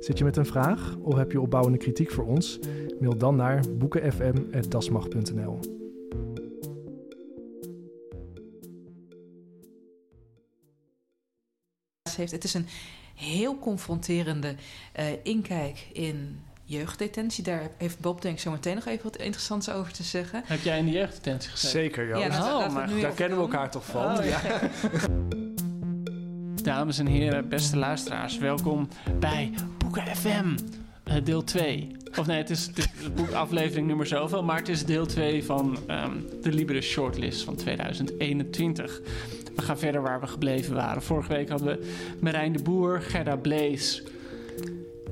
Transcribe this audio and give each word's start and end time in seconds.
Zit 0.00 0.18
je 0.18 0.24
met 0.24 0.36
een 0.36 0.46
vraag 0.46 0.96
of 1.02 1.14
heb 1.14 1.32
je 1.32 1.40
opbouwende 1.40 1.78
kritiek 1.78 2.10
voor 2.10 2.24
ons? 2.24 2.58
Mail 3.00 3.16
dan 3.16 3.36
naar 3.36 3.64
boekenfm.dasmag.nl. 3.78 5.58
heeft. 12.16 12.32
Het 12.32 12.44
is 12.44 12.54
een 12.54 12.66
heel 13.14 13.58
confronterende 13.58 14.54
uh, 14.98 15.06
inkijk 15.22 15.86
in 15.92 16.40
jeugddetentie. 16.64 17.44
Daar 17.44 17.70
heeft 17.76 18.00
Bob 18.00 18.22
denk 18.22 18.34
ik 18.34 18.40
zo 18.40 18.50
meteen 18.50 18.74
nog 18.74 18.86
even 18.86 19.04
wat 19.04 19.16
interessants 19.16 19.70
over 19.70 19.92
te 19.92 20.02
zeggen. 20.02 20.42
Heb 20.44 20.60
jij 20.60 20.78
in 20.78 20.84
de 20.84 20.90
jeugddetentie 20.90 21.50
gezeten? 21.50 21.80
Zeker, 21.80 22.08
ja. 22.08 22.18
Ja, 22.18 22.28
nou, 22.28 22.64
Oh, 22.64 22.72
maar 22.72 23.00
Daar 23.00 23.12
kennen 23.12 23.38
we 23.38 23.44
elkaar 23.44 23.70
toch 23.70 23.84
van? 23.84 24.18
Oh, 24.18 24.24
ja. 24.24 24.40
Dames 26.62 26.98
en 26.98 27.06
heren, 27.06 27.48
beste 27.48 27.76
luisteraars, 27.76 28.38
welkom 28.38 28.88
bij 29.18 29.52
Boeken 29.78 30.16
FM, 30.16 30.56
eh, 31.04 31.14
deel 31.24 31.44
2. 31.44 31.96
Of 32.18 32.26
nee, 32.26 32.36
het 32.36 32.50
is, 32.50 32.66
het 32.66 32.78
is 32.78 33.12
boek 33.14 33.30
aflevering 33.30 33.86
nummer 33.86 34.06
zoveel, 34.06 34.42
maar 34.42 34.56
het 34.56 34.68
is 34.68 34.84
deel 34.84 35.06
2 35.06 35.44
van 35.44 35.78
ehm, 35.86 36.12
de 36.42 36.52
Libere 36.52 36.80
Shortlist 36.80 37.44
van 37.44 37.56
2021. 37.56 39.00
We 39.56 39.62
gaan 39.62 39.78
verder 39.78 40.02
waar 40.02 40.20
we 40.20 40.26
gebleven 40.26 40.74
waren. 40.74 41.02
Vorige 41.02 41.32
week 41.32 41.48
hadden 41.48 41.68
we 41.68 41.92
Marijn 42.20 42.52
de 42.52 42.62
Boer, 42.62 43.00
Gerda 43.00 43.36
Blees 43.36 44.02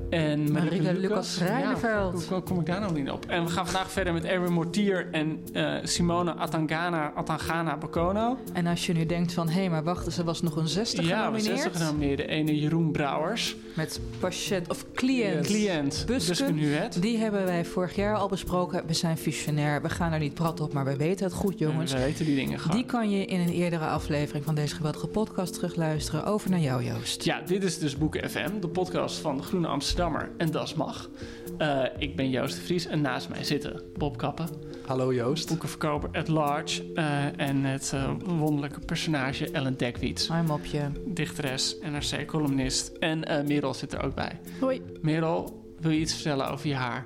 en 0.09 0.51
Marika 0.51 0.91
Lucas 0.91 1.37
Rijneveld. 1.37 2.21
Ja, 2.21 2.33
hoe 2.33 2.43
kom 2.43 2.59
ik 2.59 2.65
daar 2.65 2.79
nou 2.79 2.93
niet 2.93 3.09
op? 3.09 3.25
En 3.25 3.43
we 3.43 3.49
gaan 3.49 3.65
vandaag 3.65 3.91
verder 3.91 4.13
met 4.13 4.23
Erwin 4.23 4.53
Mortier 4.53 5.07
en 5.11 5.39
eh, 5.53 5.73
Simone 5.83 6.33
Atangana, 6.33 7.11
Atangana 7.15 7.77
Bokono. 7.77 8.37
En 8.53 8.67
als 8.67 8.85
je 8.85 8.93
nu 8.93 9.05
denkt 9.05 9.33
van, 9.33 9.49
hé, 9.49 9.69
maar 9.69 9.83
wacht, 9.83 10.17
er 10.17 10.23
was 10.23 10.41
nog 10.41 10.55
een 10.55 10.67
60 10.67 11.07
Ja, 11.07 11.19
genomineerd. 11.19 11.59
60 11.61 11.81
genomineerde. 11.81 12.27
Ene 12.27 12.59
Jeroen 12.59 12.91
Brouwers. 12.91 13.55
Met 13.75 13.99
patiënt 14.19 14.69
of 14.69 14.85
cliënt. 14.93 15.45
Cliënt. 15.45 16.03
Buske 16.07 16.51
Nuet. 16.51 17.01
Die 17.01 17.17
hebben 17.17 17.45
wij 17.45 17.65
vorig 17.65 17.95
jaar 17.95 18.15
al 18.15 18.27
besproken. 18.27 18.83
We 18.87 18.93
zijn 18.93 19.17
visionair. 19.17 19.81
We 19.81 19.89
gaan 19.89 20.11
er 20.11 20.19
niet 20.19 20.33
prat 20.33 20.59
op, 20.59 20.73
maar 20.73 20.85
we 20.85 20.95
weten 20.95 21.25
het 21.25 21.33
goed, 21.35 21.59
jongens. 21.59 21.93
We 21.93 21.99
weten 21.99 22.25
die 22.25 22.35
dingen 22.35 22.59
gewoon. 22.59 22.77
Die 22.77 22.85
kan 22.85 23.09
je 23.09 23.25
in 23.25 23.39
een 23.39 23.53
eerdere 23.53 23.85
aflevering 23.85 24.45
van 24.45 24.55
deze 24.55 24.75
geweldige 24.75 25.07
podcast 25.07 25.53
terugluisteren. 25.53 26.25
Over 26.25 26.49
naar 26.49 26.59
jou, 26.59 26.83
Joost. 26.83 27.23
Ja, 27.23 27.41
dit 27.45 27.63
is 27.63 27.79
dus 27.79 27.97
Boeken 27.97 28.29
FM, 28.29 28.59
de 28.59 28.67
podcast 28.67 29.17
van 29.17 29.37
de 29.37 29.43
Groene 29.43 29.67
Amsterdammer 29.99 30.31
en 30.37 30.51
Das 30.51 30.73
Mag. 30.73 31.09
Eh, 31.57 31.83
ik 31.97 32.15
ben 32.15 32.29
Joost 32.29 32.55
de 32.55 32.61
Vries 32.61 32.85
en 32.87 33.01
naast 33.01 33.29
mij 33.29 33.43
zitten 33.43 33.81
Bob 33.97 34.17
Kappen, 34.17 34.47
Hallo 34.85 35.13
Joost. 35.13 35.47
boekenverkoper 35.47 36.09
at 36.13 36.27
large 36.27 36.93
eh, 36.93 37.39
en 37.39 37.63
het 37.63 37.91
eh, 37.93 38.11
wonderlijke 38.25 38.79
personage 38.79 39.51
Ellen 39.51 39.77
Dekwiets, 39.77 40.27
Hoi, 40.27 40.41
mopje. 40.43 40.91
dichteres, 41.05 41.75
NRC-columnist 41.81 42.87
en 42.99 43.23
eh 43.25 43.45
Merel 43.45 43.73
zit 43.73 43.93
er 43.93 44.03
ook 44.03 44.15
bij. 44.15 44.39
Hoi. 44.59 44.81
Merel, 45.01 45.63
wil 45.79 45.91
je 45.91 45.99
iets 45.99 46.13
vertellen 46.13 46.49
over 46.51 46.67
je 46.67 46.75
haar? 46.75 47.05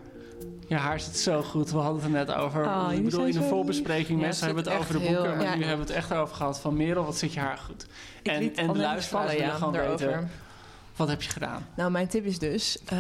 Je 0.68 0.76
haar 0.76 1.00
zit 1.00 1.18
zo 1.18 1.42
goed. 1.42 1.72
We 1.72 1.78
hadden 1.78 1.96
het 1.96 2.04
er 2.04 2.26
net 2.26 2.34
over. 2.34 2.66
Oh, 2.66 2.88
ik 2.94 3.04
bedoel, 3.04 3.26
in 3.26 3.34
volbespreking. 3.34 4.20
Ja, 4.20 4.26
Mensen 4.26 4.48
het 4.48 4.56
hebben 4.56 4.74
het 4.74 4.82
over 4.82 4.94
de 4.94 5.00
boeken. 5.00 5.24
heel- 5.26 5.36
Maar 5.36 5.46
ja. 5.46 5.56
nu 5.56 5.64
hebben 5.64 5.86
we 5.88 5.94
het 5.94 6.02
echt 6.02 6.14
over 6.14 6.36
gehad 6.36 6.60
van 6.60 6.78
Merel, 6.78 7.06
wat 7.06 7.18
zit 7.18 7.34
je 7.34 7.40
haar 7.40 7.58
goed? 7.58 7.86
Ik 8.24 8.32
en 8.32 8.56
en 8.56 8.66
de 8.68 8.72
al 8.74 8.76
luisteraars 8.76 9.32
willen 9.32 9.48
ja, 9.48 9.54
gewoon 9.54 9.74
weten, 9.74 10.30
wat 10.96 11.08
heb 11.08 11.22
je 11.22 11.30
gedaan? 11.30 11.66
Nou, 11.76 11.92
mijn 11.92 12.08
tip 12.08 12.26
is 12.26 12.40
dus, 12.40 12.84
eh, 12.86 12.98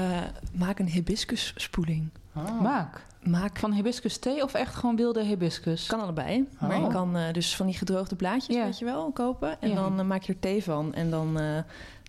maak 0.54 0.80
een 0.80 0.88
hibiscusspoeling. 0.88 2.09
Oh. 2.36 2.62
Maak. 2.62 3.06
Maak 3.24 3.58
Van 3.59 3.72
hibiscus 3.74 4.18
thee 4.18 4.44
of 4.44 4.54
echt 4.54 4.76
gewoon 4.76 4.96
wilde 4.96 5.24
hibiscus? 5.24 5.86
kan 5.88 6.00
allebei, 6.02 6.48
maar 6.59 6.78
Oh. 6.78 6.84
je 6.86 6.92
kan 6.92 7.18
eh, 7.18 7.34
dus 7.34 7.56
van 7.56 7.66
die 7.66 7.76
gedroogde 7.76 8.16
blaadjes, 8.16 8.56
Ja. 8.56 8.64
weet 8.64 8.80
je 8.80 8.86
wel, 8.86 9.12
kopen. 9.12 9.62
En 9.62 9.70
Ja. 9.70 9.76
dan 9.76 10.00
eh, 10.00 10.06
maak 10.06 10.24
je 10.24 10.34
er 10.34 10.40
thee 10.40 10.64
van. 10.64 10.94
En 10.94 11.09
dan, 11.09 11.40
eh, 11.40 11.46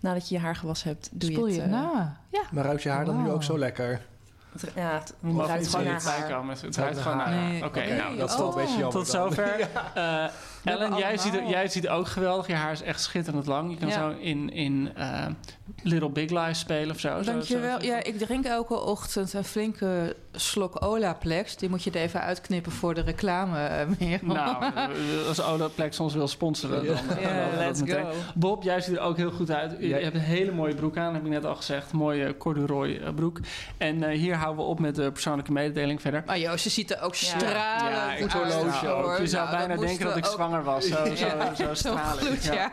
nadat 0.01 0.29
je 0.29 0.35
je 0.35 0.41
haar 0.41 0.55
gewassen 0.55 0.87
hebt, 0.89 1.09
doe 1.11 1.31
Spoel 1.31 1.47
je 1.47 1.53
je 1.53 1.61
het... 1.61 1.71
eh, 1.71 1.77
na. 1.77 2.17
Maar 2.51 2.63
ruikt 2.63 2.83
je 2.83 2.89
haar 2.89 3.05
dan 3.05 3.23
nu 3.23 3.29
ook 3.29 3.43
zo 3.43 3.57
lekker? 3.57 4.01
het- 4.59 4.71
ja, 4.75 4.93
het 4.93 5.13
ruikt 5.21 5.57
niet 5.59 5.67
gewoon 5.69 5.85
naar 5.85 5.93
dichtbij 5.93 6.19
haar. 6.19 6.29
komen. 6.29 6.55
Het 6.61 6.75
ruikt 6.75 6.97
gewoon 6.97 7.17
naar 7.17 7.27
haar. 7.33 7.63
Oké, 7.65 7.95
nou. 7.95 8.17
Dat 8.17 8.29
is 8.29 8.35
toch 8.35 8.45
een 8.47 8.51
Oh. 8.51 8.55
beetje 8.55 8.77
jammer 8.77 8.91
tot 8.91 9.07
zover. 9.07 9.59
Eh, 9.93 10.25
Ellen, 10.63 10.97
jij 10.97 11.17
ziet, 11.17 11.33
er, 11.35 11.47
jij 11.47 11.67
ziet 11.67 11.87
ook 11.87 12.07
geweldig. 12.07 12.47
Je 12.47 12.53
haar 12.53 12.71
is 12.71 12.81
echt 12.81 13.01
schitterend 13.01 13.45
lang. 13.45 13.71
Je 13.71 13.77
kan 13.77 13.87
Ja. 13.87 13.93
zo 13.93 14.09
in, 14.09 14.49
in 14.49 14.89
eh, 14.95 15.25
Little 15.83 16.09
Big 16.09 16.29
Lies 16.29 16.59
spelen 16.59 16.89
of 16.95 16.99
zo. 16.99 17.21
Dankjewel. 17.21 17.79
zo- 17.81 17.85
Ja, 17.87 18.03
ik 18.03 18.17
drink 18.17 18.45
elke 18.45 18.79
ochtend 18.79 19.33
een 19.33 19.43
flinke 19.43 20.15
slok 20.31 20.83
Olaplex. 20.83 21.55
Die 21.57 21.69
moet 21.69 21.83
je 21.83 21.91
er 21.91 22.01
even 22.01 22.21
uitknippen 22.21 22.71
voor 22.71 22.93
de 22.93 23.01
reclame, 23.01 23.65
eh, 23.65 23.87
meer. 23.99 24.19
Nou, 24.21 24.63
eh, 24.75 25.27
als 25.27 25.41
Olaplex 25.41 25.99
ons 25.99 26.13
wil 26.13 26.27
sponsoren, 26.27 26.85
dan 26.85 26.95
dan 27.07 27.19
Ja, 27.21 27.49
dat 27.49 27.59
let's 27.59 27.81
meteen. 27.81 28.03
go. 28.03 28.09
Bob, 28.35 28.63
jij 28.63 28.81
ziet 28.81 28.95
er 28.95 29.01
ook 29.01 29.17
heel 29.17 29.31
goed 29.31 29.51
uit. 29.51 29.75
Je 29.79 29.87
Ja. 29.87 29.97
hebt 29.97 30.15
een 30.15 30.21
hele 30.21 30.51
mooie 30.51 30.75
broek 30.75 30.97
aan, 30.97 31.13
heb 31.13 31.23
ik 31.23 31.29
net 31.31 31.45
al 31.45 31.55
gezegd. 31.55 31.91
Mooie 31.91 32.37
corduroy 32.37 32.95
eh, 33.03 33.13
broek. 33.13 33.39
En 33.77 34.03
eh, 34.03 34.17
hier 34.17 34.35
houden 34.35 34.63
we 34.63 34.69
op 34.69 34.79
met 34.79 34.95
de 34.95 35.11
persoonlijke 35.11 35.51
mededeling 35.51 36.01
verder. 36.01 36.23
Maar 36.25 36.39
Joost, 36.39 36.63
je 36.63 36.69
ziet 36.69 36.91
er 36.91 37.01
ook 37.01 37.15
Ja. 37.15 37.27
stralend 37.27 37.93
Ja, 37.93 38.07
uit. 38.09 38.21
goed 38.21 38.33
horloge 38.33 38.85
hoor. 38.87 39.03
ook. 39.13 39.17
Je 39.17 39.27
zou 39.27 39.45
Nou, 39.49 39.57
bijna 39.57 39.81
denken 39.81 40.05
dat 40.05 40.17
ik 40.17 40.25
ook- 40.25 40.31
zwanger 40.31 40.63
was. 40.63 40.87
Zo, 40.87 41.05
zo, 41.15 41.25
Ja, 41.25 41.55
zo, 41.55 41.63
zo 41.65 41.73
stralend. 41.73 42.19
gloed, 42.19 42.43
Ja. 42.43 42.53
ja. 42.53 42.71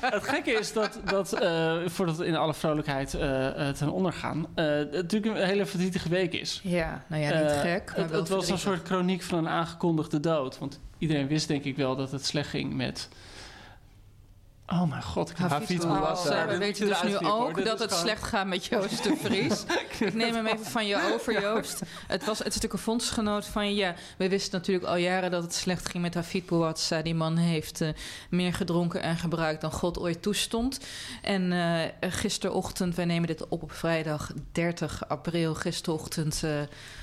Het 0.00 0.22
gekke 0.24 0.50
is 0.50 0.72
dat, 0.72 0.98
dat 1.04 1.32
eh, 1.32 1.76
voordat 2.00 2.18
we 2.18 2.26
in 2.26 2.36
alle 2.36 2.54
vrolijkheid 2.54 3.14
eh, 3.14 3.68
eh, 3.68 3.74
ten 3.74 3.90
onder 3.90 4.12
gaan, 4.12 4.46
eh, 4.54 4.64
het 4.64 4.92
natuurlijk 4.92 5.36
een 5.36 5.46
hele 5.46 5.66
verdrietige 5.66 6.08
week 6.08 6.32
is. 6.32 6.60
Ja, 6.62 7.04
nou 7.08 7.22
ja, 7.22 7.42
niet 7.42 7.50
gek. 7.50 7.86
Maar 7.86 7.96
Het, 7.96 8.10
wel 8.10 8.20
het 8.20 8.28
was 8.28 8.48
een 8.48 8.58
soort 8.58 8.86
chroniek 8.86 9.22
van 9.22 9.38
een 9.38 9.48
aangekondigde 9.48 10.20
dood. 10.20 10.58
Want 10.58 10.80
iedereen 10.98 11.26
wist 11.26 11.48
denk 11.48 11.64
ik 11.64 11.76
wel 11.76 11.96
dat 11.96 12.10
het 12.10 12.26
slecht 12.26 12.48
ging 12.48 12.74
met... 12.74 13.08
Oh 14.72 14.88
mijn 14.88 15.02
god, 15.02 15.30
ik 15.30 15.36
heb 15.36 15.78
Bouassa. 15.78 16.46
We 16.46 16.58
weten 16.58 16.86
dus 16.86 17.02
nu 17.02 17.18
ook 17.18 17.64
dat 17.64 17.78
het 17.78 17.88
gewoon- 17.88 18.04
slecht 18.04 18.22
gaat 18.22 18.46
met 18.46 18.64
Joost 18.64 19.02
de 19.02 19.16
Vries. 19.22 19.64
Ik 20.00 20.14
neem 20.14 20.34
hem 20.34 20.46
even 20.46 20.64
van 20.66 20.86
je 20.86 21.12
over, 21.12 21.40
Joost. 21.40 21.80
Het, 22.06 22.24
was, 22.24 22.38
het 22.38 22.46
is 22.46 22.54
natuurlijk 22.54 22.72
een 22.72 22.78
fondsgenoot 22.78 23.46
van 23.46 23.68
je. 23.68 23.74
Ja, 23.74 23.94
we 24.16 24.28
wisten 24.28 24.58
natuurlijk 24.58 24.86
al 24.86 24.96
jaren 24.96 25.30
dat 25.30 25.42
het 25.42 25.54
slecht 25.54 25.88
ging 25.88 26.02
met 26.02 26.14
Hafid 26.14 26.46
Bouassa. 26.46 27.02
Die 27.02 27.14
man 27.14 27.36
heeft 27.36 27.80
eh, 27.80 27.88
meer 28.30 28.54
gedronken 28.54 29.02
en 29.02 29.16
gebruikt 29.16 29.60
dan 29.60 29.72
God 29.72 29.98
ooit 29.98 30.22
toestond. 30.22 30.78
En 31.22 31.52
eh 31.52 32.10
gisterochtend, 32.10 32.94
wij 32.94 33.04
nemen 33.04 33.26
dit 33.28 33.48
op 33.48 33.62
op 33.62 33.72
vrijdag 33.72 34.32
30 34.52 35.08
april. 35.08 35.54
Gisterochtend 35.54 36.42
eh, 36.44 36.50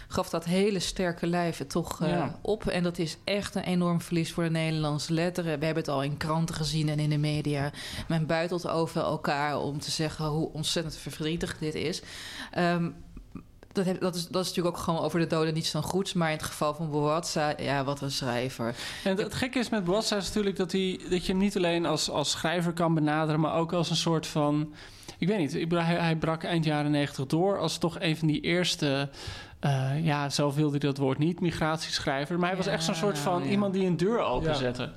gaf 0.07 0.29
dat 0.29 0.45
hele 0.45 0.79
sterke 0.79 1.27
lijf 1.27 1.57
het 1.57 1.69
toch 1.69 2.01
eh, 2.01 2.09
Ja. 2.09 2.39
op. 2.41 2.67
En 2.67 2.83
dat 2.83 2.97
is 2.97 3.17
echt 3.23 3.55
een 3.55 3.63
enorm 3.63 4.01
verlies 4.01 4.31
voor 4.33 4.43
de 4.43 4.49
Nederlandse 4.49 5.13
letteren. 5.13 5.59
We 5.59 5.65
hebben 5.65 5.83
het 5.83 5.93
al 5.93 6.03
in 6.03 6.17
kranten 6.17 6.55
gezien 6.55 6.89
en 6.89 6.99
in 6.99 7.09
de 7.09 7.17
media. 7.17 7.71
Men 8.07 8.25
buitelt 8.25 8.67
over 8.67 9.01
elkaar 9.01 9.59
om 9.59 9.79
te 9.79 9.91
zeggen 9.91 10.25
hoe 10.25 10.51
ontzettend 10.53 10.95
verdrietig 10.97 11.57
dit 11.57 11.75
is. 11.75 12.01
Ehm, 12.51 12.89
dat, 13.71 13.85
heb- 13.85 14.01
dat, 14.01 14.15
is, 14.15 14.27
dat 14.27 14.41
is 14.43 14.47
natuurlijk 14.47 14.77
ook 14.77 14.83
gewoon 14.83 14.99
over 15.01 15.19
de 15.19 15.27
doden 15.27 15.53
niets 15.53 15.71
dan 15.71 15.83
goeds. 15.83 16.13
Maar 16.13 16.29
in 16.31 16.37
het 16.37 16.45
geval 16.45 16.73
van 16.73 16.89
Boatza, 16.91 17.53
ja, 17.57 17.83
wat 17.83 18.01
een 18.01 18.11
schrijver. 18.11 18.75
En 19.03 19.09
het, 19.11 19.19
het 19.21 19.33
gekke 19.33 19.59
is 19.59 19.69
met 19.69 19.83
Boassa 19.83 20.15
is 20.17 20.25
natuurlijk 20.27 20.55
dat, 20.57 20.71
hij, 20.71 20.99
dat 21.09 21.25
je 21.25 21.31
hem 21.31 21.41
niet 21.41 21.57
alleen 21.57 21.85
als, 21.85 22.09
als 22.09 22.31
schrijver 22.31 22.73
kan 22.73 22.93
benaderen, 22.93 23.39
maar 23.39 23.55
ook 23.55 23.73
als 23.73 23.89
een 23.89 23.95
soort 23.95 24.27
van. 24.27 24.73
Ik 25.19 25.27
weet 25.27 25.37
niet, 25.37 25.69
hij, 25.71 25.83
hij 25.95 26.15
brak 26.15 26.43
eind 26.43 26.65
jaren 26.65 26.91
negentig 26.91 27.25
door 27.25 27.59
als 27.59 27.77
toch 27.77 27.99
een 27.99 28.17
van 28.17 28.27
die 28.27 28.41
eerste. 28.41 29.09
Eh, 29.59 30.05
ja, 30.05 30.29
zelf 30.29 30.55
wilde 30.55 30.77
hij 30.77 30.79
dat 30.79 30.97
woord 30.97 31.17
niet, 31.17 31.39
migratieschrijver. 31.39 32.39
Maar 32.39 32.47
hij 32.47 32.57
was 32.57 32.67
echt 32.67 32.83
zo'n 32.83 32.95
soort 32.95 33.19
van 33.19 33.43
ja. 33.43 33.49
iemand 33.49 33.73
die 33.73 33.85
een 33.85 33.97
deur 33.97 34.19
openzette. 34.19 34.91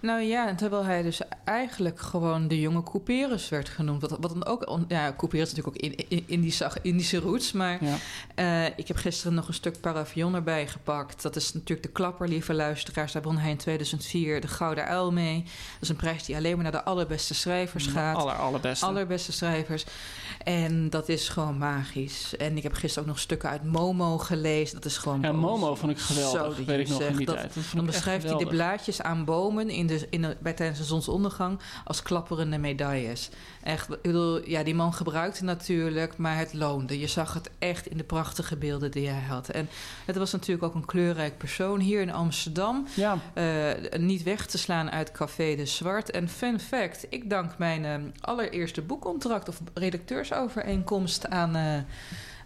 Nou 0.00 0.20
ja, 0.22 0.48
en 0.48 0.56
terwijl 0.56 0.84
hij 0.84 1.02
dus 1.02 1.20
eigenlijk 1.44 2.00
gewoon 2.00 2.48
de 2.48 2.60
jonge 2.60 2.82
Couperus 2.82 3.48
werd 3.48 3.68
genoemd. 3.68 4.00
Wat, 4.00 4.10
wat 4.20 4.30
dan 4.30 4.46
ook... 4.46 4.68
on- 4.68 4.84
Ja, 4.88 5.14
Couperus 5.16 5.48
is 5.48 5.54
natuurlijk 5.54 5.84
ook 5.84 5.90
in, 5.90 6.08
in, 6.08 6.24
Indische, 6.26 6.70
Indische 6.82 7.18
roots. 7.18 7.52
Maar 7.52 7.78
Ja. 7.84 7.96
eh, 8.34 8.78
ik 8.78 8.88
heb 8.88 8.96
gisteren 8.96 9.34
nog 9.34 9.48
een 9.48 9.54
stuk 9.54 9.80
Paravion 9.80 10.34
erbij 10.34 10.66
gepakt. 10.66 11.22
Dat 11.22 11.36
is 11.36 11.52
natuurlijk 11.52 11.82
de 11.82 11.92
klapper, 11.92 12.28
lieve 12.28 12.54
luisteraars. 12.54 13.12
Daar 13.12 13.22
won 13.22 13.36
hij 13.38 13.50
in 13.50 13.56
2004 13.56 14.40
de 14.40 14.48
Gouden 14.48 14.84
Uil 14.86 15.12
mee. 15.12 15.42
Dat 15.42 15.80
is 15.80 15.88
een 15.88 15.96
prijs 15.96 16.24
die 16.24 16.36
alleen 16.36 16.54
maar 16.54 16.62
naar 16.62 16.72
de 16.72 16.84
allerbeste 16.84 17.34
schrijvers 17.34 17.86
gaat. 17.86 18.16
Aller, 18.16 18.34
allerbeste. 18.34 18.86
Allerbeste 18.86 19.32
schrijvers. 19.32 19.84
En 20.44 20.90
dat 20.90 21.08
is 21.08 21.28
gewoon 21.28 21.58
magisch. 21.58 22.36
En 22.36 22.56
ik 22.56 22.62
heb 22.62 22.72
gisteren 22.72 23.02
ook 23.02 23.08
nog 23.14 23.18
stukken 23.20 23.48
uit 23.50 23.64
Momo 23.64 24.18
gelezen. 24.18 24.74
Dat 24.74 24.84
is 24.84 24.96
gewoon... 24.98 25.20
Ja, 25.20 25.30
poëzie. 25.30 25.46
Momo 25.46 25.74
vond 25.74 25.92
ik 25.92 25.98
geweldig, 25.98 26.56
Zo, 26.56 26.64
weet 26.64 26.78
ik 26.80 26.88
nog 26.88 27.00
in 27.02 27.16
die 27.16 27.26
dat- 27.26 27.36
tijd. 27.36 27.54
Dat 27.54 27.64
Dan 27.74 27.86
beschrijft 27.86 28.24
hij 28.28 28.36
de 28.36 28.46
blaadjes 28.46 29.02
aan 29.02 29.24
bomen 29.24 29.70
in 29.70 29.85
de, 29.86 30.06
in 30.10 30.22
de, 30.22 30.36
bij, 30.40 30.52
tijdens 30.52 30.78
de 30.78 30.84
zonsondergang 30.84 31.58
als 31.84 32.02
klapperende 32.02 32.58
medailles. 32.58 33.30
Echt, 33.62 33.90
ik 33.90 34.02
bedoel, 34.02 34.48
ja, 34.48 34.62
die 34.62 34.74
man 34.74 34.92
gebruikte 34.92 35.44
natuurlijk, 35.44 36.16
maar 36.16 36.38
het 36.38 36.52
loonde. 36.52 36.98
Je 36.98 37.06
zag 37.06 37.34
het 37.34 37.50
echt 37.58 37.86
in 37.86 37.96
de 37.96 38.04
prachtige 38.04 38.56
beelden 38.56 38.90
die 38.90 39.08
hij 39.08 39.22
had. 39.28 39.48
En 39.48 39.68
het 40.06 40.16
was 40.16 40.32
natuurlijk 40.32 40.66
ook 40.66 40.74
een 40.74 40.84
kleurrijk 40.84 41.38
persoon 41.38 41.80
hier 41.80 42.00
in 42.00 42.12
Amsterdam. 42.12 42.86
Ja, 42.94 43.18
Eh, 43.34 43.98
niet 43.98 44.22
weg 44.22 44.46
te 44.46 44.58
slaan 44.58 44.90
uit 44.90 45.12
Café 45.12 45.54
de 45.56 45.66
Zwart. 45.66 46.10
En 46.10 46.28
fun 46.28 46.60
fact, 46.60 47.06
ik 47.08 47.30
dank 47.30 47.58
mijn 47.58 47.84
eh, 47.84 47.94
allereerste 48.20 48.82
boekcontract 48.82 49.48
of 49.48 49.60
redacteursovereenkomst 49.74 51.28
aan, 51.28 51.56
eh, 51.56 51.78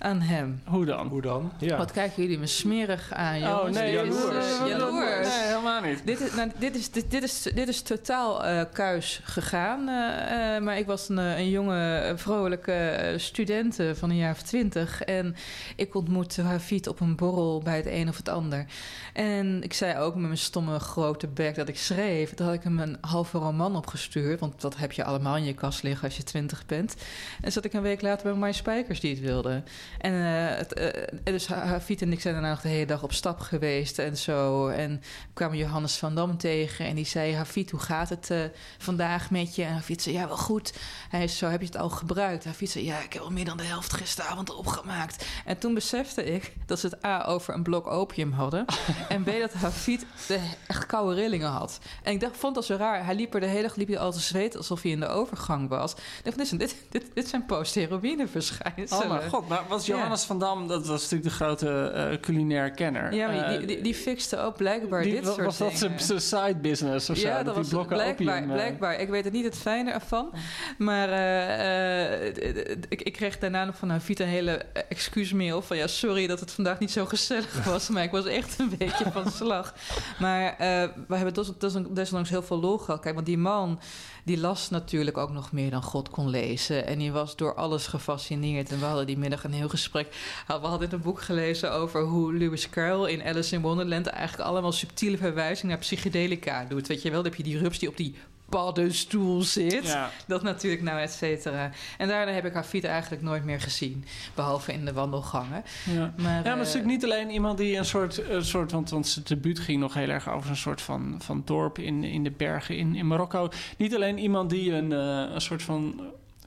aan 0.03 0.21
hem. 0.21 0.61
hoe 0.67 0.85
dan? 0.85 1.07
Hoe 1.09 1.21
dan? 1.23 1.53
Ja. 1.59 1.77
Wat 1.77 1.91
kijken 1.93 2.23
jullie 2.23 2.39
me 2.39 2.47
smerig 2.47 3.13
aan, 3.13 3.39
jongens? 3.41 3.77
oh 3.77 3.83
nee, 3.83 3.93
is, 3.93 4.25
eh, 4.25 4.69
jaloers. 4.69 5.29
Nee, 5.29 5.47
helemaal 5.47 5.81
niet. 5.83 6.03
Dit 6.05 6.21
is, 6.21 6.35
nou, 6.35 6.51
dit, 6.59 6.77
is, 6.77 6.91
dit, 6.91 7.11
dit 7.11 7.23
is, 7.23 7.43
dit 7.43 7.69
is 7.69 7.83
totaal 7.83 8.45
eh, 8.45 8.63
kuis 8.73 9.21
gegaan. 9.25 9.89
eh, 9.89 10.57
eh, 10.57 10.63
maar 10.63 10.79
ik 10.79 10.87
was 10.87 11.09
een, 11.09 11.19
eh, 11.19 11.39
een 11.39 11.51
jonge, 11.51 12.13
vrolijke 12.17 13.15
student 13.17 13.79
eh, 13.79 13.91
van 13.95 14.11
een 14.11 14.17
jaar 14.17 14.33
of 14.33 14.43
twintig. 14.43 15.03
En 15.03 15.35
ik 15.77 15.95
ontmoette 15.95 16.43
Hafid 16.43 16.87
op 16.87 17.01
een 17.01 17.17
borrel 17.17 17.61
bij 17.65 17.77
het 17.77 17.87
een 17.87 18.09
of 18.09 18.17
het 18.17 18.29
ander. 18.29 18.65
En 19.13 19.63
ik 19.63 19.73
zei 19.73 19.99
ook 19.99 20.15
met 20.15 20.25
mijn 20.25 20.39
stomme 20.39 20.79
grote 20.79 21.27
bek 21.29 21.55
dat 21.55 21.69
ik 21.69 21.79
schreef. 21.79 22.35
Toen 22.35 22.47
had 22.47 22.55
ik 22.55 22.63
hem 22.63 22.79
een 22.79 22.97
halve 23.01 23.39
roman 23.39 23.77
opgestuurd. 23.77 24.41
Want 24.41 24.61
dat 24.61 24.77
heb 24.77 24.93
je 24.93 25.05
allemaal 25.05 25.37
in 25.37 25.45
je 25.45 25.55
kast 25.55 25.83
liggen 25.83 26.05
als 26.05 26.17
je 26.17 26.23
twintig 26.23 26.67
bent. 26.67 26.95
En 27.41 27.53
zat 27.53 27.65
ik 27.65 27.73
een 27.73 27.83
week 27.83 28.03
later 28.03 28.31
bij 28.31 28.39
mijn 28.41 28.55
Spijkers 28.55 29.01
die 29.01 29.11
het 29.15 29.21
wilde. 29.21 29.63
En 29.99 30.13
eh, 30.15 30.57
het, 30.57 30.73
eh, 30.73 31.03
dus 31.25 31.47
Ha- 31.47 31.65
Hafid 31.67 32.03
en 32.03 32.13
ik 32.13 32.21
zijn 32.21 32.35
daarna 32.35 32.51
nog 32.51 32.61
de 32.61 32.69
hele 32.69 32.87
dag 32.87 33.03
op 33.03 33.13
stap 33.13 33.41
geweest 33.41 33.99
en 33.99 34.17
zo. 34.17 34.69
En 34.69 35.03
kwamen 35.35 35.57
Johannes 35.57 35.97
van 35.97 36.15
Dam 36.15 36.39
tegen 36.39 36.87
en 36.87 36.95
die 36.95 37.07
zei... 37.07 37.35
Hafid, 37.35 37.71
hoe 37.71 37.81
gaat 37.81 38.09
het 38.09 38.31
eh, 38.31 38.39
vandaag 38.79 39.31
met 39.31 39.55
je? 39.55 39.63
En 39.65 39.73
Hafid 39.73 40.03
zei, 40.03 40.15
ja, 40.15 40.27
wel 40.27 40.37
goed. 40.37 40.73
Hij 41.09 41.25
is 41.25 41.39
zo, 41.39 41.49
heb 41.49 41.61
je 41.61 41.67
het 41.67 41.77
al 41.77 41.89
gebruikt? 41.91 42.45
Hafid 42.45 42.71
zei, 42.71 42.85
ja, 42.85 42.99
ik 42.99 43.13
heb 43.13 43.23
al 43.23 43.31
meer 43.31 43.45
dan 43.45 43.57
de 43.57 43.63
helft 43.63 43.93
gisteravond 43.93 44.55
opgemaakt. 44.55 45.25
En 45.45 45.59
toen 45.59 45.75
besefte 45.75 46.25
ik 46.25 46.53
dat 46.67 46.79
ze 46.81 46.87
het 46.87 47.05
A 47.05 47.25
over 47.25 47.55
een 47.55 47.63
blok 47.63 47.87
opium 47.87 48.33
hadden... 48.33 48.65
en 49.09 49.23
B 49.23 49.27
dat 49.41 49.53
Hafid 49.53 50.07
de 50.27 50.39
echt 50.67 50.87
koude 50.87 51.15
rillingen 51.15 51.49
had. 51.51 51.79
En 52.03 52.13
ik 52.13 52.21
dacht, 52.21 52.37
vond 52.37 52.55
dat 52.55 52.65
zo 52.65 52.77
raar. 52.77 53.05
Hij 53.05 53.15
liep 53.15 53.35
er 53.35 53.41
de 53.41 53.47
hele 53.47 53.63
dag 53.63 53.77
liep 53.77 53.89
hij 53.89 53.99
al 53.99 54.13
te 54.13 54.21
zweten 54.21 54.59
alsof 54.59 54.83
hij 54.83 54.91
in 54.91 55.01
de 55.01 55.09
overgang 55.09 55.69
was. 55.69 55.93
Ik 55.93 55.99
dacht, 56.25 56.37
dit, 56.39 56.47
zijn- 56.49 56.61
dit, 56.61 56.77
dit, 56.91 57.05
dit 57.15 57.29
zijn 57.29 57.47
post-heroïne 57.47 58.29
verschijnselen. 58.29 59.03
Oh 59.05 59.09
mijn 59.11 59.31
god, 59.31 59.49
maar 59.49 59.63
was 59.69 59.80
Johannes 59.87 60.23
van 60.23 60.39
Dam, 60.39 60.69
dat 60.69 60.87
was 60.87 61.03
natuurlijk 61.03 61.29
de 61.31 61.35
grote 61.45 61.69
eh, 61.95 62.21
culinair 62.21 62.71
kenner. 62.71 63.15
Ja, 63.15 63.27
maar 63.27 63.49
die, 63.49 63.59
Eh, 63.59 63.67
die, 63.67 63.81
die 63.81 63.95
fixte 63.95 64.39
ook 64.39 64.57
blijkbaar 64.57 65.03
die- 65.03 65.13
dit 65.13 65.25
was, 65.25 65.35
soort 65.35 65.47
was 65.47 65.59
dat 65.59 65.79
dingen. 65.79 66.01
zijn- 66.01 66.21
side 66.21 66.57
business 66.61 67.11
of 67.11 67.17
zo? 67.17 67.27
ja, 67.29 67.43
dat 67.43 67.55
was 67.57 67.69
blokken 67.69 67.97
blijkbaar, 67.97 68.37
opium, 68.37 68.51
eh, 68.51 68.55
blijkbaar. 68.57 69.01
Ik 69.01 69.09
weet 69.09 69.25
het 69.25 69.33
niet 69.33 69.45
het 69.45 69.57
fijne 69.57 69.91
ervan. 69.91 70.33
Maar 70.79 71.09
eh, 71.09 72.27
eh, 72.29 72.77
ik, 72.89 73.03
ik 73.03 73.13
kreeg 73.13 73.39
daarna 73.39 73.65
nog 73.65 73.77
van 73.77 73.89
een 73.91 74.01
hele 74.27 74.53
excuusmail 74.89 75.63
van... 75.63 75.77
ja, 75.77 75.87
sorry 75.87 76.27
dat 76.27 76.41
het 76.41 76.51
vandaag 76.51 76.79
niet 76.79 76.91
zo 76.91 77.05
gezellig 77.07 77.65
was... 77.73 77.89
maar 77.89 78.03
ik 78.03 78.11
was 78.11 78.27
echt 78.27 78.59
een 78.59 78.73
beetje 78.79 79.11
van 79.13 79.31
slag. 79.31 79.75
Maar 80.19 80.43
eh, 80.59 80.89
we 81.09 81.17
hebben 81.17 81.35
des- 81.35 81.53
des- 81.59 81.73
desondanks 81.91 82.31
heel 82.31 82.43
veel 82.43 82.61
lol 82.61 82.79
gehad. 82.79 83.01
Kijk, 83.01 83.15
want 83.15 83.27
die 83.27 83.39
man 83.39 83.81
die 84.25 84.39
las 84.39 84.71
natuurlijk 84.71 85.19
ook 85.19 85.31
nog 85.31 85.53
meer 85.53 85.71
dan 85.71 85.83
God 85.83 86.11
kon 86.11 86.29
lezen. 86.29 86.87
En 86.87 86.99
die 86.99 87.13
was 87.13 87.37
door 87.37 87.55
alles 87.55 87.87
gefascineerd. 87.87 88.71
En 88.71 88.79
we 88.79 88.85
hadden 88.85 89.07
die 89.07 89.19
middag 89.19 89.45
een 89.45 89.53
heel 89.53 89.69
gesprek. 89.69 90.15
We 90.47 90.53
hadden 90.53 90.93
een 90.93 91.01
boek 91.01 91.23
gelezen 91.23 91.73
over 91.73 92.03
hoe 92.03 92.35
Lewis 92.35 92.71
Carroll 92.71 93.11
in 93.11 93.23
Alice 93.23 93.55
in 93.55 93.61
Wonderland... 93.61 94.07
eigenlijk 94.07 94.49
allemaal 94.49 94.73
subtiele 94.73 95.17
verwijzingen 95.17 95.69
naar 95.69 95.85
psychedelica 95.85 96.65
doet. 96.65 96.89
Weet 96.89 97.03
je 97.03 97.11
wel, 97.11 97.23
dan 97.23 97.31
heb 97.31 97.39
je 97.45 97.51
die 97.51 97.59
rups 97.59 97.79
die 97.79 97.89
op 97.89 97.97
die 97.97 98.15
paddenstoel 98.51 99.43
zit. 99.43 99.87
Ja. 99.87 100.11
Dat 100.27 100.43
natuurlijk, 100.43 100.83
nou, 100.83 101.01
et 101.01 101.13
cetera. 101.13 101.71
En 101.99 102.09
daarna 102.09 102.33
heb 102.33 102.45
ik 102.45 102.53
Hafid 102.53 102.85
eigenlijk 102.85 103.23
nooit 103.23 103.45
meer 103.45 103.61
gezien. 103.61 104.05
Behalve 104.35 104.73
in 104.73 104.85
de 104.85 104.93
wandelgangen. 104.93 105.65
Ja. 105.85 106.15
Maar, 106.17 106.35
Ja, 106.35 106.43
maar 106.43 106.45
is 106.45 106.45
eh, 106.45 106.55
natuurlijk 106.57 106.85
niet 106.85 107.05
alleen 107.05 107.31
iemand 107.31 107.59
die 107.59 107.77
een 107.77 107.85
soort, 107.85 108.29
een 108.29 108.45
soort 108.45 108.73
want, 108.73 108.91
want 108.91 109.09
zijn 109.09 109.25
debuut 109.29 109.59
ging 109.59 109.81
nog 109.81 109.95
heel 109.95 110.09
erg 110.09 110.31
over 110.31 110.51
een 110.51 110.57
soort 110.57 110.81
van, 110.81 111.17
van 111.19 111.43
dorp 111.45 111.79
in, 111.79 112.05
in 112.05 112.25
de 112.25 112.31
bergen 112.31 112.77
in, 112.77 112.95
in 112.95 113.07
Marokko. 113.07 113.49
Niet 113.77 113.95
alleen 113.95 114.19
iemand 114.19 114.51
die 114.51 114.73
een, 114.73 114.93
eh, 114.93 115.35
een 115.35 115.41
soort 115.41 115.63
van 115.63 116.01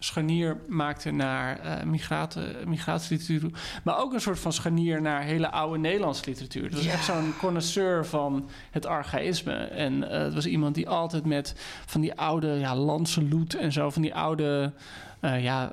scharnier 0.03 0.57
maakte 0.67 1.11
naar 1.11 1.59
eh 1.59 1.83
migrate, 1.83 2.55
migratieliteratuur, 2.67 3.51
maar 3.83 3.97
ook 3.99 4.13
een 4.13 4.21
soort 4.21 4.39
van 4.39 4.53
scharnier 4.53 5.01
naar 5.01 5.21
hele 5.23 5.51
oude 5.51 5.79
Nederlandse 5.79 6.23
literatuur. 6.25 6.63
Dat 6.63 6.73
was 6.73 6.83
Ja. 6.85 6.91
echt 6.91 7.05
zo'n 7.05 7.33
connoisseur 7.39 8.05
van 8.05 8.49
het 8.71 8.85
archaïsme. 8.85 9.53
En 9.53 10.09
eh, 10.11 10.19
het 10.23 10.33
was 10.33 10.45
iemand 10.45 10.75
die 10.75 10.89
altijd 10.89 11.25
met 11.25 11.53
van 11.85 12.01
die 12.01 12.13
oude 12.13 12.47
ja, 12.47 12.75
Lanseloet 12.75 13.55
en 13.55 13.71
zo, 13.71 13.89
van 13.89 14.01
die 14.01 14.15
oude 14.15 14.73
eh, 15.19 15.43
ja, 15.43 15.71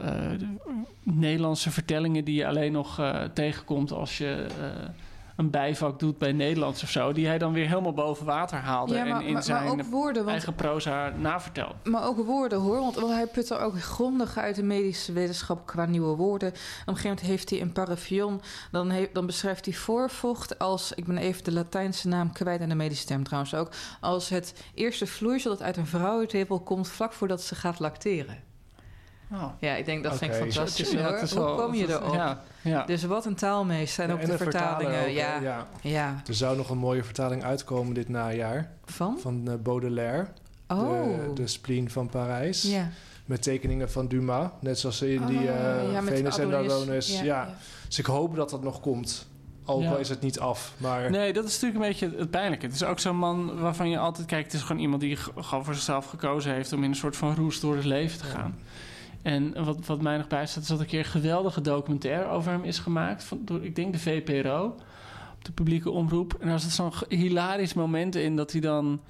Nederlandse 1.03 1.71
vertellingen 1.71 2.25
die 2.25 2.35
je 2.35 2.47
alleen 2.47 2.73
nog 2.73 3.01
tegenkomt 3.35 3.93
als 3.93 4.19
je 4.19 4.47
een 5.41 5.51
bijvak 5.51 5.99
doet 5.99 6.19
bij 6.19 6.33
Nederlands 6.33 6.83
of 6.83 6.91
zo, 6.91 7.13
die 7.13 7.27
hij 7.27 7.39
dan 7.39 7.53
weer 7.53 7.69
helemaal 7.69 7.93
boven 7.93 8.27
water 8.27 8.59
haalde 8.59 8.95
ja, 8.95 9.05
maar, 9.05 9.21
en 9.21 9.27
in 9.27 9.33
maar, 9.33 9.43
zijn 9.43 9.77
maar 9.77 9.85
woorden, 9.85 10.25
want 10.25 10.37
eigen 10.37 10.55
proza 10.55 11.13
navertelt. 11.17 11.75
Maar 11.85 12.07
ook 12.07 12.25
woorden 12.25 12.59
hoor, 12.59 12.79
want, 12.79 12.95
want 12.95 13.13
hij 13.13 13.27
put 13.27 13.51
er 13.51 13.61
ook 13.61 13.81
grondig 13.81 14.39
uit 14.39 14.57
de 14.57 14.63
medische 14.63 15.13
wetenschap 15.13 15.67
qua 15.67 15.85
nieuwe 15.85 16.17
woorden. 16.17 16.49
Op 16.49 16.55
een 16.55 16.97
gegeven 16.97 17.09
moment 17.09 17.27
heeft 17.27 17.51
hij 17.51 17.61
een 17.61 17.73
parafion, 17.73 18.41
dan, 18.71 18.91
heeft, 18.91 19.15
dan 19.15 19.27
beschrijft 19.27 19.65
hij 19.65 19.75
voorvocht 19.75 20.59
als, 20.59 20.93
ik 20.93 21.05
ben 21.07 21.19
even 21.19 21.45
de 21.45 21.53
Latijnse 21.53 22.09
naam 22.09 22.33
kwijt 22.33 22.61
en 22.61 22.69
de 22.69 22.75
medische 22.75 23.07
term 23.07 23.25
trouwens 23.25 23.55
ook, 23.55 23.71
als 24.01 24.29
het 24.29 24.65
eerste 24.75 25.07
vloeisel 25.07 25.51
dat 25.51 25.63
uit 25.63 25.77
een 25.77 25.87
vrouwentepel 25.87 26.61
komt 26.61 26.89
vlak 26.89 27.13
voordat 27.13 27.43
ze 27.43 27.55
gaat 27.55 27.79
lacteren. 27.79 28.50
Oh. 29.33 29.45
Ja, 29.59 29.75
ik 29.75 29.85
denk 29.85 30.03
dat 30.03 30.17
vind 30.19 30.35
ik 30.35 30.39
fantastisch 30.41 30.91
Ja, 30.91 31.19
hoor. 31.35 31.47
Hoe 31.47 31.65
kom 31.65 31.75
je 31.75 31.89
erop? 31.89 32.15
Ja, 32.15 32.41
ja. 32.63 32.85
Dus 32.85 33.05
wat 33.05 33.27
een 33.27 33.35
taalmeester 33.35 34.05
en 34.05 34.13
ook 34.13 34.19
en 34.21 34.29
de 34.29 34.37
vertalingen. 34.37 35.01
ook, 35.01 35.09
ja, 35.09 35.41
ja. 35.41 35.67
ja. 35.81 36.23
Er 36.27 36.35
zou 36.35 36.57
nog 36.57 36.71
een 36.71 36.79
mooie 36.79 37.05
vertaling 37.05 37.45
uitkomen 37.45 37.95
dit 37.95 38.09
najaar. 38.09 38.71
Van? 38.85 39.19
Van 39.21 39.49
eh, 39.49 39.55
Baudelaire. 39.63 40.27
Oh. 40.69 41.03
De, 41.03 41.33
de 41.35 41.47
spleen 41.47 41.91
van 41.91 42.09
Parijs. 42.09 42.63
ja. 42.63 42.89
Met 43.25 43.43
tekeningen 43.43 43.91
van 43.91 44.09
Dumas. 44.09 44.51
Net 44.61 44.79
zoals 44.79 45.03
in 45.03 45.27
die 45.27 45.39
Oh, 45.39 45.97
eh, 45.97 46.03
Venus 46.05 46.39
en 46.39 46.55
Adonis. 46.55 47.09
Ja, 47.13 47.17
Ja, 47.19 47.25
ja. 47.25 47.55
Dus 47.87 47.99
ik 47.99 48.07
hoop 48.07 48.37
dat 48.37 48.51
dat 48.51 48.63
nog 48.63 48.81
komt. 48.81 49.27
Ook 49.65 49.83
Ja. 49.83 49.91
al 49.91 49.97
is 49.99 50.09
het 50.09 50.21
niet 50.21 50.39
af. 50.41 50.75
Maar 50.77 51.11
Nee, 51.11 51.33
dat 51.33 51.45
is 51.45 51.61
natuurlijk 51.61 51.81
een 51.85 51.89
beetje 51.91 52.19
het 52.19 52.31
pijnlijke. 52.31 52.67
Het 52.67 52.75
is 52.75 52.85
ook 52.85 52.99
zo'n 52.99 53.17
man 53.17 53.61
waarvan 53.61 53.91
je 53.91 53.99
altijd 53.99 54.27
kijkt... 54.27 54.45
het 54.53 54.55
is 54.61 54.67
gewoon 54.67 54.83
iemand 54.83 55.01
die 55.01 55.17
gewoon 55.17 55.65
voor 55.65 55.75
zichzelf 55.75 56.07
gekozen 56.07 56.53
heeft... 56.53 56.73
om 56.73 56.85
in 56.85 56.91
een 56.91 56.97
soort 56.97 57.17
van 57.17 57.35
roes 57.35 57.61
door 57.61 57.77
het 57.77 57.85
leven 57.85 58.19
te 58.19 58.25
gaan. 58.25 58.59
En 59.23 59.65
wat, 59.65 59.87
wat 59.87 60.03
mij 60.03 60.17
nog 60.17 60.27
bijstaat 60.27 60.63
is 60.63 60.69
dat 60.69 60.79
er 60.79 60.85
een 60.85 60.91
keer 60.91 60.99
een 60.99 61.05
geweldige 61.05 61.61
documentaire 61.61 62.29
over 62.29 62.53
hem 62.53 62.65
is 62.65 62.79
gemaakt. 62.79 63.25
Van, 63.25 63.41
door, 63.45 63.65
ik 63.65 63.77
denk 63.77 63.93
de 63.93 63.99
VPRO, 63.99 64.65
op 65.35 65.45
de 65.45 65.53
publieke 65.53 65.91
omroep. 65.91 66.37
En 66.41 66.49
daar 66.49 66.61
zit 66.61 66.71
zo'n 66.71 66.93
hilarisch 67.09 67.75
moment 67.75 68.15
in 68.15 68.37
dat 68.37 68.53
hij 68.53 68.61
dan 68.61 69.01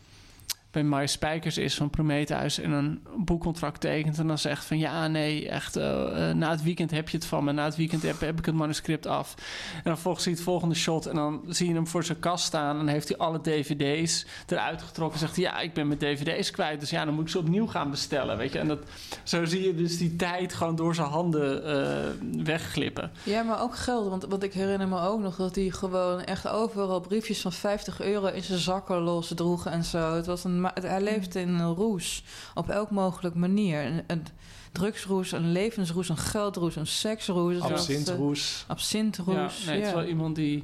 bij 0.70 0.82
Maya 0.82 1.06
Spijkers 1.06 1.58
is 1.58 1.74
van 1.74 1.90
Prometheus 1.90 2.58
en 2.58 2.70
een 2.70 3.06
boekcontract 3.16 3.80
tekent. 3.80 4.18
En 4.18 4.26
dan 4.26 4.38
zegt 4.38 4.64
van 4.64 4.78
ja, 4.78 5.08
nee, 5.08 5.48
echt, 5.48 5.76
eh, 5.76 6.28
eh, 6.28 6.36
na 6.36 6.50
het 6.50 6.62
weekend 6.62 6.90
heb 6.90 7.08
je 7.08 7.16
het 7.16 7.26
van 7.26 7.44
me. 7.44 7.52
Na 7.52 7.64
het 7.64 7.76
weekend 7.76 8.02
heb, 8.02 8.20
heb 8.20 8.38
ik 8.38 8.46
het 8.46 8.54
manuscript 8.54 9.06
af. 9.06 9.34
En 9.74 9.82
dan 9.84 9.98
volgens 9.98 10.22
zie 10.22 10.32
je 10.32 10.38
het 10.38 10.48
volgende 10.48 10.74
shot 10.74 11.06
en 11.06 11.14
dan 11.14 11.42
zie 11.48 11.68
je 11.68 11.74
hem 11.74 11.86
voor 11.86 12.04
zijn 12.04 12.18
kast 12.18 12.44
staan. 12.44 12.70
En 12.70 12.76
dan 12.76 12.94
heeft 12.94 13.08
hij 13.08 13.16
alle 13.16 13.40
dvd's 13.40 14.26
eruit 14.46 14.82
getrokken. 14.82 15.20
En 15.20 15.26
zegt 15.26 15.36
hij, 15.36 15.44
ja, 15.44 15.60
ik 15.60 15.74
ben 15.74 15.86
mijn 15.86 15.98
dvd's 15.98 16.50
kwijt. 16.50 16.80
Dus 16.80 16.90
ja, 16.90 17.04
dan 17.04 17.14
moet 17.14 17.24
ik 17.24 17.30
ze 17.30 17.38
opnieuw 17.38 17.66
gaan 17.66 17.90
bestellen, 17.90 18.36
weet 18.36 18.52
je. 18.52 18.58
En 18.58 18.68
dat, 18.68 18.78
zo 19.22 19.44
zie 19.44 19.66
je 19.66 19.74
dus 19.74 19.98
die 19.98 20.16
tijd 20.16 20.54
gewoon 20.54 20.76
door 20.76 20.94
zijn 20.94 21.08
handen 21.08 21.64
eh, 21.64 22.44
wegglippen. 22.44 23.10
Ja, 23.22 23.42
maar 23.42 23.62
ook 23.62 23.76
geld. 23.76 24.08
Want, 24.08 24.24
want 24.24 24.42
ik 24.42 24.52
herinner 24.52 24.88
me 24.88 25.00
ook 25.00 25.20
nog 25.20 25.36
dat 25.36 25.54
hij 25.54 25.70
gewoon 25.70 26.20
echt 26.24 26.48
overal 26.48 27.00
briefjes 27.00 27.40
van 27.40 27.52
50 27.52 28.00
euro 28.00 28.26
in 28.26 28.42
zijn 28.42 28.58
zakken 28.58 28.98
los 28.98 29.32
droeg 29.34 29.66
en 29.66 29.84
zo. 29.84 30.14
Het 30.14 30.26
was 30.26 30.44
een, 30.44 30.59
ma- 30.60 30.74
hij 30.80 31.00
leefde 31.00 31.40
in 31.40 31.48
een 31.48 31.74
roes. 31.74 32.24
Op 32.54 32.68
elk 32.68 32.90
mogelijk 32.90 33.34
manier. 33.34 33.84
Een, 33.84 34.04
een 34.06 34.26
drugsroes, 34.72 35.32
een 35.32 35.52
levensroes, 35.52 36.08
een 36.08 36.16
geldroes, 36.16 36.76
een 36.76 36.86
seksroes. 36.86 37.58
Was, 37.58 37.70
eh, 37.70 37.76
absintroes. 37.76 38.64
Absintroes. 38.68 39.60
Ja, 39.60 39.66
nee, 39.66 39.76
het 39.76 39.84
is 39.84 39.90
ja. 39.90 39.96
wel 39.96 40.08
iemand 40.08 40.34
die 40.36 40.62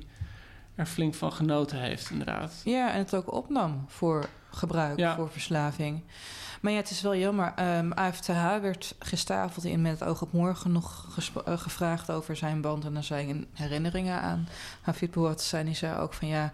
er 0.75 0.87
flink 0.87 1.15
van 1.15 1.33
genoten 1.33 1.79
heeft, 1.79 2.11
inderdaad. 2.11 2.61
Ja, 2.65 2.93
en 2.93 2.99
het 2.99 3.15
ook 3.15 3.33
opnam 3.33 3.85
voor 3.89 4.29
gebruik, 4.51 4.99
Ja. 4.99 5.15
voor 5.17 5.31
verslaving. 5.31 6.03
Maar 6.61 6.73
ja, 6.73 6.79
het 6.79 6.91
is 6.91 7.01
wel 7.01 7.17
jammer. 7.17 7.53
Ehm 7.57 7.93
AFTH 7.93 8.27
werd 8.61 8.95
gisteravond 8.99 9.67
in 9.67 9.83
Met 9.83 10.01
het 10.01 10.09
oog 10.09 10.23
op 10.23 10.33
morgen 10.33 10.73
nog 10.73 11.07
eh, 11.45 11.59
gevraagd 11.59 12.11
over 12.11 12.37
zijn 12.37 12.61
band. 12.61 12.85
En 12.85 12.95
dan 12.95 13.03
zijn 13.03 13.47
herinneringen 13.53 14.21
aan 14.21 14.49
Hafid 14.81 15.11
Bouatzani. 15.11 15.65
Die 15.65 15.75
zei 15.75 15.99
ook 15.99 16.13
van 16.15 16.29
ja, 16.29 16.51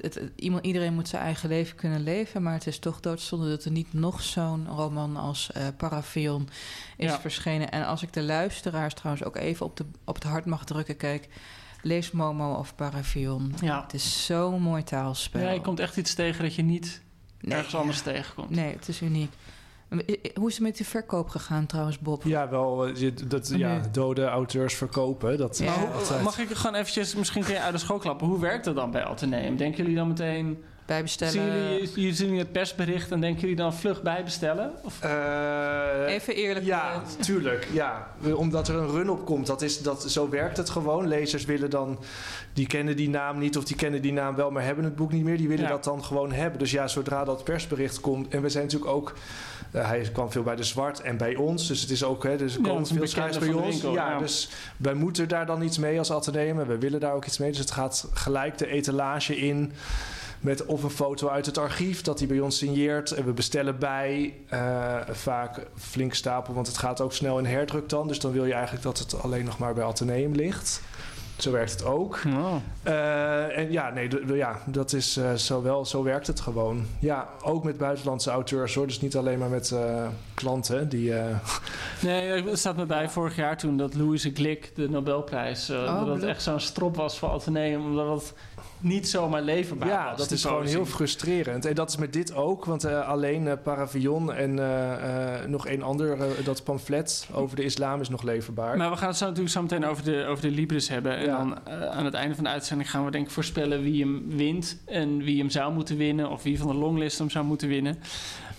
het, 0.00 0.14
het- 0.14 0.32
iemand, 0.36 0.64
iedereen 0.66 0.94
moet 0.94 1.08
zijn 1.08 1.22
eigen 1.22 1.48
leven 1.48 1.76
kunnen 1.76 2.02
leven. 2.02 2.42
Maar 2.42 2.52
het 2.52 2.66
is 2.66 2.78
toch 2.78 3.00
doodzonde 3.00 3.48
dat 3.48 3.64
er 3.64 3.70
niet 3.70 3.92
nog 3.92 4.22
zo'n 4.22 4.66
roman 4.68 5.16
als 5.16 5.52
eh 5.52 5.66
Parafion 5.76 6.48
is 6.96 7.10
Ja. 7.10 7.20
verschenen. 7.20 7.70
En 7.70 7.86
als 7.86 8.02
ik 8.02 8.12
de 8.12 8.22
luisteraars 8.22 8.94
trouwens 8.94 9.24
ook 9.26 9.36
even 9.36 9.66
op, 9.66 9.76
de, 9.76 9.84
op 10.04 10.14
het 10.14 10.24
hart 10.24 10.44
mag 10.44 10.64
drukken, 10.64 10.96
kijk... 10.96 11.28
Lees 11.86 12.10
Momo 12.10 12.54
of 12.54 12.74
Parafion. 12.74 13.54
Ja. 13.60 13.82
Het 13.82 13.94
is 13.94 14.26
zo'n 14.26 14.62
mooi 14.62 14.82
taalspel. 14.82 15.40
Ja, 15.40 15.50
je 15.50 15.60
komt 15.60 15.80
echt 15.80 15.96
iets 15.96 16.14
tegen 16.14 16.42
dat 16.42 16.54
je 16.54 16.62
niet 16.62 17.00
Nee, 17.40 17.54
ergens 17.54 17.72
ja. 17.72 17.78
anders 17.78 18.00
tegenkomt. 18.02 18.50
Nee, 18.50 18.72
het 18.72 18.88
is 18.88 19.00
uniek. 19.02 19.32
Hoe 20.34 20.48
is 20.48 20.54
het 20.54 20.62
met 20.62 20.76
de 20.76 20.84
verkoop 20.84 21.28
gegaan 21.28 21.66
trouwens, 21.66 21.98
Bob? 21.98 22.22
Ja, 22.24 22.48
wel 22.48 22.86
eh, 22.86 23.10
dat, 23.28 23.52
ja, 23.56 23.80
dode 23.92 24.24
auteurs 24.24 24.74
verkopen. 24.74 25.36
Dat, 25.38 25.58
Ja. 25.58 25.72
hoe- 25.72 26.22
mag 26.22 26.38
ik 26.38 26.50
er 26.50 26.56
gewoon 26.56 26.74
eventjes, 26.74 27.14
misschien 27.14 27.44
kun 27.44 27.54
je 27.54 27.60
uit 27.60 27.72
de 27.72 27.78
school 27.78 27.98
klappen. 27.98 28.26
Hoe 28.26 28.40
werkt 28.40 28.64
dat 28.64 28.74
dan 28.74 28.90
bij 28.90 29.04
Atheneum? 29.04 29.56
Denken 29.56 29.76
jullie 29.82 29.96
dan 29.96 30.08
meteen... 30.08 30.64
Bijbestellen. 30.86 31.32
Zien 31.32 31.44
jullie, 31.46 31.90
jullie 31.94 32.14
zien 32.14 32.38
het 32.38 32.52
persbericht 32.52 33.10
en 33.10 33.20
denken 33.20 33.40
jullie 33.40 33.56
dan 33.56 33.74
vlug 33.74 34.02
bijbestellen? 34.02 34.72
Of, 34.82 35.00
Eh, 35.02 35.10
Even 36.14 36.34
eerlijk. 36.34 36.66
Ja, 36.66 36.92
eh, 36.92 37.00
tuurlijk. 37.20 37.68
Ja. 37.72 38.08
Omdat 38.34 38.68
er 38.68 38.74
een 38.74 38.90
run 38.90 39.10
op 39.10 39.24
komt. 39.24 39.46
Dat 39.46 39.62
is, 39.62 39.82
dat, 39.82 40.10
zo 40.10 40.28
werkt 40.28 40.56
het 40.56 40.70
gewoon. 40.70 41.08
Lezers 41.08 41.44
willen 41.44 41.70
dan... 41.70 41.98
Die 42.52 42.66
kennen 42.66 42.96
die 42.96 43.08
naam 43.08 43.38
niet 43.38 43.56
of 43.56 43.64
die 43.64 43.76
kennen 43.76 44.02
die 44.02 44.12
naam 44.12 44.34
wel... 44.34 44.50
maar 44.50 44.62
hebben 44.64 44.84
het 44.84 44.96
boek 44.96 45.12
niet 45.12 45.24
meer. 45.24 45.36
Die 45.36 45.48
willen 45.48 45.64
Ja. 45.64 45.70
dat 45.70 45.84
dan 45.84 46.04
gewoon 46.04 46.32
hebben. 46.32 46.58
Dus 46.58 46.70
ja, 46.70 46.88
zodra 46.88 47.24
dat 47.24 47.44
persbericht 47.44 48.00
komt... 48.00 48.28
En 48.28 48.42
we 48.42 48.48
zijn 48.48 48.64
natuurlijk 48.64 48.90
ook... 48.92 49.12
eh, 49.74 49.88
hij 49.88 50.08
kwam 50.12 50.30
veel 50.30 50.42
bij 50.42 50.56
de 50.56 50.62
Zwart 50.64 51.00
en 51.00 51.16
bij 51.16 51.36
ons. 51.36 51.66
Dus 51.68 51.80
het 51.80 51.90
is 51.90 52.04
ook... 52.04 52.22
Hè, 52.22 52.36
dus 52.36 52.54
er 52.54 52.60
Ja, 52.66 52.70
een 52.70 52.86
veel 52.86 53.06
schrijvers 53.06 53.38
bij 53.38 53.52
ons. 53.52 53.66
winkel, 53.66 53.92
ja, 53.92 54.10
ja. 54.10 54.18
dus 54.18 54.48
wij 54.76 54.94
moeten 54.94 55.28
daar 55.28 55.46
dan 55.46 55.62
iets 55.62 55.78
mee 55.78 55.98
als 55.98 56.10
Atheneum. 56.10 56.60
En 56.60 56.66
we 56.66 56.78
willen 56.78 57.00
daar 57.00 57.12
ook 57.14 57.24
iets 57.26 57.38
mee. 57.38 57.50
Dus 57.50 57.58
het 57.58 57.70
gaat 57.70 58.08
gelijk 58.12 58.58
de 58.58 58.66
etalage 58.66 59.36
in... 59.36 59.72
Met 60.40 60.66
of 60.66 60.82
een 60.82 60.90
foto 60.90 61.28
uit 61.28 61.46
het 61.46 61.58
archief 61.58 62.02
dat 62.02 62.18
hij 62.18 62.28
bij 62.28 62.40
ons 62.40 62.58
signeert. 62.58 63.10
En 63.10 63.24
we 63.24 63.32
bestellen 63.32 63.78
bij. 63.78 64.34
eh, 64.48 64.96
vaak 65.10 65.60
flink 65.76 66.14
stapel, 66.14 66.54
want 66.54 66.66
het 66.66 66.78
gaat 66.78 67.00
ook 67.00 67.12
snel 67.12 67.38
in 67.38 67.44
herdruk 67.44 67.88
dan. 67.88 68.08
Dus 68.08 68.18
dan 68.18 68.32
wil 68.32 68.44
je 68.44 68.52
eigenlijk 68.52 68.82
dat 68.84 68.98
het 68.98 69.22
alleen 69.22 69.44
nog 69.44 69.58
maar 69.58 69.74
bij 69.74 69.84
Atheneum 69.84 70.32
ligt. 70.34 70.82
Zo 71.38 71.50
werkt 71.50 71.70
het 71.70 71.84
ook. 71.84 72.18
Oh. 72.26 72.54
Eh, 72.82 73.58
en 73.58 73.72
ja, 73.72 73.90
nee, 73.90 74.08
ja, 74.36 74.58
dat 74.66 74.92
is 74.92 75.16
eh, 75.16 75.32
zo 75.34 75.62
wel, 75.62 75.84
zo 75.84 76.02
werkt 76.02 76.26
het 76.26 76.40
gewoon. 76.40 76.86
Ja, 76.98 77.28
ook 77.42 77.64
met 77.64 77.78
buitenlandse 77.78 78.30
auteurs 78.30 78.74
hoor. 78.74 78.86
Dus 78.86 79.00
niet 79.00 79.16
alleen 79.16 79.38
maar 79.38 79.48
met 79.48 79.70
eh, 79.70 80.06
klanten 80.34 80.88
die. 80.88 81.14
eh, 81.14 81.36
Nee, 82.02 82.42
het 82.48 82.58
staat 82.58 82.76
me 82.76 82.86
bij 82.86 83.08
vorig 83.08 83.36
jaar 83.36 83.56
toen 83.56 83.76
dat 83.76 83.94
Louise 83.94 84.30
Glick 84.34 84.72
de 84.74 84.88
Nobelprijs... 84.88 85.68
eh, 85.68 85.76
Oh, 85.78 86.06
dat 86.06 86.14
het 86.16 86.24
echt 86.24 86.42
zo'n 86.42 86.60
strop 86.60 86.96
was 86.96 87.18
voor 87.18 87.28
Atheneum. 87.28 87.84
Omdat 87.84 88.20
het 88.20 88.34
niet 88.84 89.08
zomaar 89.08 89.42
leverbaar 89.42 89.88
was. 89.88 89.96
ja, 89.96 90.14
dat 90.14 90.30
is 90.30 90.44
gewoon 90.44 90.66
heel 90.66 90.86
frustrerend. 90.86 91.64
En 91.64 91.74
dat 91.74 91.88
is 91.88 91.96
met 91.96 92.12
dit 92.12 92.34
ook, 92.34 92.64
want 92.64 92.84
eh, 92.84 93.08
alleen 93.08 93.48
eh, 93.48 93.54
Paravion 93.62 94.32
en 94.32 94.58
eh, 94.58 95.34
eh, 95.42 95.48
nog 95.48 95.66
één 95.66 95.82
ander, 95.82 96.18
dat 96.44 96.64
pamflet 96.64 97.28
over 97.32 97.56
de 97.56 97.62
islam 97.64 98.00
is 98.00 98.08
nog 98.08 98.22
leverbaar. 98.22 98.76
Maar 98.76 98.90
we 98.90 98.96
gaan 98.96 99.08
het 99.08 99.16
zo 99.16 99.24
natuurlijk 99.24 99.52
zo 99.54 99.62
meteen 99.62 99.84
over 99.86 100.04
de, 100.04 100.24
over 100.28 100.42
de 100.42 100.50
Libris 100.50 100.88
hebben. 100.88 101.16
En 101.16 101.24
Ja. 101.24 101.36
dan 101.38 101.58
aan 101.90 102.04
het 102.04 102.14
einde 102.14 102.34
van 102.34 102.44
de 102.44 102.50
uitzending 102.50 102.90
gaan 102.90 103.04
we 103.04 103.10
denk 103.10 103.24
ik 103.26 103.30
voorspellen 103.32 103.82
wie 103.82 104.02
hem 104.02 104.36
wint. 104.36 104.78
En 104.86 105.18
wie 105.22 105.38
hem 105.38 105.50
zou 105.50 105.72
moeten 105.72 105.96
winnen. 105.96 106.30
Of 106.30 106.42
wie 106.42 106.58
van 106.58 106.66
de 106.68 106.74
longlist 106.74 107.18
hem 107.18 107.30
zou 107.30 107.44
moeten 107.44 107.68
winnen. 107.68 107.98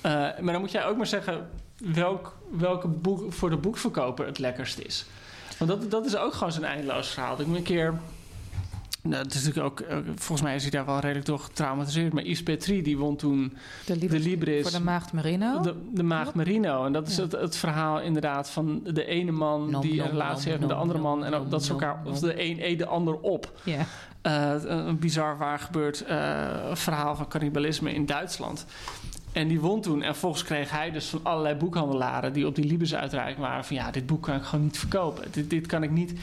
Eh, 0.02 0.12
maar 0.12 0.52
dan 0.54 0.60
moet 0.60 0.72
jij 0.72 0.86
ook 0.86 0.98
maar 0.98 1.08
zeggen 1.08 1.48
welk, 1.78 2.36
welke 2.52 2.88
boek 2.88 3.34
voor 3.34 3.50
de 3.50 3.58
boekverkoper 3.58 4.26
het 4.26 4.40
lekkerst 4.40 4.80
is. 4.80 5.06
Want 5.58 5.72
dat, 5.72 5.92
dat 5.92 6.06
is 6.06 6.16
ook 6.18 6.34
gewoon 6.34 6.52
zo'n 6.54 6.64
eindeloos 6.64 7.08
verhaal. 7.10 7.40
Ik 7.42 7.48
moet 7.48 7.58
een 7.58 7.64
keer... 7.64 7.94
Nou, 9.06 9.24
het 9.24 9.34
is 9.34 9.44
natuurlijk 9.44 9.66
ook, 9.82 9.88
eh, 9.88 9.98
volgens 10.16 10.42
mij 10.42 10.56
is 10.56 10.62
hij 10.62 10.72
daar 10.72 10.86
wel 10.86 11.00
redelijk 11.00 11.26
door 11.26 11.40
getraumatiseerd. 11.40 12.14
Maar 12.14 12.24
Yves 12.24 12.44
Petrie, 12.44 12.82
die 12.84 12.98
won 12.98 13.16
toen 13.16 13.54
de, 13.86 13.96
Libris, 13.96 14.24
de 14.24 14.30
Libris. 14.30 14.62
Voor 14.62 14.80
de 14.80 14.84
Maagd 14.84 15.14
Merino. 15.14 15.62
De, 15.62 15.76
de 15.94 16.04
Maagd 16.04 16.34
Merino. 16.34 16.86
En 16.86 16.94
dat 16.94 17.08
is 17.08 17.16
Ja. 17.16 17.22
het, 17.24 17.32
het 17.32 17.58
verhaal 17.58 18.02
inderdaad 18.02 18.50
van 18.50 18.82
de 18.84 19.06
ene 19.06 19.32
man 19.32 19.70
Nom, 19.70 19.82
die 19.82 20.02
een 20.02 20.10
relatie 20.10 20.38
nom, 20.38 20.46
heeft 20.48 20.60
met 20.60 20.70
de 20.70 20.76
andere 20.76 21.00
man. 21.00 21.26
En 21.26 21.34
ook 21.34 21.50
dat 21.50 21.64
ze 21.64 21.72
elkaar, 21.72 22.02
of 22.06 22.20
de 22.20 22.44
een 22.44 22.64
eet 22.66 22.80
de 22.80 22.86
ander 22.86 23.20
op. 23.20 23.52
Ja. 23.64 23.86
Eh, 24.22 24.54
een 24.64 25.00
bizar 25.00 25.38
waar 25.38 25.60
gebeurd 25.60 26.02
eh, 26.06 26.18
verhaal 26.74 27.16
van 27.16 27.28
cannibalisme 27.28 27.94
in 27.94 28.06
Duitsland. 28.06 28.66
En 29.32 29.48
die 29.48 29.60
won 29.60 29.82
toen. 29.82 30.02
En 30.04 30.16
volgens 30.16 30.44
kreeg 30.44 30.70
hij 30.70 30.92
dus 30.92 31.06
van 31.08 31.20
allerlei 31.24 31.56
boekhandelaren 31.56 32.34
die 32.34 32.48
op 32.48 32.56
die 32.56 32.66
Libes 32.66 32.96
uitreiking 32.96 33.40
waren. 33.40 33.66
Van 33.66 33.76
ja, 33.76 33.92
dit 33.92 34.06
boek 34.06 34.24
kan 34.24 34.36
ik 34.36 34.44
gewoon 34.44 34.66
niet 34.66 34.78
verkopen. 34.80 35.24
Dit, 35.32 35.50
dit 35.50 35.66
kan 35.66 35.84
ik 35.84 35.92
niet. 35.92 36.14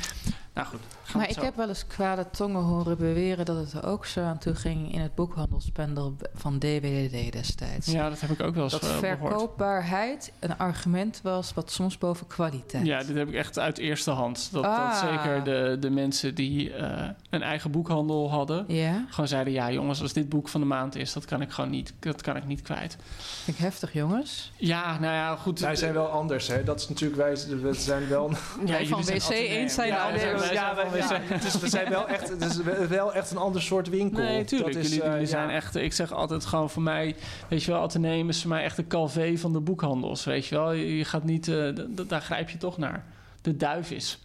Nou 0.54 0.66
goed. 0.66 0.80
Maar 1.14 1.28
ik 1.28 1.34
zo- 1.34 1.42
heb 1.42 1.56
wel 1.56 1.68
eens 1.68 1.86
kwade 1.86 2.30
tongen 2.30 2.62
horen 2.62 2.96
beweren 2.98 3.44
dat 3.44 3.56
het 3.56 3.72
er 3.72 3.86
ook 3.86 4.06
zo 4.06 4.22
aan 4.22 4.38
toe 4.38 4.54
ging 4.54 4.92
in 4.92 5.00
het 5.00 5.14
boekhandelspendel 5.14 6.16
van 6.34 6.58
DWDD 6.58 7.32
destijds. 7.32 7.86
Ja, 7.86 8.08
dat 8.08 8.20
heb 8.20 8.30
ik 8.30 8.42
ook 8.42 8.54
wel 8.54 8.62
eens 8.62 8.72
dat 8.72 8.82
eh, 8.82 8.88
gehoord. 8.88 9.18
verkoopbaarheid 9.18 10.32
een 10.40 10.58
argument 10.58 11.20
was 11.22 11.54
wat 11.54 11.70
soms 11.70 11.98
boven 11.98 12.26
kwaliteit. 12.26 12.86
Ja, 12.86 13.02
dit 13.02 13.16
heb 13.16 13.28
ik 13.28 13.34
echt 13.34 13.58
uit 13.58 13.78
eerste 13.78 14.10
hand. 14.10 14.48
Dat, 14.52 14.62
dat 14.62 14.72
Ah. 14.72 14.98
zeker 15.00 15.44
de, 15.44 15.76
de 15.80 15.90
mensen 15.90 16.34
die 16.34 16.72
eh, 16.74 17.08
een 17.30 17.42
eigen 17.42 17.70
boekhandel 17.70 18.30
hadden... 18.30 18.64
Ja, 18.68 19.04
gewoon 19.10 19.28
zeiden... 19.28 19.52
ja 19.52 19.70
jongens, 19.70 20.02
als 20.02 20.12
dit 20.12 20.28
boek 20.28 20.48
van 20.48 20.60
de 20.60 20.66
maand 20.66 20.94
is... 20.96 21.12
dat 21.12 21.24
kan 21.24 21.40
ik 21.42 21.50
gewoon 21.50 21.70
niet, 21.70 21.92
dat 21.98 22.22
kan 22.22 22.36
ik 22.36 22.46
niet 22.46 22.62
kwijt. 22.62 22.96
vind 23.44 23.56
ik 23.56 23.62
heftig, 23.62 23.92
jongens. 23.92 24.52
Ja, 24.56 24.98
nou 24.98 25.14
ja, 25.14 25.36
goed. 25.36 25.60
wij 25.60 25.76
zijn 25.76 25.92
wel 25.92 26.06
anders, 26.06 26.46
hè? 26.48 26.64
Dat 26.64 26.80
is 26.80 26.88
natuurlijk, 26.88 27.20
wij 27.20 27.58
we 27.60 27.72
zijn 27.74 28.08
wel. 28.08 28.30
ja, 28.64 28.84
van 28.84 29.04
WC 29.04 29.28
eens 29.28 29.74
zijn 29.74 29.88
ja, 29.88 30.04
anders. 30.06 30.41
Wij 30.44 30.52
ja, 30.52 30.90
wij 30.90 31.02
zijn 31.02 31.22
dus 31.42 31.58
we 31.60 31.68
zijn 31.68 31.88
wel 31.88 32.08
echt, 32.08 32.28
het 32.28 32.44
is 32.44 32.56
wel 32.88 33.14
echt 33.14 33.30
een 33.30 33.36
ander 33.36 33.62
soort 33.62 33.88
winkel. 33.88 34.22
Nee, 34.22 34.44
tuurlijk. 34.44 34.72
Dat 34.74 34.84
is, 34.84 34.88
jullie 34.88 35.02
eh, 35.02 35.10
jullie 35.10 35.26
ja. 35.26 35.30
zijn 35.30 35.50
echt... 35.50 35.76
Ik 35.76 35.92
zeg 35.92 36.12
altijd 36.12 36.44
gewoon 36.44 36.70
voor 36.70 36.82
mij... 36.82 37.16
Weet 37.48 37.62
je 37.62 37.70
wel, 37.72 37.80
Atheneum 37.80 38.28
is 38.28 38.40
voor 38.40 38.50
mij 38.50 38.62
echt 38.62 38.76
de 38.76 38.86
calvé 38.86 39.38
van 39.38 39.52
de 39.52 39.60
boekhandels. 39.60 40.24
Weet 40.24 40.46
je 40.46 40.54
wel. 40.54 40.72
Je, 40.72 41.04
gaat 41.04 41.24
niet... 41.24 41.48
eh, 41.48 41.68
daar 42.06 42.22
grijp 42.22 42.48
je 42.48 42.58
toch 42.58 42.78
naar. 42.78 43.04
De 43.42 43.56
duivis. 43.56 44.18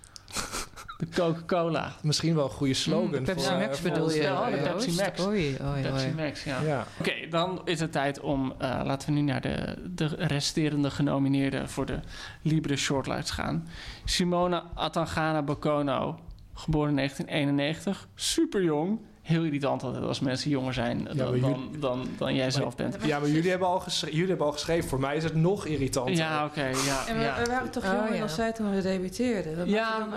De 0.98 1.10
Coca-Cola. 1.10 1.92
Misschien 2.01 2.36
wel 2.36 2.44
een 2.44 2.50
goede 2.50 2.74
slogan. 2.74 3.20
Mm, 3.20 3.24
Pepsi 3.24 3.46
voor, 3.46 3.54
eh, 3.54 3.60
Max 3.60 3.82
bedoel 3.82 4.12
je? 4.12 4.22
Ja, 4.22 4.50
de 4.50 4.56
Joost? 4.56 4.86
Pepsi 4.86 5.01
Max. 5.01 5.25
Oei, 5.25 5.58
oei, 5.72 5.82
Pepsi. 5.82 6.13
Max, 6.16 6.44
ja. 6.44 6.62
Ja. 6.62 6.88
Oké, 7.00 7.13
dan 7.30 7.62
is 7.66 7.80
het 7.80 7.92
tijd 7.92 8.20
om, 8.20 8.54
eh, 8.58 8.82
laten 8.84 9.08
we 9.08 9.13
nu 9.13 9.22
naar 9.22 9.42
de, 9.42 9.75
de 9.96 10.06
resterende 10.08 10.92
genomineerden 10.92 11.70
voor 11.70 11.86
de 11.86 12.00
Libre 12.42 12.75
Shortlist 12.75 13.32
gaan. 13.32 13.68
Simona 14.06 14.63
Atangana 14.74 15.42
Bokono, 15.42 16.20
geboren 16.54 16.89
in 16.89 16.96
1991, 16.96 18.08
super 18.16 18.63
jong. 18.63 19.00
Heel 19.27 19.43
irritant 19.43 19.84
altijd 19.84 20.03
als 20.03 20.19
mensen 20.19 20.50
jonger 20.50 20.74
zijn 20.74 21.07
dan, 21.13 21.39
dan, 21.39 21.69
dan, 21.79 22.07
dan 22.17 22.36
jij 22.36 22.51
zelf 22.51 22.75
bent. 22.75 22.98
Ja, 23.05 23.19
maar 23.19 23.29
jullie 23.29 23.50
hebben, 23.50 23.67
al 23.67 23.79
geschreven, 23.79 24.13
jullie 24.15 24.29
hebben 24.29 24.48
al 24.48 24.51
geschreven. 24.53 24.89
Voor 24.89 25.00
mij 25.00 25.15
is 25.15 25.24
het 25.24 25.36
nog 25.36 25.65
irritanter. 25.65 26.15
Ja, 26.15 26.46
oké. 26.46 26.62
ja, 26.65 27.07
En 27.07 27.17
we, 27.17 27.24
ja. 27.24 27.38
we 27.43 27.46
waren 27.50 27.69
toch 27.72 27.84
Oh, 27.84 27.91
jonger 27.91 28.13
ja. 28.13 28.19
dan 28.19 28.29
zij 28.29 28.51
toen 28.53 28.75
we 28.75 28.81
debuteerden. 28.81 29.57
Wat 29.57 29.69
Ja, 29.69 30.07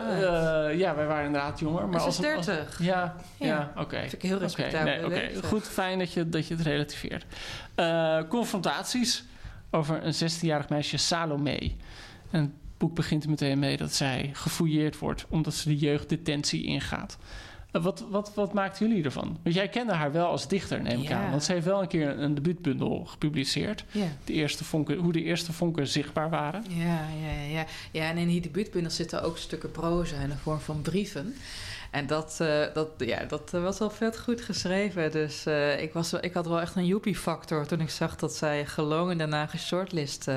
eh, 0.71 0.79
ja, 0.79 0.95
wij 0.95 1.07
waren 1.07 1.26
inderdaad 1.26 1.59
jonger. 1.59 1.88
Maar 1.88 2.00
als 2.00 2.19
is 2.19 2.26
het- 2.26 2.37
als- 2.37 2.47
30. 2.47 2.79
ja, 2.83 3.17
ja, 3.37 3.47
Ja. 3.47 3.73
oké. 3.83 3.99
Vind 4.00 4.12
ik 4.12 4.23
heel 4.23 4.38
nee, 4.38 5.05
oké. 5.05 5.09
leeftijd. 5.09 5.45
Goed, 5.47 5.69
fijn 5.69 5.99
dat 5.99 6.12
je, 6.12 6.29
dat 6.29 6.47
je 6.47 6.55
het 6.55 6.62
relativeert. 6.62 7.25
Eh, 7.75 8.19
confrontaties 8.29 9.25
over 9.71 10.05
een 10.05 10.14
16-jarig 10.14 10.69
meisje, 10.69 10.97
Salome. 10.97 11.73
En 12.31 12.40
het 12.40 12.50
boek 12.79 12.95
begint 12.95 13.23
er 13.25 13.31
meteen 13.31 13.59
mee 13.59 13.76
dat 13.76 13.93
zij 13.93 14.31
gefouilleerd 14.33 14.99
wordt... 14.99 15.26
omdat 15.29 15.55
ze 15.55 15.69
de 15.69 15.76
jeugddetentie 15.76 16.64
ingaat. 16.64 17.19
Wat, 17.73 18.05
wat, 18.11 18.33
wat 18.35 18.53
maakten 18.53 18.89
jullie 18.89 19.05
ervan? 19.05 19.39
Want 19.43 19.55
jij 19.55 19.69
kende 19.69 19.93
haar 19.93 20.12
wel 20.12 20.27
als 20.27 20.49
dichter, 20.49 20.83
neem 20.83 21.00
ik 21.00 21.09
Ja. 21.09 21.25
aan. 21.25 21.31
Want 21.31 21.45
ze 21.45 21.53
heeft 21.53 21.65
wel 21.65 21.83
een 21.83 21.89
keer 21.89 22.19
een 22.19 22.35
debuutbundel 22.35 23.05
gepubliceerd. 23.05 23.85
Ja. 23.91 24.07
De 24.25 24.33
eerste 24.33 24.65
vonken, 24.65 24.97
hoe 24.97 25.12
de 25.12 25.23
eerste 25.23 25.53
vonken 25.53 25.87
zichtbaar 25.87 26.31
waren. 26.31 26.65
Ja, 26.69 27.00
ja, 27.23 27.43
ja. 27.49 27.65
ja, 27.91 28.09
en 28.09 28.17
in 28.17 28.29
die 28.29 28.41
debuutbundel 28.41 28.91
zitten 28.91 29.23
ook 29.23 29.39
stukken 29.39 29.71
proza 29.71 30.17
in 30.17 30.29
de 30.29 30.37
vorm 30.37 30.61
van 30.61 30.83
brieven. 30.83 31.35
En 31.91 32.07
dat, 32.07 32.37
eh, 32.41 32.65
dat, 32.75 32.89
ja, 32.99 33.25
dat 33.25 33.55
eh, 33.55 33.62
was 33.62 33.79
wel 33.79 33.91
vet 33.91 34.19
goed 34.19 34.41
geschreven. 34.41 35.11
Dus 35.11 35.47
eh, 35.47 35.83
ik, 35.83 35.93
was, 35.93 36.12
ik 36.12 36.35
had 36.35 36.47
wel 36.47 36.61
echt 36.61 36.77
een 36.77 36.87
joepie-factor 36.87 37.67
toen 37.67 37.81
ik 37.81 37.91
zag 37.91 38.17
dat 38.17 38.35
zij 38.35 38.67
gelogen 38.67 39.12
en 39.12 39.19
daarna 39.19 39.47
geshortlist 39.47 40.29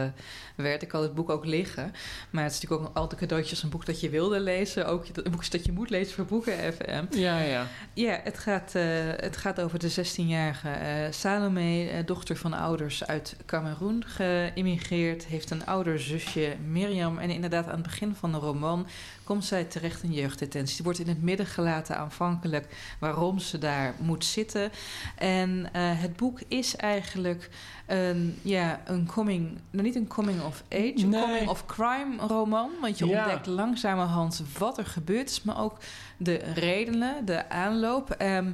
werd. 0.55 0.81
Ik 0.81 0.91
had 0.91 1.01
het 1.01 1.15
boek 1.15 1.29
ook 1.29 1.45
liggen. 1.45 1.93
Maar 2.29 2.43
het 2.43 2.53
is 2.53 2.61
natuurlijk 2.61 2.89
ook 2.89 2.97
altijd 2.97 3.21
cadeautjes 3.21 3.63
een 3.63 3.69
boek 3.69 3.85
dat 3.85 3.99
je 3.99 4.09
wilde 4.09 4.39
lezen. 4.39 4.87
Ook 4.87 5.05
een 5.13 5.31
boek 5.31 5.51
dat 5.51 5.65
je 5.65 5.71
moet 5.71 5.89
lezen 5.89 6.13
voor 6.13 6.25
Boeken 6.25 6.73
FM. 6.73 7.05
Ja, 7.09 7.39
ja. 7.39 7.67
Ja, 7.93 8.19
het 8.23 8.37
gaat, 8.37 8.75
eh, 8.75 8.83
het 9.15 9.37
gaat 9.37 9.61
over 9.61 9.79
de 9.79 9.89
16-jarige 9.89 10.69
eh, 10.69 11.11
Salome, 11.11 11.89
eh, 11.89 12.05
dochter 12.05 12.35
van 12.35 12.53
ouders 12.53 13.05
uit 13.05 13.35
Cameroen, 13.45 14.03
geïmmigreerd. 14.05 15.25
Heeft 15.25 15.49
een 15.49 15.65
ouder 15.65 15.99
zusje, 15.99 16.55
Mirjam. 16.67 17.17
En 17.17 17.29
inderdaad, 17.29 17.65
aan 17.65 17.73
het 17.73 17.83
begin 17.83 18.15
van 18.15 18.31
de 18.31 18.37
roman 18.37 18.87
komt 19.23 19.45
zij 19.45 19.63
terecht 19.63 20.03
in 20.03 20.13
jeugddetentie. 20.13 20.75
Ze 20.75 20.83
wordt 20.83 20.99
in 20.99 21.07
het 21.07 21.21
midden 21.21 21.45
gelaten 21.45 21.97
aanvankelijk 21.97 22.95
waarom 22.99 23.39
ze 23.39 23.57
daar 23.57 23.93
moet 23.99 24.25
zitten. 24.25 24.71
En 25.17 25.73
het 25.73 26.15
boek 26.15 26.41
is 26.47 26.75
eigenlijk 26.75 27.49
een, 27.85 28.37
ja, 28.41 28.81
een 28.85 29.05
coming, 29.05 29.57
nou 29.71 29.83
niet 29.83 29.95
een 29.95 30.07
coming 30.07 30.41
of 30.41 30.63
age, 30.69 30.93
een 30.95 31.09
Nee. 31.09 31.21
coming 31.21 31.47
of 31.49 31.65
crime 31.65 32.15
roman. 32.27 32.69
Want 32.81 32.97
je 32.97 33.05
Ja. 33.05 33.21
ontdekt 33.23 33.45
langzamerhand 33.47 34.43
wat 34.57 34.77
er 34.77 34.85
gebeurd 34.85 35.29
is, 35.29 35.43
maar 35.43 35.61
ook 35.61 35.77
de 36.17 36.35
redenen, 36.53 37.25
de 37.25 37.49
aanloop. 37.49 38.09
Ehm, 38.11 38.51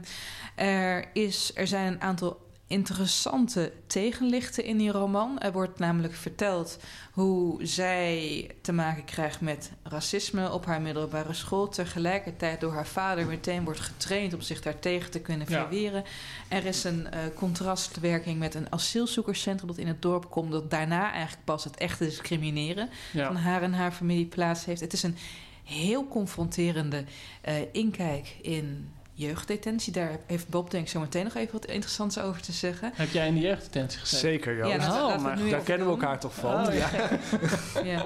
er, 0.55 1.05
is, 1.13 1.51
er 1.55 1.67
zijn 1.67 1.93
een 1.93 2.01
aantal 2.01 2.48
interessante 2.69 3.71
tegenlichten 3.88 4.63
in 4.63 4.77
die 4.77 4.91
roman. 4.91 5.39
Er 5.39 5.51
wordt 5.51 5.79
namelijk 5.79 6.13
verteld 6.13 6.77
hoe 7.11 7.65
zij 7.65 8.49
te 8.61 8.71
maken 8.71 9.05
krijgt 9.05 9.41
met 9.41 9.71
racisme 9.83 10.51
op 10.51 10.65
haar 10.65 10.81
middelbare 10.81 11.33
school. 11.33 11.67
Tegelijkertijd 11.69 12.59
door 12.61 12.73
haar 12.73 12.88
vader 12.88 13.25
meteen 13.25 13.63
wordt 13.63 13.79
getraind 13.79 14.33
om 14.33 14.41
zich 14.41 14.61
daartegen 14.61 15.11
te 15.11 15.19
kunnen 15.19 15.47
Ja. 15.49 15.59
verweren. 15.61 16.03
Er 16.47 16.65
is 16.65 16.83
een 16.83 17.11
eh, 17.11 17.19
contrastwerking 17.35 18.39
met 18.39 18.55
een 18.55 18.71
asielzoekerscentrum 18.71 19.67
dat 19.67 19.77
in 19.77 19.88
het 19.88 20.01
dorp 20.01 20.29
komt. 20.29 20.51
Dat 20.51 20.71
daarna 20.71 21.11
eigenlijk 21.11 21.45
pas 21.45 21.63
het 21.63 21.77
echte 21.77 22.03
discrimineren 22.05 22.89
Ja. 23.13 23.25
van 23.25 23.35
haar 23.35 23.61
en 23.61 23.73
haar 23.73 23.91
familie 23.91 24.25
plaats 24.25 24.65
heeft. 24.65 24.81
Het 24.81 24.93
is 24.93 25.03
een 25.03 25.17
heel 25.63 26.07
confronterende 26.07 27.03
eh, 27.41 27.53
inkijk 27.71 28.35
in 28.41 28.89
jeugddetentie. 29.19 29.93
Daar 29.93 30.19
heeft 30.25 30.49
Bob 30.49 30.71
denk 30.71 30.83
ik 30.83 30.89
zo 30.89 30.99
meteen 30.99 31.23
nog 31.23 31.35
even 31.35 31.53
wat 31.53 31.65
interessants 31.65 32.19
over 32.19 32.41
te 32.41 32.51
zeggen. 32.51 32.91
Heb 32.95 33.09
jij 33.11 33.27
in 33.27 33.33
de 33.33 33.39
jeugddetentie 33.39 33.99
gezeten? 33.99 34.29
Zeker, 34.29 34.57
Joost. 34.57 34.85
Ja, 34.85 35.05
Oh, 35.05 35.21
maar 35.21 35.49
Daar 35.49 35.61
kennen 35.61 35.88
we 35.88 35.93
elkaar 35.93 36.19
toch 36.19 36.33
van? 36.33 36.67
Oh, 36.67 36.73
ja. 36.73 36.89
Ja. 37.83 38.05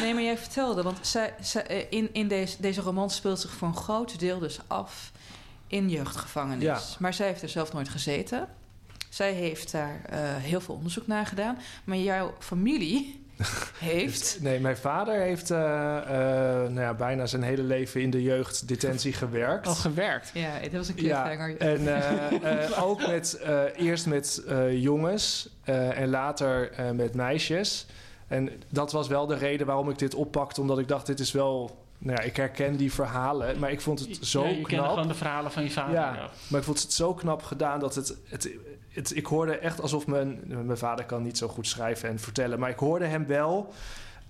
Nee, 0.00 0.14
maar 0.14 0.22
jij 0.22 0.38
vertelde, 0.38 0.82
want 0.82 0.98
zij, 1.00 1.34
zij, 1.40 1.66
eh, 1.66 1.84
in, 1.90 2.08
in 2.12 2.28
deze, 2.28 2.56
deze 2.60 2.80
roman 2.80 3.10
speelt 3.10 3.40
zich 3.40 3.50
voor 3.50 3.68
een 3.68 3.76
groot 3.76 4.18
deel 4.18 4.38
dus 4.38 4.58
af 4.66 5.12
in 5.66 5.90
jeugdgevangenis. 5.90 6.64
Ja. 6.64 6.80
Maar 6.98 7.14
zij 7.14 7.26
heeft 7.26 7.42
er 7.42 7.48
zelf 7.48 7.72
nooit 7.72 7.88
gezeten. 7.88 8.48
Zij 9.08 9.32
heeft 9.32 9.72
daar 9.72 10.00
eh, 10.08 10.18
heel 10.36 10.60
veel 10.60 10.74
onderzoek 10.74 11.06
naar 11.06 11.26
gedaan. 11.26 11.58
Maar 11.84 11.96
jouw 11.96 12.34
familie 12.38 13.23
heeft... 13.78 14.38
Nee, 14.40 14.60
mijn 14.60 14.76
vader 14.76 15.20
heeft 15.20 15.50
eh, 15.50 15.58
eh, 15.96 16.04
nou 16.70 16.80
ja, 16.80 16.94
bijna 16.94 17.26
zijn 17.26 17.42
hele 17.42 17.62
leven 17.62 18.00
in 18.00 18.10
de 18.10 18.22
jeugddetentie 18.22 19.12
gewerkt. 19.12 19.66
Al 19.66 19.74
gewerkt. 19.74 20.30
Ja, 20.34 20.58
dat 20.60 20.72
was 20.72 20.88
een 20.88 20.94
Ja, 20.96 21.22
cliffhanger. 21.24 21.56
en 21.58 21.94
eh, 21.96 22.64
eh, 22.70 22.84
ook 22.84 23.06
met, 23.06 23.34
eh, 23.34 23.62
eerst 23.76 24.06
met 24.06 24.42
eh, 24.48 24.82
jongens 24.82 25.48
eh, 25.64 25.98
en 25.98 26.08
later 26.08 26.70
eh, 26.72 26.90
met 26.90 27.14
meisjes. 27.14 27.86
En 28.28 28.50
dat 28.68 28.92
was 28.92 29.08
wel 29.08 29.26
de 29.26 29.36
reden 29.36 29.66
waarom 29.66 29.90
ik 29.90 29.98
dit 29.98 30.14
oppakte, 30.14 30.60
omdat 30.60 30.78
ik 30.78 30.88
dacht, 30.88 31.06
dit 31.06 31.20
is 31.20 31.32
wel... 31.32 31.82
Nou 32.04 32.18
ja, 32.18 32.24
ik 32.24 32.36
herken 32.36 32.76
die 32.76 32.92
verhalen, 32.92 33.58
maar 33.58 33.70
ik 33.70 33.80
vond 33.80 34.00
het 34.00 34.26
zo 34.26 34.44
ja, 34.44 34.48
je 34.48 34.62
knap. 34.62 34.88
gewoon 34.88 35.08
de 35.08 35.14
verhalen 35.14 35.52
van 35.52 35.62
je 35.62 35.70
vader. 35.70 35.94
Ja, 35.94 36.14
ja. 36.14 36.30
maar 36.48 36.60
ik 36.60 36.66
vond 36.66 36.82
het 36.82 36.92
zo 36.92 37.14
knap 37.14 37.42
gedaan 37.42 37.80
dat 37.80 37.94
het, 37.94 38.16
het, 38.28 38.50
het... 38.88 39.16
Ik 39.16 39.26
hoorde 39.26 39.58
echt 39.58 39.80
alsof 39.80 40.06
mijn... 40.06 40.40
Mijn 40.46 40.78
vader 40.78 41.04
kan 41.04 41.22
niet 41.22 41.38
zo 41.38 41.48
goed 41.48 41.66
schrijven 41.66 42.08
en 42.08 42.18
vertellen... 42.18 42.58
maar 42.58 42.70
ik 42.70 42.78
hoorde 42.78 43.06
hem 43.06 43.26
wel 43.26 43.72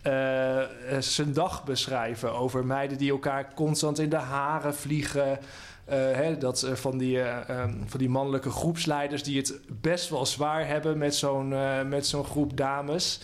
eh, 0.05 0.99
zijn 0.99 1.33
dag 1.33 1.65
beschrijven... 1.65 2.35
over 2.35 2.67
meiden 2.67 2.99
die 2.99 3.11
elkaar 3.11 3.55
constant 3.55 3.99
in 3.99 4.09
de 4.09 4.17
haren 4.17 4.75
vliegen... 4.75 5.39
Eh, 5.85 5.99
hè, 5.99 6.39
dat 6.39 6.69
van, 6.73 6.99
die, 6.99 7.21
eh, 7.21 7.49
ehm, 7.49 7.73
van 7.87 7.99
die 7.99 8.09
mannelijke 8.09 8.51
groepsleiders 8.51 9.23
die 9.23 9.37
het 9.37 9.61
best 9.81 10.11
wel 10.11 10.27
zwaar 10.27 10.67
hebben 10.67 10.99
met 10.99 11.15
zo'n 11.15 11.49
met 11.89 12.07
zo'n 12.07 12.25
groep 12.25 12.57
dames. 12.57 13.21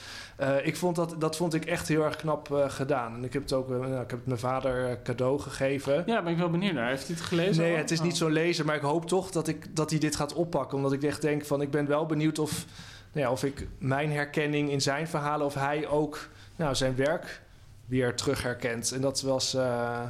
Ik 0.63 0.77
vond 0.77 0.97
dat, 0.97 1.15
dat 1.19 1.37
vond 1.37 1.55
ik 1.55 1.65
echt 1.65 1.89
heel 1.89 2.05
erg 2.05 2.17
knap 2.17 2.65
gedaan. 2.69 3.15
En 3.15 3.25
ik 3.25 3.33
heb 3.33 3.43
het 3.43 3.53
ook 3.53 3.69
nou, 3.69 3.85
ik 3.85 4.11
heb 4.11 4.11
het 4.11 4.27
mijn 4.27 4.39
vader 4.39 5.03
cadeau 5.03 5.41
gegeven. 5.41 6.03
Ja, 6.07 6.23
ben 6.23 6.33
ik 6.33 6.39
wel 6.39 6.51
benieuwd 6.51 6.75
naar. 6.75 6.89
Heeft 6.89 7.07
hij 7.07 7.17
het 7.17 7.25
gelezen? 7.25 7.63
Nee, 7.63 7.73
al? 7.73 7.79
het 7.79 7.91
is 7.91 7.99
Oh. 7.99 8.05
niet 8.05 8.17
zo'n 8.17 8.33
lezer, 8.33 8.65
maar 8.65 8.77
ik 8.77 8.83
hoop 8.83 9.07
toch 9.07 9.31
dat, 9.31 9.49
ik, 9.49 9.77
dat 9.77 9.91
hij 9.91 9.99
dit 9.99 10.17
gaat 10.17 10.35
oppakken. 10.35 10.77
Omdat 10.77 10.93
ik 10.93 11.03
echt 11.03 11.23
denk 11.23 11.45
van, 11.45 11.61
ik 11.61 11.71
ben 11.71 11.87
wel 11.87 12.07
benieuwd 12.07 12.39
of, 12.39 12.65
nou 13.13 13.27
ja, 13.27 13.33
of 13.33 13.45
ik 13.45 13.67
mijn 13.79 14.13
herkenning 14.13 14.71
in 14.71 14.81
zijn 14.81 15.09
verhalen... 15.09 15.47
of 15.47 15.55
hij 15.55 15.89
ook 15.89 16.29
nou, 16.61 16.75
zijn 16.75 16.97
werk 16.97 17.40
weer 17.87 18.14
terug 18.14 18.43
herkent. 18.43 18.93
En 18.93 19.00
dat 19.00 19.21
was... 19.23 19.55
eh, 19.55 20.02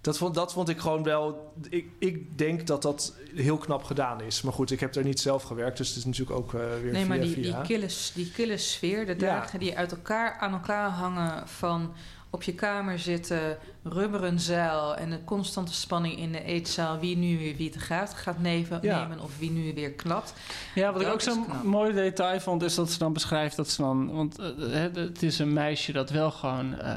dat 0.00 0.18
vond, 0.18 0.34
dat 0.34 0.52
vond 0.52 0.68
ik 0.68 0.78
gewoon 0.78 1.02
wel... 1.02 1.52
Ik, 1.68 1.86
ik 1.98 2.38
denk 2.38 2.66
dat 2.66 2.82
dat 2.82 3.14
heel 3.34 3.56
knap 3.58 3.84
gedaan 3.84 4.20
is. 4.22 4.42
Maar 4.42 4.52
goed, 4.52 4.70
ik 4.70 4.80
heb 4.80 4.94
er 4.94 5.04
niet 5.04 5.20
zelf 5.20 5.42
gewerkt. 5.42 5.76
Dus 5.76 5.88
het 5.88 5.96
is 5.96 6.04
natuurlijk 6.04 6.38
ook 6.38 6.54
eh, 6.54 6.60
weer 6.60 6.92
Nee, 6.92 6.94
via 6.94 7.06
maar 7.08 7.20
die, 7.20 7.34
die, 7.34 7.44
via. 7.44 7.60
kille, 7.62 7.86
die 8.14 8.30
kille 8.30 8.56
sfeer, 8.56 9.06
de 9.06 9.12
Ja. 9.12 9.18
dagen 9.18 9.58
die 9.58 9.76
uit 9.76 9.90
elkaar 9.92 10.36
aan 10.40 10.52
elkaar 10.52 10.88
hangen 10.90 11.48
van 11.48 11.94
op 12.30 12.42
je 12.42 12.54
kamer 12.54 12.98
zitten, 12.98 13.56
rubberen 13.82 14.40
zeil 14.40 14.96
en 14.96 15.10
de 15.10 15.24
constante 15.24 15.72
spanning 15.74 16.18
in 16.18 16.32
de 16.32 16.42
eetzaal, 16.44 16.98
wie 16.98 17.16
nu 17.16 17.38
weer 17.38 17.56
wie 17.56 17.70
te 17.70 17.78
gaat 17.78 18.14
gaat 18.14 18.38
nemen, 18.40 18.78
Ja. 18.82 19.00
nemen 19.02 19.20
of 19.20 19.38
wie 19.38 19.50
nu 19.50 19.74
weer 19.74 19.92
klapt. 19.92 20.34
Ja, 20.74 20.92
wat 20.92 21.02
ik 21.02 21.08
ook 21.08 21.20
zo'n 21.20 21.44
mooi 21.64 21.92
detail 21.92 22.40
vond, 22.40 22.62
is 22.62 22.74
dat 22.74 22.90
ze 22.90 22.98
dan 22.98 23.12
beschrijft 23.12 23.56
dat 23.56 23.68
ze 23.70 23.82
dan. 23.82 24.10
Want 24.12 24.38
eh, 24.38 24.46
het 24.70 24.96
het 24.96 25.22
is 25.22 25.38
een 25.38 25.52
meisje 25.52 25.92
dat 25.92 26.10
wel 26.10 26.30
gewoon 26.30 26.78
eh, 26.78 26.96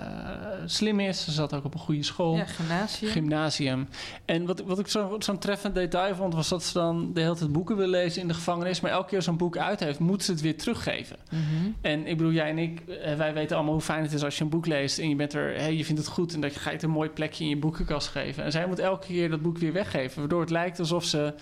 slim 0.65 0.99
is. 0.99 1.23
Ze 1.23 1.31
zat 1.31 1.53
ook 1.53 1.65
op 1.65 1.73
een 1.73 1.79
goede 1.79 2.03
school. 2.03 2.35
Ja, 2.35 2.45
gymnasium. 2.45 3.11
Gymnasium. 3.11 3.87
En 4.25 4.45
wat, 4.45 4.61
wat 4.65 4.79
ik 4.79 4.87
zo- 4.87 5.15
zo'n 5.19 5.37
treffend 5.39 5.75
detail 5.75 6.15
vond, 6.15 6.33
was 6.33 6.49
dat 6.49 6.63
ze 6.63 6.73
dan 6.73 7.13
de 7.13 7.21
hele 7.21 7.35
tijd 7.35 7.51
boeken 7.51 7.75
wil 7.77 7.87
lezen 7.87 8.21
in 8.21 8.27
de 8.27 8.33
gevangenis. 8.33 8.81
Maar 8.81 8.91
elke 8.91 9.09
keer 9.09 9.21
zo'n 9.21 9.37
boek 9.37 9.57
uit 9.57 9.79
heeft, 9.79 9.99
moet 9.99 10.23
ze 10.23 10.31
het 10.31 10.41
weer 10.41 10.57
teruggeven. 10.57 11.17
Mhm. 11.29 11.41
En 11.81 12.07
ik 12.07 12.17
bedoel, 12.17 12.31
jij 12.33 12.49
en 12.49 12.57
ik, 12.57 12.79
eh, 12.87 13.15
wij 13.17 13.33
weten 13.33 13.55
allemaal 13.55 13.73
hoe 13.73 13.81
fijn 13.83 14.03
het 14.03 14.13
is 14.13 14.23
als 14.23 14.37
je 14.37 14.43
een 14.43 14.49
boek 14.49 14.65
leest 14.65 14.99
en 14.99 15.09
je 15.09 15.15
bent 15.21 15.34
er, 15.34 15.62
hè, 15.62 15.67
je 15.67 15.86
vindt 15.86 16.01
het 16.01 16.10
goed 16.10 16.34
en 16.34 16.41
dat 16.41 16.53
je 16.53 16.60
ga 16.60 16.69
je 16.69 16.75
het 16.75 16.84
een 16.84 16.89
mooi 16.89 17.10
plekje 17.10 17.43
in 17.43 17.49
je 17.49 17.57
boekenkast 17.57 18.07
geven. 18.07 18.43
En 18.43 18.51
zij 18.51 18.65
moet 18.67 18.79
elke 18.79 19.05
keer 19.07 19.29
dat 19.29 19.41
boek 19.41 19.57
weer 19.57 19.73
weggeven, 19.73 20.19
waardoor 20.19 20.41
het 20.41 20.49
lijkt 20.49 20.79
alsof 20.79 21.03
ze 21.03 21.19
een 21.19 21.34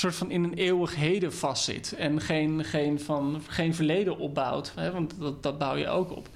soort 0.00 0.14
van 0.14 0.30
in 0.30 0.44
een 0.44 0.54
eeuwig 0.54 0.94
heden 0.94 1.32
vastzit 1.34 1.94
en 1.98 2.20
geen, 2.20 2.64
geen, 2.64 3.00
van, 3.00 3.42
geen 3.48 3.74
verleden 3.74 4.18
opbouwt, 4.18 4.72
hè, 4.76 4.90
want 4.92 5.14
dat, 5.18 5.42
dat 5.42 5.58
bouw 5.58 5.76
je 5.76 5.88
ook 5.88 6.16
op. 6.16 6.28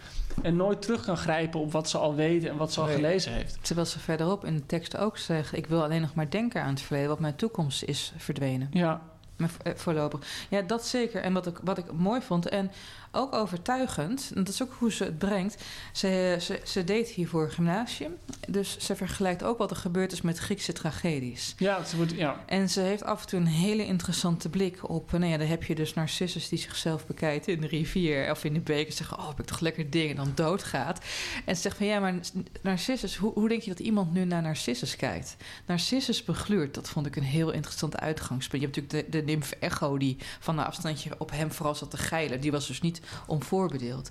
En 0.42 0.56
nooit 0.56 0.82
terug 0.82 1.04
kan 1.04 1.16
grijpen 1.16 1.60
op 1.60 1.72
wat 1.72 1.88
ze 1.88 1.98
al 1.98 2.14
weet 2.14 2.44
en 2.44 2.56
wat 2.56 2.72
ze 2.72 2.80
al 2.80 2.86
Nee. 2.86 2.94
gelezen 2.94 3.32
heeft. 3.32 3.58
Terwijl 3.62 3.86
ze 3.86 3.98
verderop 3.98 4.44
in 4.44 4.54
de 4.56 4.66
tekst 4.66 4.96
ook 4.96 5.18
zeggen: 5.18 5.58
Ik 5.58 5.66
wil 5.66 5.82
alleen 5.82 6.00
nog 6.00 6.14
maar 6.14 6.30
denken 6.30 6.62
aan 6.62 6.70
het 6.70 6.80
verleden, 6.80 7.08
wat 7.08 7.20
mijn 7.20 7.36
toekomst 7.36 7.82
is 7.82 8.12
verdwenen. 8.16 8.68
Ja, 8.72 9.00
Maar 9.36 9.50
eh, 9.62 9.72
voorlopig. 9.76 10.20
Ja, 10.50 10.62
dat 10.62 10.86
zeker. 10.86 11.22
En 11.22 11.32
wat 11.32 11.46
ik, 11.46 11.58
wat 11.62 11.78
ik 11.78 11.92
mooi 11.92 12.20
vond. 12.20 12.48
En 12.48 12.70
ook 13.12 13.34
overtuigend. 13.34 14.30
En 14.34 14.44
dat 14.44 14.54
is 14.54 14.62
ook 14.62 14.72
hoe 14.78 14.92
ze 14.92 15.04
het 15.04 15.18
brengt. 15.18 15.62
Ze, 15.92 16.36
ze, 16.40 16.60
ze 16.64 16.84
deed 16.84 17.08
hiervoor 17.08 17.50
gymnasium. 17.50 18.16
Dus 18.48 18.78
ze 18.78 18.96
vergelijkt 18.96 19.42
ook 19.42 19.58
wat 19.58 19.70
er 19.70 19.76
gebeurd 19.76 20.12
is 20.12 20.20
met 20.20 20.38
Griekse 20.38 20.72
tragedies. 20.72 21.54
ja, 21.58 21.84
ze 21.84 21.96
wordt, 21.96 22.12
ja. 22.12 22.44
En 22.46 22.70
ze 22.70 22.80
heeft 22.80 23.04
af 23.04 23.20
en 23.20 23.28
toe 23.28 23.40
een 23.40 23.46
hele 23.46 23.86
interessante 23.86 24.48
blik 24.48 24.88
op... 24.88 25.12
Nou 25.12 25.24
ja, 25.24 25.36
dan 25.36 25.46
heb 25.46 25.64
je 25.64 25.74
dus 25.74 25.94
Narcissus 25.94 26.48
die 26.48 26.58
zichzelf 26.58 27.06
bekijkt 27.06 27.48
in 27.48 27.60
de 27.60 27.66
rivier... 27.66 28.30
of 28.30 28.44
in 28.44 28.52
de 28.52 28.60
beek 28.60 28.86
en 28.86 28.92
zegt... 28.92 29.12
oh, 29.12 29.28
heb 29.28 29.40
ik 29.40 29.46
toch 29.46 29.60
lekker 29.60 29.90
ding 29.90 30.10
en 30.10 30.16
dan 30.16 30.32
doodgaat. 30.34 31.04
En 31.44 31.56
ze 31.56 31.62
zegt 31.62 31.76
van... 31.76 31.86
ja, 31.86 32.00
maar 32.00 32.14
Narcissus... 32.62 33.16
hoe, 33.16 33.32
hoe 33.32 33.48
denk 33.48 33.62
je 33.62 33.70
dat 33.70 33.80
iemand 33.80 34.12
nu 34.12 34.24
naar 34.24 34.42
Narcissus 34.42 34.96
kijkt? 34.96 35.36
Narcissus 35.66 36.24
begluurt, 36.24 36.74
dat 36.74 36.88
vond 36.88 37.06
ik 37.06 37.16
een 37.16 37.22
heel 37.22 37.50
interessant 37.50 37.98
uitgangspunt. 37.98 38.62
Je 38.62 38.68
hebt 38.68 38.80
natuurlijk 38.80 39.12
de, 39.12 39.18
de 39.18 39.24
nymf 39.24 39.50
Echo... 39.50 39.98
die 39.98 40.16
van 40.40 40.58
een 40.58 40.64
afstandje 40.64 41.10
op 41.18 41.30
hem 41.30 41.52
vooral 41.52 41.74
zat 41.74 41.90
te 41.90 41.96
geilen. 41.96 42.40
Die 42.40 42.50
was 42.50 42.66
dus 42.66 42.80
niet 42.80 42.97
onvoorbedeeld. 43.26 44.10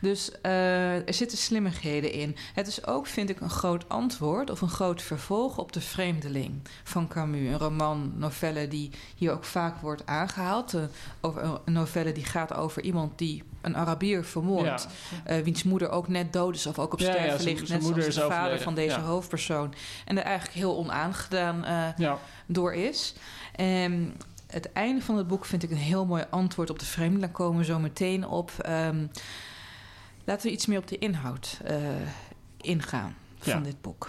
Dus 0.00 0.30
eh, 0.40 1.06
er 1.06 1.14
zitten 1.14 1.38
slimmigheden 1.38 2.12
in. 2.12 2.36
Het 2.54 2.66
is 2.66 2.86
ook, 2.86 3.06
vind 3.06 3.30
ik, 3.30 3.40
een 3.40 3.50
groot 3.50 3.88
antwoord... 3.88 4.50
of 4.50 4.60
een 4.60 4.68
groot 4.68 5.02
vervolg 5.02 5.58
op 5.58 5.72
De 5.72 5.80
Vreemdeling 5.80 6.62
van 6.82 7.08
Camus. 7.08 7.48
Een 7.48 7.58
roman, 7.58 8.12
novelle 8.16 8.68
die 8.68 8.90
hier 9.16 9.32
ook 9.32 9.44
vaak 9.44 9.80
wordt 9.80 10.06
aangehaald. 10.06 10.74
Eh, 10.74 10.82
over, 11.20 11.60
een 11.64 11.72
novelle 11.72 12.12
die 12.12 12.24
gaat 12.24 12.54
over 12.54 12.82
iemand 12.82 13.18
die 13.18 13.42
een 13.60 13.76
Arabier 13.76 14.24
vermoordt. 14.24 14.88
Ja. 15.24 15.36
eh, 15.36 15.42
wiens 15.42 15.62
moeder 15.62 15.90
ook 15.90 16.08
net 16.08 16.32
dood 16.32 16.54
is 16.54 16.66
of 16.66 16.78
ook 16.78 16.92
op 16.92 16.98
Ja, 16.98 17.12
sterven 17.12 17.44
ligt. 17.44 17.66
zijn 17.66 17.78
Net 17.78 17.88
moeder 17.88 18.12
zoals 18.12 18.14
de 18.14 18.20
vader 18.20 18.38
overleden. 18.38 18.64
van 18.64 18.74
deze 18.74 19.00
hoofdpersoon. 19.00 19.74
En 20.04 20.18
er 20.18 20.24
eigenlijk 20.24 20.56
heel 20.56 20.76
onaangedaan 20.76 21.64
ja. 21.96 22.18
door 22.46 22.74
is. 22.74 23.14
En 23.54 24.14
het 24.48 24.72
einde 24.72 25.02
van 25.02 25.16
het 25.16 25.26
boek 25.26 25.44
vind 25.44 25.62
ik 25.62 25.70
een 25.70 25.76
heel 25.76 26.06
mooi 26.06 26.24
antwoord 26.30 26.70
op 26.70 26.78
de 26.78 26.84
vreemdeling. 26.86 27.24
Daar 27.24 27.34
komen 27.34 27.58
we 27.58 27.64
zo 27.64 27.78
meteen 27.78 28.26
op. 28.26 28.52
Ehm, 28.58 29.06
laten 30.24 30.46
we 30.46 30.52
iets 30.52 30.66
meer 30.66 30.78
op 30.78 30.88
de 30.88 30.98
inhoud 30.98 31.60
eh, 31.64 31.76
ingaan 32.56 33.14
van 33.38 33.52
Ja. 33.52 33.60
dit 33.60 33.80
boek. 33.80 34.08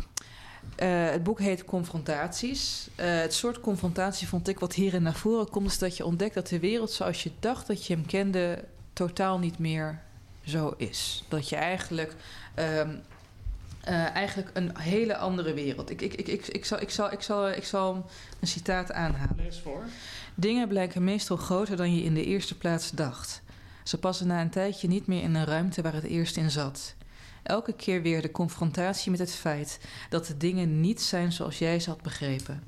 Eh, 0.75 1.09
het 1.09 1.23
boek 1.23 1.39
heet 1.39 1.65
Confrontaties. 1.65 2.89
Eh, 2.95 3.19
het 3.19 3.33
soort 3.33 3.59
confrontatie 3.59 4.27
vond 4.27 4.47
ik 4.47 4.59
wat 4.59 4.73
hierin 4.73 5.03
naar 5.03 5.15
voren 5.15 5.49
komt... 5.49 5.67
is 5.67 5.77
dat 5.77 5.97
je 5.97 6.05
ontdekt 6.05 6.33
dat 6.33 6.47
de 6.47 6.59
wereld 6.59 6.91
zoals 6.91 7.23
je 7.23 7.31
dacht 7.39 7.67
dat 7.67 7.85
je 7.85 7.93
hem 7.93 8.05
kende... 8.05 8.63
totaal 8.93 9.39
niet 9.39 9.59
meer 9.59 9.99
zo 10.45 10.73
is. 10.77 11.23
Dat 11.27 11.49
je 11.49 11.55
eigenlijk... 11.55 12.15
ehm, 12.53 12.89
eh, 13.79 14.15
eigenlijk 14.15 14.49
een 14.53 14.77
hele 14.77 15.17
andere 15.17 15.53
wereld. 15.53 15.89
Ik, 15.89 16.01
ik, 16.01 16.13
ik, 16.13 16.27
ik, 16.27 16.47
ik, 16.47 16.65
zal, 16.65 16.81
ik, 16.81 16.89
zal, 16.89 17.11
ik, 17.11 17.21
zal, 17.21 17.49
ik 17.49 17.63
zal 17.63 18.05
een 18.39 18.47
citaat 18.47 18.91
aanhalen. 18.91 19.35
Lees 19.37 19.59
voor. 19.59 19.83
Dingen 20.39 20.67
blijken 20.67 21.03
meestal 21.03 21.37
groter 21.37 21.77
dan 21.77 21.95
je 21.95 22.03
in 22.03 22.13
de 22.13 22.25
eerste 22.25 22.57
plaats 22.57 22.91
dacht. 22.91 23.41
Ze 23.83 23.97
passen 23.97 24.27
na 24.27 24.41
een 24.41 24.49
tijdje 24.49 24.87
niet 24.87 25.07
meer 25.07 25.21
in 25.21 25.35
een 25.35 25.45
ruimte 25.45 25.81
waar 25.81 25.93
het 25.93 26.03
eerst 26.03 26.37
in 26.37 26.51
zat. 26.51 26.95
Elke 27.43 27.73
keer 27.73 28.01
weer 28.01 28.21
de 28.21 28.31
confrontatie 28.31 29.11
met 29.11 29.19
het 29.19 29.33
feit 29.33 29.79
dat 30.09 30.25
de 30.25 30.37
dingen 30.37 30.81
niet 30.81 31.01
zijn 31.01 31.31
zoals 31.31 31.59
jij 31.59 31.79
ze 31.79 31.89
had 31.89 32.01
begrepen. 32.01 32.63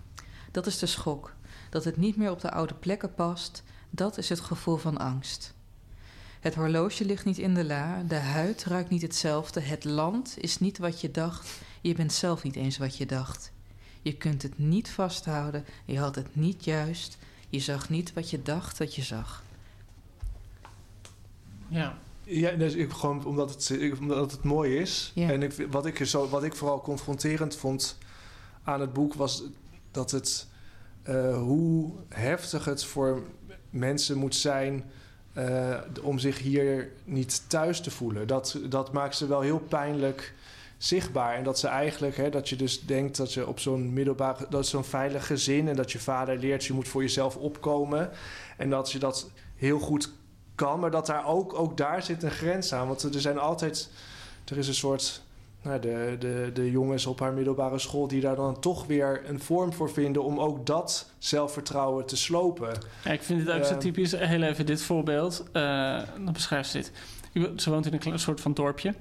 Dat 0.51 0.67
is 0.67 0.79
de 0.79 0.85
schok. 0.85 1.33
Dat 1.69 1.83
het 1.83 1.97
niet 1.97 2.15
meer 2.15 2.31
op 2.31 2.41
de 2.41 2.51
oude 2.51 2.73
plekken 2.73 3.13
past, 3.13 3.63
dat 3.89 4.17
is 4.17 4.29
het 4.29 4.39
gevoel 4.39 4.77
van 4.77 4.97
angst. 4.97 5.53
Het 6.39 6.55
horloge 6.55 7.05
ligt 7.05 7.25
niet 7.25 7.37
in 7.37 7.53
de 7.53 7.65
la, 7.65 8.03
de 8.07 8.15
huid 8.15 8.63
ruikt 8.63 8.89
niet 8.89 9.01
hetzelfde, 9.01 9.59
het 9.59 9.83
land 9.83 10.35
is 10.37 10.59
niet 10.59 10.77
wat 10.77 11.01
je 11.01 11.11
dacht, 11.11 11.59
je 11.81 11.93
bent 11.93 12.13
zelf 12.13 12.43
niet 12.43 12.55
eens 12.55 12.77
wat 12.77 12.97
je 12.97 13.05
dacht. 13.05 13.51
Je 14.01 14.13
kunt 14.13 14.41
het 14.41 14.57
niet 14.57 14.89
vasthouden, 14.89 15.65
je 15.85 15.99
had 15.99 16.15
het 16.15 16.35
niet 16.35 16.63
juist, 16.63 17.17
je 17.51 17.59
zag 17.59 17.89
niet 17.89 18.13
wat 18.13 18.29
je 18.29 18.41
dacht 18.41 18.77
dat 18.77 18.95
je 18.95 19.01
zag. 19.01 19.43
Ja. 21.67 21.97
Ja, 22.23 22.51
dus 22.51 22.73
ik, 22.73 22.91
gewoon 22.91 23.25
omdat 23.25 23.49
het, 23.49 23.69
ik- 23.69 23.99
omdat 23.99 24.31
het 24.31 24.43
mooi 24.43 24.75
is. 24.77 25.11
Ja. 25.15 25.29
En 25.31 25.43
ik, 25.43 25.67
wat, 25.69 25.85
ik 25.85 26.05
zo, 26.05 26.29
wat 26.29 26.43
ik 26.43 26.55
vooral 26.55 26.81
confronterend 26.81 27.55
vond 27.55 27.97
aan 28.63 28.81
het 28.81 28.93
boek 28.93 29.13
was 29.13 29.43
dat 29.91 30.11
het 30.11 30.47
eh, 31.03 31.37
hoe 31.37 31.91
heftig 32.09 32.65
het 32.65 32.85
voor 32.85 33.23
mensen 33.69 34.17
moet 34.17 34.35
zijn 34.35 34.83
eh, 35.33 35.77
om 36.01 36.19
zich 36.19 36.37
hier 36.39 36.91
niet 37.03 37.49
thuis 37.49 37.81
te 37.81 37.91
voelen. 37.91 38.27
Dat, 38.27 38.59
dat 38.69 38.91
maakt 38.93 39.15
ze 39.15 39.27
wel 39.27 39.41
heel 39.41 39.59
pijnlijk 39.59 40.33
zichtbaar. 40.83 41.35
En 41.35 41.43
dat 41.43 41.59
ze 41.59 41.67
eigenlijk, 41.67 42.15
hè, 42.17 42.29
dat 42.29 42.49
je 42.49 42.55
dus 42.55 42.81
denkt 42.85 43.17
dat 43.17 43.33
je 43.33 43.47
op 43.47 43.59
zo'n 43.59 43.93
middelbare, 43.93 44.45
dat 44.49 44.67
zo'n 44.67 44.83
veilig 44.83 45.25
gezin 45.27 45.67
en 45.67 45.75
dat 45.75 45.91
je 45.91 45.99
vader 45.99 46.37
leert, 46.37 46.65
je 46.65 46.73
moet 46.73 46.87
voor 46.87 47.01
jezelf 47.01 47.35
opkomen. 47.37 48.09
En 48.57 48.69
dat 48.69 48.91
je 48.91 48.99
dat 48.99 49.29
heel 49.55 49.79
goed 49.79 50.11
kan, 50.55 50.79
maar 50.79 50.91
dat 50.91 51.05
daar 51.05 51.25
ook, 51.27 51.53
ook 51.59 51.77
daar 51.77 52.03
zit 52.03 52.23
een 52.23 52.31
grens 52.31 52.73
aan. 52.73 52.87
Want 52.87 53.03
er 53.03 53.21
zijn 53.21 53.37
altijd, 53.39 53.89
er 54.45 54.57
is 54.57 54.67
een 54.67 54.73
soort, 54.73 55.21
nou, 55.61 55.79
de, 55.79 56.15
de, 56.19 56.49
de 56.53 56.71
jongens 56.71 57.05
op 57.05 57.19
haar 57.19 57.33
middelbare 57.33 57.79
school 57.79 58.07
die 58.07 58.21
daar 58.21 58.35
dan 58.35 58.59
toch 58.59 58.85
weer 58.85 59.21
een 59.25 59.39
vorm 59.39 59.73
voor 59.73 59.91
vinden 59.91 60.23
om 60.23 60.39
ook 60.39 60.65
dat 60.65 61.09
zelfvertrouwen 61.17 62.05
te 62.05 62.17
slopen. 62.17 62.73
Ja, 63.03 63.11
ik 63.11 63.21
vind 63.23 63.45
dit 63.45 63.55
ook 63.55 63.63
zo 63.63 63.73
Ja. 63.73 63.77
typisch. 63.79 64.11
Heel 64.11 64.41
even 64.41 64.65
dit 64.65 64.81
voorbeeld. 64.81 65.43
Eh, 65.51 65.99
dan 66.23 66.33
beschrijft 66.33 66.69
ze 66.69 66.77
dit. 66.77 66.91
Ze 67.33 67.69
woont 67.69 67.85
in 67.85 68.11
een 68.11 68.19
soort 68.19 68.41
van 68.41 68.53
dorpje. 68.53 68.93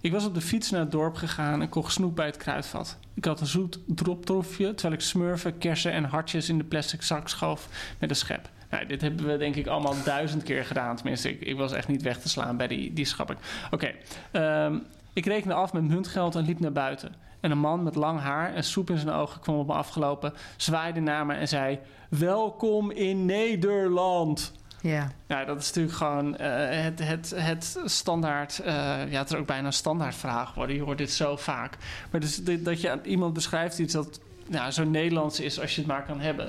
Ik 0.00 0.12
was 0.12 0.24
op 0.24 0.34
de 0.34 0.40
fiets 0.40 0.70
naar 0.70 0.80
het 0.80 0.90
dorp 0.90 1.14
gegaan 1.16 1.62
en 1.62 1.68
kocht 1.68 1.92
snoep 1.92 2.16
bij 2.16 2.26
het 2.26 2.36
kruidvat. 2.36 2.98
Ik 3.14 3.24
had 3.24 3.40
een 3.40 3.46
zoet 3.46 3.78
droptrofje, 3.86 4.74
terwijl 4.74 4.94
ik 4.94 5.00
smurfen, 5.00 5.58
kersen 5.58 5.92
en 5.92 6.04
hartjes 6.04 6.48
in 6.48 6.58
de 6.58 6.64
plastic 6.64 7.02
zak 7.02 7.28
schoof 7.28 7.68
met 7.98 8.10
een 8.10 8.16
schep. 8.16 8.50
Nou, 8.70 8.86
dit 8.86 9.00
hebben 9.00 9.26
we 9.26 9.36
denk 9.36 9.54
ik 9.54 9.66
allemaal 9.66 9.94
duizend 10.04 10.42
keer 10.42 10.64
gedaan. 10.64 10.96
Tenminste, 10.96 11.30
ik, 11.30 11.40
ik 11.40 11.56
was 11.56 11.72
echt 11.72 11.88
niet 11.88 12.02
weg 12.02 12.20
te 12.20 12.28
slaan 12.28 12.56
bij 12.56 12.66
die, 12.66 12.92
die 12.92 13.04
schapping. 13.04 13.38
Oké, 13.70 13.92
ehm, 14.30 14.78
ik 15.12 15.26
rekende 15.26 15.54
af 15.54 15.72
met 15.72 15.88
muntgeld 15.88 16.34
en 16.34 16.44
liep 16.44 16.60
naar 16.60 16.72
buiten. 16.72 17.14
En 17.40 17.50
een 17.50 17.58
man 17.58 17.82
met 17.82 17.94
lang 17.94 18.20
haar 18.20 18.54
en 18.54 18.64
soep 18.64 18.90
in 18.90 18.98
zijn 18.98 19.14
ogen 19.14 19.40
kwam 19.40 19.56
op 19.56 19.66
me 19.66 19.72
afgelopen, 19.72 20.32
zwaaide 20.56 21.00
naar 21.00 21.26
me 21.26 21.34
en 21.34 21.48
zei... 21.48 21.78
Welkom 22.08 22.90
in 22.90 23.24
Nederland! 23.24 24.57
Ja. 24.80 25.10
Ja, 25.26 25.44
dat 25.44 25.58
is 25.60 25.66
natuurlijk 25.66 25.96
gewoon 25.96 26.36
eh, 26.36 26.82
het, 26.82 26.98
het, 26.98 27.32
het 27.36 27.78
standaard... 27.84 28.58
eh, 28.58 28.74
ja, 29.10 29.18
het 29.18 29.30
is 29.30 29.36
ook 29.36 29.46
bijna 29.46 29.66
een 29.66 29.72
standaard 29.72 30.14
vraag 30.14 30.48
geworden. 30.48 30.76
Je 30.76 30.82
hoort 30.82 30.98
dit 30.98 31.10
zo 31.12 31.36
vaak. 31.36 31.76
Maar 32.10 32.20
dus 32.20 32.36
dit- 32.36 32.64
dat 32.64 32.80
je 32.80 32.90
aan 32.90 33.00
iemand 33.04 33.32
beschrijft 33.32 33.78
iets 33.78 33.92
dat 33.92 34.20
nou, 34.46 34.70
zo 34.70 34.84
Nederlands 34.84 35.40
is 35.40 35.60
als 35.60 35.74
je 35.74 35.80
het 35.80 35.90
maar 35.90 36.04
kan 36.04 36.20
hebben. 36.20 36.46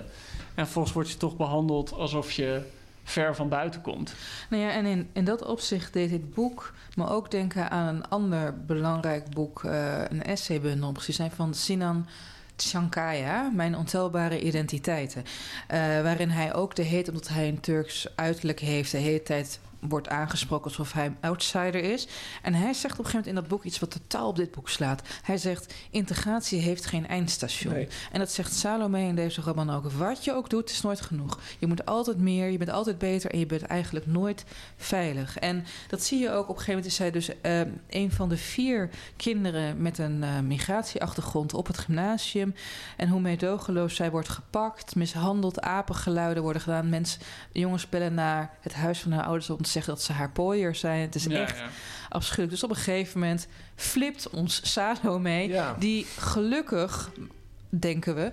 En 0.55 0.63
vervolgens 0.65 0.93
word 0.93 1.09
je 1.09 1.17
toch 1.17 1.37
behandeld 1.37 1.93
alsof 1.93 2.31
je 2.31 2.61
ver 3.03 3.35
van 3.35 3.49
buiten 3.49 3.81
komt. 3.81 4.13
Nou 4.49 4.63
ja, 4.63 4.71
en 4.71 4.85
in, 4.85 5.09
in 5.13 5.23
dat 5.25 5.45
opzicht 5.45 5.93
deed 5.93 6.09
dit 6.09 6.33
boek 6.33 6.73
me 6.95 7.07
ook 7.09 7.31
denken 7.31 7.71
aan 7.71 7.95
een 7.95 8.07
ander 8.07 8.65
belangrijk 8.65 9.29
boek, 9.29 9.63
eh, 9.63 10.01
een 10.09 10.23
essaybundel, 10.23 10.91
precies 10.91 11.15
zijn 11.15 11.31
van 11.31 11.53
Sinan 11.53 12.07
Tshankaya, 12.59 13.49
Mijn 13.53 13.75
ontelbare 13.75 14.41
identiteiten. 14.41 15.23
Eh, 15.67 15.79
waarin 15.79 16.29
hij 16.29 16.53
ook 16.53 16.75
de 16.75 16.83
heet, 16.83 17.07
omdat 17.07 17.27
hij 17.27 17.47
een 17.47 17.59
Turks 17.59 18.07
uiterlijk 18.15 18.59
heeft, 18.59 18.91
de 18.91 18.97
hele 18.97 19.23
tijd 19.23 19.59
wordt 19.79 20.09
aangesproken 20.09 20.65
alsof 20.65 20.91
hij 20.93 21.05
een 21.05 21.17
outsider 21.21 21.83
is. 21.83 22.07
En 22.41 22.53
hij 22.53 22.73
zegt 22.73 22.99
op 22.99 23.05
een 23.05 23.05
gegeven 23.05 23.17
moment 23.17 23.27
in 23.27 23.35
dat 23.35 23.47
boek 23.47 23.63
iets 23.63 23.79
wat 23.79 23.91
totaal 23.91 24.27
op 24.27 24.35
dit 24.35 24.51
boek 24.51 24.69
slaat. 24.69 25.01
Hij 25.21 25.37
zegt: 25.37 25.73
integratie 25.89 26.59
heeft 26.59 26.85
geen 26.85 27.07
eindstation. 27.07 27.73
Nee. 27.73 27.87
En 28.11 28.19
dat 28.19 28.31
zegt 28.31 28.53
Salome 28.53 28.99
in 28.99 29.15
deze 29.15 29.41
roman 29.41 29.69
ook. 29.69 29.91
Wat 29.91 30.23
je 30.23 30.33
ook 30.33 30.49
doet, 30.49 30.69
is 30.69 30.81
nooit 30.81 31.01
genoeg. 31.01 31.39
Je 31.59 31.67
moet 31.67 31.85
altijd 31.85 32.17
meer, 32.17 32.49
je 32.49 32.57
bent 32.57 32.69
altijd 32.69 32.97
beter 32.97 33.31
en 33.31 33.39
je 33.39 33.45
bent 33.45 33.61
eigenlijk 33.61 34.05
nooit 34.05 34.45
veilig. 34.77 35.37
En 35.37 35.65
dat 35.87 36.03
zie 36.03 36.19
je 36.19 36.31
ook 36.31 36.49
op 36.49 36.57
een 36.57 36.61
gegeven 36.61 36.73
moment. 36.73 36.85
Is 36.85 36.95
zij 36.95 37.11
dus 37.11 37.41
eh, 37.41 37.61
een 37.89 38.11
van 38.11 38.29
de 38.29 38.37
vier 38.37 38.89
kinderen 39.15 39.81
met 39.81 39.97
een 39.97 40.23
eh, 40.23 40.39
migratieachtergrond 40.39 41.53
op 41.53 41.67
het 41.67 41.77
gymnasium. 41.77 42.55
En 42.97 43.09
hoe 43.09 43.21
meedogenloos 43.21 43.95
zij 43.95 44.11
wordt 44.11 44.29
gepakt, 44.29 44.95
mishandeld, 44.95 45.61
apengeluiden 45.61 46.43
worden 46.43 46.61
gedaan. 46.61 46.89
Mensen, 46.89 47.21
jongens 47.51 47.89
bellen 47.89 48.13
naar 48.13 48.57
het 48.61 48.73
huis 48.73 48.99
van 48.99 49.11
haar 49.11 49.25
ouders 49.25 49.49
om 49.49 49.65
zeggen 49.71 49.93
dat 49.93 50.03
ze 50.03 50.13
haar 50.13 50.31
pooiers 50.31 50.79
zijn. 50.79 51.01
Het 51.01 51.15
is 51.15 51.23
Ja, 51.23 51.39
echt 51.39 51.57
ja. 51.57 51.67
afschuwelijk. 52.09 52.51
Dus 52.51 52.63
op 52.63 52.69
een 52.69 52.75
gegeven 52.75 53.19
moment 53.19 53.47
flipt 53.75 54.29
ons 54.29 54.71
Salome, 54.73 55.47
Ja. 55.47 55.75
die 55.79 56.05
gelukkig, 56.17 57.09
denken 57.69 58.15
we, 58.15 58.31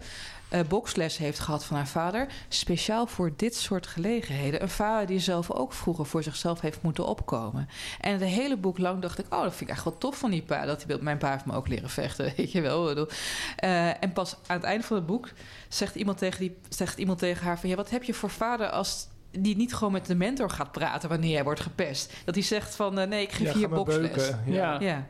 eh, 0.48 0.60
boksles 0.68 1.16
heeft 1.16 1.38
gehad 1.38 1.64
van 1.64 1.76
haar 1.76 1.88
vader. 1.88 2.26
Speciaal 2.48 3.06
voor 3.06 3.32
dit 3.36 3.56
soort 3.56 3.86
gelegenheden. 3.86 4.62
Een 4.62 4.68
vader 4.68 5.06
die 5.06 5.18
zelf 5.18 5.50
ook 5.50 5.72
vroeger 5.72 6.06
voor 6.06 6.22
zichzelf 6.22 6.60
heeft 6.60 6.82
moeten 6.82 7.06
opkomen. 7.06 7.68
En 8.00 8.12
het 8.12 8.22
hele 8.22 8.56
boek 8.56 8.78
lang 8.78 9.02
dacht 9.02 9.18
ik, 9.18 9.34
oh, 9.34 9.42
dat 9.42 9.54
vind 9.54 9.70
ik 9.70 9.76
echt 9.76 9.84
wel 9.84 9.98
tof 9.98 10.18
van 10.18 10.30
die 10.30 10.42
pa. 10.42 10.64
Dat 10.64 10.84
hij, 10.86 10.98
mijn 11.00 11.18
pa 11.18 11.30
heeft 11.30 11.44
me 11.46 11.54
ook 11.54 11.68
leren 11.68 11.90
vechten, 11.90 12.32
weet 12.36 12.52
je 12.52 12.60
wel. 12.60 12.82
Ik 12.88 12.94
bedoel. 12.94 13.08
Eh, 13.56 14.02
en 14.02 14.12
pas 14.12 14.36
aan 14.46 14.56
het 14.56 14.64
einde 14.64 14.84
van 14.86 14.96
het 14.96 15.06
boek 15.06 15.28
zegt 15.68 15.94
iemand 15.94 16.18
tegen, 16.18 16.40
die, 16.40 16.56
zegt 16.68 16.98
iemand 16.98 17.18
tegen 17.18 17.44
haar 17.46 17.58
van... 17.58 17.68
ja, 17.68 17.76
wat 17.76 17.90
heb 17.90 18.02
je 18.02 18.14
voor 18.14 18.30
vader 18.30 18.70
als 18.70 19.08
die 19.38 19.56
niet 19.56 19.74
gewoon 19.74 19.92
met 19.92 20.06
de 20.06 20.14
mentor 20.14 20.50
gaat 20.50 20.72
praten 20.72 21.08
wanneer 21.08 21.30
jij 21.30 21.44
wordt 21.44 21.60
gepest? 21.60 22.12
Dat 22.24 22.34
hij 22.34 22.44
zegt 22.44 22.76
van, 22.76 22.98
eh, 22.98 23.08
nee, 23.08 23.22
ik 23.22 23.32
geef 23.32 23.52
Ja, 23.52 23.58
hier 23.58 23.68
beuken. 23.68 24.42
Ja. 24.46 24.80
Ja. 24.80 25.06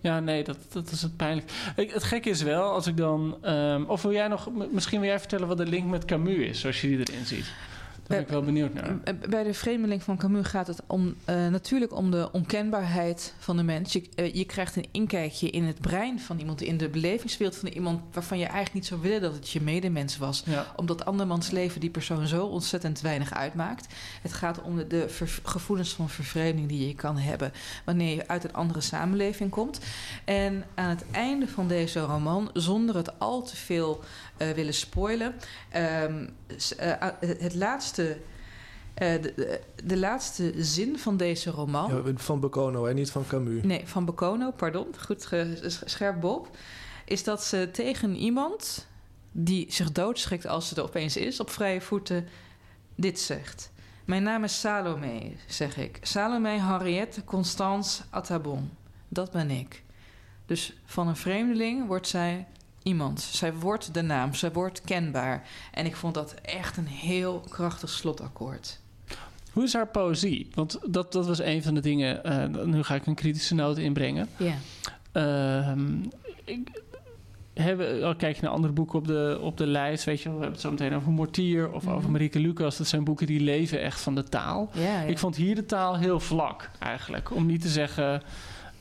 Ja, 0.00 0.20
nee, 0.20 0.44
dat, 0.44 0.56
dat 0.72 0.90
is 0.90 1.02
het 1.02 1.16
pijnlijk. 1.16 1.50
Ik, 1.76 1.90
het 1.90 2.02
gekke 2.02 2.30
is 2.30 2.42
wel, 2.42 2.70
als 2.72 2.86
ik 2.86 2.96
dan... 2.96 3.36
ehm, 3.42 3.84
of 3.86 4.02
wil 4.02 4.12
jij 4.12 4.28
nog... 4.28 4.48
Misschien 4.70 5.00
wil 5.00 5.08
jij 5.08 5.18
vertellen 5.18 5.48
wat 5.48 5.56
de 5.56 5.66
link 5.66 5.90
met 5.90 6.04
Camus 6.04 6.36
is, 6.36 6.60
zoals 6.60 6.80
je 6.80 6.88
die 6.88 6.98
erin 6.98 7.26
ziet. 7.26 7.52
Daar 8.12 8.24
ben 8.24 8.36
ik 8.36 8.44
wel 8.44 8.52
benieuwd 8.52 8.74
naar. 8.74 9.16
Bij 9.28 9.42
de 9.42 9.54
Vreemdeling 9.54 10.02
van 10.02 10.16
Camus 10.16 10.46
gaat 10.46 10.66
het 10.66 10.82
om, 10.86 11.14
eh, 11.24 11.46
natuurlijk 11.46 11.96
om 11.96 12.10
de 12.10 12.28
onkenbaarheid 12.32 13.34
van 13.38 13.56
de 13.56 13.62
mens. 13.62 13.92
Je, 13.92 14.02
eh, 14.14 14.34
je 14.34 14.44
krijgt 14.44 14.76
een 14.76 14.86
inkijkje 14.90 15.50
in 15.50 15.64
het 15.64 15.80
brein 15.80 16.20
van 16.20 16.38
iemand, 16.38 16.60
in 16.60 16.76
de 16.76 16.88
belevingswereld 16.88 17.56
van 17.56 17.68
iemand 17.68 18.00
waarvan 18.12 18.38
je 18.38 18.44
eigenlijk 18.44 18.74
niet 18.74 18.86
zou 18.86 19.00
willen 19.00 19.20
dat 19.20 19.34
het 19.34 19.50
je 19.50 19.60
medemens 19.60 20.18
was. 20.18 20.42
Ja. 20.46 20.66
Omdat 20.76 21.04
andermans 21.04 21.50
leven 21.50 21.80
die 21.80 21.90
persoon 21.90 22.26
zo 22.26 22.46
ontzettend 22.46 23.00
weinig 23.00 23.34
uitmaakt. 23.34 23.94
Het 24.22 24.32
gaat 24.32 24.62
om 24.62 24.76
de, 24.76 24.86
de 24.86 25.08
ver- 25.08 25.40
gevoelens 25.42 25.92
van 25.92 26.08
vervreemding 26.08 26.68
die 26.68 26.86
je 26.86 26.94
kan 26.94 27.16
hebben 27.16 27.52
wanneer 27.84 28.14
je 28.14 28.28
uit 28.28 28.44
een 28.44 28.52
andere 28.52 28.80
samenleving 28.80 29.50
komt. 29.50 29.80
En 30.24 30.64
aan 30.74 30.88
het 30.88 31.04
einde 31.10 31.48
van 31.48 31.68
deze 31.68 32.00
roman, 32.00 32.50
zonder 32.52 32.96
het 32.96 33.18
al 33.18 33.42
te 33.42 33.56
veel 33.56 34.00
willen 34.50 34.74
spoilen, 34.74 35.34
ehm, 35.68 36.26
eh, 36.76 36.98
ah, 37.00 37.12
het 37.20 37.54
laatste. 37.54 38.18
eh, 38.94 39.22
de, 39.22 39.32
de, 39.36 39.60
de 39.84 39.96
laatste 39.98 40.52
zin 40.56 40.98
van 40.98 41.16
deze 41.16 41.50
roman. 41.50 42.02
Ja, 42.04 42.12
van 42.14 42.40
Boccano 42.40 42.86
en 42.86 42.94
niet 42.94 43.10
van 43.10 43.26
Camus. 43.26 43.62
Nee, 43.62 43.82
van 43.84 44.04
Boccano, 44.04 44.50
pardon. 44.50 44.86
Goed 45.06 45.28
scherp 45.66 46.20
Bob. 46.20 46.56
Is 47.04 47.24
dat 47.24 47.44
ze 47.44 47.68
tegen 47.72 48.16
iemand 48.16 48.86
die 49.32 49.66
zich 49.68 49.92
doodschrikt 49.92 50.46
als 50.46 50.68
ze 50.68 50.74
er 50.74 50.82
opeens 50.82 51.16
is, 51.16 51.40
op 51.40 51.50
vrije 51.50 51.80
voeten, 51.80 52.26
dit 52.94 53.20
zegt. 53.20 53.70
Mijn 54.04 54.22
naam 54.22 54.44
is 54.44 54.60
Salome, 54.60 55.32
zeg 55.46 55.76
ik. 55.76 55.98
Salome 56.02 56.48
Henriette 56.48 57.24
Constance 57.24 58.02
Attabon. 58.10 58.70
Dat 59.08 59.30
ben 59.30 59.50
ik. 59.50 59.82
Dus 60.46 60.80
van 60.84 61.08
een 61.08 61.16
vreemdeling 61.16 61.86
wordt 61.86 62.08
zij 62.08 62.46
iemand. 62.82 63.20
Zij 63.20 63.54
wordt 63.54 63.94
de 63.94 64.02
naam, 64.02 64.34
zij 64.34 64.52
wordt 64.52 64.80
kenbaar. 64.80 65.42
En 65.72 65.86
ik 65.86 65.96
vond 65.96 66.14
dat 66.14 66.34
echt 66.42 66.76
een 66.76 66.86
heel 66.86 67.44
krachtig 67.48 67.88
slotakkoord. 67.90 68.80
Hoe 69.52 69.62
is 69.64 69.72
haar 69.72 69.86
poëzie? 69.86 70.48
Want 70.54 70.78
dat, 70.86 71.12
dat 71.12 71.26
was 71.26 71.38
een 71.40 71.62
van 71.62 71.74
de 71.74 71.80
dingen... 71.80 72.24
eh, 72.24 72.64
nu 72.64 72.82
ga 72.82 72.94
ik 72.94 73.06
een 73.06 73.14
kritische 73.14 73.54
noot 73.54 73.78
inbrengen. 73.78 74.28
Ja. 74.36 74.54
Ehm, 75.12 76.02
ik, 76.44 76.82
hebben, 77.54 78.02
al 78.02 78.16
kijk 78.16 78.36
je 78.36 78.42
naar 78.42 78.50
andere 78.50 78.72
boeken 78.72 78.98
op 78.98 79.06
de, 79.06 79.38
op 79.40 79.56
de 79.56 79.66
lijst, 79.66 80.04
weet 80.04 80.20
je 80.20 80.24
we 80.28 80.34
hebben 80.34 80.52
het 80.52 80.60
zo 80.60 80.70
meteen 80.70 80.94
over 80.94 81.10
Mortier 81.12 81.72
of 81.72 81.84
Mhm. 81.84 81.94
over 81.94 82.10
Marieke 82.10 82.38
Lucas. 82.38 82.76
Dat 82.76 82.86
zijn 82.86 83.04
boeken 83.04 83.26
die 83.26 83.40
leven 83.40 83.80
echt 83.80 84.00
van 84.00 84.14
de 84.14 84.24
taal. 84.24 84.70
Ja, 84.74 84.82
ja. 84.82 85.00
Ik 85.02 85.18
vond 85.18 85.36
hier 85.36 85.54
de 85.54 85.66
taal 85.66 85.96
heel 85.98 86.20
vlak 86.20 86.70
eigenlijk. 86.78 87.30
Om 87.34 87.46
niet 87.46 87.60
te 87.62 87.68
zeggen 87.68 88.22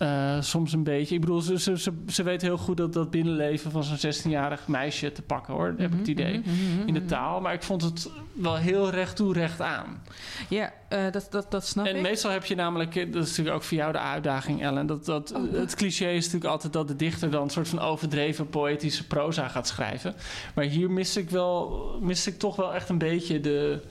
eh, 0.02 0.42
soms 0.42 0.74
een 0.74 0.84
beetje. 0.84 1.16
Ik 1.16 1.22
bedoel, 1.22 1.42
ze, 1.42 1.60
ze, 1.60 1.80
ze, 1.80 1.92
ze 2.08 2.24
weet 2.24 2.42
heel 2.42 2.58
goed 2.58 2.78
dat 2.78 2.94
dat 2.94 3.12
binnenleven 3.12 3.72
van 3.72 3.84
zo'n 3.84 4.14
16-jarig 4.14 4.68
meisje 4.68 5.12
te 5.12 5.22
pakken 5.22 5.54
hoor. 5.54 5.74
Heb 5.78 5.92
ik 5.92 6.00
het 6.00 6.08
idee. 6.08 6.42
In 6.86 6.94
de 6.94 7.06
taal. 7.06 7.42
Maar 7.42 7.54
ik 7.54 7.64
vond 7.64 7.82
het 7.82 8.10
wel 8.34 8.56
heel 8.56 8.90
recht 8.90 9.16
toe, 9.16 9.34
recht 9.34 9.62
aan. 9.62 10.04
Ja, 10.50 10.74
eh, 10.90 11.12
dat, 11.12 11.28
dat, 11.30 11.52
dat 11.52 11.66
snap 11.66 11.86
En 11.86 11.96
ik. 11.96 12.02
meestal 12.02 12.32
heb 12.32 12.46
je 12.46 12.56
namelijk, 12.56 12.96
eh, 12.96 13.12
dat 13.12 13.24
is 13.24 13.30
natuurlijk 13.30 13.56
ook 13.56 13.64
voor 13.64 13.78
jou 13.78 13.92
de 13.92 14.00
uitdaging, 14.00 14.62
Ellen. 14.62 14.88
Dat, 14.88 15.06
dat, 15.06 15.34
het 15.52 15.76
cliché 15.76 16.10
is 16.10 16.26
natuurlijk 16.26 16.52
altijd 16.52 16.74
dat 16.74 16.88
de 16.88 16.96
dichter 16.96 17.32
dan 17.32 17.44
een 17.44 17.50
soort 17.50 17.68
van 17.68 17.80
overdreven 17.80 18.50
poëtische 18.50 19.08
proza 19.08 19.48
gaat 19.48 19.68
schrijven. 19.68 20.16
Maar 20.56 20.66
hier 20.66 20.92
mis 20.92 21.18
ik 21.18 21.30
wel, 21.30 21.80
mis 22.02 22.28
ik 22.28 22.40
toch 22.40 22.56
wel 22.56 22.74
echt 22.74 22.90
een 22.90 22.98
beetje 22.98 23.40
de, 23.40 23.82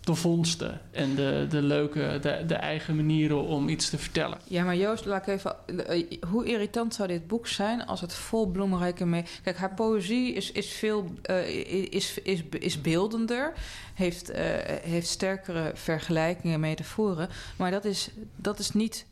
de 0.00 0.14
vondsten 0.14 0.80
en 0.90 1.14
de, 1.14 1.46
de 1.48 1.62
leuke, 1.62 2.18
de, 2.20 2.44
de 2.46 2.54
eigen 2.54 2.96
manieren 2.96 3.42
om 3.42 3.68
iets 3.68 3.90
te 3.90 3.98
vertellen. 3.98 4.38
Ja, 4.44 4.64
maar 4.64 4.76
Joost, 4.76 5.04
laat 5.04 5.26
ik 5.26 5.34
even. 5.34 5.56
eh, 5.86 6.04
Hoe 6.28 6.44
irritant 6.46 6.94
zou 6.94 7.08
dit 7.08 7.26
boek 7.26 7.46
zijn 7.46 7.86
als 7.86 8.00
het 8.00 8.14
vol 8.14 8.46
bloemrijke 8.46 9.06
mee. 9.06 9.24
Kijk, 9.42 9.56
haar 9.56 9.74
poëzie 9.74 10.32
is, 10.34 10.52
is 10.52 10.72
veel 10.72 11.10
eh, 11.22 11.48
is, 11.92 12.18
is, 12.22 12.42
is 12.58 12.80
beeldender, 12.80 13.52
heeft, 13.94 14.30
eh, 14.30 14.44
heeft 14.82 15.08
sterkere 15.08 15.70
vergelijkingen, 15.74 16.60
metaforen. 16.60 17.28
Maar 17.56 17.70
dat 17.70 17.84
is, 17.84 18.10
dat 18.36 18.58
is 18.58 18.70
niet 18.70 19.06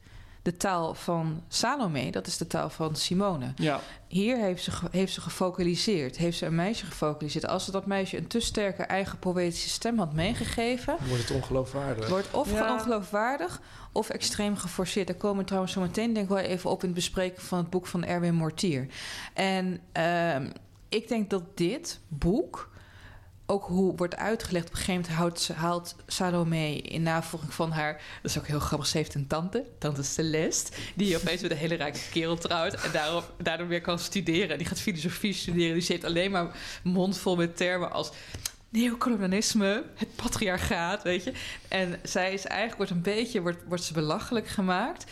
de 0.50 0.56
taal 0.56 0.94
van 0.94 1.42
Salome, 1.48 2.10
dat 2.10 2.26
is 2.26 2.36
de 2.36 2.46
taal 2.46 2.70
van 2.70 2.96
Simone. 2.96 3.52
Ja, 3.56 3.80
Hier 4.06 4.36
heeft 4.36 4.62
ze, 4.64 4.70
heeft 4.90 5.12
ze 5.12 5.20
gefocaliseerd, 5.20 6.16
heeft 6.16 6.38
ze 6.38 6.46
een 6.46 6.54
meisje 6.54 6.86
gefocaliseerd. 6.86 7.46
Als 7.46 7.64
ze 7.64 7.70
dat 7.70 7.86
meisje 7.86 8.16
een 8.16 8.26
te 8.26 8.40
sterke 8.40 8.82
eigen 8.82 9.18
poëtische 9.18 9.68
stem 9.68 9.98
had 9.98 10.12
meegegeven, 10.12 10.96
wordt 11.08 11.28
het 11.28 11.36
ongeloofwaardig. 11.36 12.08
wordt 12.08 12.30
of 12.30 12.52
Ja. 12.52 12.72
ongeloofwaardig 12.72 13.60
of 13.92 14.08
extreem 14.08 14.56
geforceerd. 14.56 15.06
Daar 15.06 15.16
komen 15.16 15.38
we 15.38 15.44
trouwens 15.44 15.72
zo 15.72 15.80
meteen 15.80 16.12
denk 16.12 16.28
ik 16.30 16.32
wel 16.34 16.44
even 16.44 16.70
op 16.70 16.80
in 16.80 16.86
het 16.86 16.94
bespreken 16.94 17.42
van 17.42 17.58
het 17.58 17.70
boek 17.70 17.86
van 17.86 18.04
Erwin 18.04 18.34
Mortier. 18.34 18.86
En 19.34 19.80
ehm, 19.92 20.50
ik 20.88 21.08
denk 21.08 21.30
dat 21.30 21.42
dit 21.54 22.00
boek, 22.08 22.70
ook 23.50 23.64
hoe 23.64 23.96
wordt 23.96 24.16
uitgelegd, 24.16 24.64
op 24.66 24.70
een 24.70 24.76
gegeven 24.78 25.00
moment 25.00 25.18
houdt, 25.18 25.40
ze- 25.40 25.52
haalt 25.52 25.94
Salome 26.06 26.76
in 26.76 27.02
navolging 27.02 27.54
van 27.54 27.70
haar, 27.70 27.92
dat 28.22 28.30
is 28.30 28.38
ook 28.38 28.46
heel 28.46 28.58
grappig, 28.60 28.86
ze 28.88 28.96
heeft 28.96 29.14
een 29.14 29.26
tante, 29.26 29.64
tante 29.78 30.02
Celeste, 30.02 30.72
die 30.94 31.16
opeens 31.16 31.42
met 31.42 31.50
een 31.50 31.56
hele 31.56 31.74
rijke 31.74 32.00
kerel 32.10 32.36
trouwt 32.36 32.74
en 32.74 32.92
daarop, 32.92 33.32
daardoor 33.42 33.68
weer 33.68 33.80
kan 33.80 33.98
studeren. 33.98 34.58
Die 34.58 34.66
gaat 34.66 34.80
filosofie 34.80 35.32
studeren, 35.32 35.78
die 35.78 35.84
heeft 35.88 36.04
alleen 36.04 36.30
maar 36.30 36.56
mond 36.82 37.18
vol 37.18 37.36
met 37.36 37.56
termen 37.56 37.92
als 37.92 38.10
neocolonialisme, 38.70 39.84
het 39.94 40.16
patriarchaat, 40.16 41.02
weet 41.02 41.24
je. 41.24 41.32
En 41.68 42.00
zij 42.02 42.32
is 42.32 42.44
eigenlijk, 42.46 42.76
wordt 42.76 42.92
een 42.92 43.14
beetje, 43.14 43.40
wordt, 43.40 43.58
wordt 43.68 43.82
ze 43.84 43.92
belachelijk 43.92 44.48
gemaakt. 44.48 45.04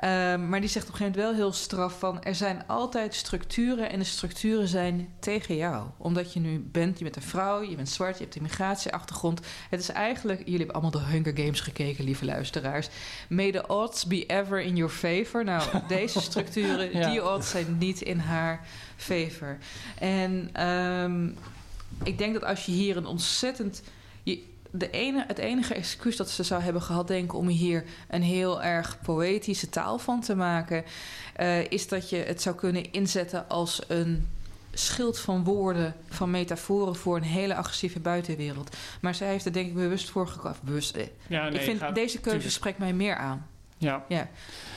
Ehm, 0.00 0.48
maar 0.48 0.60
die 0.60 0.68
zegt 0.68 0.86
op 0.86 0.92
een 0.92 0.96
gegeven 0.98 1.20
moment 1.20 1.36
wel 1.38 1.46
heel 1.46 1.52
straf 1.56 1.98
van... 1.98 2.22
er 2.22 2.34
zijn 2.34 2.66
altijd 2.66 3.14
structuren 3.14 3.90
en 3.90 3.98
de 3.98 4.04
structuren 4.04 4.68
zijn 4.68 5.08
tegen 5.18 5.56
jou. 5.56 5.86
Omdat 5.96 6.32
je 6.32 6.40
nu 6.40 6.58
bent, 6.58 6.98
je 6.98 7.04
bent 7.04 7.16
een 7.16 7.22
vrouw, 7.22 7.62
je 7.62 7.76
bent 7.76 7.88
zwart... 7.88 8.16
je 8.18 8.22
hebt 8.22 8.36
een 8.36 8.42
migratieachtergrond. 8.42 9.40
Het 9.70 9.80
is 9.80 9.88
eigenlijk... 9.88 10.38
Jullie 10.38 10.56
hebben 10.56 10.74
allemaal 10.74 11.00
de 11.00 11.06
Hunger 11.10 11.36
Games 11.36 11.60
gekeken, 11.60 12.04
lieve 12.04 12.24
luisteraars. 12.24 12.88
May 13.28 13.52
the 13.52 13.66
odds 13.66 14.06
be 14.06 14.26
ever 14.26 14.60
in 14.60 14.76
your 14.76 14.92
favor. 14.92 15.44
Nou, 15.44 15.62
deze 15.88 16.20
structuren, 16.20 16.98
Ja. 16.98 17.10
die 17.10 17.24
odds 17.32 17.50
zijn 17.50 17.78
niet 17.78 18.00
in 18.00 18.18
haar 18.18 18.66
favor. 18.96 19.58
En 19.98 20.50
ehm, 20.52 21.28
ik 22.02 22.18
denk 22.18 22.32
dat 22.32 22.44
als 22.44 22.66
je 22.66 22.72
hier 22.72 22.96
een 22.96 23.06
ontzettend... 23.06 23.82
Je, 24.22 24.42
de 24.70 24.90
ene, 24.90 25.24
het 25.26 25.38
enige 25.38 25.74
excuus 25.74 26.16
dat 26.16 26.30
ze 26.30 26.42
zou 26.42 26.62
hebben 26.62 26.82
gehad, 26.82 27.08
denk 27.08 27.24
ik, 27.24 27.34
om 27.34 27.48
hier 27.48 27.84
een 28.08 28.22
heel 28.22 28.62
erg 28.62 28.98
poëtische 29.02 29.68
taal 29.68 29.98
van 29.98 30.20
te 30.20 30.34
maken, 30.34 30.84
eh, 31.34 31.70
is 31.70 31.88
dat 31.88 32.10
je 32.10 32.16
het 32.16 32.42
zou 32.42 32.56
kunnen 32.56 32.92
inzetten 32.92 33.48
als 33.48 33.82
een 33.88 34.28
schild 34.72 35.18
van 35.18 35.44
woorden, 35.44 35.94
van 36.08 36.30
metaforen 36.30 36.96
voor 36.96 37.16
een 37.16 37.22
hele 37.22 37.54
agressieve 37.54 38.00
buitenwereld. 38.00 38.76
Maar 39.00 39.14
zij 39.14 39.28
heeft 39.28 39.44
er 39.44 39.52
denk 39.52 39.68
ik 39.68 39.74
bewust 39.74 40.10
voor 40.10 40.28
gekozen. 40.28 40.60
Bewust, 40.64 40.96
eh. 40.96 41.06
ja 41.26 41.48
nee, 41.48 41.58
ik 41.58 41.64
vind 41.64 41.78
deze 41.78 41.94
keuze 41.94 42.20
tuurlijk. 42.20 42.50
spreekt 42.50 42.78
mij 42.78 42.92
meer 42.92 43.16
aan. 43.16 43.46
Ja. 43.80 44.04
Ja. 44.08 44.28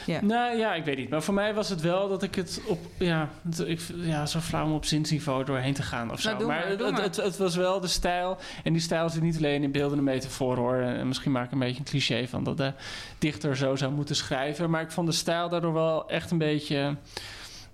Ja. 0.05 0.21
Nou 0.21 0.57
ja, 0.57 0.73
ik 0.73 0.85
weet 0.85 0.97
niet. 0.97 1.09
Maar 1.09 1.23
voor 1.23 1.33
mij 1.33 1.53
was 1.53 1.69
het 1.69 1.81
wel 1.81 2.09
dat 2.09 2.23
ik 2.23 2.35
het 2.35 2.61
op... 2.67 2.79
Ja, 2.97 3.29
ik, 3.65 3.79
ja 3.95 4.25
zo 4.25 4.39
flauw 4.39 4.65
om 4.65 4.73
op 4.73 4.85
zinsniveau 4.85 5.45
doorheen 5.45 5.73
te 5.73 5.83
gaan 5.83 6.11
of 6.11 6.19
zo. 6.19 6.27
Nou, 6.27 6.39
doe 6.39 6.47
maar, 6.47 6.67
het, 6.67 6.79
het. 6.79 6.97
Het, 6.97 7.15
het 7.15 7.37
was 7.37 7.55
wel 7.55 7.79
de 7.79 7.87
stijl. 7.87 8.37
En 8.63 8.73
die 8.73 8.81
stijl 8.81 9.09
zit 9.09 9.21
niet 9.21 9.37
alleen 9.37 9.63
in 9.63 9.71
beeldende 9.71 10.03
metafoor 10.03 10.57
hoor. 10.57 10.75
En 10.75 11.07
misschien 11.07 11.31
maak 11.31 11.45
ik 11.45 11.51
een 11.51 11.59
beetje 11.59 11.79
een 11.79 11.85
cliché 11.85 12.27
van 12.27 12.43
dat 12.43 12.57
de 12.57 12.73
dichter 13.17 13.57
zo 13.57 13.75
zou 13.75 13.91
moeten 13.91 14.15
schrijven. 14.15 14.69
Maar 14.69 14.81
ik 14.81 14.91
vond 14.91 15.07
de 15.07 15.13
stijl 15.13 15.49
daardoor 15.49 15.73
wel 15.73 16.09
echt 16.09 16.31
een 16.31 16.37
beetje... 16.37 16.95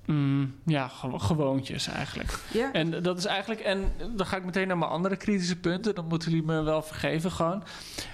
mm, 0.05 0.55
ja, 0.65 0.87
gewo- 0.87 1.17
gewoontjes 1.17 1.87
eigenlijk. 1.87 2.39
Ja. 2.53 2.71
En 2.73 3.03
dat 3.03 3.17
is 3.17 3.25
eigenlijk, 3.25 3.61
en 3.61 3.91
dan 4.15 4.25
ga 4.25 4.37
ik 4.37 4.45
meteen 4.45 4.67
naar 4.67 4.77
mijn 4.77 4.91
andere 4.91 5.15
kritische 5.15 5.55
punten. 5.55 5.95
Dan 5.95 6.05
moeten 6.07 6.29
jullie 6.31 6.45
me 6.45 6.61
wel 6.61 6.81
vergeven 6.81 7.31
gewoon. 7.31 7.63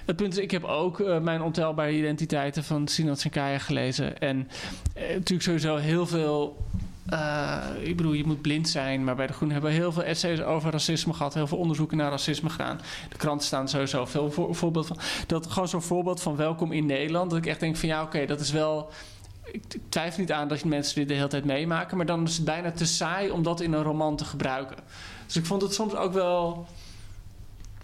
Het 0.04 0.16
punt 0.16 0.32
is, 0.32 0.38
ik 0.38 0.50
heb 0.50 0.64
ook 0.64 1.00
eh, 1.00 1.18
mijn 1.20 1.42
ontelbare 1.42 1.92
identiteiten 1.96 2.64
van 2.64 2.88
Sinan 2.88 3.16
Sinkaya 3.16 3.58
gelezen. 3.58 4.18
En 4.18 4.48
eh, 4.94 5.02
natuurlijk 5.08 5.42
sowieso 5.42 5.76
heel 5.76 6.06
veel. 6.06 6.64
eh, 7.06 7.62
ik 7.82 7.96
bedoel, 7.96 8.12
je 8.12 8.24
moet 8.26 8.40
blind 8.42 8.68
zijn. 8.68 9.04
Maar 9.04 9.16
bij 9.16 9.26
De 9.26 9.32
Groen 9.32 9.50
hebben 9.50 9.70
we 9.70 9.76
heel 9.76 9.92
veel 9.92 10.02
essays 10.04 10.40
over 10.42 10.70
racisme 10.70 11.12
gehad. 11.12 11.34
Heel 11.34 11.46
veel 11.46 11.58
onderzoeken 11.58 11.96
naar 11.96 12.10
racisme 12.10 12.50
gedaan. 12.50 12.80
De 13.08 13.16
kranten 13.16 13.46
staan 13.46 13.68
sowieso 13.68 14.04
veel 14.04 14.30
voor, 14.30 14.54
voorbeeld 14.54 14.86
van. 14.86 14.98
Dat 15.26 15.46
gewoon 15.46 15.68
zo'n 15.68 15.82
voorbeeld 15.82 16.22
van 16.22 16.36
welkom 16.36 16.72
in 16.72 16.86
Nederland. 16.86 17.30
Dat 17.30 17.38
ik 17.38 17.46
echt 17.46 17.60
denk 17.60 17.76
van 17.76 17.88
ja, 17.88 18.02
oké, 18.02 18.26
dat 18.26 18.40
is 18.40 18.50
wel 18.52 18.90
ik 19.52 19.62
twijfel 19.88 20.20
niet 20.20 20.32
aan 20.32 20.48
dat 20.48 20.60
je 20.60 20.68
mensen 20.68 20.94
dit 20.94 21.08
de 21.08 21.14
hele 21.14 21.26
tijd 21.28 21.44
meemaken. 21.44 21.96
Maar 21.96 22.06
dan 22.06 22.24
is 22.24 22.36
het 22.36 22.44
bijna 22.44 22.70
te 22.72 22.86
saai 22.86 23.30
om 23.30 23.42
dat 23.42 23.60
in 23.60 23.72
een 23.72 23.82
roman 23.82 24.16
te 24.16 24.24
gebruiken. 24.24 24.76
Dus 25.26 25.36
ik 25.36 25.46
vond 25.46 25.62
het 25.62 25.74
soms 25.74 25.94
ook 25.94 26.12
wel 26.12 26.66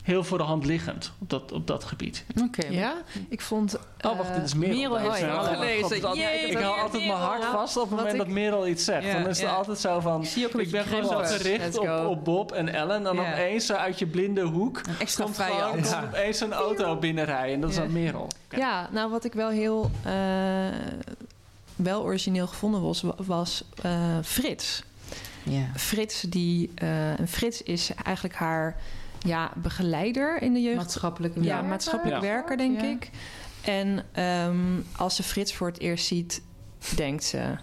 heel 0.02 0.24
voor 0.24 0.38
de 0.38 0.44
hand 0.44 0.64
liggend 0.64 1.12
op 1.20 1.30
dat, 1.30 1.52
op 1.52 1.66
dat 1.66 1.84
gebied. 1.84 2.24
Oké. 2.44 2.66
Ja, 2.66 2.94
ik 3.28 3.40
vond... 3.40 3.78
Oh, 4.00 4.16
wacht, 4.18 4.34
dit 4.34 4.44
is 4.44 4.54
Merel. 4.54 4.76
Merel 4.76 4.96
heeft 4.96 5.06
Oh, 5.08 5.12
het 5.14 5.22
ja. 5.22 5.34
al 5.36 5.44
gelezen. 5.44 6.02
God, 6.02 6.16
Jee, 6.16 6.38
ik 6.50 6.58
hou 6.58 6.80
altijd 6.80 7.06
mijn 7.06 7.18
hart 7.18 7.38
Merel. 7.38 7.52
vast 7.52 7.76
op 7.76 7.82
het 7.82 7.90
moment 7.90 8.12
ik- 8.12 8.18
dat 8.18 8.28
Merel 8.28 8.66
iets 8.66 8.84
zegt. 8.84 9.04
Ja, 9.06 9.12
dan 9.12 9.28
is 9.28 9.40
het 9.40 9.48
ja. 9.48 9.54
altijd 9.54 9.78
zo 9.78 10.00
van... 10.00 10.20
Ik 10.22 10.28
zie 10.28 10.46
ook 10.46 10.52
een 10.52 10.60
Ik 10.60 10.70
ben 10.70 10.84
gewoon 10.84 11.04
zo 11.04 11.36
gericht 11.36 11.78
op, 11.78 12.06
op 12.06 12.24
Bob 12.24 12.52
en 12.52 12.68
Ellen. 12.68 12.96
En 12.96 13.02
dan 13.02 13.16
Ja. 13.16 13.32
opeens 13.32 13.66
zo 13.66 13.74
uit 13.74 13.98
je 13.98 14.06
blinde 14.06 14.40
hoek... 14.42 14.78
Een 14.86 14.94
extra 14.98 15.24
komt 15.24 15.38
gewoon 15.38 15.70
komt 15.70 15.96
opeens 16.04 16.40
een 16.40 16.52
auto 16.52 16.96
binnenrijden. 16.96 17.54
En 17.54 17.60
dat 17.60 17.70
is 17.70 17.76
dan 17.76 17.92
Merel. 17.92 18.28
Ja, 18.50 18.88
nou 18.92 19.10
wat 19.10 19.24
ik 19.24 19.32
wel 19.32 19.48
heel 19.48 19.90
eh, 20.04 20.12
wel 21.76 22.02
origineel 22.02 22.46
gevonden 22.46 22.82
was, 22.82 23.04
was 23.16 23.64
eh, 23.82 24.18
Frits. 24.22 24.82
Ja. 25.42 25.66
Frits, 25.76 26.20
die, 26.20 26.70
eh, 26.74 27.20
en 27.20 27.28
Frits 27.28 27.62
is 27.62 27.90
eigenlijk 28.04 28.34
haar 28.36 28.76
ja, 29.18 29.52
begeleider 29.56 30.42
in 30.42 30.52
de 30.52 30.60
jeugd. 30.62 30.76
Maatschappelijke 30.76 31.40
ja, 31.40 31.46
werker. 31.46 31.68
maatschappelijk 31.68 32.16
Ja. 32.22 32.28
werker, 32.28 32.56
denk 32.56 32.80
Ja. 32.80 32.86
ik. 32.88 33.10
En 33.64 34.04
ehm, 34.12 34.80
als 34.96 35.16
ze 35.16 35.22
Frits 35.22 35.54
voor 35.54 35.66
het 35.66 35.78
eerst 35.78 36.06
ziet, 36.06 36.42
denkt 36.96 37.24
ze... 37.24 37.54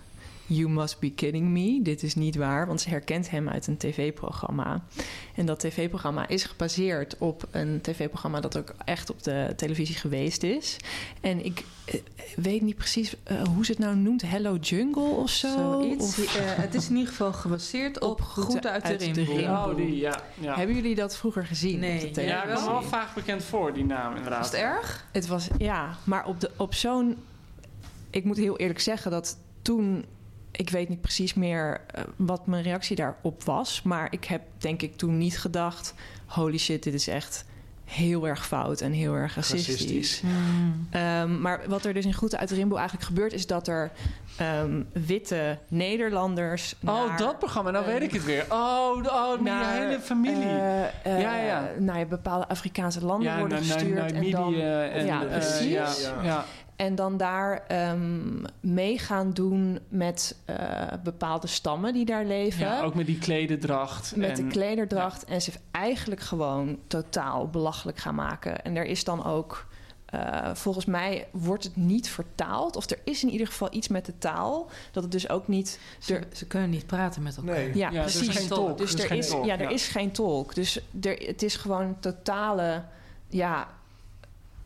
You 0.50 0.70
must 0.70 1.00
be 1.00 1.10
kidding 1.12 1.48
me. 1.48 1.80
Dit 1.84 2.04
is 2.04 2.16
niet 2.16 2.36
waar, 2.36 2.68
want 2.68 2.82
ze 2.82 2.90
herkent 2.90 3.30
hem 3.30 3.50
uit 3.50 3.68
een 3.68 3.78
tv-programma. 3.78 4.84
En 5.36 5.46
dat 5.46 5.60
tv-programma 5.60 6.28
is 6.28 6.44
gebaseerd 6.44 7.18
op 7.18 7.48
een 7.52 7.82
tv-programma 7.82 8.40
dat 8.40 8.58
ook 8.58 8.74
echt 8.86 9.10
op 9.10 9.24
de 9.24 9.54
televisie 9.56 9.96
geweest 9.96 10.44
is. 10.44 10.78
En 11.22 11.46
ik 11.46 11.64
eh, 11.86 12.00
weet 12.36 12.62
niet 12.62 12.76
precies 12.76 13.16
eh, 13.24 13.42
hoe 13.44 13.66
ze 13.66 13.72
het 13.72 13.80
nou 13.80 13.96
noemt. 13.96 14.22
Hello 14.22 14.56
Jungle 14.56 15.02
of 15.04 15.30
zo? 15.30 15.48
Zoiets. 15.48 16.04
Of- 16.04 16.36
Eh, 16.36 16.42
het 16.46 16.74
is 16.76 16.90
in 16.90 16.96
ieder 16.96 17.10
geval 17.10 17.34
gebaseerd 17.34 18.00
op, 18.00 18.10
Op 18.10 18.22
Groeten 18.22 18.72
uit 18.72 18.86
de. 18.86 18.96
Rimboe. 18.96 19.42
Oh, 19.44 19.76
die, 19.76 19.96
ja. 19.98 20.22
ja. 20.40 20.56
Hebben 20.56 20.76
jullie 20.76 20.96
dat 20.96 21.18
vroeger 21.18 21.46
gezien? 21.46 21.80
Nee. 21.80 22.08
op 22.08 22.14
de 22.14 22.22
Ja, 22.22 22.48
wel 22.48 22.82
vaag 22.82 23.14
bekend 23.14 23.44
voor, 23.44 23.74
die 23.74 23.86
naam 23.86 24.16
inderdaad. 24.16 24.40
Was 24.40 24.52
het 24.52 24.60
erg? 24.62 25.06
Het 25.12 25.28
was, 25.28 25.48
ja, 25.58 25.98
maar 26.04 26.26
op, 26.26 26.40
de, 26.42 26.52
op 26.58 26.74
zo'n... 26.74 27.18
Ik 28.10 28.24
moet 28.24 28.38
heel 28.38 28.58
eerlijk 28.58 28.80
zeggen 28.80 29.12
dat 29.12 29.38
toen... 29.62 30.06
Ik 30.52 30.70
weet 30.70 30.90
niet 30.90 31.02
precies 31.02 31.34
meer 31.34 31.82
eh, 31.88 32.04
wat 32.16 32.48
mijn 32.48 32.64
reactie 32.64 32.96
daarop 32.96 33.44
was. 33.44 33.82
Maar 33.82 34.08
ik 34.12 34.26
heb 34.26 34.42
denk 34.58 34.82
ik 34.82 34.96
toen 34.96 35.18
niet 35.18 35.40
gedacht... 35.40 35.94
Holy 36.26 36.58
shit, 36.58 36.84
dit 36.84 36.94
is 36.94 37.08
echt 37.08 37.46
heel 37.90 38.28
erg 38.28 38.46
fout 38.48 38.82
en 38.82 38.92
heel 38.92 39.14
erg 39.14 39.36
racistisch. 39.36 39.76
Racistisch. 39.76 40.22
Ehm, 40.90 41.42
maar 41.42 41.62
wat 41.68 41.86
er 41.86 41.94
dus 41.94 42.06
in 42.06 42.14
Groeten 42.14 42.40
uit 42.40 42.50
de 42.50 42.56
Rimbo 42.56 42.76
eigenlijk 42.76 43.08
gebeurt... 43.08 43.34
is 43.34 43.48
dat 43.48 43.68
er 43.68 43.92
ehm, 44.38 44.84
witte 44.94 45.58
Nederlanders... 45.68 46.76
Oh, 46.86 47.08
naar, 47.08 47.18
dat 47.18 47.40
programma, 47.40 47.72
nou 47.72 47.86
weet 47.86 48.02
ik 48.02 48.12
het 48.12 48.26
weer. 48.26 48.46
Oh, 48.50 49.04
oh 49.06 49.34
die 49.34 49.44
naar, 49.44 49.74
hele 49.74 50.00
familie. 50.00 50.44
eh, 50.44 50.84
eh, 50.86 51.22
Ja, 51.22 51.36
ja. 51.36 51.70
naar 51.80 52.08
bepaalde 52.08 52.48
Afrikaanse 52.48 53.06
landen 53.06 53.32
ja, 53.32 53.40
worden 53.40 53.58
naar, 53.68 53.68
gestuurd. 53.68 53.96
naar 53.96 54.12
en 54.12 54.32
dan, 54.32 54.54
en, 54.54 55.06
ja, 55.06 55.24
precies. 55.24 55.72
ja, 55.72 55.94
Ja. 56.24 56.46
Ja. 56.80 56.86
En 56.86 56.96
dan 56.96 57.18
daar 57.18 57.64
ehm, 57.68 58.44
mee 58.60 59.00
gaan 59.00 59.32
doen 59.32 59.80
met 59.90 60.36
eh, 60.46 60.56
bepaalde 61.04 61.48
stammen 61.48 61.94
die 61.94 62.06
daar 62.06 62.26
leven. 62.26 62.66
Ja, 62.66 62.82
ook 62.82 62.96
met 62.96 63.06
die 63.06 63.18
klededracht. 63.20 64.16
met 64.16 64.30
en, 64.30 64.36
de 64.36 64.52
klederdracht. 64.52 65.26
En 65.26 65.42
ze 65.42 65.52
eigenlijk 65.72 66.22
gewoon 66.22 66.80
totaal 66.88 67.48
belachelijk 67.50 67.98
gaan 67.98 68.16
maken. 68.16 68.64
En 68.64 68.76
er 68.76 68.86
is 68.86 69.04
dan 69.04 69.26
ook 69.26 69.68
eh, 70.06 70.50
volgens 70.54 70.86
mij 70.86 71.28
wordt 71.32 71.64
het 71.64 71.76
niet 71.76 72.10
vertaald. 72.10 72.76
Of 72.76 72.90
er 72.90 73.00
is 73.04 73.24
in 73.24 73.30
ieder 73.30 73.48
geval 73.48 73.68
iets 73.72 73.88
met 73.88 74.06
de 74.06 74.18
taal. 74.18 74.70
Dat 74.92 75.04
het 75.04 75.12
dus 75.12 75.30
ook 75.30 75.48
niet. 75.48 75.80
Ze, 76.00 76.22
ze 76.34 76.48
kunnen 76.48 76.70
niet 76.70 76.86
praten 76.86 77.24
met 77.24 77.38
elkaar. 77.38 77.54
Nee. 77.56 77.76
Ja, 77.78 77.90
Ja, 77.92 78.00
er 78.00 78.06
is 78.06 78.16
precies. 78.18 78.38
geen 78.38 78.48
tolk. 78.48 78.78
Dus 78.78 78.94
Er 78.94 78.98
is 78.98 79.04
er 79.04 79.10
geen 79.10 79.18
is, 79.18 79.30
tolk, 79.30 79.46
ja, 79.46 79.54
er 79.54 79.62
ja. 79.62 79.70
is 79.70 79.88
geen 79.88 80.12
tolk. 80.12 80.56
Dus 80.56 80.82
er, 81.02 81.18
het 81.26 81.44
is 81.44 81.56
gewoon 81.56 82.00
totale. 82.00 82.84
Ja. 83.28 83.68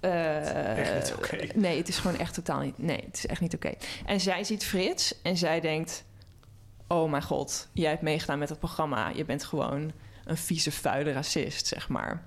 Eh, 0.03 0.77
Echt 0.77 0.93
niet 0.93 1.13
oké. 1.17 1.59
Nee, 1.59 1.77
het 1.77 1.87
is 1.87 1.97
gewoon 1.97 2.17
echt 2.17 2.33
totaal 2.33 2.59
niet. 2.59 2.77
Nee, 2.77 3.03
het 3.05 3.17
is 3.17 3.25
echt 3.25 3.41
niet 3.41 3.55
oké. 3.55 3.73
En 4.05 4.19
zij 4.19 4.43
ziet 4.43 4.65
Frits 4.65 5.21
en 5.21 5.37
zij 5.37 5.59
denkt: 5.59 6.03
Oh 6.87 7.09
mijn 7.09 7.23
god, 7.23 7.67
jij 7.73 7.89
hebt 7.89 8.01
meegedaan 8.01 8.39
met 8.39 8.49
het 8.49 8.59
programma. 8.59 9.09
Je 9.09 9.25
bent 9.25 9.43
gewoon 9.43 9.91
een 10.25 10.37
vieze, 10.37 10.71
vuile 10.71 11.11
racist, 11.11 11.67
zeg 11.67 11.89
maar. 11.89 12.23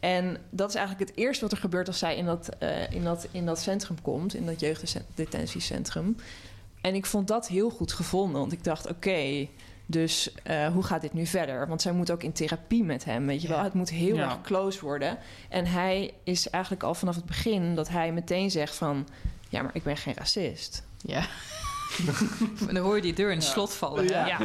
En 0.00 0.36
dat 0.50 0.68
is 0.68 0.74
eigenlijk 0.74 1.10
het 1.10 1.18
eerste 1.18 1.42
wat 1.42 1.52
er 1.52 1.58
gebeurt 1.58 1.86
als 1.86 1.98
zij 1.98 2.16
in 2.16 2.24
dat, 2.24 2.48
eh, 2.58 2.90
in 2.90 3.04
dat, 3.04 3.28
in 3.30 3.46
dat 3.46 3.60
centrum 3.60 4.02
komt, 4.02 4.34
in 4.34 4.46
dat 4.46 4.60
jeugddetentiecentrum. 4.60 6.16
En 6.80 6.94
ik 6.94 7.06
vond 7.06 7.28
dat 7.28 7.48
heel 7.48 7.70
goed 7.70 7.92
gevonden, 7.92 8.40
want 8.40 8.52
ik 8.52 8.64
dacht: 8.64 8.88
Oké, 8.88 9.48
dus 9.90 10.32
eh, 10.42 10.66
hoe 10.66 10.82
gaat 10.82 11.00
dit 11.00 11.12
nu 11.12 11.26
verder? 11.26 11.68
Want 11.68 11.82
zij 11.82 11.92
moet 11.92 12.10
ook 12.10 12.22
in 12.22 12.32
therapie 12.32 12.84
met 12.84 13.04
hem, 13.04 13.26
weet 13.26 13.42
je 13.42 13.48
wel. 13.48 13.62
Het 13.62 13.74
moet 13.74 13.90
heel 13.90 14.16
Ja. 14.16 14.24
erg 14.24 14.40
close 14.42 14.80
worden. 14.80 15.18
En 15.48 15.66
hij 15.66 16.14
is 16.24 16.50
eigenlijk 16.50 16.82
al 16.82 16.94
vanaf 16.94 17.14
het 17.14 17.24
begin 17.24 17.74
dat 17.74 17.88
hij 17.88 18.12
meteen 18.12 18.50
zegt 18.50 18.74
van... 18.74 19.08
ja, 19.48 19.62
maar 19.62 19.74
ik 19.74 19.82
ben 19.82 19.96
geen 19.96 20.14
racist. 20.16 20.82
Ja. 21.02 21.26
En 22.68 22.74
dan 22.74 22.84
hoor 22.84 22.96
je 22.96 23.02
die 23.02 23.14
deur 23.14 23.30
in 23.30 23.36
het 23.38 23.46
slot 23.46 23.72
vallen. 23.74 24.08
Ja. 24.08 24.38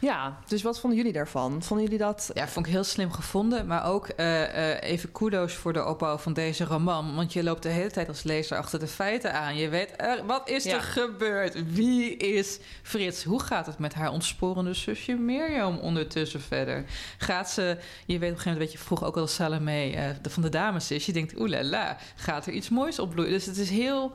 Ja. 0.00 0.38
Dus 0.46 0.62
wat 0.62 0.80
vonden 0.80 0.98
jullie 0.98 1.12
daarvan? 1.12 1.62
Vonden 1.62 1.84
jullie 1.86 2.00
dat... 2.00 2.30
Ja, 2.34 2.48
vond 2.48 2.66
ik 2.66 2.72
heel 2.72 2.84
slim 2.84 3.12
gevonden. 3.12 3.66
Maar 3.66 3.86
ook 3.86 4.08
eh, 4.08 4.72
eh, 4.72 4.90
even 4.90 5.12
kudo's 5.12 5.54
voor 5.54 5.72
de 5.72 5.84
opbouw 5.86 6.18
van 6.18 6.32
deze 6.32 6.64
roman. 6.64 7.14
Want 7.14 7.32
je 7.32 7.42
loopt 7.42 7.62
de 7.62 7.68
hele 7.68 7.90
tijd 7.90 8.08
als 8.08 8.22
lezer 8.22 8.56
achter 8.56 8.78
de 8.78 8.86
feiten 8.86 9.32
aan. 9.34 9.56
Je 9.56 9.68
weet, 9.68 9.90
wat 10.26 10.48
is 10.48 10.64
Ja. 10.64 10.74
er 10.74 10.80
gebeurd? 10.82 11.72
Wie 11.72 12.16
is 12.16 12.58
Frits? 12.82 13.24
Hoe 13.24 13.42
gaat 13.42 13.66
het 13.66 13.78
met 13.78 13.94
haar 13.94 14.10
ontsporende 14.10 14.74
zusje 14.74 15.12
Mirjam 15.14 15.78
ondertussen 15.78 16.40
verder? 16.40 16.84
Gaat 17.18 17.50
ze, 17.50 17.62
je 18.06 18.18
weet 18.18 18.30
op 18.30 18.36
een 18.36 18.42
gegeven 18.42 18.42
moment, 18.52 18.58
weet 18.58 18.72
je, 18.72 18.78
vroeg 18.78 19.04
ook 19.04 19.16
al 19.16 19.26
Salome 19.26 19.92
eh, 19.92 20.08
de, 20.22 20.30
van 20.30 20.42
de 20.42 20.48
dames 20.48 20.90
is. 20.90 21.06
Je 21.06 21.12
denkt, 21.12 21.38
oelala, 21.40 21.96
gaat 22.16 22.46
er 22.46 22.52
iets 22.52 22.68
moois 22.68 22.98
opbloeien? 22.98 23.32
Dus 23.32 23.46
het 23.46 23.56
is 23.56 23.70
heel... 23.70 24.12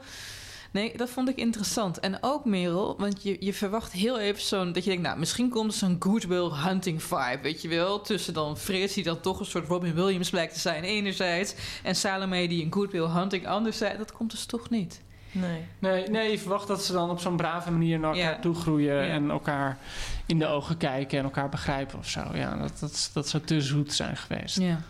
Nee, 0.75 0.97
dat 0.97 1.09
vond 1.09 1.29
ik 1.29 1.35
interessant. 1.37 1.99
En 1.99 2.17
ook 2.21 2.45
Merel, 2.45 2.95
want 2.97 3.23
je, 3.23 3.37
je 3.39 3.53
verwacht 3.53 3.91
heel 3.91 4.19
even 4.19 4.41
zo'n... 4.41 4.71
dat 4.71 4.83
je 4.83 4.89
denkt, 4.89 5.05
nou, 5.05 5.19
misschien 5.19 5.49
komt 5.49 5.71
er 5.71 5.77
zo'n 5.77 5.95
goodwill 5.99 6.49
hunting 6.51 7.03
vibe, 7.03 7.39
weet 7.41 7.61
je 7.61 7.67
wel? 7.67 8.01
Tussen 8.01 8.33
dan 8.33 8.57
Frits, 8.57 8.93
die 8.93 9.03
dan 9.03 9.19
toch 9.19 9.39
een 9.39 9.45
soort 9.45 9.67
Robin 9.67 9.93
Williams 9.93 10.29
blijkt 10.29 10.53
te 10.53 10.59
zijn 10.59 10.83
enerzijds... 10.83 11.55
en 11.83 11.95
Salome, 11.95 12.47
die 12.47 12.65
een 12.65 12.73
goodwill 12.73 13.07
hunting 13.07 13.47
anderzijds. 13.47 13.97
Dat 13.97 14.11
komt 14.11 14.31
dus 14.31 14.45
toch 14.45 14.69
niet. 14.69 15.01
Nee. 15.31 15.65
Nee, 15.79 16.07
nee, 16.09 16.31
je 16.31 16.39
verwacht 16.39 16.67
dat 16.67 16.83
ze 16.83 16.91
dan 16.93 17.09
op 17.09 17.19
zo'n 17.19 17.35
brave 17.37 17.71
manier 17.71 17.99
naar 17.99 18.13
elkaar 18.13 18.33
Ja. 18.33 18.39
toe 18.39 18.55
groeien 18.55 18.95
Ja. 18.95 19.13
en 19.13 19.29
elkaar 19.29 19.77
in 20.25 20.39
de 20.39 20.47
ogen 20.47 20.77
kijken 20.77 21.17
en 21.17 21.23
elkaar 21.23 21.49
begrijpen 21.49 21.99
of 21.99 22.09
zo. 22.09 22.23
Ja, 22.33 22.57
dat, 22.57 22.79
dat, 22.79 23.09
dat 23.13 23.29
zou 23.29 23.43
te 23.43 23.61
zoet 23.61 23.93
zijn 23.93 24.17
geweest. 24.17 24.57
Ja. 24.59 24.81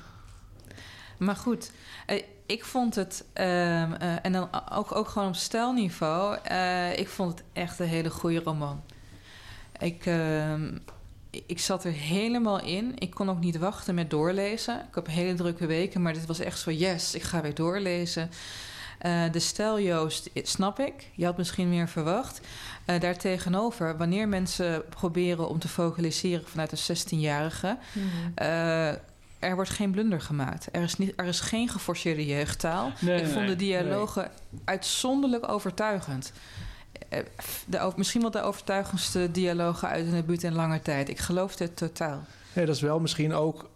Maar 1.17 1.35
goed, 1.35 1.71
eh, 2.05 2.23
ik 2.45 2.65
vond 2.65 2.95
het... 2.95 3.25
ehm, 3.34 3.93
eh, 3.93 4.25
en 4.25 4.31
dan 4.31 4.49
ook, 4.71 4.95
ook 4.95 5.08
gewoon 5.08 5.27
op 5.27 5.36
stijlniveau... 5.36 6.38
eh, 6.43 6.97
ik 6.99 7.10
vond 7.10 7.31
het 7.31 7.43
echt 7.53 7.79
een 7.79 7.88
hele 7.88 8.10
goede 8.10 8.39
roman. 8.39 8.81
Ik, 9.79 10.05
ehm, 10.05 10.77
ik 11.45 11.60
zat 11.60 11.84
er 11.84 11.91
helemaal 11.91 12.62
in. 12.62 12.93
Ik 12.97 13.12
kon 13.12 13.29
ook 13.29 13.39
niet 13.39 13.58
wachten 13.58 13.95
met 13.95 14.10
doorlezen. 14.10 14.75
Ik 14.89 14.95
heb 14.95 15.08
hele 15.08 15.34
drukke 15.34 15.65
weken, 15.65 16.01
maar 16.01 16.13
dit 16.13 16.25
was 16.25 16.39
echt 16.39 16.60
zo... 16.60 16.71
yes, 16.71 17.15
ik 17.15 17.23
ga 17.23 17.41
weer 17.41 17.55
doorlezen. 17.55 18.29
Eh, 18.99 19.31
de 19.31 19.39
stijl, 19.39 19.79
Joost, 19.79 20.29
snap 20.34 20.79
ik. 20.79 21.10
Je 21.13 21.25
had 21.25 21.38
misschien 21.38 21.69
meer 21.69 21.88
verwacht. 21.88 22.41
Eh 22.86 22.99
daartegenover, 22.99 23.97
wanneer 23.97 24.27
mensen 24.27 24.84
proberen 24.89 25.49
om 25.49 25.60
te 25.60 25.67
focaliseren 25.67 26.47
vanuit 26.47 26.71
een 26.71 26.97
16-jarige... 26.97 27.77
eh, 28.36 28.91
er 29.39 29.55
wordt 29.55 29.69
geen 29.69 29.91
blunder 29.91 30.21
gemaakt. 30.21 30.67
Er 30.71 30.81
is, 30.81 30.97
niet, 30.97 31.13
er 31.15 31.25
is 31.25 31.39
geen 31.39 31.69
geforceerde 31.69 32.25
jeugdtaal. 32.25 32.91
Nee, 32.99 33.15
ik 33.15 33.23
nee, 33.23 33.31
vond 33.31 33.47
de 33.47 33.55
nee. 33.55 33.55
dialogen 33.55 34.31
uitzonderlijk 34.63 35.49
overtuigend. 35.49 36.31
Eh, 37.09 37.19
De, 37.65 37.91
misschien 37.95 38.21
wel 38.21 38.31
de 38.31 38.41
overtuigendste 38.41 39.31
dialogen 39.31 39.87
uit 39.87 40.05
een 40.05 40.11
debuut 40.11 40.43
in 40.43 40.53
lange 40.55 40.81
tijd. 40.81 41.09
Ik 41.09 41.19
geloof 41.19 41.57
het 41.57 41.77
totaal. 41.77 42.23
Nee, 42.53 42.65
dat 42.65 42.75
is 42.75 42.81
wel 42.81 42.99
misschien 42.99 43.33
ook. 43.33 43.69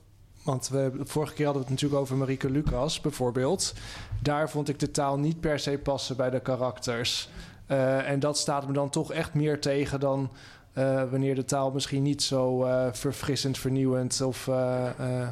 Want 0.43 0.69
we, 0.69 0.91
vorige 1.03 1.33
keer 1.33 1.45
hadden 1.45 1.63
we 1.63 1.69
het 1.71 1.81
natuurlijk 1.81 2.01
over 2.01 2.17
Marieke 2.17 2.49
Lucas 2.49 3.01
bijvoorbeeld. 3.01 3.73
Daar 4.21 4.49
vond 4.49 4.69
ik 4.69 4.79
de 4.79 4.91
taal 4.91 5.17
niet 5.17 5.39
per 5.39 5.59
se 5.59 5.77
passen 5.83 6.15
bij 6.15 6.29
de 6.29 6.39
karakters. 6.39 7.29
Eh, 7.65 8.09
en 8.09 8.19
dat 8.19 8.37
staat 8.37 8.67
me 8.67 8.73
dan 8.73 8.89
toch 8.89 9.11
echt 9.11 9.33
meer 9.33 9.61
tegen 9.61 9.99
dan 9.99 10.31
eh, 10.73 11.03
wanneer 11.09 11.35
de 11.35 11.45
taal 11.45 11.71
misschien 11.71 12.03
niet 12.03 12.23
zo 12.23 12.63
eh, 12.63 12.87
verfrissend, 12.91 13.57
vernieuwend 13.57 14.21
of 14.21 14.47
eh, 14.47 14.87
eh, 15.21 15.27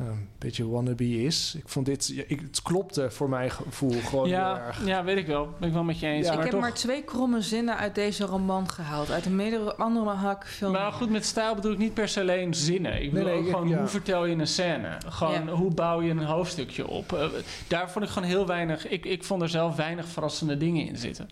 een 0.00 0.28
beetje 0.38 0.68
wannabe 0.68 1.22
is. 1.24 1.54
Ik 1.58 1.68
vond 1.68 1.86
dit, 1.86 2.06
ja, 2.14 2.22
ik, 2.26 2.40
het 2.40 2.62
klopte 2.62 3.10
voor 3.10 3.28
mijn 3.28 3.50
gevoel 3.50 3.90
gewoon 4.04 4.26
heel 4.26 4.34
Ja, 4.36 4.66
erg. 4.66 4.86
ja, 4.86 5.04
weet 5.04 5.16
ik 5.16 5.26
wel. 5.26 5.48
Ben 5.58 5.68
ik 5.68 5.74
wel 5.74 5.84
met 5.84 5.98
je 6.00 6.06
eens. 6.06 6.26
Ja, 6.26 6.30
ik 6.30 6.36
maar 6.36 6.44
heb 6.44 6.52
toch, 6.54 6.60
maar 6.62 6.74
twee 6.74 7.02
kromme 7.02 7.40
zinnen 7.40 7.76
uit 7.76 7.94
deze 7.94 8.24
roman 8.24 8.70
gehaald. 8.70 9.10
Uit 9.10 9.26
een 9.26 9.36
mede 9.36 9.74
andere 9.76 10.10
hakfilm. 10.10 10.72
Maar 10.72 10.92
goed, 10.92 11.10
met 11.10 11.24
stijl 11.24 11.54
bedoel 11.54 11.72
ik 11.72 11.78
niet 11.78 11.94
per 11.94 12.08
se 12.08 12.20
alleen 12.20 12.54
zinnen. 12.54 13.02
Ik 13.02 13.10
bedoel 13.12 13.24
Nee, 13.24 13.32
nee, 13.34 13.42
ook 13.42 13.48
ik- 13.48 13.52
gewoon 13.54 13.68
ja. 13.68 13.78
hoe 13.78 13.86
vertel 13.88 14.26
je 14.26 14.34
een 14.34 14.46
scène. 14.46 14.96
Gewoon 15.06 15.44
Ja. 15.46 15.52
hoe 15.52 15.74
bouw 15.74 16.02
je 16.02 16.10
een 16.10 16.24
hoofdstukje 16.24 16.86
op. 16.88 17.12
Eh, 17.12 17.26
daar 17.68 17.90
vond 17.90 18.04
ik 18.04 18.10
gewoon 18.10 18.28
heel 18.28 18.46
weinig... 18.46 18.88
Ik, 18.88 19.04
ik 19.04 19.24
vond 19.24 19.42
er 19.42 19.48
zelf 19.48 19.76
weinig 19.76 20.06
verrassende 20.06 20.56
dingen 20.56 20.86
in 20.86 20.96
zitten. 20.96 21.28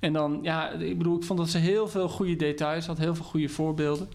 En 0.00 0.12
dan, 0.12 0.38
ja, 0.42 0.70
ik 0.70 0.98
bedoel, 0.98 1.16
ik 1.16 1.24
vond 1.24 1.38
dat 1.38 1.48
ze 1.48 1.58
heel 1.58 1.88
veel 1.88 2.08
goede 2.08 2.36
details 2.36 2.86
had. 2.86 2.98
Heel 2.98 3.14
veel 3.14 3.24
goede 3.24 3.48
voorbeelden. 3.48 4.08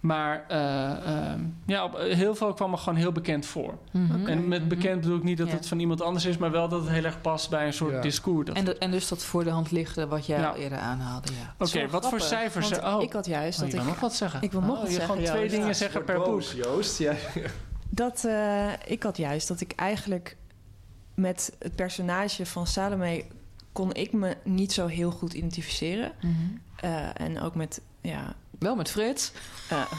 Maar 0.00 0.44
eh, 0.48 0.90
ehm, 1.30 1.40
ja, 1.66 1.84
op, 1.84 1.96
heel 1.98 2.34
veel 2.34 2.52
kwam 2.54 2.72
er 2.72 2.78
gewoon 2.78 2.98
heel 2.98 3.12
bekend 3.12 3.46
voor. 3.46 3.78
Mhm. 3.92 4.26
En 4.26 4.48
met 4.48 4.68
bekend 4.68 5.00
bedoel 5.00 5.16
ik 5.16 5.22
niet 5.22 5.38
dat 5.38 5.48
Ja. 5.48 5.54
het 5.54 5.66
van 5.68 5.78
iemand 5.78 6.00
anders 6.02 6.24
is... 6.24 6.36
maar 6.36 6.50
wel 6.50 6.68
dat 6.68 6.80
het 6.80 6.90
heel 6.90 7.04
erg 7.04 7.20
past 7.20 7.50
bij 7.50 7.66
een 7.66 7.72
soort 7.72 7.92
Ja. 7.94 8.00
discours. 8.00 8.46
Dat- 8.46 8.56
En, 8.56 8.64
de- 8.64 8.78
en 8.78 8.90
dus 8.90 9.08
dat 9.08 9.24
voor 9.24 9.44
de 9.44 9.50
hand 9.50 9.70
liggende 9.70 10.06
wat 10.08 10.26
jij 10.26 10.38
Ja. 10.40 10.48
al 10.48 10.54
eerder 10.56 10.78
aanhaalde. 10.78 11.28
Ja. 11.32 11.54
Oké, 11.66 11.88
wat 11.88 12.08
voor 12.08 12.20
cijfers... 12.20 12.68
want 12.70 12.82
Oh, 12.84 13.02
Ik 13.02 13.12
had 13.12 13.26
juist 13.26 13.58
oh, 13.58 13.64
dat 13.64 13.72
je 13.72 13.76
ik... 13.78 13.82
wil 13.82 13.92
nog 13.92 14.00
wat 14.00 14.14
zeggen? 14.14 14.42
Ik 14.42 14.52
wil 14.52 14.60
nog 14.60 14.70
Oh, 14.70 14.76
wat 14.78 14.86
je 14.86 14.92
zeggen, 14.94 15.14
gewoon 15.16 15.30
twee 15.30 15.48
dingen 15.48 15.66
Ja, 15.66 15.72
zeggen 15.72 16.04
per 16.04 16.20
boek. 16.20 16.42
Joost. 16.42 16.98
Ja. 16.98 17.14
Dat, 17.90 18.24
eh, 18.24 18.72
ik 18.86 19.02
had 19.02 19.16
juist 19.16 19.48
dat 19.48 19.60
ik 19.60 19.72
eigenlijk 19.76 20.36
met 21.14 21.56
het 21.58 21.74
personage 21.76 22.46
van 22.46 22.66
Salome 22.66 23.24
kon 23.72 23.94
ik 23.94 24.12
me 24.12 24.36
niet 24.44 24.72
zo 24.72 24.86
heel 24.86 25.10
goed 25.10 25.32
identificeren. 25.32 26.12
Eh, 26.80 27.20
en 27.20 27.40
ook 27.40 27.54
met, 27.54 27.80
ja, 28.00 28.34
Wel 28.58 28.76
met 28.76 28.90
Frits. 28.90 29.32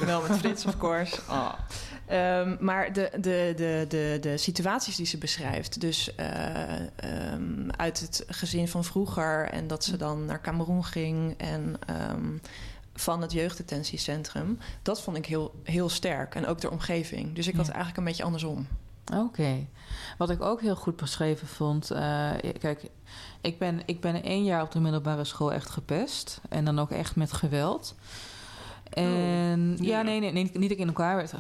wel 0.06 0.22
met 0.22 0.38
Frits, 0.38 0.66
of 0.66 0.78
course. 0.78 1.20
Ah. 1.28 1.54
Ehm, 2.10 2.56
maar 2.60 2.94
de, 2.94 3.10
de, 3.14 3.54
de, 3.56 3.86
de, 3.90 4.18
de 4.22 4.38
situaties 4.38 4.96
die 4.96 5.06
ze 5.06 5.18
beschrijft, 5.18 5.82
dus 5.82 6.16
eh, 6.16 6.80
ehm, 6.96 7.70
uit 7.78 8.00
het 8.00 8.24
gezin 8.28 8.68
van 8.68 8.84
vroeger 8.84 9.50
en 9.50 9.68
dat 9.68 9.84
ze 9.84 9.98
dan 9.98 10.26
naar 10.26 10.42
Cameroen 10.42 10.86
ging 10.86 11.34
en 11.38 11.76
ehm, 11.86 12.38
van 12.96 13.22
het 13.22 13.32
jeugddetentiecentrum, 13.32 14.60
dat 14.82 15.02
vond 15.02 15.18
ik 15.18 15.26
heel, 15.26 15.54
heel 15.64 15.90
sterk. 15.90 16.36
En 16.36 16.46
ook 16.48 16.62
de 16.62 16.70
omgeving. 16.72 17.36
Dus 17.36 17.48
ik 17.48 17.56
had 17.56 17.66
Ja. 17.66 17.72
eigenlijk 17.74 17.98
een 17.98 18.06
beetje 18.10 18.24
andersom. 18.24 18.68
Oké. 19.14 19.66
Wat 20.18 20.30
ik 20.30 20.42
ook 20.42 20.62
heel 20.62 20.76
goed 20.76 20.96
beschreven 20.96 21.48
vond. 21.48 21.92
eh, 21.92 22.30
kijk, 22.60 22.84
ik 23.42 23.58
ben, 23.60 23.82
ik 23.86 24.02
ben 24.02 24.24
één 24.24 24.44
jaar 24.44 24.62
op 24.62 24.72
de 24.72 24.80
middelbare 24.80 25.24
school 25.24 25.54
echt 25.54 25.70
gepest. 25.70 26.42
En 26.50 26.66
dan 26.66 26.80
ook 26.80 26.92
echt 26.92 27.16
met 27.16 27.34
geweld. 27.34 27.96
En 28.90 29.78
ja, 29.82 29.98
Ja. 29.98 30.02
nee, 30.02 30.20
nee, 30.20 30.32
nee, 30.32 30.44
niet 30.44 30.54
dat 30.54 30.72
ik 30.72 30.78
in 30.78 30.88
elkaar 30.88 31.16
werd 31.16 31.32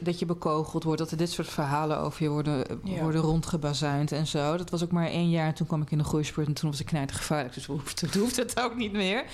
Dat 0.00 0.18
je 0.18 0.26
bekogeld 0.26 0.82
wordt, 0.82 0.98
dat 0.98 1.10
er 1.10 1.16
dit 1.16 1.30
soort 1.30 1.48
verhalen 1.48 1.98
over 1.98 2.22
je 2.22 2.28
worden, 2.28 2.64
Ja. 2.84 3.00
worden 3.00 3.20
rondgebazuind 3.20 4.12
en 4.12 4.26
zo. 4.26 4.56
Dat 4.56 4.70
was 4.70 4.82
ook 4.82 4.92
maar 4.92 5.06
één 5.06 5.30
jaar. 5.30 5.46
En 5.46 5.54
toen 5.54 5.66
kwam 5.66 5.82
ik 5.82 5.90
in 5.90 5.98
de 5.98 6.04
groeispurt 6.04 6.46
en 6.46 6.54
toen 6.54 6.70
was 6.70 6.80
ik 6.80 6.86
knijtergevaarlijk. 6.86 7.54
Dus 7.54 7.66
hoefde, 7.66 8.18
hoefde 8.18 8.42
het 8.48 8.60
ook 8.60 8.76
niet 8.76 8.92
meer. 8.92 9.24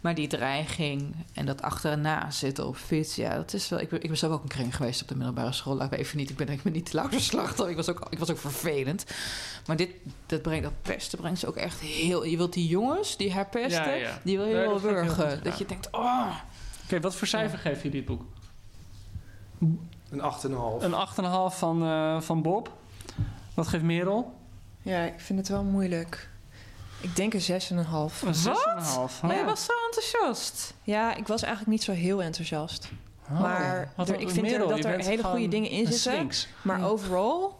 Maar 0.00 0.14
die 0.14 0.28
dreiging 0.28 1.14
en 1.32 1.46
dat 1.46 1.62
achterna 1.62 2.30
zitten 2.30 2.66
op 2.66 2.76
fiets, 2.76 3.16
ja, 3.16 3.36
dat 3.36 3.52
is 3.52 3.68
wel. 3.68 3.80
Ik 3.80 3.88
ben, 3.88 4.02
ik 4.02 4.08
ben 4.08 4.16
zelf 4.18 4.32
ook 4.32 4.42
een 4.42 4.48
kring 4.48 4.76
geweest 4.76 5.02
op 5.02 5.08
de 5.08 5.14
middelbare 5.14 5.52
school. 5.52 5.78
We 5.88 5.96
even 5.96 6.16
niet. 6.16 6.30
Ik 6.30 6.36
ben, 6.36 6.48
ik 6.48 6.62
ben 6.62 6.72
niet 6.72 6.92
louter 6.92 7.20
slachtoffer. 7.20 7.68
Ik 7.70 7.76
was 7.76 7.88
ook, 7.88 8.06
ik 8.10 8.18
was 8.18 8.30
ook 8.30 8.38
vervelend. 8.38 9.04
Maar 9.66 9.76
dit, 9.76 9.90
dat 10.26 10.42
brengt 10.42 10.62
dat 10.64 10.72
pesten 10.82 11.18
brengt 11.18 11.38
ze 11.38 11.46
ook 11.46 11.56
echt 11.56 11.80
heel. 11.80 12.24
Je 12.24 12.36
wilt 12.36 12.52
die 12.52 12.68
jongens 12.68 13.16
die 13.16 13.32
haar 13.32 13.46
pesten, 13.48 13.84
Ja, 13.88 13.94
ja. 13.94 14.18
die 14.24 14.36
wil 14.36 14.46
je 14.46 14.54
wel 14.54 14.72
dat 14.72 14.80
wurgen. 14.80 15.30
goed 15.32 15.44
Dat 15.44 15.58
je 15.58 15.66
denkt, 15.66 15.88
oh. 15.90 16.30
Oké, 16.88 17.00
wat 17.00 17.14
voor 17.16 17.26
cijfer 17.26 17.58
geef 17.58 17.82
je 17.82 17.90
dit 17.90 18.04
boek? 18.04 18.22
Een 20.10 20.20
8,5. 20.20 20.82
Een 20.84 20.94
8,5 20.94 21.58
van, 21.58 21.82
eh, 21.82 22.20
van 22.20 22.42
Bob. 22.42 22.72
Wat 23.54 23.66
geeft 23.68 23.84
Merel? 23.84 24.34
Ja, 24.82 25.02
ik 25.02 25.20
vind 25.20 25.38
het 25.38 25.48
wel 25.48 25.62
moeilijk. 25.64 26.28
Ik 27.00 27.16
denk 27.16 27.34
een 27.34 27.40
6,5. 27.40 28.22
Een 28.22 28.34
6,5. 28.34 29.22
Maar 29.22 29.36
je 29.36 29.44
was 29.44 29.64
zo 29.64 29.72
enthousiast. 29.86 30.74
Ja, 30.82 31.14
ik 31.14 31.26
was 31.26 31.42
eigenlijk 31.42 31.72
niet 31.72 31.82
zo 31.82 31.92
heel 31.92 32.22
enthousiast. 32.22 32.88
Oh. 33.30 33.40
maar 33.40 33.92
er- 33.96 34.08
ik 34.20 34.30
vind 34.30 34.36
er- 34.36 34.42
Merel, 34.42 34.68
dat 34.68 34.84
er 34.84 34.98
hele 35.04 35.22
goede 35.24 35.48
dingen 35.48 35.70
in 35.70 35.86
zitten. 35.92 36.30
Maar 36.62 36.84
overal 36.84 37.56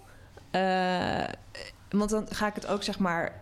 Eh, 0.50 1.24
want 1.90 2.10
dan 2.10 2.26
ga 2.30 2.46
ik 2.46 2.54
het 2.54 2.66
ook 2.66 2.82
zeg 2.82 2.98
maar 2.98 3.40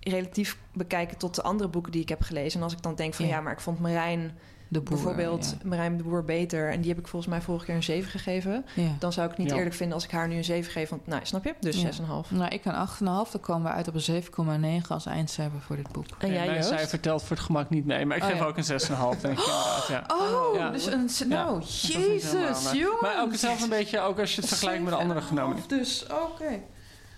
relatief 0.00 0.58
bekijken 0.72 1.16
tot 1.18 1.34
de 1.34 1.42
andere 1.42 1.68
boeken 1.68 1.92
die 1.92 2.00
ik 2.02 2.08
heb 2.08 2.22
gelezen. 2.22 2.58
En 2.58 2.64
als 2.64 2.72
ik 2.72 2.82
dan 2.82 2.94
denk 2.94 3.14
van 3.14 3.26
Ja. 3.26 3.34
ja, 3.34 3.40
maar 3.40 3.52
ik 3.52 3.60
vond 3.60 3.80
Marijn 3.80 4.38
De 4.68 4.80
boer, 4.80 4.94
bijvoorbeeld 4.94 5.56
ja. 5.62 5.68
Marijn 5.68 5.96
de 5.96 6.02
Boer 6.02 6.24
beter 6.24 6.70
en 6.72 6.80
die 6.80 6.88
heb 6.90 6.98
ik 6.98 7.08
volgens 7.08 7.30
mij 7.30 7.40
vorige 7.42 7.64
keer 7.64 7.74
een 7.74 7.82
7 7.82 8.10
gegeven. 8.10 8.64
Ja. 8.74 8.88
Dan 8.98 9.12
zou 9.12 9.24
ik 9.26 9.30
het 9.32 9.40
niet 9.42 9.50
Ja. 9.50 9.56
eerlijk 9.56 9.74
vinden 9.74 9.94
als 9.94 10.04
ik 10.04 10.10
haar 10.10 10.28
nu 10.28 10.36
een 10.36 10.44
7 10.44 10.72
geef. 10.72 10.88
Want, 10.88 11.06
nou, 11.06 11.20
snap 11.24 11.44
je? 11.44 11.54
Dus 11.60 11.76
Ja. 11.76 11.82
6,5. 11.92 12.30
Nou, 12.30 12.50
ik 12.54 12.64
een 12.64 12.74
8,5. 12.74 13.30
Dan 13.30 13.40
komen 13.40 13.70
we 13.70 13.76
uit 13.76 13.88
op 13.88 13.94
een 13.94 14.00
7,9 14.00 14.88
als 14.88 15.06
eindcijfer 15.06 15.60
voor 15.60 15.76
dit 15.76 15.92
boek. 15.92 16.06
En 16.18 16.32
jij, 16.32 16.44
mijn 16.46 16.54
Joost? 16.56 16.68
cijfer 16.68 17.00
telt 17.00 17.22
voor 17.22 17.36
het 17.36 17.44
gemak 17.44 17.70
niet 17.70 17.84
mee. 17.86 18.06
Maar 18.06 18.16
ik 18.16 18.22
Oh, 18.22 18.28
geef 18.28 18.38
ja. 18.38 18.44
ook 18.44 18.56
een 18.56 18.64
6,5 18.64 19.20
denk 19.20 19.38
ik 19.38 19.44
inderdaad. 19.44 19.86
Ja. 19.88 20.04
Oh, 20.08 20.54
Ja. 20.56 20.70
dus 20.70 20.86
een... 20.86 21.28
Nou, 21.28 21.60
jezus, 21.62 22.32
maar- 22.32 22.76
jongens. 22.76 23.00
Maar 23.00 23.22
ook 23.22 23.30
hetzelfde 23.30 23.64
een 23.64 23.70
beetje, 23.70 24.00
ook 24.00 24.18
als 24.20 24.34
je 24.34 24.40
het 24.40 24.48
vergelijkt 24.48 24.82
met 24.82 24.92
de 24.92 24.98
andere 24.98 25.20
genomen. 25.20 25.56
Dus, 25.66 26.06
oké. 26.30 26.60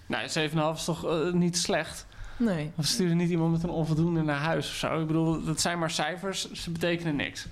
Nou, 0.06 0.28
7,5 0.28 0.78
is 0.78 0.84
toch 0.84 1.04
eh, 1.06 1.32
niet 1.32 1.58
slecht? 1.58 2.06
Nee. 2.38 2.70
We 2.74 2.82
sturen 2.82 3.16
niet 3.16 3.30
iemand 3.30 3.52
met 3.52 3.62
een 3.62 3.70
onvoldoende 3.70 4.22
naar 4.22 4.40
huis 4.40 4.68
of 4.68 4.74
zo. 4.74 5.00
Ik 5.00 5.06
bedoel, 5.06 5.44
dat 5.44 5.60
zijn 5.60 5.78
maar 5.78 5.90
cijfers, 5.90 6.52
ze 6.52 6.70
betekenen 6.70 7.16
niks. 7.16 7.46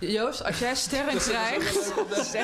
Joost, 0.00 0.44
als 0.44 0.58
jij 0.58 0.74
sterren 0.74 1.18
krijgt 1.18 1.92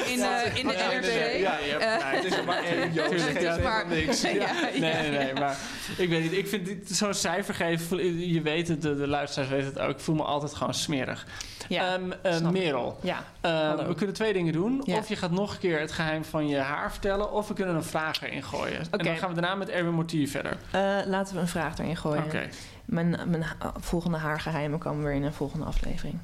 in, 0.09 0.23
eh, 0.23 0.57
in 0.57 0.67
de 0.67 0.73
Ja, 0.73 0.89
NRC... 0.91 1.01
nee, 1.03 1.19
nee, 1.19 1.39
Ja, 1.41 1.59
je 1.59 1.71
hebt 1.71 1.83
eh, 1.83 1.93
gelijk. 1.93 2.23
Het 2.23 2.25
is 2.25 2.45
maar 2.45 2.63
één 2.65 2.93
Joost. 2.99 3.11
Het 3.29 3.39
geeft 3.39 3.63
maar- 3.63 3.87
niks. 3.89 4.21
Ja, 4.27 4.31
ja, 4.31 4.53
Nee, 4.63 4.81
ja. 4.81 5.01
nee, 5.01 5.11
nee. 5.11 5.35
Maar 5.35 5.57
ik 5.97 6.09
weet 6.09 6.23
niet. 6.23 6.33
Ik 6.33 6.49
vind 6.49 6.91
zo'n 6.91 7.15
cijfer 7.15 7.55
geven... 7.55 8.29
Je 8.33 8.43
weet 8.43 8.69
het, 8.69 8.83
de, 8.83 8.97
de 8.97 9.07
luisteraars 9.07 9.51
weten 9.51 9.67
het 9.67 9.79
ook. 9.79 9.91
Ik 9.91 10.01
voel 10.01 10.15
me 10.15 10.23
altijd 10.23 10.55
gewoon 10.55 10.75
smerig. 10.75 11.27
Ja. 11.69 11.95
Ehm, 11.95 12.13
eh. 12.23 12.51
Merel. 12.51 12.99
Ja. 13.03 13.25
Ehm, 13.41 13.87
we 13.87 13.95
kunnen 13.95 14.15
twee 14.15 14.33
dingen 14.33 14.53
doen. 14.53 14.83
Ja. 14.85 14.97
Of 14.99 15.09
je 15.09 15.17
gaat 15.17 15.31
nog 15.31 15.53
een 15.53 15.59
keer 15.59 15.81
het 15.81 15.93
geheim 15.93 16.25
van 16.25 16.49
je 16.49 16.57
haar 16.59 16.91
vertellen... 16.91 17.33
of 17.33 17.49
we 17.49 17.55
kunnen 17.55 17.75
een 17.75 17.85
vraag 17.85 18.23
erin 18.23 18.43
gooien. 18.43 18.79
En 18.79 18.87
Oké. 18.91 19.03
dan 19.05 19.17
gaan 19.17 19.29
we 19.35 19.41
daarna 19.41 19.55
met 19.55 19.69
Erwin 19.69 19.93
Mortier 19.95 20.29
verder. 20.29 20.57
Eh, 20.71 20.81
laten 21.07 21.35
we 21.35 21.41
een 21.41 21.49
vraag 21.49 21.79
erin 21.79 21.97
gooien. 21.97 22.25
Oké. 22.25 22.49
Mijn, 22.85 23.09
mijn 23.27 23.45
volgende 23.81 24.17
haargeheimen 24.17 24.79
komen 24.79 25.05
weer 25.05 25.15
in 25.15 25.23
een 25.25 25.33
volgende 25.35 25.65
aflevering. 25.65 26.19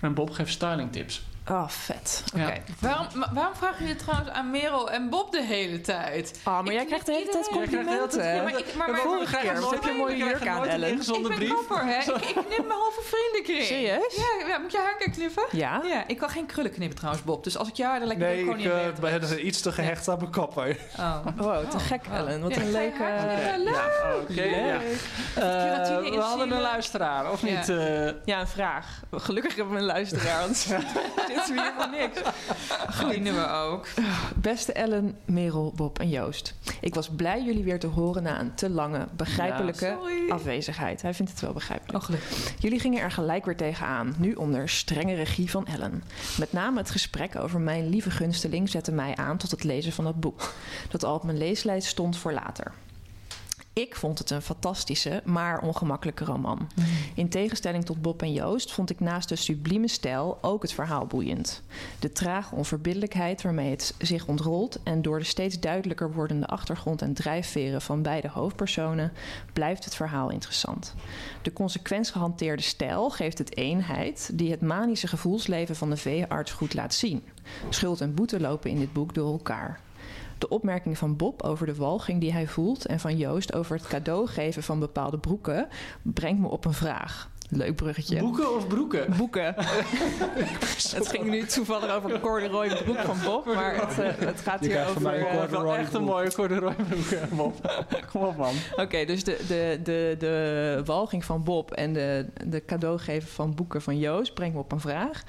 En 0.00 0.14
Bob 0.14 0.30
geeft 0.30 0.52
styling 0.52 0.92
tips. 0.92 1.22
Oh, 1.50 1.68
vet. 1.68 2.24
Oké. 2.34 2.42
Ja. 2.44 2.52
Waarom, 2.80 3.06
waarom 3.32 3.54
vraag 3.54 3.78
je 3.88 3.96
trouwens 3.96 4.30
aan 4.30 4.50
Merel 4.50 4.90
en 4.90 5.08
Bob 5.10 5.32
de 5.32 5.42
hele 5.42 5.80
tijd? 5.80 6.40
Oh, 6.44 6.60
maar 6.62 6.72
jij 6.72 6.80
Ik 6.82 6.86
krijgt 6.86 7.06
de 7.06 7.12
hele 7.12 7.28
tijd 7.30 7.46
iedereen- 7.46 7.70
Jij 7.70 7.84
krijgt 7.84 7.88
de 7.88 7.90
hele 7.90 8.08
tijd- 8.08 8.20
complimenten. 8.20 8.34
Ja, 8.34 8.42
maar 8.42 8.58
ik, 8.58 8.74
maar, 8.74 8.90
maar, 8.90 9.00
vorige 9.00 9.36
keer 9.36 9.70
heb 9.70 9.82
je 9.82 9.90
een 9.90 9.96
mooie 9.96 10.16
jurk 10.16 10.46
aan, 10.46 10.66
Ellen. 10.66 10.88
Ik 10.92 11.06
ben 11.06 11.22
brief. 11.22 11.52
kapper, 11.54 11.84
hè? 11.86 11.98
Ik, 11.98 12.06
ik 12.06 12.34
knip 12.34 12.66
mijn 12.66 12.78
halve 12.78 13.00
vriendenkring. 13.04 13.64
Serieus? 13.66 14.16
Ja, 14.16 14.46
ja, 14.48 14.58
moet 14.58 14.72
je 14.72 14.78
haar 14.78 14.90
een 14.92 14.98
keer 14.98 15.10
knippen? 15.10 15.44
Ja? 15.50 15.82
Ja, 15.84 16.04
ik 16.06 16.18
kan 16.18 16.28
geen 16.30 16.46
krullen 16.46 16.72
knippen 16.72 16.96
trouwens, 16.96 17.24
Bob. 17.24 17.44
Dus 17.44 17.56
als 17.58 17.68
ik 17.68 17.74
jou 17.74 17.90
haar 17.90 17.98
dan 17.98 18.08
lekker 18.08 18.26
Nee, 18.26 18.40
ik 18.44 18.48
eh, 18.48 18.54
meer 18.56 18.92
ben 19.00 19.46
iets 19.46 19.60
te 19.60 19.72
gehecht 19.72 20.08
aan 20.08 20.18
mijn 20.18 20.30
kapper. 20.30 20.76
Oh. 20.98 21.26
Wow, 21.36 21.70
te 21.70 21.78
gek, 21.78 22.02
Ellen. 22.12 22.42
Wat 22.42 22.54
Ja, 22.54 22.60
een 22.60 22.70
leuke... 22.70 23.02
Ja, 23.02 23.56
Leuk. 23.56 24.02
oké. 24.30 24.42
ja. 24.42 24.78
Eh, 25.34 26.10
we 26.10 26.20
hadden 26.20 26.50
een 26.50 26.60
luisteraar, 26.60 27.30
of 27.30 27.42
niet? 27.42 27.68
eh? 27.68 28.06
Ja, 28.24 28.40
een 28.40 28.48
vraag. 28.48 28.86
Gelukkig 29.12 29.54
hebben 29.54 29.74
we 29.74 29.80
een 29.80 29.86
luisteraar, 29.86 30.42
zitten 31.46 31.64
we 31.64 31.72
voor 31.78 31.90
niks. 31.90 32.20
Verdienen 32.98 33.34
we 33.34 33.48
ook. 33.48 33.86
Beste 34.36 34.72
Ellen, 34.72 35.16
Merel, 35.24 35.72
Bob 35.76 35.98
en 35.98 36.08
Joost. 36.08 36.54
Ik 36.80 36.94
was 36.94 37.08
blij 37.08 37.42
jullie 37.42 37.64
weer 37.64 37.78
te 37.78 37.86
horen 37.86 38.22
na 38.22 38.40
een 38.40 38.54
te 38.54 38.70
lange, 38.70 39.06
begrijpelijke 39.16 39.86
Ja, 40.28 40.34
afwezigheid. 40.34 41.02
Hij 41.02 41.14
vindt 41.14 41.30
het 41.30 41.40
wel 41.40 41.52
begrijpelijk. 41.52 42.08
Oh. 42.08 42.16
Jullie 42.58 42.80
gingen 42.80 43.02
er 43.02 43.10
gelijk 43.10 43.44
weer 43.44 43.56
tegenaan, 43.56 44.14
nu 44.18 44.34
onder 44.34 44.68
strenge 44.68 45.14
regie 45.14 45.50
van 45.50 45.66
Ellen. 45.66 46.02
Met 46.38 46.52
name 46.52 46.78
het 46.78 46.90
gesprek 46.90 47.36
over 47.36 47.60
mijn 47.60 47.88
lieve 47.88 48.10
gunsteling 48.10 48.68
zette 48.68 48.92
mij 48.92 49.16
aan 49.16 49.36
tot 49.36 49.50
het 49.50 49.64
lezen 49.64 49.92
van 49.92 50.04
dat 50.04 50.20
boek. 50.20 50.52
Dat 50.88 51.04
al 51.04 51.14
op 51.14 51.22
mijn 51.22 51.38
leeslijst 51.38 51.88
stond 51.88 52.16
voor 52.16 52.32
later. 52.32 52.72
Ik 53.78 53.96
vond 53.96 54.18
het 54.18 54.30
een 54.30 54.42
fantastische, 54.42 55.22
maar 55.24 55.60
ongemakkelijke 55.60 56.24
roman. 56.24 56.68
In 57.14 57.28
tegenstelling 57.28 57.84
tot 57.84 58.02
Bob 58.02 58.22
en 58.22 58.32
Joost 58.32 58.72
vond 58.72 58.90
ik 58.90 59.00
naast 59.00 59.28
de 59.28 59.36
sublieme 59.36 59.88
stijl 59.88 60.38
ook 60.40 60.62
het 60.62 60.72
verhaal 60.72 61.06
boeiend. 61.06 61.62
De 61.98 62.12
trage 62.12 62.54
onverbiddelijkheid 62.54 63.42
waarmee 63.42 63.70
het 63.70 63.94
zich 63.98 64.26
ontrolt 64.26 64.82
en 64.82 65.02
door 65.02 65.18
de 65.18 65.24
steeds 65.24 65.60
duidelijker 65.60 66.12
wordende 66.12 66.46
achtergrond 66.46 67.02
en 67.02 67.14
drijfveren 67.14 67.82
van 67.82 68.02
beide 68.02 68.28
hoofdpersonen 68.28 69.12
blijft 69.52 69.84
het 69.84 69.94
verhaal 69.94 70.30
interessant. 70.30 70.94
De 71.42 71.52
consequent 71.52 72.10
gehanteerde 72.10 72.62
stijl 72.62 73.10
geeft 73.10 73.38
het 73.38 73.56
eenheid 73.56 74.30
die 74.34 74.50
het 74.50 74.60
manische 74.60 75.06
gevoelsleven 75.06 75.76
van 75.76 75.90
de 75.90 75.96
veearts 75.96 76.52
goed 76.52 76.74
laat 76.74 76.94
zien. 76.94 77.24
Schuld 77.68 78.00
en 78.00 78.14
boete 78.14 78.40
lopen 78.40 78.70
in 78.70 78.78
dit 78.78 78.92
boek 78.92 79.14
door 79.14 79.32
elkaar. 79.32 79.80
De 80.38 80.48
opmerking 80.48 80.98
van 80.98 81.16
Bob 81.16 81.42
over 81.42 81.66
de 81.66 81.74
walging 81.74 82.20
die 82.20 82.32
hij 82.32 82.46
voelt 82.46 82.86
en 82.86 83.00
van 83.00 83.16
Joost 83.16 83.54
over 83.54 83.76
het 83.76 83.86
cadeau 83.86 84.26
geven 84.26 84.62
van 84.62 84.78
bepaalde 84.78 85.18
broeken 85.18 85.68
brengt 86.02 86.40
me 86.40 86.48
op 86.48 86.64
een 86.64 86.72
vraag. 86.72 87.30
Leuk 87.50 87.76
bruggetje. 87.76 88.18
Boeken 88.18 88.54
of 88.54 88.66
broeken? 88.66 89.16
Boeken. 89.16 89.54
het 90.96 91.08
ging 91.08 91.24
nu 91.24 91.44
toevallig 91.44 91.94
over 91.94 92.14
een 92.14 92.20
corduroy 92.20 92.82
broek 92.82 92.98
van 92.98 93.16
Bob, 93.24 93.46
maar 93.46 93.74
het, 93.74 93.98
eh, 93.98 94.26
het 94.26 94.40
gaat 94.40 94.64
Je 94.64 94.70
hier 94.70 94.86
over... 94.88 95.02
mij 95.02 95.20
een 95.20 95.26
eh, 95.26 95.50
wel 95.50 95.76
echt 95.76 95.94
een 95.94 96.04
mooie 96.04 96.32
corduroy 96.32 96.74
broek, 96.74 97.10
eh, 97.10 97.36
Bob. 97.36 97.84
Kom 98.12 98.22
op, 98.22 98.36
man. 98.36 98.54
Oké, 98.76 99.04
dus 99.04 99.24
de, 99.24 99.44
de, 99.48 99.80
de, 99.82 100.16
de 100.18 100.82
walging 100.84 101.24
van 101.24 101.44
Bob 101.44 101.72
en 101.72 101.92
de, 101.92 102.26
de 102.46 102.64
cadeaugeven 102.64 103.28
van 103.28 103.54
boeken 103.54 103.82
van 103.82 103.98
Joost 103.98 104.34
brengt 104.34 104.54
me 104.54 104.60
op 104.60 104.72
een 104.72 104.80
vraag. 104.80 105.22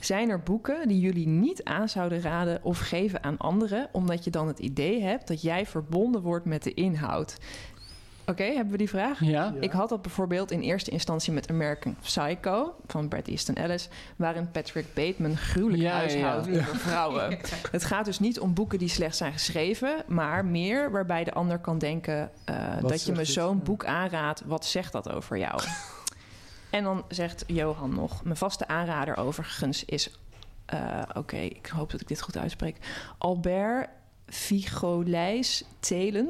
Zijn 0.00 0.28
er 0.28 0.42
boeken 0.42 0.88
die 0.88 1.00
jullie 1.00 1.28
niet 1.28 1.64
aan 1.64 1.88
zouden 1.88 2.20
raden 2.20 2.58
of 2.62 2.78
geven 2.78 3.22
aan 3.22 3.38
anderen, 3.38 3.88
omdat 3.92 4.24
je 4.24 4.30
dan 4.30 4.46
het 4.46 4.58
idee 4.58 5.02
hebt 5.02 5.28
dat 5.28 5.42
jij 5.42 5.66
verbonden 5.66 6.22
wordt 6.22 6.44
met 6.44 6.62
de 6.62 6.74
inhoud? 6.74 7.36
Oké, 8.26 8.42
hebben 8.44 8.70
we 8.72 8.78
die 8.78 8.88
vraag? 8.88 9.24
Ja? 9.24 9.54
Ik 9.60 9.70
had 9.72 9.88
dat 9.88 10.02
bijvoorbeeld 10.02 10.50
in 10.50 10.60
eerste 10.60 10.90
instantie 10.90 11.32
met 11.32 11.48
American 11.50 11.96
Psycho 12.02 12.74
van 12.86 13.08
Bret 13.08 13.28
Easton 13.28 13.54
Ellis, 13.54 13.88
waarin 14.16 14.50
Patrick 14.50 14.94
Bateman 14.94 15.36
gruwelijk 15.36 15.82
Ja, 15.82 15.92
huishoudt 15.92 16.46
ja. 16.46 16.52
over 16.58 16.76
vrouwen. 16.76 17.38
Het 17.72 17.84
gaat 17.84 18.04
dus 18.04 18.18
niet 18.18 18.40
om 18.40 18.54
boeken 18.54 18.78
die 18.78 18.88
slecht 18.88 19.16
zijn 19.16 19.32
geschreven, 19.32 20.02
maar 20.06 20.44
meer 20.44 20.90
waarbij 20.90 21.24
de 21.24 21.32
ander 21.32 21.58
kan 21.58 21.78
denken 21.78 22.30
eh, 22.44 22.56
dat 22.80 23.04
je 23.04 23.12
me 23.12 23.24
zo'n 23.24 23.62
boek 23.62 23.84
aanraadt. 23.84 24.42
Wat 24.46 24.64
zegt 24.64 24.92
dat 24.92 25.12
over 25.12 25.38
jou? 25.38 25.60
en 26.70 26.84
dan 26.84 27.04
zegt 27.08 27.44
Johan 27.46 27.94
nog: 27.94 28.24
Mijn 28.24 28.36
vaste 28.36 28.66
aanrader 28.68 29.16
overigens 29.16 29.84
is. 29.84 30.10
eh, 30.66 31.02
Oké, 31.14 31.36
ik 31.36 31.66
hoop 31.66 31.90
dat 31.90 32.00
ik 32.00 32.08
dit 32.08 32.20
goed 32.22 32.36
uitspreek. 32.36 32.76
Albert 33.18 33.88
Vigolijs 34.26 35.64
Telen. 35.80 36.28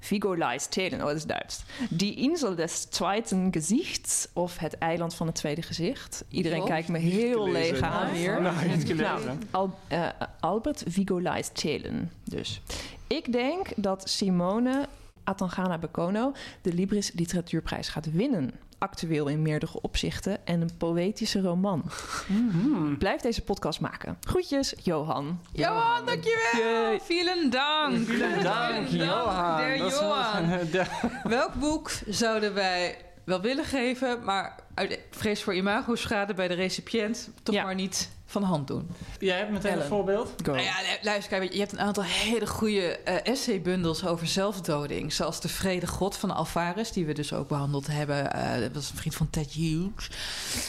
Vigolijs 0.00 0.66
Telen, 0.66 1.00
oh, 1.00 1.06
dat 1.06 1.16
is 1.16 1.24
Duits. 1.24 1.62
Die 1.90 2.14
Insel 2.14 2.54
des 2.54 2.86
Zweiten 2.90 3.52
Gezichts. 3.52 4.28
Of 4.32 4.58
Het 4.58 4.78
Eiland 4.78 5.14
van 5.14 5.26
het 5.26 5.36
Tweede 5.36 5.62
Gezicht. 5.62 6.24
Iedereen 6.28 6.64
kijkt 6.64 6.88
me 6.88 6.98
heel 6.98 7.48
leeg 7.50 7.80
aan 7.80 8.08
hier. 8.12 8.42
Nou. 8.42 8.56
Nou, 8.94 9.38
Al- 9.50 9.78
eh, 9.88 10.08
Albert 10.40 10.82
Vigolijs 10.86 11.48
Telen 11.52 12.10
dus. 12.24 12.60
Ik 13.06 13.32
denk 13.32 13.66
dat 13.76 14.08
Simone 14.10 14.88
Atangana 15.24 15.78
Bekono 15.78 16.32
de 16.62 16.72
Libris 16.72 17.12
Literatuurprijs 17.12 17.88
gaat 17.88 18.12
winnen. 18.12 18.52
Actueel 18.80 19.26
in 19.28 19.42
meerdere 19.42 19.80
opzichten 19.80 20.46
en 20.46 20.60
een 20.60 20.76
poëtische 20.76 21.40
roman. 21.40 21.84
Mhm. 22.26 22.94
Blijf 22.96 23.20
deze 23.20 23.42
podcast 23.42 23.80
maken. 23.80 24.16
Groetjes, 24.20 24.74
Johan. 24.82 25.40
Johan, 25.52 26.06
dankjewel. 26.06 26.98
Vielen 27.00 27.50
dank. 27.50 28.06
Vielen 28.06 28.42
dank, 28.42 28.88
Johan. 28.88 29.56
Der 29.56 29.76
Johan. 29.76 30.48
de- 30.70 31.08
Welk 31.24 31.54
boek 31.54 31.90
zouden 32.08 32.54
wij 32.54 32.96
wel 33.24 33.40
willen 33.40 33.64
geven, 33.64 34.24
maar 34.24 34.54
uit 34.74 34.98
vrees 35.10 35.42
voor 35.42 35.54
imago-schade 35.54 36.34
bij 36.34 36.48
de 36.48 36.54
recipiënt 36.54 37.30
toch 37.42 37.54
Ja. 37.54 37.64
maar 37.64 37.74
niet 37.74 38.10
van 38.30 38.40
de 38.42 38.46
hand 38.48 38.66
doen? 38.68 38.88
Jij 39.18 39.38
hebt 39.38 39.50
meteen 39.50 39.70
Ellen. 39.70 39.82
een 39.82 39.88
voorbeeld? 39.88 40.32
Go. 40.44 40.52
Nou 40.52 40.64
ja, 40.64 40.72
luister, 41.02 41.38
kijk, 41.38 41.52
je 41.52 41.58
hebt 41.58 41.72
een 41.72 41.80
aantal 41.80 42.02
hele 42.04 42.46
goede 42.46 42.96
eh, 42.98 43.14
essaybundels 43.32 44.06
over 44.06 44.26
zelfdoding. 44.26 45.12
Zoals 45.12 45.40
De 45.40 45.48
Vrede 45.48 45.86
God 45.86 46.16
van 46.16 46.30
Alvarez, 46.30 46.90
die 46.90 47.06
we 47.06 47.12
dus 47.12 47.32
ook 47.32 47.48
behandeld 47.48 47.86
hebben. 47.86 48.32
Eh, 48.32 48.60
dat 48.60 48.70
was 48.74 48.90
een 48.90 48.96
vriend 48.96 49.14
van 49.14 49.30
Ted 49.30 49.50
Hughes. 49.52 50.10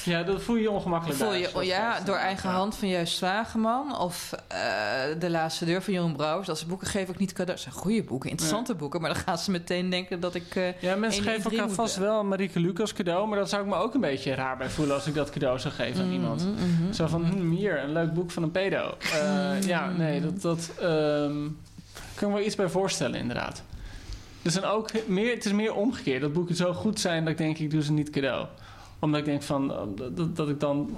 Ja, 0.06 0.24
dat 0.24 0.42
voel 0.42 0.56
je 0.56 0.62
je 0.62 0.72
ongemakkelijk 0.72 1.20
Voel 1.20 1.34
je, 1.34 1.50
zoals 1.52 1.66
ja, 1.68 2.00
door 2.00 2.16
eigen 2.16 2.50
ja. 2.50 2.56
hand 2.56 2.76
van 2.76 2.88
Juist 2.88 3.18
Zwageman. 3.18 4.00
Of 4.00 4.32
eh, 4.48 4.60
De 5.20 5.30
Laatste 5.30 5.66
Deur 5.66 5.82
van 5.82 5.94
Jeroen 5.94 6.16
Brouwers. 6.16 6.48
Dat 6.48 6.58
soort 6.58 6.70
boeken 6.70 6.88
geef 6.88 7.10
ik 7.10 7.18
niet 7.18 7.30
cadeau. 7.34 7.50
Dat 7.52 7.60
zijn 7.60 7.76
goede 7.76 8.04
boeken, 8.04 8.30
interessante 8.30 8.76
boeken. 8.76 9.02
Maar 9.02 9.14
dan 9.14 9.24
gaan 9.24 9.38
ze 9.38 9.52
meteen 9.52 9.90
denken 9.90 10.20
dat 10.20 10.36
ik... 10.36 10.56
eh, 10.56 10.82
Ja, 10.82 10.96
mensen 10.96 11.24
geven 11.24 11.52
elkaar 11.52 11.70
vast 11.70 11.96
wel 11.98 12.24
Marieke 12.24 12.60
Lucas 12.60 12.94
cadeau, 12.94 13.28
maar 13.28 13.38
dat 13.40 13.50
zou 13.50 13.62
ik 13.64 13.68
me 13.70 13.76
ook 13.76 13.94
een 13.94 14.02
beetje 14.02 14.34
raar 14.36 14.58
bij 14.58 14.70
voelen 14.70 14.96
als 14.96 15.08
ik 15.08 15.14
dat 15.14 15.30
cadeau 15.30 15.60
zou 15.60 15.74
geven 15.74 16.04
aan 16.04 16.12
iemand. 16.12 16.46
Mhm, 16.46 16.94
Zo 16.94 17.08
van, 17.08 17.50
hier, 17.52 17.84
een 17.84 17.92
leuk 17.92 18.14
boek 18.14 18.32
van 18.32 18.44
een 18.44 18.52
pedo. 18.52 18.98
Eh, 19.14 19.62
Ja, 19.62 19.90
nee, 19.90 20.22
dat, 20.22 20.42
dat 20.42 20.72
ehm, 20.80 21.48
kan 22.16 22.28
ik 22.28 22.28
me 22.28 22.34
wel 22.34 22.46
iets 22.46 22.56
bij 22.56 22.70
voorstellen, 22.70 23.20
inderdaad. 23.20 23.64
Er 24.42 24.52
zijn 24.52 24.66
ook 24.66 25.08
meer, 25.08 25.34
het 25.34 25.46
is 25.46 25.52
meer 25.52 25.74
omgekeerd. 25.74 26.22
Dat 26.22 26.34
boeken 26.34 26.56
zo 26.56 26.74
goed 26.74 27.00
zijn 27.00 27.24
dat 27.24 27.32
ik 27.32 27.38
denk, 27.38 27.58
ik 27.58 27.72
doe 27.72 27.84
ze 27.84 27.92
niet 27.92 28.10
cadeau. 28.10 28.48
Omdat 29.00 29.20
ik 29.20 29.26
denk 29.26 29.42
van, 29.42 29.72
eh, 29.72 29.78
dat, 29.96 30.18
dat, 30.18 30.36
dat 30.36 30.50
ik 30.50 30.60
dan 30.60 30.98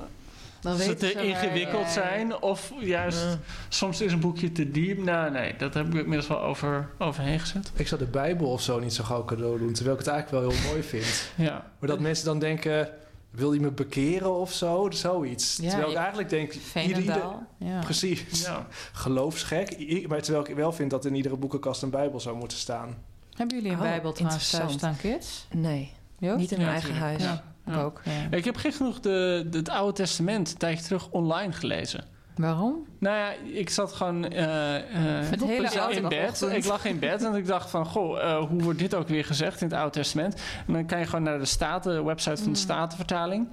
Dan 0.61 0.77
ze 0.77 0.95
te 0.95 1.11
ingewikkeld 1.13 1.89
zijn. 1.89 2.41
Of 2.41 2.73
juist, 2.79 3.37
soms 3.69 4.01
is 4.01 4.11
een 4.11 4.19
boekje 4.19 4.51
te 4.51 4.71
diep. 4.71 5.03
Nou, 5.03 5.31
nee, 5.31 5.55
dat 5.57 5.73
heb 5.73 5.87
ik 5.87 5.93
inmiddels 5.93 6.27
wel 6.27 6.41
over, 6.41 6.89
overheen 6.97 7.39
gezet. 7.39 7.71
Ik 7.75 7.87
zou 7.87 8.01
de 8.01 8.07
Bijbel 8.07 8.47
of 8.47 8.61
zo 8.61 8.79
niet 8.79 8.93
zo 8.93 9.03
gauw 9.03 9.25
cadeau 9.25 9.59
doen, 9.59 9.73
terwijl 9.73 9.97
ik 9.97 10.05
het 10.05 10.13
eigenlijk 10.13 10.45
wel 10.45 10.53
heel 10.53 10.69
mooi 10.69 10.83
vind. 10.83 11.31
Ja. 11.35 11.65
Maar 11.79 11.89
dat 11.89 11.99
mensen 11.99 12.25
dan 12.25 12.39
denken, 12.39 12.89
wil 13.35 13.53
je 13.53 13.59
me 13.59 13.71
bekeren 13.71 14.33
of 14.39 14.53
zo? 14.53 14.87
Zoiets. 14.91 15.57
Ja, 15.61 15.69
terwijl 15.69 15.87
ik 15.89 15.93
ik- 15.93 15.99
eigenlijk 15.99 16.29
denk, 16.29 16.53
ieder. 16.97 17.23
Ja. 17.57 17.79
precies, 17.79 18.41
ja. 18.45 18.67
geloofsgek. 18.91 19.79
I- 19.79 20.05
Maar 20.07 20.21
terwijl 20.21 20.49
ik 20.49 20.55
wel 20.55 20.71
vind 20.73 20.89
dat 20.89 21.05
in 21.05 21.15
iedere 21.15 21.37
boekenkast 21.37 21.81
een 21.81 21.89
Bijbel 21.89 22.19
zou 22.19 22.37
moeten 22.37 22.57
staan. 22.57 22.97
Hebben 23.33 23.55
jullie 23.57 23.71
een 23.71 23.77
Oh, 23.77 23.83
Bijbel 23.83 24.11
trouwens 24.11 24.49
thuis 24.49 24.73
staan, 24.73 24.97
kids? 24.97 25.47
Nee, 25.51 25.91
Joost? 26.19 26.37
niet 26.37 26.51
in 26.51 26.57
mijn 26.57 26.69
Ja, 26.69 26.75
eigen 26.75 26.93
tuurlijk. 26.93 27.19
huis. 27.21 27.23
Ja. 27.65 27.71
Ik 27.73 27.77
ook. 27.77 28.01
Ja. 28.05 28.37
Ik 28.37 28.45
heb 28.45 28.55
genoeg 28.55 28.99
de, 28.99 29.47
de- 29.49 29.57
het 29.57 29.69
Oude 29.69 29.93
Testament 29.93 30.51
een 30.51 30.57
tijdje 30.57 30.83
terug 30.83 31.09
online 31.09 31.51
gelezen. 31.51 32.05
Waarom? 32.35 32.85
Nou 32.99 33.15
ja, 33.17 33.31
ik 33.59 33.69
zat 33.69 33.93
gewoon 33.93 34.29
eh, 34.29 34.75
eh, 34.75 34.83
Het 35.29 35.43
hele 35.43 35.71
in 35.71 35.79
oude 35.79 36.07
bed. 36.07 36.29
ochtend. 36.29 36.51
Ik 36.53 36.65
lag 36.65 36.85
in 36.85 36.99
bed 36.99 37.23
en 37.23 37.35
ik 37.35 37.45
dacht 37.47 37.69
van... 37.69 37.85
Goh, 37.85 38.21
eh, 38.23 38.37
hoe 38.49 38.61
wordt 38.63 38.79
dit 38.79 38.95
ook 38.95 39.07
weer 39.07 39.25
gezegd 39.25 39.61
in 39.61 39.67
het 39.67 39.75
Oude 39.77 39.91
Testament? 39.91 40.41
En 40.67 40.73
dan 40.73 40.85
kan 40.85 40.99
je 40.99 41.05
gewoon 41.05 41.23
naar 41.23 41.39
de 41.39 41.45
Staten, 41.45 41.93
de 41.95 42.03
website 42.03 42.43
van 42.43 42.51
de 42.51 42.57
Statenvertaling. 42.59 43.47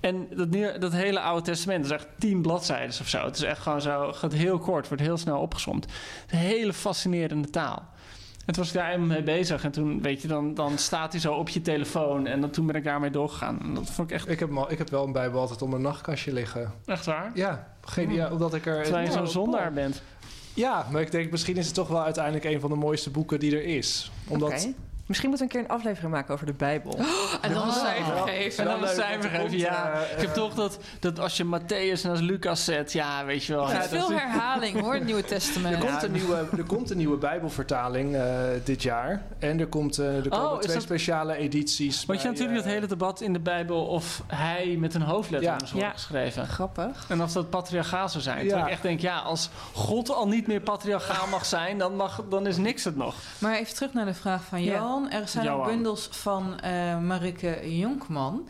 En 0.00 0.26
dat, 0.36 0.80
dat 0.80 0.92
hele 0.92 1.20
Oude 1.20 1.42
Testament 1.44 1.84
is 1.84 1.90
echt 1.90 2.06
tien 2.18 2.42
bladzijden 2.42 3.00
of 3.00 3.08
zo. 3.08 3.24
Het 3.24 3.36
is 3.36 3.42
echt 3.42 3.60
gewoon 3.60 3.80
zo, 3.80 4.12
gaat 4.12 4.32
heel 4.32 4.58
kort, 4.58 4.88
wordt 4.88 5.02
heel 5.02 5.16
snel 5.16 5.38
opgesomd. 5.40 5.84
Het 6.22 6.32
een 6.32 6.38
hele 6.38 6.72
fascinerende 6.72 7.50
taal. 7.50 7.82
En 8.46 8.52
toen 8.54 8.62
was 8.62 8.72
ik 8.72 8.78
daar 8.80 9.00
mee 9.00 9.22
bezig. 9.22 9.64
En 9.64 9.70
toen, 9.70 10.02
weet 10.02 10.22
je, 10.22 10.28
dan, 10.28 10.54
dan 10.54 10.78
staat 10.78 11.12
hij 11.12 11.20
zo 11.20 11.32
op 11.34 11.48
je 11.48 11.60
telefoon. 11.62 12.26
En 12.26 12.40
dan, 12.40 12.50
toen 12.50 12.66
ben 12.66 12.74
ik 12.74 12.84
daarmee 12.84 13.10
doorgegaan. 13.10 13.60
En 13.62 13.74
dat 13.74 13.90
vond 13.90 14.10
ik 14.10 14.16
echt, 14.16 14.28
Ik 14.28 14.38
heb, 14.38 14.50
wel- 14.50 14.70
ik 14.72 14.78
heb 14.78 14.90
wel 14.90 15.04
een 15.04 15.12
Bijbel 15.12 15.40
altijd 15.40 15.62
op 15.62 15.68
mijn 15.68 15.82
nachtkastje 15.82 16.32
liggen. 16.32 16.72
echt 16.86 17.06
waar. 17.06 17.30
Ja, 17.34 17.71
geen, 17.84 18.12
ja 18.12 18.30
omdat 18.30 18.54
ik 18.54 18.66
er... 18.66 18.82
Terwijl 18.82 19.06
je 19.06 19.12
zo'n 19.12 19.28
zondaar 19.28 19.72
bent. 19.72 20.02
Ja, 20.54 20.86
maar 20.90 21.00
ik 21.00 21.10
denk 21.10 21.30
misschien 21.30 21.56
is 21.56 21.66
het 21.66 21.74
toch 21.74 21.88
wel 21.88 22.02
uiteindelijk 22.02 22.44
een 22.44 22.60
van 22.60 22.70
de 22.70 22.76
mooiste 22.76 23.10
boeken 23.10 23.40
die 23.40 23.56
er 23.56 23.64
is. 23.64 24.10
Omdat... 24.28 24.50
Oké. 24.50 24.74
Misschien 25.12 25.30
moeten 25.30 25.48
we 25.48 25.54
een 25.54 25.60
keer 25.64 25.70
een 25.74 25.78
aflevering 25.80 26.12
maken 26.12 26.34
over 26.34 26.46
de 26.46 26.52
Bijbel. 26.52 26.98
En 27.40 27.52
dan 27.52 27.66
een 27.66 27.72
cijfer 27.72 28.16
geven. 28.26 28.64
En 28.64 28.70
dan 28.70 28.82
een 28.82 28.94
cijfer 28.94 29.32
er 29.32 29.40
geven, 29.40 29.58
ja. 29.58 29.92
eh, 29.92 30.12
ik 30.16 30.20
heb 30.20 30.34
toch 30.34 30.54
dat, 30.54 30.78
dat 31.00 31.18
als 31.18 31.36
je 31.36 31.44
Matthäus 31.44 32.02
naast 32.02 32.20
Lucas 32.22 32.64
zet, 32.64 32.92
ja, 32.92 33.24
weet 33.24 33.44
je 33.44 33.52
wel. 33.54 33.68
Er 33.68 33.74
ja, 33.74 33.82
is 33.82 33.88
veel 33.88 34.10
is- 34.10 34.16
herhaling 34.18 34.80
hoor, 34.80 34.94
het 34.94 35.04
Nieuwe 35.04 35.20
Er 35.22 35.26
Testament. 35.28 35.78
komt, 35.84 36.02
een 36.02 36.12
nieuwe, 36.12 36.46
er 36.56 36.64
komt 36.64 36.90
een 36.90 36.96
nieuwe 36.96 37.16
Bijbelvertaling 37.16 38.14
eh, 38.14 38.22
dit 38.64 38.82
jaar. 38.82 39.22
En 39.38 39.60
er, 39.60 39.66
komt, 39.66 39.98
eh, 39.98 40.16
er 40.16 40.28
komen 40.28 40.50
Oh, 40.50 40.54
is 40.58 40.62
twee 40.64 40.74
dat- 40.74 40.84
speciale 40.84 41.36
edities. 41.36 42.04
Want 42.04 42.18
je 42.22 42.24
bij, 42.28 42.32
natuurlijk 42.36 42.58
eh, 42.58 42.64
dat 42.64 42.74
hele 42.74 42.86
debat 42.86 43.20
in 43.20 43.32
de 43.32 43.40
Bijbel 43.40 43.86
of 43.86 44.22
hij 44.26 44.76
met 44.78 44.94
een 44.94 45.02
hoofdletter 45.02 45.50
Ja. 45.50 45.56
moest 45.60 45.72
worden 45.72 45.88
Ja. 45.90 45.94
geschreven. 45.94 46.46
Grappig. 46.46 47.04
En 47.08 47.22
of 47.22 47.32
dat 47.32 47.50
patriarchaal 47.50 48.08
zou 48.08 48.22
zijn. 48.22 48.36
Ja. 48.36 48.42
Terwijl 48.42 48.66
ik 48.66 48.72
echt 48.72 48.82
denk, 48.82 49.00
ja, 49.00 49.18
als 49.18 49.50
God 49.72 50.10
al 50.10 50.28
niet 50.28 50.46
meer 50.46 50.60
patriarchaal 50.60 51.26
mag 51.26 51.44
zijn, 51.46 51.78
dan, 51.78 51.96
mag, 51.96 52.22
dan 52.28 52.46
is 52.46 52.56
niks 52.56 52.84
het 52.84 52.96
nog. 52.96 53.14
Maar 53.38 53.54
even 53.54 53.74
terug 53.74 53.92
naar 53.92 54.04
de 54.06 54.14
vraag 54.14 54.44
van 54.44 54.62
Ja. 54.62 54.72
Er 55.10 55.28
zijn 55.28 55.50
ook 55.50 55.64
bundels 55.64 56.08
van 56.10 56.60
eh 56.60 56.98
Marike 56.98 57.78
Jonkman. 57.78 58.48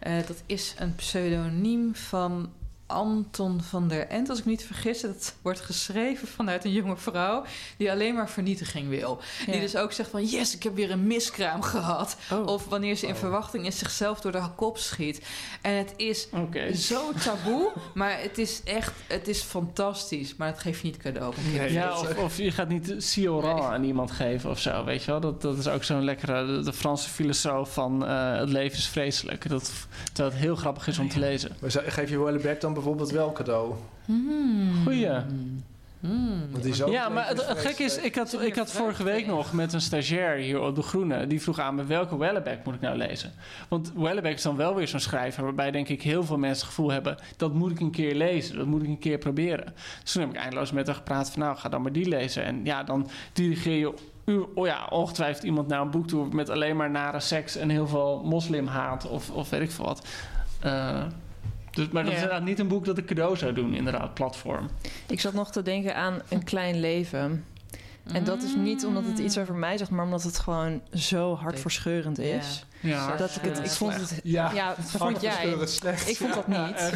Eh, 0.00 0.12
dat 0.26 0.42
is 0.46 0.74
een 0.78 0.94
pseudoniem 0.94 1.94
van 1.94 2.50
Anton 2.90 3.62
van 3.62 3.88
der 3.88 4.08
Ent, 4.08 4.28
als 4.28 4.38
ik 4.38 4.44
me 4.44 4.50
niet 4.50 4.64
vergis. 4.64 5.00
Dat 5.00 5.34
wordt 5.42 5.60
geschreven 5.60 6.28
vanuit 6.28 6.64
een 6.64 6.72
jonge 6.72 6.96
vrouw 6.96 7.44
die 7.76 7.90
alleen 7.90 8.14
maar 8.14 8.30
vernietiging 8.30 8.88
wil. 8.88 9.20
Ja. 9.46 9.52
Die 9.52 9.60
dus 9.60 9.76
ook 9.76 9.92
zegt 9.92 10.10
van 10.10 10.24
yes, 10.24 10.54
ik 10.54 10.62
heb 10.62 10.74
weer 10.74 10.90
een 10.90 11.06
miskraam 11.06 11.62
gehad. 11.62 12.16
Oh. 12.32 12.46
Of 12.46 12.66
wanneer 12.68 12.96
ze 12.96 13.06
in 13.06 13.16
verwachting 13.16 13.66
is 13.66 13.78
zichzelf 13.78 14.20
door 14.20 14.32
de 14.32 14.42
kop 14.56 14.78
schiet. 14.78 15.26
En 15.60 15.72
het 15.72 15.92
is 15.96 16.28
zo 16.74 17.12
taboe, 17.12 17.72
maar 17.94 18.20
het 18.20 18.38
is 18.38 18.62
echt, 18.64 18.92
het 19.06 19.28
is 19.28 19.40
fantastisch. 19.40 20.36
Maar 20.36 20.50
dat 20.50 20.60
geef 20.60 20.80
je 20.80 20.86
niet 20.86 20.96
cadeau. 20.96 21.34
Nee. 21.52 21.72
Ja, 21.72 21.98
of, 22.00 22.16
of 22.16 22.36
je 22.36 22.50
gaat 22.50 22.68
niet 22.68 22.94
Sioran 22.98 23.54
Nee. 23.54 23.64
aan 23.64 23.84
iemand 23.84 24.10
geven 24.10 24.50
of 24.50 24.58
zo, 24.58 24.84
weet 24.84 25.04
je 25.04 25.10
wel. 25.10 25.20
Dat, 25.20 25.42
dat 25.42 25.58
is 25.58 25.68
ook 25.68 25.84
zo'n 25.84 26.04
lekkere, 26.04 26.46
de, 26.46 26.62
de 26.62 26.72
Franse 26.72 27.08
filosoof 27.08 27.72
van 27.72 28.06
eh, 28.06 28.38
het 28.38 28.48
leven 28.48 28.78
is 28.78 28.86
vreselijk. 28.86 29.48
Dat, 29.48 29.72
terwijl 30.12 30.34
het 30.34 30.44
heel 30.44 30.56
grappig 30.56 30.86
is 30.86 30.98
om 30.98 31.08
te 31.08 31.18
lezen. 31.18 31.56
Maar 31.60 31.70
geef 31.70 32.10
je 32.10 32.18
Wellebeck 32.18 32.60
dan 32.60 32.74
bijvoorbeeld 32.80 33.10
wel 33.10 33.32
cadeau? 33.32 33.74
Hmm. 34.04 34.82
Goeie. 34.84 35.08
Hmm. 36.00 36.50
Want 36.50 36.62
die 36.62 36.72
is 36.72 36.82
ook 36.82 36.90
Ja, 36.90 37.08
maar 37.08 37.28
het, 37.28 37.44
gekke 37.48 37.82
is, 37.82 37.98
ik 37.98 38.14
had, 38.14 38.42
ik 38.42 38.56
had 38.56 38.72
vorige 38.72 39.02
week 39.02 39.26
nog 39.26 39.52
met 39.52 39.72
een 39.72 39.80
stagiair 39.80 40.36
hier 40.36 40.60
op 40.60 40.74
De 40.74 40.82
Groene... 40.82 41.26
die 41.26 41.42
vroeg 41.42 41.58
aan 41.58 41.74
me, 41.74 41.84
welke 41.84 42.16
Wellebeck 42.16 42.64
moet 42.64 42.74
ik 42.74 42.80
nou 42.80 42.96
lezen? 42.96 43.32
Want 43.68 43.92
Wellebeck 43.96 44.34
is 44.34 44.42
dan 44.42 44.56
wel 44.56 44.74
weer 44.74 44.88
zo'n 44.88 45.00
schrijver... 45.00 45.44
waarbij 45.44 45.70
denk 45.70 45.88
ik 45.88 46.02
heel 46.02 46.24
veel 46.24 46.38
mensen 46.38 46.66
het 46.66 46.74
gevoel 46.74 46.90
hebben... 46.90 47.16
dat 47.36 47.54
moet 47.54 47.70
ik 47.70 47.80
een 47.80 47.90
keer 47.90 48.14
lezen, 48.14 48.56
dat 48.56 48.66
moet 48.66 48.82
ik 48.82 48.88
een 48.88 48.98
keer 48.98 49.18
proberen. 49.18 49.74
Dus 50.02 50.12
toen 50.12 50.22
heb 50.22 50.30
ik 50.30 50.36
eindeloos 50.36 50.72
met 50.72 50.86
haar 50.86 50.96
gepraat 50.96 51.30
van... 51.30 51.42
nou, 51.42 51.56
ga 51.56 51.68
dan 51.68 51.82
maar 51.82 51.92
die 51.92 52.08
lezen. 52.08 52.44
En 52.44 52.64
ja, 52.64 52.82
dan 52.82 53.08
dirigeer 53.32 53.78
je 53.78 53.94
u, 54.24 54.44
oh 54.54 54.66
ja, 54.66 54.86
ongetwijfeld 54.90 55.44
iemand 55.44 55.68
naar 55.68 55.80
een 55.80 55.90
boek 55.90 56.06
toe... 56.06 56.28
met 56.32 56.50
alleen 56.50 56.76
maar 56.76 56.90
nare 56.90 57.20
seks 57.20 57.56
en 57.56 57.68
heel 57.68 57.86
veel 57.86 58.22
moslimhaat 58.24 59.08
of, 59.08 59.30
of 59.30 59.50
weet 59.50 59.60
ik 59.60 59.70
veel 59.70 59.84
wat... 59.84 60.06
Eh, 60.60 61.02
dus, 61.70 61.88
maar 61.88 62.04
dat 62.04 62.12
is 62.12 62.18
inderdaad 62.18 62.44
niet 62.44 62.58
een 62.58 62.68
boek 62.68 62.84
dat 62.84 62.98
ik 62.98 63.06
cadeau 63.06 63.36
zou 63.36 63.52
doen, 63.52 63.74
inderdaad, 63.74 64.14
platform. 64.14 64.68
Ik 65.06 65.20
zat 65.20 65.32
nog 65.32 65.50
te 65.50 65.62
denken 65.62 65.96
aan 65.96 66.20
een 66.28 66.44
klein 66.44 66.80
leven. 66.80 67.44
En 68.12 68.24
dat 68.24 68.42
is 68.42 68.54
niet 68.54 68.84
omdat 68.84 69.06
het 69.06 69.18
iets 69.18 69.38
over 69.38 69.54
mij 69.54 69.78
zegt, 69.78 69.90
maar 69.90 70.04
omdat 70.04 70.22
het 70.22 70.38
gewoon 70.38 70.82
zo 70.92 71.34
hartverscheurend 71.34 72.18
is. 72.18 72.64
Ja, 72.80 73.16
Dat 73.16 73.36
ik 73.36 73.42
het, 73.42 73.58
ik 73.58 73.70
vond 73.70 73.94
het, 73.94 74.20
Ja, 74.22 74.50
ja, 74.52 74.74
dat 74.74 74.84
vond 74.84 75.20
jij. 75.20 75.46
Ik 76.06 76.16
vond 76.16 76.34
dat 76.34 76.46
niet. 76.46 76.92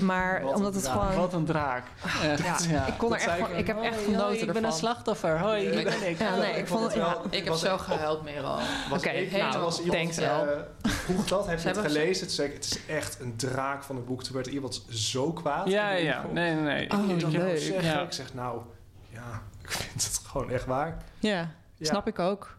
Maar 0.00 0.42
Wat 0.42 0.54
omdat 0.54 0.68
een 0.68 0.74
het 0.74 0.84
draak. 0.84 1.00
gewoon. 1.00 1.16
Wat 1.16 1.32
een 1.32 1.44
draak. 1.44 1.84
Echt, 2.22 2.64
Ja, 2.64 2.86
ik 2.86 2.94
kon 2.98 3.12
er 3.14 3.20
echt 3.20 3.38
van, 3.38 3.50
ik 3.50 3.56
ik 3.58 3.66
heb 3.66 3.82
echt 3.82 4.04
genoten 4.04 4.40
ik 4.46 4.52
ben 4.52 4.64
een 4.64 4.72
slachtoffer. 4.72 5.38
Hoi, 5.38 5.70
ben 5.70 6.08
ik. 6.08 6.18
Ja, 6.18 6.36
nee, 6.36 6.52
ik 6.52 6.66
vond 6.66 6.94
het. 6.94 7.02
Ik 7.30 7.44
heb 7.44 7.54
zo 7.54 7.78
gehuild, 7.78 8.22
Merel. 8.22 8.58
Was 8.90 8.98
Oké, 8.98 9.08
ik- 9.10 9.32
nou, 9.32 9.58
was 9.58 9.80
iemand, 9.80 10.18
eh, 10.18 10.38
vroeg 10.82 11.24
dat, 11.26 11.46
heb 11.46 11.60
je 11.60 11.68
het 11.68 11.78
gelezen? 11.78 12.26
Toen 12.26 12.34
zei 12.36 12.48
ik, 12.48 12.54
het 12.54 12.64
is 12.64 12.86
echt 12.86 13.20
een 13.20 13.36
draak 13.36 13.82
van 13.82 13.96
het 13.96 14.06
boek. 14.06 14.22
Toen 14.22 14.34
werd 14.34 14.46
iemand 14.46 14.84
zo 14.88 15.32
kwaad. 15.32 15.68
Ja, 15.68 15.90
ik 15.90 16.04
ja. 16.04 16.24
Nee, 16.32 16.54
nee, 16.54 16.62
nee. 16.62 16.90
Oh, 16.90 17.10
ik 17.10 17.22
Ik-. 17.22 18.02
Ik 18.02 18.12
zeg, 18.12 18.34
nou, 18.34 18.60
ja, 19.08 19.42
ik 19.62 19.70
vind 19.70 20.04
het 20.04 20.20
gewoon 20.26 20.50
echt 20.50 20.64
waar. 20.64 20.96
Ja. 21.18 21.50
snap 21.80 22.06
ik 22.06 22.18
ook. 22.18 22.57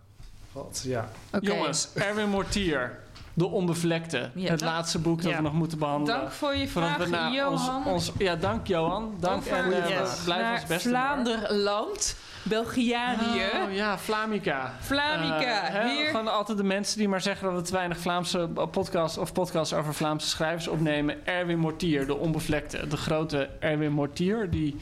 Wat, 0.64 0.82
ja. 0.86 1.10
Jongens, 1.42 1.90
Erwin 1.96 2.30
Mortier. 2.30 3.00
De 3.34 3.48
Onbevlekte. 3.48 4.30
Ja. 4.34 4.50
het 4.50 4.62
laatste 4.62 5.00
boek 5.00 5.22
dat 5.22 5.32
Ja. 5.32 5.38
we 5.38 5.44
nog 5.44 5.54
moeten 5.54 5.78
behandelen. 5.80 6.20
Dank 6.20 6.32
voor 6.32 6.56
je 6.56 6.68
vraag, 6.68 7.34
Johan. 7.34 7.52
Ons, 7.52 7.70
ons, 7.86 8.12
ja, 8.18 8.36
dank 8.36 8.68
Johan. 8.68 9.14
Dank 9.20 9.38
Over 9.38 9.54
en 9.58 9.84
eh, 9.84 9.90
Yes. 9.90 10.20
blijf 10.24 10.42
naar 10.42 10.54
ons 10.54 10.66
beste. 10.66 10.90
Vlaanderland, 10.90 12.16
Belgianië. 12.44 13.44
Oh, 13.68 13.74
ja, 13.74 13.98
Flamica. 13.98 14.74
Flamica, 14.82 15.64
Eh, 15.68 15.74
hè, 15.74 15.90
hier. 15.90 16.06
Gewoon 16.08 16.28
altijd 16.28 16.58
de 16.58 16.64
mensen 16.64 16.98
die 16.98 17.08
maar 17.08 17.22
zeggen 17.22 17.48
dat 17.48 17.56
we 17.62 17.68
te 17.68 17.74
weinig 17.74 17.98
Vlaamse 17.98 18.50
podcasts 18.72 19.18
of 19.18 19.34
podcasts 19.34 19.74
over 19.74 19.94
Vlaamse 19.94 20.28
schrijvers 20.28 20.68
opnemen. 20.68 21.26
Erwin 21.28 21.60
Mortier, 21.60 22.06
de 22.08 22.16
onbevlekte. 22.18 22.88
De 22.88 22.98
grote 22.98 23.50
Erwin 23.60 23.92
Mortier, 23.92 24.50
die 24.50 24.76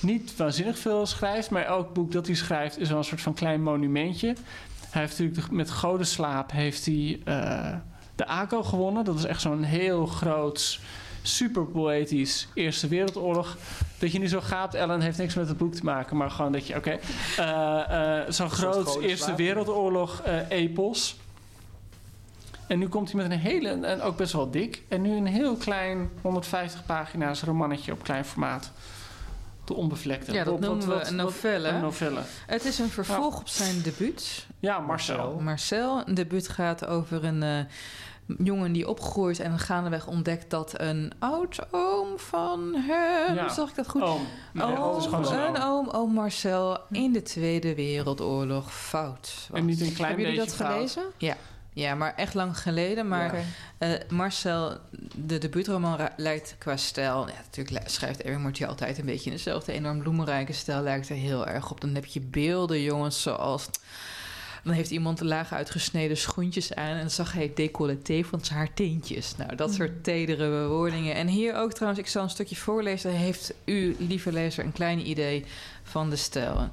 niet 0.00 0.36
waanzinnig 0.36 0.78
veel 0.78 1.06
schrijft, 1.06 1.50
maar 1.50 1.64
elk 1.64 1.92
boek 1.92 2.12
dat 2.12 2.26
hij 2.26 2.34
schrijft 2.36 2.78
is 2.78 2.88
wel 2.88 2.98
een 2.98 3.04
soort 3.04 3.20
van 3.20 3.34
klein 3.34 3.62
monumentje. 3.62 4.34
Hij 4.94 5.02
heeft 5.02 5.18
natuurlijk 5.18 5.48
de- 5.48 5.54
met 5.54 5.70
Godenslaap 5.70 6.50
heeft 6.52 6.86
hij 6.86 7.20
eh, 7.24 7.74
de 8.14 8.26
ACO 8.26 8.62
gewonnen. 8.62 9.04
Dat 9.04 9.18
is 9.18 9.24
echt 9.24 9.40
zo'n 9.40 9.62
heel 9.62 10.06
groot, 10.06 10.78
super 11.22 11.64
poëtisch 11.66 12.48
Eerste 12.54 12.88
Wereldoorlog. 12.88 13.56
Dat 13.98 14.12
je 14.12 14.18
niet 14.18 14.30
zo 14.30 14.40
gaapt, 14.40 14.74
Ellen, 14.74 15.00
heeft 15.00 15.18
niks 15.18 15.34
met 15.34 15.48
het 15.48 15.56
boek 15.56 15.74
te 15.74 15.84
maken, 15.84 16.16
maar 16.16 16.30
gewoon 16.30 16.52
dat 16.52 16.66
je, 16.66 16.76
oké, 16.76 16.98
eh, 17.36 18.18
eh, 18.20 18.30
zo'n 18.30 18.50
groot. 18.50 19.02
Eerste 19.02 19.34
Wereldoorlog 19.34 20.20
eh, 20.20 20.48
epos. 20.50 21.16
En 22.66 22.78
nu 22.78 22.88
komt 22.88 23.12
hij 23.12 23.22
met 23.22 23.30
een 23.32 23.38
hele, 23.38 23.68
en 23.68 24.00
ook 24.02 24.16
best 24.16 24.32
wel 24.32 24.50
dik, 24.50 24.82
en 24.88 25.02
nu 25.02 25.16
een 25.16 25.26
heel 25.26 25.56
klein 25.56 26.10
150 26.22 26.86
pagina's 26.86 27.42
romannetje 27.42 27.92
op 27.92 28.02
klein 28.02 28.24
formaat. 28.24 28.70
De 29.64 29.74
onbevlekte. 29.74 30.32
Ja, 30.32 30.44
dat 30.44 30.52
Wat- 30.52 30.60
noemen 30.62 30.88
wat- 30.88 31.02
we 31.02 31.08
een 31.10 31.16
wat- 31.16 31.24
novelle. 31.26 31.68
Een 31.68 31.80
novelle. 31.80 32.20
Het 32.46 32.64
is 32.64 32.78
een 32.78 32.88
vervolg 32.88 33.38
op 33.40 33.48
zijn 33.48 33.82
debuut. 33.82 34.46
Ja, 34.64 34.78
Marcel. 34.78 35.38
Marcel. 35.40 36.02
Een 36.06 36.14
debuut 36.14 36.48
gaat 36.48 36.86
over 36.86 37.24
een 37.24 37.42
eh, 37.42 37.58
jongen 38.44 38.72
die 38.72 38.88
opgroeit 38.88 39.38
en 39.40 39.58
gaandeweg 39.58 40.06
ontdekt 40.06 40.50
dat 40.50 40.80
een 40.80 41.12
oud-oom 41.18 42.18
van 42.18 42.74
hem... 42.74 43.34
Ja. 43.34 43.48
Zag 43.48 43.68
ik 43.68 43.74
dat 43.74 43.88
goed? 43.88 44.02
Oom. 44.02 44.26
Nee, 44.52 44.64
Oom, 44.66 45.02
een 45.14 45.36
oom. 45.36 45.56
oom, 45.56 45.88
oom 45.88 46.12
Marcel 46.12 46.78
in 46.90 47.12
de 47.12 47.22
Tweede 47.22 47.74
Wereldoorlog 47.74 48.74
fout 48.74 49.46
was. 49.50 49.58
En 49.60 49.64
niet 49.66 49.80
een 49.80 49.92
klein 49.94 50.08
Hebben 50.08 50.24
jullie 50.30 50.46
dat 50.46 50.54
fout. 50.54 50.72
gelezen? 50.72 51.02
Ja, 51.76 51.94
maar 51.94 52.14
echt 52.16 52.34
lang 52.34 52.58
geleden. 52.58 53.08
Maar 53.08 53.34
eh, 53.78 53.90
Marcel, 54.08 54.76
de 55.14 55.38
debuutroman 55.38 56.08
lijkt 56.16 56.54
qua 56.58 56.76
stijl... 56.76 57.26
Ja, 57.28 57.34
natuurlijk 57.44 57.78
li- 57.84 57.90
schrijft 57.90 58.22
Erwin 58.22 58.40
Mortier 58.40 58.66
altijd 58.66 58.98
een 58.98 59.04
beetje 59.04 59.30
in 59.30 59.36
dezelfde 59.36 59.72
enorm 59.72 59.98
bloemenrijke 59.98 60.52
stijl. 60.52 60.82
Lijkt 60.82 61.08
er 61.08 61.16
heel 61.16 61.46
erg 61.46 61.70
op. 61.70 61.80
Dan 61.80 61.94
heb 61.94 62.04
je 62.04 62.20
beelden, 62.20 62.82
jongens, 62.82 63.22
zoals... 63.22 63.68
Dan 64.64 64.72
heeft 64.72 64.90
iemand 64.90 65.20
laag 65.20 65.52
uitgesneden 65.52 66.16
schoentjes 66.16 66.74
aan 66.74 66.92
en 66.92 66.98
dan 66.98 67.10
zag 67.10 67.32
hij 67.32 67.52
decolleté 67.54 68.22
van 68.22 68.40
haar 68.50 68.74
teentjes. 68.74 69.36
Nou, 69.36 69.56
dat 69.56 69.74
soort 69.74 70.04
tedere 70.04 70.50
bewoordingen. 70.50 71.14
En 71.14 71.26
hier 71.26 71.54
ook 71.54 71.72
trouwens, 71.72 72.02
ik 72.02 72.08
zal 72.08 72.22
een 72.22 72.30
stukje 72.30 72.56
voorlezen. 72.56 73.10
Heeft 73.10 73.54
u, 73.64 73.96
lieve 73.98 74.32
lezer, 74.32 74.64
een 74.64 74.72
klein 74.72 75.08
idee 75.08 75.44
van 75.82 76.10
de 76.10 76.16
stijl? 76.16 76.70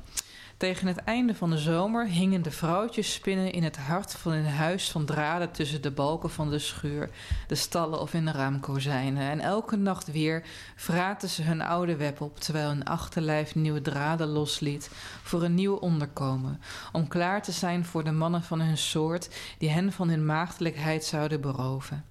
Tegen 0.62 0.88
het 0.88 0.97
einde 0.97 1.36
van 1.36 1.49
de 1.49 1.57
zomer 1.57 2.07
hingen 2.07 2.41
de 2.41 2.51
vrouwtjes 2.51 3.14
spinnen 3.14 3.51
in 3.51 3.64
het 3.64 3.78
hart 3.78 4.14
van 4.14 4.32
een 4.32 4.45
huis 4.45 4.91
van 4.91 5.05
draden 5.05 5.51
tussen 5.51 5.82
de 5.82 5.91
balken 5.91 6.30
van 6.30 6.49
de 6.49 6.59
schuur, 6.59 7.09
de 7.47 7.55
stallen 7.55 8.01
of 8.01 8.14
in 8.14 8.26
de 8.26 8.32
raamkozijnen. 8.32 9.30
En 9.30 9.39
elke 9.39 9.76
nacht 9.76 10.12
weer 10.12 10.43
vraten 10.76 11.30
ze 11.30 11.41
hun 11.41 11.62
oude 11.62 11.95
web 11.95 12.22
op, 12.22 12.39
terwijl 12.39 12.68
hun 12.68 12.86
achterlijf 12.86 13.55
nieuwe 13.55 13.82
draden 13.82 14.28
losliet 14.28 14.89
voor 15.24 15.43
een 15.43 15.55
nieuw 15.55 15.76
onderkomen, 15.76 16.62
om 16.91 17.07
klaar 17.07 17.41
te 17.41 17.51
zijn 17.51 17.86
voor 17.86 18.03
de 18.03 18.12
mannen 18.12 18.43
van 18.43 18.62
hun 18.62 18.78
soort 18.78 19.30
die 19.57 19.70
hen 19.70 19.91
van 19.91 20.09
hun 20.09 20.26
maagdelijkheid 20.26 21.03
zouden 21.03 21.41
beroven. 21.41 22.11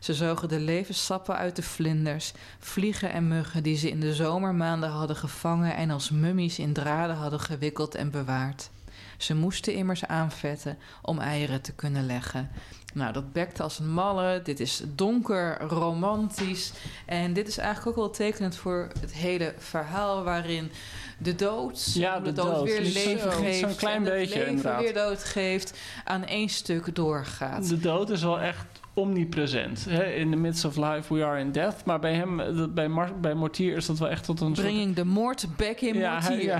Ze 0.00 0.14
zogen 0.14 0.48
de 0.48 0.58
levenssappen 0.60 1.36
uit 1.36 1.56
de 1.56 1.62
vlinders, 1.62 2.32
vliegen 2.58 3.12
en 3.12 3.28
muggen 3.28 3.62
die 3.62 3.76
ze 3.76 3.90
in 3.90 4.00
de 4.00 4.14
zomermaanden 4.14 4.90
hadden 4.90 5.16
gevangen 5.16 5.76
en 5.76 5.90
als 5.90 6.10
mummies 6.10 6.58
in 6.58 6.72
draden 6.72 7.16
hadden 7.16 7.40
gewikkeld 7.40 7.94
en 7.94 8.10
bewaard. 8.10 8.70
Ze 9.18 9.34
moesten 9.34 9.74
immers 9.74 10.04
aanvetten 10.04 10.78
om 11.02 11.18
eieren 11.18 11.60
te 11.62 11.72
kunnen 11.72 12.06
leggen. 12.06 12.50
Nou, 12.94 13.12
dat 13.12 13.32
bekte 13.32 13.62
als 13.62 13.78
een 13.78 13.92
malle. 13.92 14.40
Dit 14.42 14.60
is 14.60 14.82
donker, 14.94 15.60
romantisch. 15.60 16.72
En 17.06 17.32
dit 17.32 17.48
is 17.48 17.58
eigenlijk 17.58 17.88
ook 17.88 18.04
wel 18.04 18.12
tekenend 18.14 18.56
voor 18.56 18.88
het 19.00 19.12
hele 19.12 19.54
verhaal... 19.58 20.22
waarin 20.24 20.70
de 21.18 21.34
dood, 21.34 21.92
Ja, 21.94 22.18
de, 22.18 22.24
de 22.24 22.32
dood, 22.32 22.54
dood. 22.54 22.64
weer 22.64 22.84
Zo'n- 22.84 22.92
leven 23.04 23.32
zo'n 23.32 23.42
geeft... 23.42 23.76
klein 23.76 23.96
en 23.96 24.02
het 24.04 24.12
beetje, 24.12 24.34
leven 24.34 24.48
inderdaad. 24.50 24.80
weer 24.82 24.94
dood 24.94 25.24
geeft... 25.24 25.78
aan 26.04 26.24
één 26.24 26.48
stuk 26.48 26.94
doorgaat. 26.94 27.68
De 27.68 27.78
dood 27.78 28.10
is 28.10 28.22
wel 28.22 28.40
echt 28.40 28.64
omnipresent. 28.96 29.84
Hè? 29.88 30.04
In 30.04 30.30
the 30.30 30.36
midst 30.36 30.64
of 30.64 30.76
life 30.76 31.14
we 31.14 31.24
are 31.24 31.38
in 31.40 31.52
death. 31.52 31.84
Maar 31.84 31.98
bij 31.98 32.14
hem, 32.14 32.40
eh, 32.40 32.64
bij, 32.74 32.88
Mar 32.88 33.20
bij 33.20 33.34
Mortier 33.34 33.76
is 33.76 33.86
dat 33.86 33.98
wel 33.98 34.08
echt 34.08 34.24
tot 34.24 34.40
een 34.40 34.54
soort... 34.54 34.66
Bringing 34.66 34.94
the 34.94 35.04
moord 35.04 35.46
back 35.56 35.80
in 35.80 35.94
Ja, 35.94 36.20
hij- 36.20 36.30
Mortier. 36.30 36.48
ja. 36.48 36.58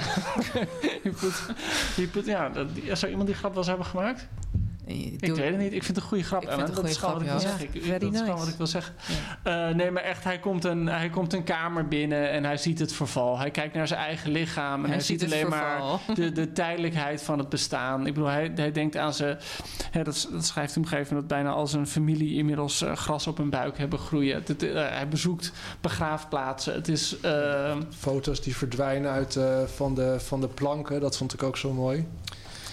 je 1.04 1.10
put, 1.20 1.46
je 1.96 2.06
put, 2.06 2.26
ja, 2.26 2.48
dat, 2.48 2.66
zou 2.92 3.10
iemand 3.10 3.28
die 3.28 3.36
grap 3.36 3.50
wel 3.50 3.58
eens 3.58 3.66
hebben 3.68 3.86
gemaakt? 3.86 4.28
Ik 4.86 5.26
Doe- 5.26 5.36
weet 5.36 5.50
het 5.50 5.58
niet. 5.58 5.72
Ik 5.72 5.82
vind 5.82 5.86
het 5.86 5.96
een 5.96 6.02
goede 6.02 6.24
grap. 6.24 6.42
Ik 6.42 6.48
vind 6.48 6.60
het 6.60 6.68
een 6.68 6.74
dat 6.74 6.84
is 6.84 6.96
goede 6.96 7.16
gewoon 7.18 7.34
wat 7.34 7.42
ik 7.42 7.48
grap, 7.48 7.58
wil 7.58 7.68
ja. 7.68 7.80
zeggen. 7.82 8.06
Ik, 8.06 8.12
nice. 8.12 8.32
wat 8.34 8.48
ik 8.48 8.54
wil 8.56 8.66
zeggen. 8.66 8.94
Eh, 9.42 9.68
nee, 9.68 9.90
maar 9.90 10.02
echt, 10.02 10.24
hij 10.24 10.38
komt, 10.38 10.64
een, 10.64 10.86
hij 10.86 11.08
komt 11.10 11.32
een 11.32 11.44
kamer 11.44 11.88
binnen 11.88 12.30
en 12.30 12.44
hij 12.44 12.56
ziet 12.56 12.78
het 12.78 12.92
verval. 12.92 13.38
Hij 13.38 13.50
kijkt 13.50 13.74
naar 13.74 13.86
zijn 13.86 14.00
eigen 14.00 14.30
lichaam 14.30 14.84
en 14.84 14.90
hij, 14.90 15.00
ziet, 15.00 15.24
alleen 15.24 15.40
verval. 15.50 16.00
maar 16.06 16.16
de, 16.16 16.32
de 16.32 16.52
tijdelijkheid 16.62 17.22
van 17.22 17.38
het 17.38 17.48
bestaan. 17.48 18.06
Ik 18.06 18.14
bedoel, 18.14 18.28
hij, 18.28 18.52
hij 18.54 18.72
denkt 18.72 18.96
aan 18.96 19.14
zijn... 19.14 19.38
Hè, 19.90 20.02
dat, 20.02 20.28
dat 20.32 20.44
schrijft 20.44 20.74
hij 20.74 20.82
op 20.82 20.90
een 20.90 20.96
gegeven 20.96 21.14
moment 21.14 21.28
dat 21.30 21.38
bijna 21.38 21.50
al 21.58 21.66
zijn 21.66 21.86
familie 21.86 22.34
inmiddels 22.36 22.82
eh, 22.82 22.92
gras 22.96 23.26
op 23.26 23.36
hun 23.36 23.50
buik 23.50 23.78
hebben 23.78 23.98
groeien. 23.98 24.42
Het, 24.46 24.62
eh, 24.62 24.72
hij 24.88 25.08
bezoekt 25.08 25.52
begraafplaatsen. 25.80 26.74
Het 26.74 26.88
is... 26.88 27.20
eh, 27.20 27.76
Foto's 27.98 28.40
die 28.42 28.56
verdwijnen 28.56 29.10
uit, 29.10 29.36
eh, 29.36 29.62
van, 29.74 29.94
de, 29.94 30.20
van 30.20 30.40
de 30.40 30.48
planken, 30.48 31.00
dat 31.00 31.16
vond 31.16 31.32
ik 31.32 31.42
ook 31.42 31.56
zo 31.56 31.72
mooi. 31.72 32.06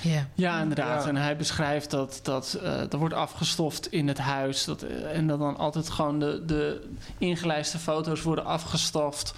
Ja. 0.04 0.28
Ja, 0.34 0.62
inderdaad. 0.62 1.04
Ja. 1.04 1.10
En 1.10 1.16
hij 1.16 1.36
beschrijft 1.38 1.90
dat, 1.92 2.20
dat 2.24 2.54
eh, 2.64 2.92
er 2.92 2.98
wordt 2.98 3.14
afgestoft 3.14 3.92
in 3.92 4.08
het 4.08 4.18
huis. 4.18 4.66
Dat, 4.66 4.82
eh, 4.82 5.16
en 5.18 5.28
dat 5.28 5.40
dan 5.40 5.58
altijd 5.58 5.90
gewoon 5.90 6.20
de, 6.20 6.44
de 6.46 6.88
ingelijste 7.18 7.78
foto's 7.80 8.22
worden 8.22 8.46
afgestoft... 8.46 9.34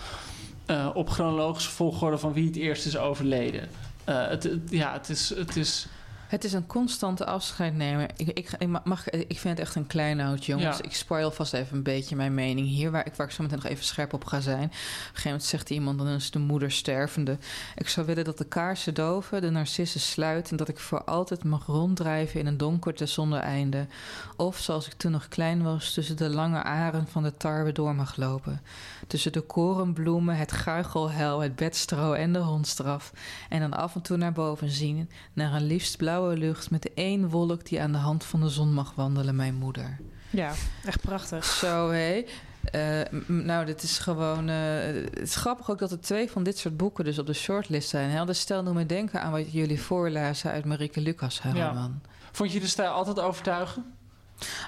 eh, 0.66 0.90
op 0.94 1.10
chronologische 1.10 1.70
volgorde 1.72 2.18
van 2.18 2.34
wie 2.34 2.46
het 2.46 2.56
eerst 2.56 2.86
is 2.86 2.98
overleden. 2.98 3.70
Eh, 4.04 4.28
het, 4.28 4.44
het- 4.44 4.70
ja, 4.70 4.94
het 4.94 5.10
is... 5.10 5.30
Het 5.36 5.56
is 5.56 5.88
Het 6.36 6.44
is 6.44 6.54
een 6.54 6.68
constante 6.68 7.26
afscheid 7.26 7.76
nemen. 7.76 8.08
Ik, 8.16 8.28
ik, 8.28 8.52
ik, 8.58 8.68
mag, 8.84 9.10
ik 9.10 9.40
vind 9.40 9.58
het 9.58 9.60
echt 9.60 9.76
een 9.76 9.88
kleinoud, 9.88 10.46
jongens. 10.46 10.78
Ja. 10.78 10.84
Ik 10.84 10.96
spoil 10.96 11.32
vast 11.32 11.54
even 11.54 11.78
een 11.78 11.84
beetje 11.84 12.16
mijn 12.16 12.34
mening 12.34 12.68
hier... 12.68 12.92
waar 12.92 13.06
ik, 13.06 13.14
waar 13.14 13.28
ik 13.28 13.34
zo 13.34 13.44
meteen 13.44 13.60
nog 13.62 13.72
even 13.72 13.84
scherp 13.84 14.14
op 14.14 14.26
ga 14.26 14.40
zijn. 14.40 14.64
Op 14.64 14.72
een 14.72 14.72
gegeven 14.72 15.30
moment 15.30 15.44
zegt 15.44 15.70
iemand... 15.70 15.98
dan 15.98 16.08
is 16.08 16.32
de 16.32 16.40
moeder 16.40 16.72
stervende. 16.72 17.38
Ik 17.76 17.88
zou 17.88 18.06
willen 18.06 18.24
dat 18.24 18.38
de 18.38 18.46
kaarsen 18.46 18.94
doven, 18.94 19.42
de 19.42 19.50
narcissen 19.50 20.00
sluiten... 20.00 20.52
en 20.52 20.58
dat 20.58 20.68
ik 20.68 20.80
voor 20.80 21.04
altijd 21.04 21.44
mag 21.44 21.66
ronddrijven 21.66 22.40
in 22.40 22.48
een 22.48 22.58
donkerte 22.58 23.06
zonder 23.06 23.40
einde. 23.40 23.88
Of, 24.36 24.58
zoals 24.58 24.88
ik 24.88 24.94
toen 24.94 25.12
nog 25.12 25.28
klein 25.28 25.64
was... 25.64 25.94
tussen 25.94 26.18
de 26.18 26.30
lange 26.30 26.64
aren 26.64 27.08
van 27.08 27.24
de 27.24 27.38
tarwe 27.38 27.72
door 27.72 27.96
mag 27.96 28.16
lopen. 28.16 28.62
Tussen 29.08 29.32
de 29.32 29.42
korenbloemen, 29.42 30.38
het 30.38 30.52
guichelhel, 30.52 31.40
het 31.40 31.56
bedstro 31.56 32.14
en 32.14 32.34
de 32.34 32.40
hondstraf. 32.40 33.14
En 33.50 33.60
dan 33.60 33.74
af 33.74 33.96
en 33.96 34.02
toe 34.02 34.18
naar 34.18 34.34
boven 34.34 34.70
zien... 34.70 35.10
naar 35.34 35.54
een 35.54 35.66
liefst 35.68 35.98
blauwe 35.98 36.24
lucht 36.34 36.72
met 36.72 36.82
de 36.82 36.92
één 36.96 37.30
wolk 37.30 37.66
die 37.66 37.82
aan 37.82 37.92
de 37.92 37.98
hand 37.98 38.24
van 38.24 38.40
de 38.42 38.50
zon 38.50 38.74
mag 38.74 38.94
wandelen, 38.96 39.36
mijn 39.36 39.56
moeder. 39.56 39.98
Ja, 40.30 40.52
echt 40.86 41.02
prachtig. 41.02 41.46
Zo 41.46 41.90
hé. 41.90 42.26
Eh, 42.72 42.82
m- 43.28 43.46
nou, 43.46 43.66
dit 43.66 43.84
is 43.84 43.98
gewoon. 43.98 44.50
eh, 44.50 44.56
het 44.86 45.20
is 45.22 45.36
grappig 45.36 45.70
ook 45.70 45.80
dat 45.80 45.92
er 45.92 46.00
twee 46.00 46.32
van 46.32 46.44
dit 46.44 46.58
soort 46.58 46.78
boeken 46.78 47.04
dus 47.04 47.20
op 47.20 47.26
de 47.26 47.34
shortlist 47.34 47.90
zijn. 47.90 48.10
Hè? 48.10 48.26
Dus 48.26 48.40
stel, 48.40 48.64
doet 48.64 48.74
me 48.74 48.86
denken 48.86 49.22
aan 49.22 49.32
wat 49.32 49.52
jullie 49.52 49.82
voorlazen 49.82 50.52
uit 50.52 50.66
Marieke 50.66 51.02
Lucas' 51.02 51.42
Ja. 51.54 51.68
roman. 51.68 52.02
vond 52.32 52.52
je 52.52 52.60
de 52.60 52.68
stijl 52.68 52.90
altijd 52.92 53.20
overtuigen? 53.20 53.86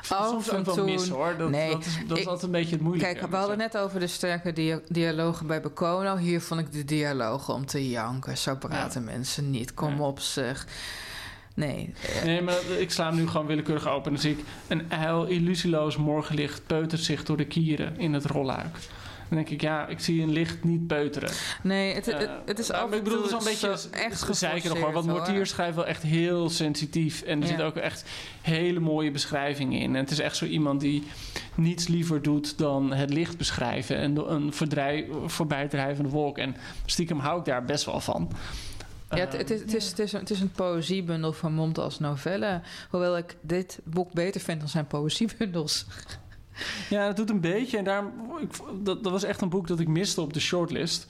Af 0.10 0.28
Soms 0.28 0.52
ook 0.52 0.66
wel 0.76 0.86
mis 0.86 1.10
hoor. 1.10 1.38
Dat, 1.38 1.50
Nee, 1.50 1.72
dat, 1.72 1.86
is, 1.86 1.98
dat 2.08 2.18
is 2.18 2.24
ik- 2.24 2.30
altijd 2.30 2.46
een 2.46 2.52
beetje 2.52 2.76
het 2.76 2.82
moeilijke. 2.84 3.14
Kijk, 3.14 3.30
we 3.32 3.36
hadden 3.36 3.58
net 3.58 3.78
over 3.78 4.00
de 4.00 4.08
sterke 4.08 4.54
dia- 4.54 4.80
dialogen 4.90 5.48
bij 5.48 5.62
Bekono. 5.62 6.16
Hier 6.18 6.42
vond 6.42 6.60
ik 6.60 6.72
de 6.72 6.86
dialogen 6.86 7.54
om 7.54 7.66
te 7.66 7.90
janken. 7.90 8.38
Zo 8.38 8.56
praten 8.56 9.04
mensen 9.04 9.50
niet. 9.52 9.74
Kom 9.74 9.96
Ja. 9.96 10.02
op, 10.04 10.20
zeg. 10.20 10.68
Nee, 11.58 11.94
Nee, 12.24 12.42
maar 12.42 12.56
ik 12.80 12.92
sla 12.92 13.06
hem 13.08 13.16
nu 13.16 13.28
gewoon 13.28 13.46
willekeurig 13.46 13.88
open. 13.88 14.06
En 14.06 14.12
dan 14.12 14.22
zie 14.22 14.32
ik 14.32 14.44
een 14.68 14.92
ijl 14.92 15.26
illusieloos 15.26 15.98
morgenlicht 15.98 16.62
peutert 16.68 17.02
zich 17.02 17.24
door 17.24 17.38
de 17.38 17.46
kieren 17.46 18.00
in 18.00 18.14
het 18.14 18.26
rolluik. 18.26 18.78
Dan 19.30 19.38
denk 19.38 19.50
ik, 19.50 19.62
ja, 19.62 19.88
ik 19.88 20.00
zie 20.00 20.22
een 20.22 20.32
licht 20.32 20.64
niet 20.64 20.88
peuteren. 20.88 21.30
nee 21.64 21.94
het, 21.94 22.06
het, 22.06 22.30
het 22.46 22.60
is 22.60 22.72
af 22.72 22.92
en 22.92 22.98
ik 22.98 23.04
bedoel, 23.04 23.22
het 23.24 23.32
is 23.32 23.38
een 23.62 23.70
beetje 23.70 23.90
echt 23.98 24.28
zeiken 24.38 24.70
nog 24.70 24.80
hoor. 24.80 24.92
Want 24.92 25.06
Mortier 25.06 25.46
schrijft 25.46 25.76
wel 25.76 25.86
echt 25.86 26.04
heel 26.04 26.50
sensitief. 26.50 27.22
En 27.22 27.36
er 27.38 27.42
Ja. 27.42 27.48
zitten 27.48 27.66
ook 27.66 27.76
echt 27.76 28.06
hele 28.42 28.80
mooie 28.80 29.12
beschrijvingen 29.12 29.80
in. 29.80 29.96
En 29.96 30.02
het 30.02 30.12
is 30.12 30.20
echt 30.20 30.36
zo 30.36 30.46
iemand 30.46 30.80
die 30.82 31.04
niets 31.56 31.88
liever 31.88 32.22
doet 32.22 32.58
dan 32.58 32.94
het 32.94 33.10
licht 33.14 33.38
beschrijven. 33.38 33.98
En 33.98 34.32
een 34.32 34.54
voorbijdrijvende 35.28 36.10
wolk. 36.10 36.38
En 36.38 36.56
stiekem 36.86 37.20
hou 37.20 37.40
ik 37.40 37.46
daar 37.46 37.66
best 37.66 37.86
wel 37.86 38.00
van. 38.00 38.32
Ja, 39.10 39.18
het, 39.18 39.38
het, 39.38 39.52
is, 39.52 39.60
het, 39.62 39.74
is, 39.74 39.90
het, 39.90 40.00
is 40.00 40.14
een, 40.14 40.20
het 40.20 40.30
is 40.30 40.40
een 40.40 40.52
poëziebundel 40.52 41.34
vermomd 41.34 41.78
als 41.78 42.00
novelle. 42.00 42.62
Hoewel 42.90 43.18
ik 43.18 43.38
dit 43.42 43.80
boek 43.84 44.14
beter 44.14 44.42
vind 44.42 44.60
dan 44.60 44.70
zijn 44.70 44.88
poëziebundels. 44.88 45.86
Ja, 46.90 47.08
dat 47.08 47.16
doet 47.16 47.30
een 47.30 47.42
beetje. 47.42 47.78
En 47.78 47.84
daarom, 47.84 48.12
ik, 48.42 48.50
dat, 48.84 49.04
dat 49.04 49.12
was 49.12 49.24
echt 49.24 49.42
een 49.42 49.50
boek 49.50 49.68
dat 49.68 49.80
ik 49.80 49.88
miste 49.88 50.22
op 50.22 50.34
de 50.34 50.40
shortlist. 50.40 51.08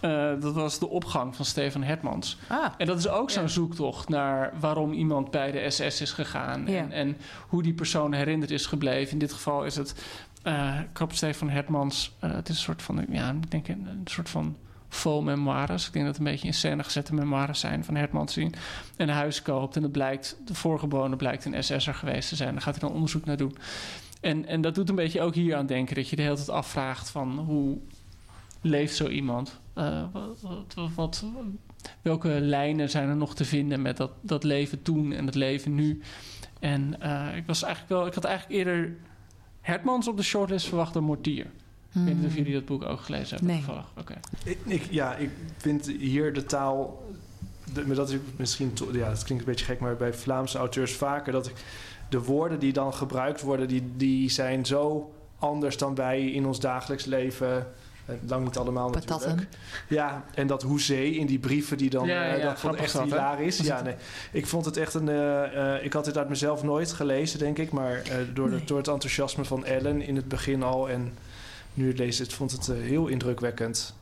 Eh, 0.00 0.32
dat 0.40 0.54
was 0.54 0.78
De 0.78 0.88
Opgang 0.88 1.36
van 1.36 1.44
Stefan 1.44 1.82
Hetmans. 1.82 2.38
Ah, 2.46 2.66
En 2.78 2.86
dat 2.86 2.98
is 2.98 3.08
ook 3.08 3.30
zo'n 3.30 3.42
Ja. 3.42 3.48
zoektocht 3.48 4.08
naar 4.08 4.52
waarom 4.60 4.92
iemand 4.92 5.30
bij 5.30 5.50
de 5.50 5.70
SS 5.70 6.00
is 6.00 6.12
gegaan. 6.12 6.66
Ja. 6.66 6.76
En, 6.78 6.92
en 6.92 7.16
hoe 7.48 7.62
die 7.62 7.74
persoon 7.74 8.12
herinnerd 8.12 8.50
is 8.50 8.66
gebleven. 8.66 9.12
In 9.12 9.18
dit 9.18 9.32
geval 9.32 9.64
is 9.64 9.76
het 9.76 9.94
eh 10.42 10.78
Kap 10.92 11.12
Stefan 11.12 11.48
Hetmans. 11.50 12.16
eh, 12.20 12.32
het 12.32 12.48
is 12.48 12.54
een 12.56 12.62
soort 12.62 12.82
van, 12.82 13.06
ja, 13.10 13.30
ik 13.30 13.50
denk 13.50 13.68
een, 13.68 13.86
een 13.86 14.00
soort 14.04 14.28
van 14.28 14.56
faux 14.88 15.24
memoires. 15.24 15.86
Ik 15.86 15.92
denk 15.92 16.04
dat 16.04 16.16
het 16.16 16.26
een 16.26 16.30
beetje 16.32 16.46
in 16.46 16.54
scène 16.54 16.84
gezette 16.84 17.14
memoires 17.14 17.60
zijn 17.60 17.84
van 17.84 17.94
Hetmans. 17.94 18.34
Die 18.34 18.50
een 18.96 19.08
huis 19.08 19.42
koopt 19.42 19.76
en 19.76 19.82
het 19.82 19.92
blijkt, 19.92 20.36
de 20.44 20.54
vorige 20.54 20.86
bewoner 20.86 21.16
blijkt 21.16 21.44
een 21.44 21.64
SS'er 21.64 21.94
geweest 21.94 22.28
te 22.28 22.36
zijn. 22.36 22.52
Daar 22.52 22.62
gaat 22.62 22.74
hij 22.80 22.88
dan 22.88 22.94
onderzoek 22.96 23.24
naar 23.24 23.36
doen. 23.36 23.56
En, 24.20 24.46
en 24.46 24.60
dat 24.60 24.74
doet 24.74 24.88
een 24.88 24.94
beetje 24.94 25.20
ook 25.20 25.34
hier 25.34 25.56
aan 25.56 25.66
denken. 25.66 25.94
Dat 25.94 26.08
je 26.08 26.16
de 26.16 26.22
hele 26.22 26.34
tijd 26.36 26.48
afvraagt 26.50 27.10
van 27.10 27.38
hoe 27.38 27.78
leeft 28.60 28.96
zo 28.96 29.08
iemand? 29.08 29.60
Eh, 29.74 30.02
wat- 30.12 30.40
wat- 30.94 31.24
welke 32.02 32.28
lijnen 32.28 32.90
zijn 32.90 33.08
er 33.08 33.16
nog 33.16 33.34
te 33.34 33.44
vinden 33.44 33.82
met 33.82 33.96
dat, 33.96 34.10
dat 34.20 34.44
leven 34.44 34.82
toen 34.82 35.12
en 35.12 35.26
het 35.26 35.34
leven 35.34 35.74
nu? 35.74 36.00
En 36.60 37.00
eh, 37.00 37.36
ik 37.36 37.46
was 37.46 37.62
eigenlijk 37.62 37.92
wel, 37.94 38.06
ik 38.06 38.14
had 38.14 38.24
eigenlijk 38.24 38.58
eerder 38.58 38.96
Hertmans 39.60 40.08
op 40.08 40.16
de 40.16 40.22
shortlist 40.22 40.66
verwacht 40.66 40.92
dan 40.92 41.02
Mortier. 41.04 41.46
Ik 41.94 42.00
weet 42.04 42.16
niet 42.16 42.26
of 42.26 42.34
jullie 42.34 42.52
dat 42.52 42.64
boek 42.64 42.84
ook 42.84 43.00
gelezen 43.00 43.28
hebben. 43.36 43.46
Nee. 43.46 43.56
toevallig. 43.56 43.86
Oké. 43.98 44.14
Ik, 44.44 44.58
ik- 44.64 44.86
ja, 44.90 45.14
ik 45.16 45.30
vind 45.56 45.86
hier 45.86 46.32
de 46.32 46.44
taal. 46.44 47.02
De, 47.74 47.86
maar 47.86 47.96
dat 47.96 48.10
is 48.10 48.16
misschien. 48.36 48.72
to- 48.72 48.88
Ja, 48.92 49.08
dat 49.08 49.24
klinkt 49.24 49.44
een 49.44 49.50
beetje 49.50 49.64
gek, 49.64 49.80
maar 49.80 49.96
bij 49.96 50.12
Vlaamse 50.14 50.58
auteurs 50.58 50.92
vaker 50.94 51.32
dat 51.32 51.46
ik. 51.46 51.54
De 52.08 52.20
woorden 52.22 52.58
die 52.58 52.72
dan 52.72 52.94
gebruikt 52.94 53.40
worden, 53.42 53.68
die, 53.68 53.82
die 53.96 54.30
zijn 54.30 54.66
zo 54.66 55.12
anders 55.38 55.76
dan 55.76 55.94
wij 55.94 56.24
in 56.30 56.46
ons 56.46 56.60
dagelijks 56.60 57.04
leven. 57.04 57.66
eh, 58.06 58.14
Lang 58.28 58.44
niet 58.44 58.56
allemaal 58.56 58.90
Patatten. 58.90 59.28
natuurlijk. 59.28 59.56
Ja, 59.88 60.24
en 60.34 60.46
dat 60.46 60.62
hoezee 60.62 61.14
in 61.16 61.26
die 61.26 61.38
brieven 61.38 61.76
die 61.78 61.90
dan... 61.90 62.06
Ja, 62.06 62.24
ja, 62.24 62.32
eh, 62.32 62.38
ja, 62.38 62.44
dat 62.44 62.60
vond 62.60 62.74
ik 62.74 62.80
grappig 62.80 62.80
echt 62.80 62.92
dat, 62.92 63.02
hilarisch. 63.04 63.58
Ja, 63.58 63.74
het- 63.76 63.84
nee. 63.84 63.94
Ik 64.32 64.46
vond 64.46 64.64
het 64.64 64.76
echt 64.76 64.94
een... 64.94 65.08
eh, 65.08 65.74
eh, 65.76 65.84
ik 65.84 65.92
had 65.92 66.04
dit 66.04 66.18
uit 66.18 66.28
mezelf 66.28 66.62
nooit 66.62 66.92
gelezen, 66.92 67.38
denk 67.38 67.58
ik. 67.58 67.70
Maar 67.70 67.92
eh, 68.02 68.16
door, 68.34 68.48
Nee. 68.48 68.58
de, 68.58 68.64
door 68.64 68.78
het 68.78 68.88
enthousiasme 68.88 69.44
van 69.44 69.64
Ellen 69.64 70.02
in 70.02 70.16
het 70.16 70.28
begin 70.28 70.62
al... 70.62 70.88
en 70.88 71.12
nu 71.78 71.88
het 71.88 71.98
lezen, 71.98 72.24
het 72.24 72.32
vond 72.34 72.52
het 72.52 72.68
eh, 72.68 72.76
heel 72.76 73.06
indrukwekkend. 73.06 73.94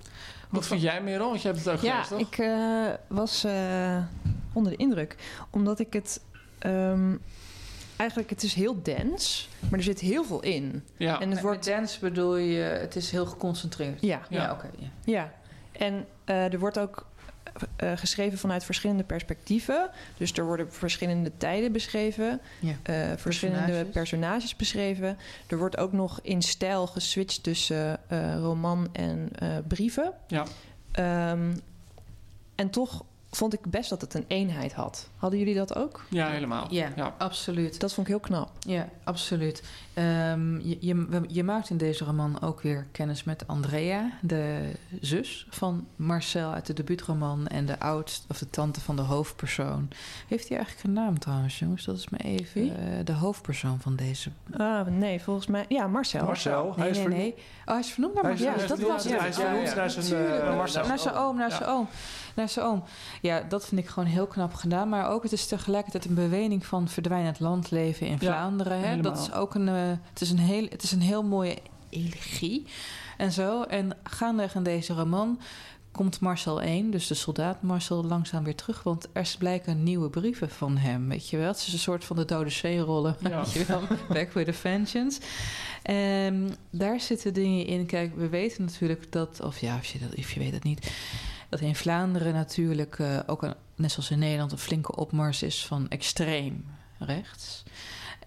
Wat 0.50 0.66
vind 0.66 0.80
jij, 0.82 1.02
Merel? 1.02 1.28
Want 1.28 1.42
jij 1.42 1.52
hebt 1.52 1.64
het 1.64 1.74
ook 1.74 1.80
Ja, 1.82 2.02
gelezen, 2.02 2.18
toch? 2.18 2.34
ik 2.34 2.38
eh, 2.44 2.86
was 3.06 3.44
eh, 3.44 3.98
onder 4.52 4.72
de 4.72 4.78
indruk. 4.78 5.16
Omdat 5.50 5.78
ik 5.78 5.92
het... 5.92 6.20
ehm, 6.58 7.14
eigenlijk, 7.96 8.30
het 8.30 8.42
is 8.42 8.54
heel 8.54 8.82
dens, 8.82 9.48
maar 9.68 9.78
er 9.78 9.84
zit 9.84 10.00
heel 10.00 10.24
veel 10.24 10.42
in. 10.42 10.84
Ja. 10.96 11.20
En 11.20 11.30
het 11.30 11.40
wordt... 11.40 11.64
dance 11.64 12.00
bedoel 12.00 12.36
je, 12.36 12.62
het 12.62 12.96
is 12.96 13.10
heel 13.10 13.26
geconcentreerd. 13.26 14.00
Ja. 14.00 14.20
Ja, 14.28 14.52
oké. 14.52 14.70
ja. 14.78 14.88
Ja, 15.04 15.32
en 15.72 16.06
eh, 16.24 16.52
er 16.52 16.58
wordt 16.58 16.78
ook 16.78 17.06
eh, 17.76 17.92
geschreven 17.96 18.38
vanuit 18.38 18.64
verschillende 18.64 19.04
perspectieven. 19.04 19.90
Dus 20.16 20.32
er 20.32 20.44
worden 20.44 20.72
verschillende 20.72 21.32
tijden 21.36 21.72
beschreven, 21.72 22.40
Ja. 22.60 22.74
eh, 22.82 22.94
verschillende 23.16 23.60
Personages. 23.64 23.92
personages. 23.92 24.56
beschreven. 24.56 25.18
Er 25.46 25.58
wordt 25.58 25.76
ook 25.76 25.92
nog 25.92 26.18
in 26.22 26.42
stijl 26.42 26.86
geswitcht 26.86 27.42
tussen 27.42 27.98
eh, 28.08 28.34
roman 28.38 28.88
en 28.92 29.28
eh, 29.38 29.48
brieven. 29.68 30.12
Ja. 30.26 30.44
Ehm, 30.92 31.54
en 32.54 32.70
toch 32.70 33.04
vond 33.36 33.52
ik 33.54 33.60
best 33.70 33.90
dat 33.90 34.00
het 34.00 34.14
een 34.14 34.24
eenheid 34.28 34.72
had. 34.72 35.08
Hadden 35.16 35.38
jullie 35.38 35.54
dat 35.54 35.76
ook? 35.76 36.04
Ja, 36.10 36.28
helemaal. 36.28 36.66
Ja, 36.70 36.88
Ja. 36.96 37.14
absoluut. 37.18 37.80
Dat 37.80 37.92
vond 37.94 38.06
ik 38.06 38.12
heel 38.12 38.22
knap. 38.22 38.50
Ja, 38.58 38.88
absoluut. 39.04 39.62
Ehm, 39.94 40.58
je, 40.60 40.76
je, 40.80 41.22
je 41.28 41.44
maakt 41.44 41.70
in 41.70 41.76
deze 41.76 42.04
roman 42.04 42.40
ook 42.42 42.60
weer 42.60 42.86
kennis 42.92 43.24
met 43.24 43.46
Andrea, 43.46 44.10
de 44.20 44.72
zus 45.00 45.46
van 45.50 45.86
Marcel 45.96 46.50
uit 46.52 46.66
de 46.66 46.72
debuutroman 46.72 47.46
en 47.46 47.66
de 47.66 47.78
oudste 47.80 48.26
of 48.28 48.38
de 48.38 48.50
tante 48.50 48.80
van 48.80 48.96
de 48.96 49.02
hoofdpersoon. 49.02 49.88
Heeft 50.28 50.48
hij 50.48 50.56
eigenlijk 50.56 50.86
een 50.86 50.92
naam 50.92 51.18
trouwens, 51.18 51.58
jongens? 51.58 51.84
Dat 51.84 51.96
is 51.96 52.08
me 52.08 52.18
even 52.18 52.60
Wie? 52.62 52.72
eh, 52.72 52.76
de 53.04 53.12
hoofdpersoon 53.12 53.80
van 53.80 53.96
deze. 53.96 54.30
Ah, 54.56 54.86
nee, 54.86 55.20
volgens 55.22 55.46
mij... 55.46 55.64
Ja, 55.68 55.86
Marcel. 55.86 56.24
Marcel, 56.24 56.74
hij 56.76 56.90
Nee, 56.90 57.00
is 57.00 57.08
nee. 57.08 57.34
Oh, 57.34 57.72
hij 57.72 57.78
is 57.78 57.90
vernoemd 57.90 58.14
naar 58.14 58.22
Hij 58.22 58.32
Marcel. 58.32 58.48
hij 58.50 58.56
Ja, 58.56 58.62
is 58.62 58.68
dat 58.68 58.80
was 58.88 59.04
hij 59.04 59.28
is 59.28 59.36
vernoemd 59.36 59.74
naar 59.74 59.90
zijn, 59.90 60.40
eh, 60.40 60.56
Marcel. 60.56 60.86
Naar 60.86 60.98
zijn 60.98 61.14
oom, 61.14 61.36
naar 61.36 61.50
zijn 61.50 61.68
oom. 61.68 61.88
Naar 62.34 62.48
zijn 62.48 62.66
oom. 62.66 62.84
Ja, 63.26 63.40
dat 63.48 63.66
vind 63.66 63.80
ik 63.80 63.86
gewoon 63.88 64.08
heel 64.08 64.26
knap 64.26 64.54
gedaan. 64.54 64.88
Maar 64.88 65.08
ook, 65.10 65.22
het 65.22 65.32
is 65.32 65.46
tegelijkertijd 65.46 66.04
een 66.04 66.14
bewening 66.14 66.66
van 66.66 66.88
verdwijnend 66.88 67.40
landleven 67.40 68.06
in 68.06 68.16
Ja, 68.20 68.32
Vlaanderen. 68.32 68.80
Hè? 68.80 69.00
Dat 69.00 69.18
is 69.18 69.32
ook 69.32 69.54
een, 69.54 69.68
eh, 69.68 69.74
het 70.10 70.20
is 70.20 70.30
een, 70.30 70.38
heel, 70.38 70.66
het 70.70 70.82
is 70.82 70.92
een 70.92 71.00
heel 71.00 71.22
mooie 71.22 71.58
elegie 71.88 72.66
en 73.16 73.32
zo. 73.32 73.62
En 73.62 73.96
gaandeweg 74.02 74.54
in 74.54 74.62
deze 74.62 74.92
roman 74.92 75.40
komt 75.92 76.20
Marcel 76.20 76.62
1, 76.62 76.90
dus 76.90 77.06
de 77.06 77.14
soldaat 77.14 77.62
Marcel, 77.62 78.04
langzaam 78.04 78.44
weer 78.44 78.54
terug. 78.54 78.82
Want 78.82 79.08
er 79.12 79.34
blijken 79.38 79.82
nieuwe 79.82 80.10
brieven 80.10 80.50
van 80.50 80.76
hem, 80.76 81.08
weet 81.08 81.28
je 81.28 81.36
wel. 81.36 81.46
Het 81.48 81.56
is 81.66 81.72
een 81.72 81.78
soort 81.78 82.04
van 82.04 82.16
de 82.16 82.24
Dode 82.24 82.50
Zee-rollen, 82.50 83.16
Ja. 83.20 83.36
weet 83.42 83.52
je 83.52 83.64
wel. 83.64 83.80
Back 84.08 84.32
with 84.32 84.48
a 84.48 84.52
vengeance. 84.52 85.20
En 85.82 86.54
daar 86.70 87.00
zitten 87.00 87.34
dingen 87.34 87.66
in. 87.66 87.86
Kijk, 87.86 88.16
we 88.16 88.28
weten 88.28 88.64
natuurlijk 88.64 89.12
dat, 89.12 89.40
of 89.40 89.58
ja, 89.60 89.76
of 89.76 89.84
je, 89.84 89.98
dat, 89.98 90.14
of 90.18 90.32
je 90.32 90.40
weet 90.40 90.52
het 90.52 90.62
niet... 90.64 90.90
dat 91.48 91.60
in 91.60 91.74
Vlaanderen 91.74 92.32
natuurlijk 92.32 92.98
eh, 92.98 93.18
ook, 93.26 93.54
net 93.74 93.92
zoals 93.92 94.10
in 94.10 94.18
Nederland... 94.18 94.52
een 94.52 94.58
flinke 94.58 94.96
opmars 94.96 95.42
is 95.42 95.66
van 95.66 95.88
extreem 95.88 96.64
rechts... 96.98 97.64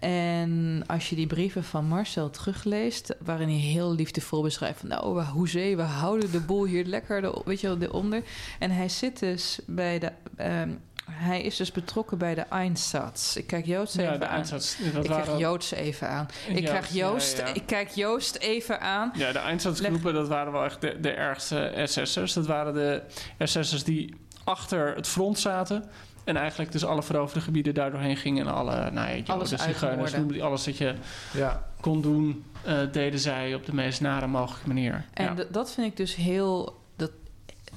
En 0.00 0.82
als 0.86 1.08
je 1.10 1.16
die 1.16 1.26
brieven 1.26 1.64
van 1.64 1.84
Marcel 1.84 2.30
terugleest, 2.30 3.14
waarin 3.24 3.48
hij 3.48 3.56
heel 3.56 3.94
liefdevol 3.94 4.42
beschrijft 4.42 4.80
van 4.80 4.88
nou, 4.88 5.22
hoezee, 5.22 5.76
we 5.76 5.82
houden 5.82 6.30
de 6.30 6.40
boel 6.40 6.64
hier 6.64 6.84
lekker, 6.84 7.20
de, 7.20 7.42
weet 7.44 7.60
je 7.60 7.66
wel, 7.66 7.78
eronder. 7.78 8.22
En 8.58 8.70
hij 8.70 8.88
zit 8.88 9.18
dus 9.18 9.60
bij 9.66 9.98
de, 9.98 10.12
ehm, 10.36 10.70
hij 11.12 11.42
is 11.42 11.56
dus 11.56 11.72
betrokken 11.72 12.18
bij 12.18 12.34
de 12.34 12.40
Einsatz. 12.40 13.36
Ik 13.36 13.46
kijk 13.46 13.66
Joost 13.66 13.94
Ja, 13.94 14.02
even 14.02 14.20
de 14.20 14.26
aan. 14.26 14.34
Einsatz, 14.36 14.76
dat 14.92 15.04
ik 15.04 15.10
waren- 15.10 15.24
krijg 15.24 15.38
Joost 15.38 15.72
even 15.72 16.08
aan. 16.08 16.28
Ik 16.48 16.58
Ja, 16.58 16.68
krijg 16.68 16.92
Joost, 16.92 17.38
ja, 17.38 17.46
ja. 17.46 17.54
ik 17.54 17.66
kijk 17.66 17.88
Joost 17.88 18.36
even 18.36 18.80
aan. 18.80 19.10
Ja, 19.14 19.32
de 19.32 19.38
Einsatzgroepen, 19.38 20.14
dat 20.14 20.28
waren 20.28 20.52
wel 20.52 20.64
echt 20.64 20.80
de, 20.80 21.00
de 21.00 21.10
ergste 21.10 21.72
SS'ers. 21.84 22.32
Dat 22.32 22.46
waren 22.46 22.74
de 22.74 23.02
SS'ers 23.38 23.84
die 23.84 24.14
achter 24.44 24.94
het 24.94 25.06
front 25.08 25.38
zaten. 25.38 25.84
En 26.24 26.36
eigenlijk 26.36 26.72
dus 26.72 26.84
alle 26.84 27.02
veroverde 27.02 27.40
gebieden 27.40 27.74
daardoorheen 27.74 28.16
gingen. 28.16 28.46
En 28.46 28.52
alle, 28.54 28.90
nou 28.90 29.08
ja, 29.16 29.22
Alles 29.32 29.48
zigeuners, 29.48 29.62
uitgemoorden. 29.82 30.20
noem 30.20 30.32
die, 30.32 30.42
alles 30.42 30.64
wat 30.66 30.76
je 30.76 30.94
Ja. 31.32 31.66
kon 31.80 32.00
doen, 32.02 32.44
eh, 32.64 32.78
deden 32.92 33.20
zij 33.20 33.54
op 33.54 33.66
de 33.66 33.74
meest 33.74 34.00
nare 34.00 34.26
mogelijke 34.26 34.66
manier. 34.68 35.04
En 35.14 35.36
ja. 35.36 35.44
dat 35.50 35.72
vind 35.72 35.86
ik 35.86 35.96
dus 35.96 36.14
heel, 36.14 36.64
dat 36.64 36.74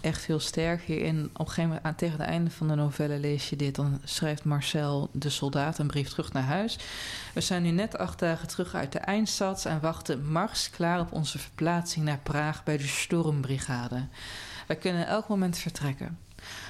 echt 0.04 0.26
heel 0.26 0.39
sterk 0.39 0.82
hierin. 0.82 1.30
Op 1.34 1.47
gegeven 1.47 1.64
moment, 1.64 1.86
aan, 1.86 1.95
tegen 1.95 2.20
het 2.20 2.28
einde 2.28 2.51
van 2.51 2.68
de 2.68 2.76
novelle 2.76 3.20
lees 3.20 3.49
je 3.49 3.56
dit. 3.56 3.76
Dan 3.76 4.01
schrijft 4.04 4.43
Marcel, 4.43 5.10
de 5.12 5.30
soldaat, 5.30 5.78
een 5.78 5.88
brief 5.88 6.10
terug 6.10 6.34
naar 6.34 6.43
huis. 6.43 6.80
We 7.34 7.41
zijn 7.41 7.64
nu 7.64 7.72
net 7.72 7.97
acht 7.97 8.20
dagen 8.20 8.47
terug 8.47 8.76
uit 8.76 8.91
de 8.91 8.99
Eindstad... 8.99 9.66
en 9.66 9.82
wachten 9.82 10.32
mars 10.32 10.70
klaar 10.70 10.99
op 10.99 11.12
onze 11.12 11.39
verplaatsing 11.39 12.06
naar 12.06 12.20
Praag... 12.24 12.64
bij 12.64 12.78
de 12.78 12.88
Sturmbrigade. 12.88 14.08
Wij 14.68 14.76
kunnen 14.76 15.08
elk 15.08 15.28
moment 15.28 15.58
vertrekken. 15.58 16.20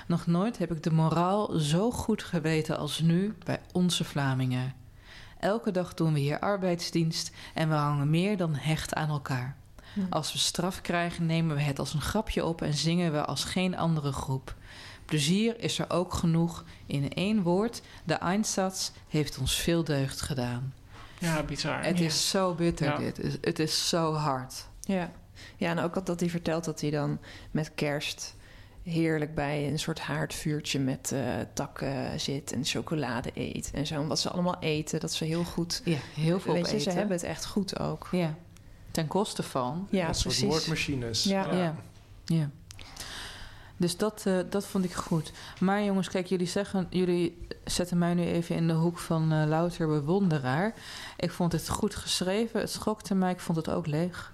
Nog 0.08 0.26
nooit 0.26 0.58
heb 0.58 0.72
ik 0.72 0.84
de 0.84 0.92
moraal 0.92 1.60
zo 1.60 1.92
goed 1.92 2.24
geweten 2.24 2.78
als 2.78 3.00
nu 3.00 3.36
bij 3.44 3.60
onze 3.72 4.04
Vlamingen. 4.04 4.74
Elke 5.40 5.72
dag 5.72 5.94
doen 5.94 6.14
we 6.14 6.20
hier 6.20 6.40
arbeidsdienst 6.40 7.32
en 7.54 7.70
we 7.70 7.76
hangen 7.76 8.10
meer 8.10 8.38
dan 8.38 8.56
hecht 8.56 8.94
aan 8.94 9.10
elkaar. 9.10 9.56
Als 10.10 10.34
we 10.34 10.38
straf 10.40 10.82
krijgen, 10.82 11.26
nemen 11.26 11.56
we 11.56 11.62
het 11.62 11.80
als 11.80 11.94
een 11.94 12.02
grapje 12.02 12.46
op 12.46 12.62
en 12.62 12.74
zingen 12.74 13.12
we 13.12 13.26
als 13.26 13.44
geen 13.44 13.78
andere 13.78 14.12
groep. 14.12 14.56
Plezier 15.06 15.60
is 15.60 15.80
er 15.80 15.90
ook 15.90 16.14
genoeg. 16.14 16.64
In 16.86 17.14
één 17.14 17.42
woord, 17.44 17.82
de 18.04 18.14
Einsatz 18.14 18.92
heeft 19.08 19.38
ons 19.38 19.56
veel 19.56 19.84
deugd 19.84 20.22
gedaan. 20.22 20.74
ja, 21.20 21.44
bizar. 21.44 21.84
Het 21.84 21.98
Ja. 22.00 22.06
is 22.06 22.30
zo 22.30 22.54
bitter, 22.54 22.88
Ja. 22.88 22.98
dit. 22.98 23.18
Het- 23.18 23.38
Het 23.42 23.60
is 23.60 23.90
zo 23.90 24.14
hard. 24.14 24.68
Ja. 24.82 25.12
ja, 25.58 25.70
en 25.70 25.80
ook 25.80 26.06
dat 26.06 26.20
hij 26.20 26.30
vertelt 26.30 26.64
dat 26.64 26.82
hij 26.82 26.90
dan 26.90 27.20
met 27.52 27.72
kerst 27.76 28.36
heerlijk 28.84 29.36
bij 29.36 29.68
een 29.68 29.80
soort 29.80 30.00
haardvuurtje 30.00 30.80
met 30.80 31.12
eh, 31.12 31.22
takken 31.54 32.20
zit 32.20 32.52
en 32.52 32.66
chocolade 32.66 33.32
eet 33.34 33.72
en 33.74 33.88
zo. 33.88 33.96
En 33.96 34.08
wat 34.08 34.20
ze 34.20 34.30
allemaal 34.30 34.58
eten, 34.60 35.00
dat 35.00 35.14
ze 35.14 35.26
heel 35.26 35.44
goed. 35.44 35.82
Ja, 35.86 35.98
heel 36.16 36.40
veel 36.40 36.54
Weet 36.54 36.62
je, 36.64 36.68
ze 36.70 36.74
opeten. 36.76 36.96
hebben 36.96 37.16
het 37.18 37.26
echt 37.26 37.46
goed 37.46 37.80
ook. 37.80 38.08
Ja, 38.12 38.36
ten 38.94 39.08
koste 39.08 39.44
van. 39.44 39.88
Ja, 39.90 40.06
dat 40.06 40.16
soort 40.16 40.36
precies. 40.36 40.50
moordmachines. 40.50 41.24
Ja. 41.24 41.54
Ja. 41.54 41.76
ja. 42.26 42.50
Dus 43.78 43.98
dat, 43.98 44.24
eh, 44.26 44.38
dat 44.50 44.66
vond 44.66 44.86
ik 44.86 44.94
goed. 44.94 45.32
Maar 45.60 45.84
jongens, 45.84 46.10
kijk, 46.10 46.28
jullie 46.28 46.48
zeggen, 46.48 46.88
jullie 46.90 47.48
zetten 47.66 47.98
mij 47.98 48.14
nu 48.14 48.24
even 48.24 48.56
in 48.56 48.68
de 48.68 48.74
hoek 48.74 48.98
van 48.98 49.32
eh, 49.32 49.48
louter 49.48 49.88
bewonderaar. 49.88 50.74
Ik 51.18 51.32
vond 51.32 51.52
het 51.52 51.70
goed 51.70 51.96
geschreven, 51.96 52.60
het 52.60 52.70
schokte 52.70 53.16
mij, 53.16 53.32
ik 53.32 53.40
vond 53.40 53.58
het 53.58 53.70
ook 53.70 53.88
leeg. 53.88 54.34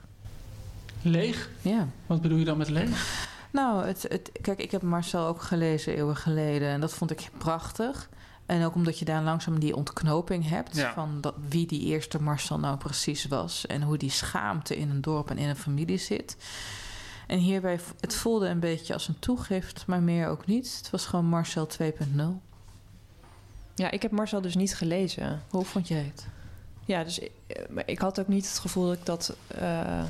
Leeg? 1.02 1.50
Ja. 1.62 1.88
Wat 2.06 2.22
bedoel 2.22 2.38
je 2.38 2.46
dan 2.46 2.58
met 2.58 2.70
leeg? 2.70 3.28
Nou, 3.52 3.86
het, 3.86 4.06
het, 4.10 4.32
kijk, 4.42 4.60
ik 4.60 4.72
heb 4.72 4.82
Marcel 4.82 5.26
ook 5.26 5.42
gelezen 5.42 5.96
eeuwen 5.96 6.16
geleden 6.16 6.68
en 6.68 6.82
dat 6.82 6.94
vond 6.94 7.12
ik 7.12 7.30
prachtig. 7.38 8.10
En 8.50 8.66
ook 8.66 8.76
omdat 8.76 9.00
je 9.00 9.06
daar 9.06 9.24
langzaam 9.24 9.60
die 9.60 9.76
ontknoping 9.76 10.50
hebt 10.50 10.76
Ja. 10.76 10.94
van 10.94 11.22
dat, 11.22 11.34
wie 11.50 11.68
die 11.68 11.82
eerste 11.82 12.22
Marcel 12.22 12.60
nou 12.60 12.78
precies 12.78 13.26
was 13.26 13.68
en 13.68 13.82
hoe 13.82 13.98
die 13.98 14.10
schaamte 14.10 14.78
in 14.78 14.90
een 14.90 15.02
dorp 15.02 15.30
en 15.30 15.38
in 15.38 15.50
een 15.50 15.56
familie 15.56 15.98
zit. 15.98 16.38
En 17.28 17.38
hierbij, 17.40 17.80
het 18.00 18.16
voelde 18.16 18.48
een 18.48 18.60
beetje 18.60 18.94
als 18.94 19.08
een 19.08 19.20
toegift, 19.20 19.84
maar 19.88 20.02
meer 20.02 20.28
ook 20.28 20.46
niet. 20.46 20.76
Het 20.78 20.90
was 20.90 21.06
gewoon 21.06 21.26
Marcel 21.26 21.68
2.0. 21.68 22.42
Ja, 23.76 23.92
ik 23.92 24.02
heb 24.02 24.12
Marcel 24.12 24.42
dus 24.42 24.56
niet 24.56 24.76
gelezen. 24.76 25.42
Hoe 25.50 25.66
vond 25.66 25.88
jij 25.88 26.04
het? 26.14 26.28
Ja, 26.86 27.04
dus 27.04 27.20
ik, 27.20 27.32
eh, 27.48 27.64
maar 27.70 27.84
ik 27.86 28.00
had 28.00 28.20
ook 28.20 28.28
niet 28.28 28.48
het 28.48 28.60
gevoel 28.60 28.86
dat 28.88 28.98
ik 28.98 29.06
dat 29.06 29.36
eh, 29.48 30.04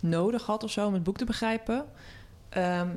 nodig 0.00 0.46
had 0.46 0.62
of 0.64 0.70
zo 0.70 0.86
om 0.86 0.94
het 0.94 1.02
boek 1.02 1.16
te 1.16 1.24
begrijpen. 1.24 1.84
Ehm, 2.48 2.88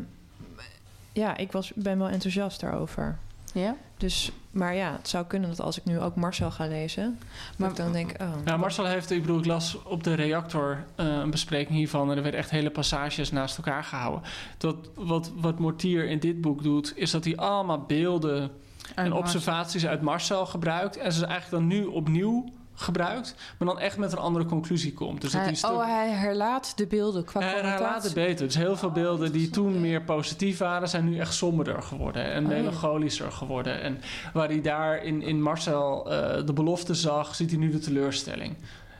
ja, 1.14 1.38
ik 1.38 1.52
was, 1.52 1.72
ben 1.76 1.98
wel 1.98 2.10
enthousiast 2.10 2.60
daarover. 2.60 3.18
Ja? 3.60 3.76
Dus, 3.98 4.32
maar 4.52 4.76
ja, 4.76 4.92
het 4.92 5.08
zou 5.08 5.26
kunnen 5.26 5.50
dat 5.50 5.60
als 5.60 5.78
ik 5.78 5.86
nu 5.86 6.00
ook 6.00 6.16
Marcel 6.16 6.52
ga 6.52 6.68
lezen, 6.68 7.20
maar 7.58 7.70
ik 7.70 7.76
dan 7.76 7.92
denk, 7.92 8.12
oh, 8.22 8.32
Ja, 8.46 8.58
Marcel 8.58 8.86
heeft, 8.86 9.12
ik 9.12 9.22
bedoel, 9.22 9.40
ik 9.40 9.46
las 9.46 9.84
op 9.84 10.04
de 10.04 10.14
reactor 10.14 10.84
eh, 10.96 11.06
een 11.06 11.32
bespreking 11.32 11.78
hiervan. 11.78 12.12
En 12.12 12.18
er 12.18 12.24
werden 12.24 12.40
echt 12.40 12.50
hele 12.50 12.70
passages 12.70 13.32
naast 13.32 13.58
elkaar 13.58 13.84
gehouden. 13.84 14.22
Dat, 14.58 14.76
wat, 14.96 15.32
wat 15.36 15.60
Mortier 15.60 16.10
in 16.10 16.20
dit 16.20 16.42
boek 16.42 16.64
doet, 16.64 16.98
is 16.98 17.12
dat 17.12 17.24
hij 17.24 17.36
allemaal 17.38 17.82
beelden 17.82 18.52
en 18.96 19.14
observaties 19.14 19.86
uit 19.88 20.02
Marcel 20.02 20.46
gebruikt. 20.46 20.98
En 20.98 21.12
ze 21.12 21.26
eigenlijk 21.26 21.64
dan 21.64 21.78
nu 21.80 21.86
opnieuw 21.86 22.54
gebruikt, 22.76 23.36
maar 23.58 23.68
dan 23.68 23.80
echt 23.80 23.98
met 23.98 24.12
een 24.12 24.18
andere 24.18 24.46
conclusie 24.46 24.94
komt. 24.94 25.22
Dus 25.22 25.32
dat 25.32 25.40
Hij, 25.42 25.50
die 25.50 25.58
stuk- 25.58 25.72
oh, 25.72 25.86
hij 25.86 26.10
herlaat 26.10 26.74
de 26.78 26.88
beelden 26.88 27.24
qua 27.26 27.40
hij 27.42 27.54
laat 27.54 27.62
connotatie. 27.78 28.04
het 28.04 28.14
beter. 28.14 28.46
Dus 28.46 28.56
heel 28.56 28.78
veel 28.78 28.92
beelden 28.92 29.32
die 29.32 29.50
toen 29.50 29.82
meer 29.82 30.02
positief 30.02 30.58
waren, 30.58 30.90
zijn 30.90 31.10
nu 31.10 31.18
echt 31.20 31.34
somberder 31.34 31.82
geworden 31.82 32.32
en 32.32 32.44
Oh, 32.44 32.50
melancholischer 32.50 33.32
geworden. 33.32 33.82
En 33.82 34.02
waar 34.34 34.48
hij 34.48 34.62
daar 34.62 35.04
in, 35.04 35.22
in 35.22 35.42
Marcel 35.42 36.12
eh, 36.12 36.46
de 36.46 36.54
belofte 36.54 36.94
zag, 36.94 37.36
ziet 37.36 37.50
hij 37.50 37.60
nu 37.60 37.70
de 37.72 37.80
teleurstelling. 37.80 38.56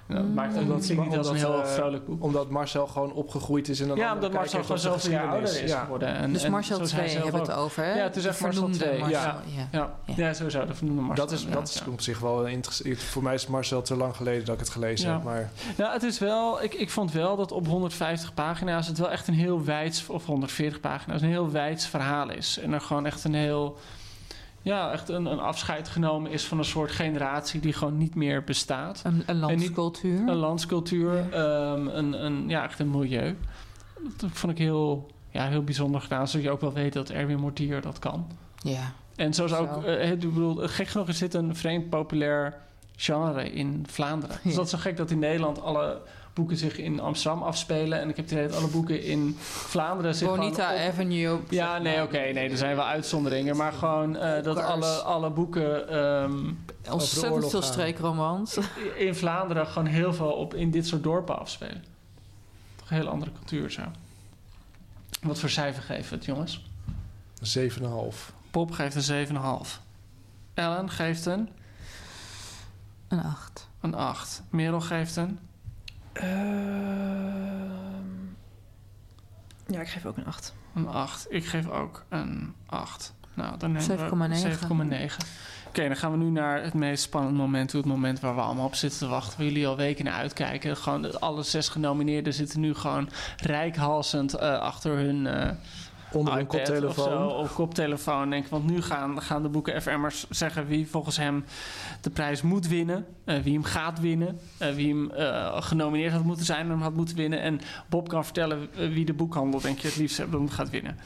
En 0.08 0.16
dat 0.16 0.26
maakt 0.34 0.56
het 0.56 0.68
dat 0.68 0.88
niet 0.90 1.18
als 1.18 1.30
een 1.30 1.36
heel 1.36 1.62
eh, 1.64 1.68
vrolijk 1.68 2.06
boek. 2.06 2.24
Omdat 2.24 2.50
Marcel 2.50 2.88
gewoon 2.88 3.14
opgegroeid 3.14 3.70
is 3.70 3.80
in 3.80 3.90
een 3.90 3.98
Ja, 3.98 4.14
omdat 4.14 4.34
Marcel 4.34 4.62
gewoon 4.62 4.78
de 4.78 4.84
zoveel 4.84 5.12
jaar 5.12 5.28
ouder 5.30 5.64
is 5.64 5.70
Ja. 5.72 5.84
geworden. 5.84 6.08
En, 6.08 6.34
Dus 6.34 6.44
en 6.44 6.52
Marcel 6.52 6.78
zo 6.78 6.84
is 6.84 6.92
hij 6.92 7.00
2 7.00 7.12
zelf 7.12 7.24
hebben 7.24 7.42
we 7.46 7.52
het 7.52 7.58
over, 7.60 7.84
hè? 7.84 7.94
Ja, 7.98 8.04
het 8.04 8.16
is 8.16 8.26
echt 8.26 8.40
Marcel 8.42 8.62
vernoemde 8.62 8.86
2. 8.86 9.00
Marcel, 9.00 9.20
ja. 9.20 9.68
ja. 9.72 9.94
Ja. 10.06 10.14
Ja. 10.16 10.34
sowieso, 10.34 10.66
de 10.66 10.74
vernoemde 10.74 11.02
Marcel. 11.02 11.26
Dat 11.26 11.34
is, 11.36 11.48
dat 11.50 11.68
is 11.68 11.82
ja. 11.86 11.92
op 11.92 12.02
zich 12.02 12.20
wel 12.20 12.46
interessant. 12.46 13.00
Voor 13.04 13.24
mij 13.24 13.34
is 13.34 13.48
Marcel 13.48 13.82
te 13.82 13.96
lang 13.96 14.16
geleden 14.16 14.46
dat 14.46 14.54
ik 14.54 14.60
het 14.60 14.70
gelezen 14.70 15.08
Ja. 15.08 15.14
heb. 15.14 15.24
Maar 15.24 15.50
Nou, 15.78 15.94
het 15.94 16.04
is 16.04 16.20
wel, 16.20 16.64
ik, 16.64 16.74
ik 16.74 16.90
vond 16.90 17.12
wel 17.12 17.36
dat 17.36 17.52
op 17.52 17.68
150 17.68 18.34
pagina's 18.34 18.88
het 18.88 18.98
wel 18.98 19.10
echt 19.12 19.28
een 19.28 19.34
heel 19.34 19.64
wijds, 19.64 20.08
of 20.08 20.26
140 20.26 20.80
pagina's, 20.80 21.22
een 21.22 21.30
heel 21.30 21.52
wijds 21.52 21.86
verhaal 21.88 22.30
is. 22.30 22.60
En 22.60 22.74
er 22.74 22.82
gewoon 22.82 23.06
echt 23.06 23.24
een 23.24 23.34
heel, 23.34 23.78
ja, 24.66 24.92
echt 24.92 25.10
een, 25.10 25.26
een 25.26 25.40
afscheid 25.40 25.88
genomen 25.90 26.32
is 26.32 26.46
van 26.46 26.58
een 26.58 26.66
soort 26.66 26.92
generatie 26.92 27.60
die 27.60 27.74
gewoon 27.74 27.98
niet 27.98 28.16
meer 28.16 28.44
bestaat. 28.44 29.02
Een, 29.04 29.24
een 29.26 29.36
niet- 29.36 29.46
landscultuur. 29.46 30.28
Een 30.28 30.36
landscultuur, 30.36 31.32
ehm, 31.34 31.88
een, 31.88 32.26
een, 32.26 32.50
ja, 32.50 32.64
echt 32.64 32.80
een 32.80 32.90
milieu. 32.90 33.38
Dat 34.18 34.30
vond 34.34 34.52
ik 34.52 34.58
heel, 34.58 35.12
ja, 35.30 35.48
heel 35.48 35.64
bijzonder 35.64 36.02
gedaan. 36.02 36.28
Zodat 36.28 36.46
je 36.46 36.52
ook 36.52 36.62
wel 36.62 36.74
weet 36.74 36.94
dat 36.94 37.10
Erwin 37.10 37.40
Mortier 37.40 37.82
dat 37.82 38.00
kan. 38.00 38.28
Ja. 38.58 38.92
En 39.16 39.34
zo 39.34 39.46
is 39.46 39.54
ook, 39.54 39.84
eh, 39.84 40.12
ik 40.12 40.20
bedoel, 40.20 40.56
gek 40.56 40.88
genoeg 40.88 41.08
is 41.08 41.18
dit 41.18 41.34
een 41.34 41.56
vreemd 41.56 41.90
populair 41.90 42.58
genre 42.96 43.52
in 43.52 43.86
Vlaanderen. 43.90 44.38
Dus 44.44 44.52
Ja. 44.52 44.56
dat 44.58 44.66
is 44.66 44.72
zo 44.72 44.78
gek 44.78 44.98
dat 44.98 45.12
in 45.12 45.20
Nederland 45.20 45.62
alle 45.62 46.02
boeken 46.36 46.58
zich 46.58 46.78
in 46.78 47.00
Amsterdam 47.00 47.44
afspelen. 47.44 48.00
En 48.02 48.10
ik 48.10 48.16
heb 48.16 48.26
het 48.26 48.34
idee 48.34 48.48
dat 48.48 48.58
alle 48.58 48.68
boeken 48.68 49.04
in 49.04 49.36
Vlaanderen 49.40 50.16
zich 50.16 50.28
Bonita 50.28 50.74
op- 50.74 50.80
Avenue. 50.80 51.34
op- 51.34 51.52
Ja, 51.52 51.78
nee, 51.78 52.02
oké, 52.04 52.18
nee, 52.18 52.50
er 52.50 52.58
zijn 52.58 52.76
wel 52.76 52.86
uitzonderingen. 52.86 53.56
Maar 53.58 53.72
gewoon 53.74 54.16
eh, 54.18 54.44
dat 54.44 54.58
alle, 54.58 54.88
alle 54.88 55.30
boeken 55.30 55.90
ehm, 55.90 56.54
Ontzettend 56.92 57.34
oorlog 57.34 57.50
veel 57.52 57.62
streekromans. 57.62 58.58
in 58.98 59.16
Vlaanderen 59.16 59.68
gewoon 59.68 59.88
heel 59.88 60.14
veel 60.14 60.32
op, 60.32 60.54
in 60.54 60.72
dit 60.72 60.88
soort 60.88 61.04
dorpen 61.04 61.40
afspelen. 61.40 61.84
Toch 62.76 62.90
een 62.90 62.98
hele 62.98 63.10
andere 63.10 63.32
cultuur 63.32 63.72
zo. 63.72 63.82
Wat 65.22 65.40
voor 65.40 65.50
cijfer 65.50 65.84
geven 65.84 66.10
we 66.10 66.16
het, 66.16 66.26
jongens? 66.26 66.66
7,5. 68.14 68.34
Bob 68.52 68.72
geeft 68.72 69.08
een 69.10 69.28
7,5. 69.28 69.80
Ellen 70.54 70.90
geeft 70.90 71.26
een, 71.26 71.50
Een 73.08 73.24
acht. 73.24 73.68
een 73.82 73.94
8. 73.96 74.44
Merel 74.50 74.82
geeft 74.82 75.16
een... 75.16 75.40
Ehm, 76.16 78.06
ja, 79.68 79.82
ik 79.82 79.88
geef 79.88 80.06
ook 80.06 80.18
een 80.18 80.26
8. 80.26 80.54
Een 80.76 80.88
8. 80.88 81.26
Ik 81.30 81.46
geef 81.46 81.70
ook 81.70 82.06
een 82.10 82.54
8. 82.66 83.14
Nou, 83.34 83.58
dan 83.58 83.72
nemen 83.72 83.98
7,9. 84.00 84.18
we 84.18 85.08
7,9. 85.10 85.18
Oké, 85.68 85.88
dan 85.88 85.96
gaan 85.96 86.12
we 86.12 86.18
nu 86.18 86.30
naar 86.30 86.64
het 86.64 86.74
meest 86.74 87.04
spannende 87.04 87.38
moment 87.38 87.70
toe. 87.70 87.80
Het 87.80 87.90
moment 87.90 88.20
waar 88.20 88.36
we 88.36 88.42
allemaal 88.42 88.66
op 88.66 88.76
zitten 88.76 89.00
te 89.00 89.08
wachten. 89.08 89.38
Waar 89.38 89.48
jullie 89.48 89.68
al 89.68 89.78
weken 89.78 90.06
naar 90.06 90.14
uitkijken. 90.14 90.78
Gewoon 90.78 91.20
alle 91.20 91.44
zes 91.44 91.70
genomineerden 91.70 92.34
zitten 92.34 92.60
nu 92.60 92.74
gewoon 92.74 93.10
rijkhalsend 93.38 94.34
eh, 94.34 94.60
achter 94.60 94.98
hun 94.98 95.28
eh 95.28 95.52
Onder 96.16 96.38
een 96.38 96.48
koptelefoon. 96.48 97.06
Of, 97.08 97.14
zo, 97.14 97.28
of 97.28 97.54
koptelefoon. 97.54 98.30
Denk, 98.30 98.44
ik. 98.44 98.50
want 98.50 98.70
nu 98.70 98.82
gaan, 98.82 99.22
gaan 99.22 99.42
de 99.42 99.50
boeken 99.50 99.82
FM'ers 99.82 100.26
zeggen 100.30 100.68
wie 100.68 100.88
volgens 100.88 101.18
hem 101.18 101.46
de 102.02 102.10
prijs 102.10 102.42
moet 102.42 102.68
winnen. 102.68 103.06
eh, 103.26 103.40
wie 103.40 103.54
hem 103.54 103.64
gaat 103.64 104.00
winnen. 104.00 104.40
eh, 104.58 104.74
wie 104.74 104.88
hem 104.90 105.12
eh, 105.12 105.62
genomineerd 105.62 106.12
had 106.14 106.24
moeten 106.24 106.46
zijn 106.46 106.60
en 106.66 106.70
hem 106.70 106.82
had 106.82 106.94
moeten 106.94 107.16
winnen. 107.16 107.42
En 107.42 107.62
Bob 107.90 108.08
kan 108.10 108.24
vertellen 108.24 108.70
wie 108.76 109.06
de 109.06 109.14
boekhandel 109.14 109.60
denk 109.62 109.80
je 109.80 109.88
het 109.88 109.98
liefst 109.98 110.18
hem 110.18 110.50
gaat 110.50 110.70
winnen. 110.70 110.98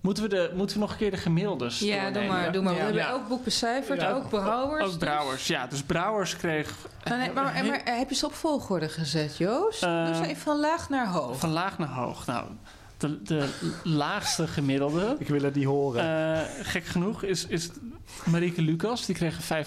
Moeten 0.00 0.22
we, 0.22 0.28
de, 0.28 0.50
moeten 0.54 0.76
we 0.76 0.82
nog 0.82 0.90
een 0.92 0.96
keer 0.98 1.10
de 1.10 1.16
gemiddeldes 1.16 1.78
Ja, 1.78 2.10
doe 2.10 2.24
maar. 2.24 2.52
Doe 2.52 2.62
maar. 2.62 2.72
We 2.72 2.78
Ja. 2.78 2.84
hebben 2.84 3.02
Ja. 3.02 3.12
ook 3.12 3.28
boek 3.28 3.44
becijferd, 3.44 4.00
Ja. 4.00 4.10
ook 4.12 4.28
Brouwers. 4.28 4.84
Ook 4.92 4.98
Brouwers, 4.98 5.46
ja. 5.46 5.66
Dus 5.66 5.82
Brouwers 5.82 6.36
kreeg 6.36 6.74
nee, 7.04 7.18
maar, 7.32 7.44
maar, 7.44 7.64
maar 7.64 7.80
heb 7.84 8.08
je 8.08 8.14
ze 8.14 8.26
op 8.26 8.34
volgorde 8.34 8.88
gezet, 8.88 9.36
Joost? 9.36 9.80
Dus 9.80 10.20
even 10.20 10.36
van 10.36 10.60
laag 10.60 10.88
naar 10.88 11.08
hoog. 11.08 11.38
van 11.38 11.50
laag 11.50 11.78
naar 11.78 11.88
hoog. 11.88 12.26
Nou, 12.26 12.46
de, 12.96 13.22
de 13.22 13.48
laagste 13.84 14.46
gemiddelde, 14.46 15.16
Ik 15.18 15.28
wil 15.28 15.42
het 15.42 15.54
niet 15.54 15.64
horen. 15.64 16.34
eh, 16.34 16.40
gek 16.62 16.84
genoeg, 16.84 17.22
is, 17.22 17.46
is 17.46 17.70
Marieke 18.24 18.62
Lucas. 18.62 19.06
Die 19.06 19.14
kreeg 19.14 19.48
een 19.50 19.64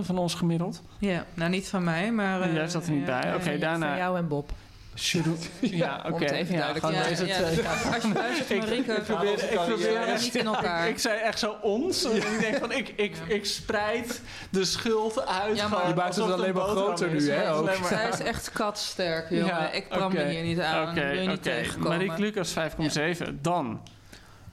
5,7 0.00 0.06
van 0.06 0.18
ons 0.18 0.34
gemiddeld. 0.34 0.82
Ja, 0.98 1.24
nou 1.34 1.50
niet 1.50 1.68
van 1.68 1.84
mij, 1.84 2.12
maar... 2.12 2.40
eh, 2.40 2.54
Jij 2.54 2.68
zat 2.68 2.86
er 2.86 2.92
niet 2.92 3.06
ja, 3.06 3.20
bij. 3.20 3.30
eh, 3.30 3.34
Oké, 3.34 3.44
Van 3.50 3.58
daarna... 3.58 3.96
jou 3.96 4.16
en 4.18 4.28
Bob. 4.28 4.52
Shuru- 4.96 5.36
Ja, 5.60 6.04
oké. 6.10 6.34
Ja. 6.34 6.68
Als 6.68 6.80
je 6.82 6.90
luistert, 6.92 8.50
Ik- 8.50 8.58
Marieke, 8.60 8.92
ik 8.92 9.02
probeer- 9.02 9.52
ik 9.52 9.58
probeer- 9.64 10.18
niet 10.20 10.34
in 10.34 10.46
elkaar. 10.46 10.88
Ik 10.88 10.98
zei 10.98 11.18
echt 11.20 11.38
zo 11.38 11.56
ons. 11.62 12.04
En 12.10 12.16
ik 12.16 12.40
denk 12.40 12.56
van, 12.56 12.72
ik, 12.72 12.88
ik, 12.88 13.16
ik 13.26 13.44
spreid 13.46 14.20
de 14.50 14.64
schuld 14.64 15.26
uit. 15.26 15.56
Ja, 15.56 15.68
maar- 15.68 15.88
Je 15.88 15.94
maakt 15.94 16.16
het 16.16 16.30
alleen 16.30 16.54
maar 16.54 16.64
groter 16.66 17.14
is. 17.14 17.24
nu, 17.24 17.30
hè, 17.30 17.52
ook. 17.54 17.70
Zij 17.84 18.08
is 18.08 18.20
echt 18.20 18.50
katsterk, 18.52 19.30
jongen. 19.30 19.46
Ja, 19.46 19.70
ik 19.70 19.86
me 20.12 20.24
hier 20.28 20.42
niet 20.42 20.60
aan. 20.60 20.90
Oké, 20.90 21.00
Wil 21.00 21.12
je 21.20 21.20
niet 21.28 21.38
oké. 21.38 21.40
tegenkomen. 21.42 22.06
Marieke 22.06 22.20
Lucas 22.20 22.52
5,7. 22.52 23.38
Dan 23.40 23.80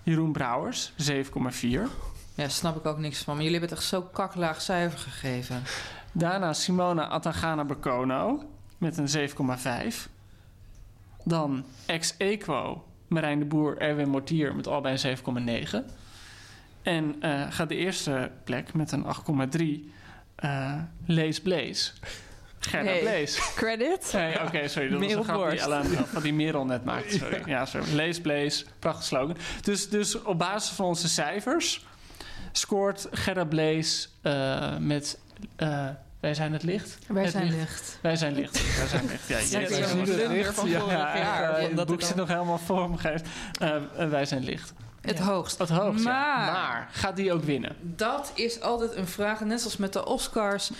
Jeroen 0.03 0.31
Brouwers 0.31 0.91
7,4. 0.95 1.87
Ja, 2.35 2.47
snap 2.49 2.75
ik 2.77 2.85
ook 2.85 2.97
niks 2.97 3.17
van. 3.23 3.33
Maar 3.35 3.43
jullie 3.43 3.59
hebben 3.59 3.69
het 3.77 3.85
echt 3.85 3.89
zo 3.95 4.01
kaklaag 4.01 4.61
cijfer 4.61 4.99
gegeven. 4.99 5.63
Daarna 6.11 6.53
Simona 6.53 7.07
Atagana 7.07 7.63
Bercono 7.65 8.43
met 8.77 8.97
een 8.97 9.07
7,5. 9.07 10.09
Dan 11.23 11.65
ex-equo 11.85 12.83
Marijn 13.07 13.39
de 13.39 13.45
Boer, 13.45 13.77
Erwin 13.77 14.09
Mortier 14.09 14.55
met 14.55 14.67
allebei 14.67 14.97
een 15.03 15.17
7,9. 15.17 15.85
En 16.81 17.15
eh, 17.19 17.45
gaat 17.49 17.69
de 17.69 17.75
eerste 17.75 18.31
plek 18.43 18.73
met 18.73 18.91
een 18.91 19.05
8,3 19.53 19.61
eh 20.35 20.75
Lees 21.05 21.41
Blaze. 21.41 21.91
Gerda 22.59 22.89
Hey. 22.89 22.99
Blaze. 22.99 23.41
Credit. 23.55 24.11
Nee, 24.13 24.41
oké, 24.41 24.67
sorry. 24.67 24.89
Dat 24.89 24.99
was 24.99 25.13
een 25.13 25.23
grap 25.23 25.49
die. 25.49 25.59
Ellen 25.59 25.85
van 25.85 26.21
die 26.21 26.33
Merel 26.33 26.65
net 26.65 26.83
maakte. 26.83 27.17
Sorry. 27.17 27.41
Ja, 27.45 27.65
sorry. 27.65 27.93
Lees 27.93 28.21
Blaze. 28.21 28.65
Prachtig 28.79 29.03
slogan. 29.03 29.37
Dus, 29.61 29.89
dus 29.89 30.21
op 30.21 30.37
basis 30.37 30.75
van 30.75 30.85
onze 30.85 31.09
cijfers 31.09 31.85
scoort 32.51 33.07
Gerda 33.11 33.45
Blaze 33.45 34.07
eh, 34.21 34.77
met... 34.77 35.19
wij 36.19 36.33
zijn 36.33 36.53
het 36.53 36.63
licht. 36.63 36.97
Wij 37.07 37.23
Het 37.23 37.31
zijn 37.31 37.49
licht. 37.53 37.97
Wij 38.01 38.15
zijn 38.15 38.33
licht. 38.33 38.77
Wij 38.77 38.87
zijn 38.87 39.05
licht. 39.07 39.27
Ja, 39.27 39.37
Ja, 39.59 40.29
licht, 40.29 40.53
van 40.53 40.69
ja. 40.69 40.79
vorig 40.79 40.93
Ja, 40.97 41.17
jaar. 41.17 41.53
eh, 41.55 41.61
dat 41.61 41.77
het 41.77 41.87
boek 41.87 41.99
dan- 41.99 42.17
nog 42.17 42.27
helemaal. 42.27 42.57
Eh, 43.59 43.75
eh, 43.75 44.09
wij 44.09 44.25
zijn 44.25 44.43
licht. 44.43 44.73
Het 45.01 45.19
hoogst. 45.19 45.57
Het 45.57 45.69
hoogst, 45.69 46.03
ja. 46.03 46.11
Maar- 46.11 46.51
Maar 46.51 46.89
gaat 46.91 47.15
die 47.15 47.33
ook 47.33 47.43
winnen? 47.43 47.75
Dat 47.81 48.31
is 48.35 48.61
altijd 48.61 48.95
een 48.95 49.07
vraag. 49.07 49.39
Net 49.39 49.63
als 49.63 49.77
met 49.77 49.93
de 49.93 50.05
Oscars 50.05 50.71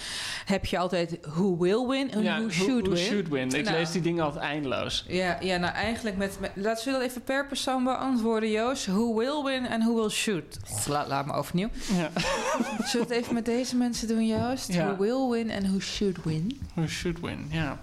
heb 0.45 0.65
je 0.65 0.78
altijd 0.78 1.17
who 1.22 1.57
will 1.57 1.88
win 1.88 2.11
en 2.11 2.24
who 2.24 2.49
should 2.49 2.82
who 2.86 2.95
win. 2.95 3.05
should 3.05 3.28
win. 3.28 3.49
Ik 3.51 3.63
Nou. 3.65 3.78
lees 3.78 3.91
die 3.91 4.01
dingen 4.01 4.24
altijd 4.24 4.43
eindeloos. 4.43 5.05
Ja, 5.07 5.38
ja, 5.41 5.57
nou 5.57 5.74
eigenlijk 5.74 6.17
met, 6.17 6.38
met... 6.39 6.51
Laten 6.53 6.86
we 6.86 6.91
dat 6.91 7.01
even 7.01 7.24
per 7.24 7.47
persoon 7.47 7.84
beantwoorden, 7.84 8.51
Joost. 8.51 8.86
Who 8.86 9.15
will 9.15 9.43
win 9.43 9.65
en 9.65 9.82
who 9.82 9.95
will 9.95 10.09
shoot? 10.09 10.57
La, 10.88 11.07
laat 11.07 11.26
me 11.26 11.34
overnieuw. 11.34 11.70
Ja. 11.93 12.09
Zullen 12.89 13.07
we 13.07 13.13
het 13.13 13.24
even 13.24 13.34
met 13.34 13.45
deze 13.45 13.76
mensen 13.76 14.07
doen, 14.07 14.28
Joost? 14.28 14.74
Ja. 14.74 14.86
Who 14.86 14.97
will 14.97 15.38
win 15.38 15.49
en 15.49 15.63
who 15.70 15.80
should 15.80 16.24
win? 16.24 16.59
Who 16.74 16.88
should 16.88 17.20
win, 17.20 17.47
ja. 17.51 17.80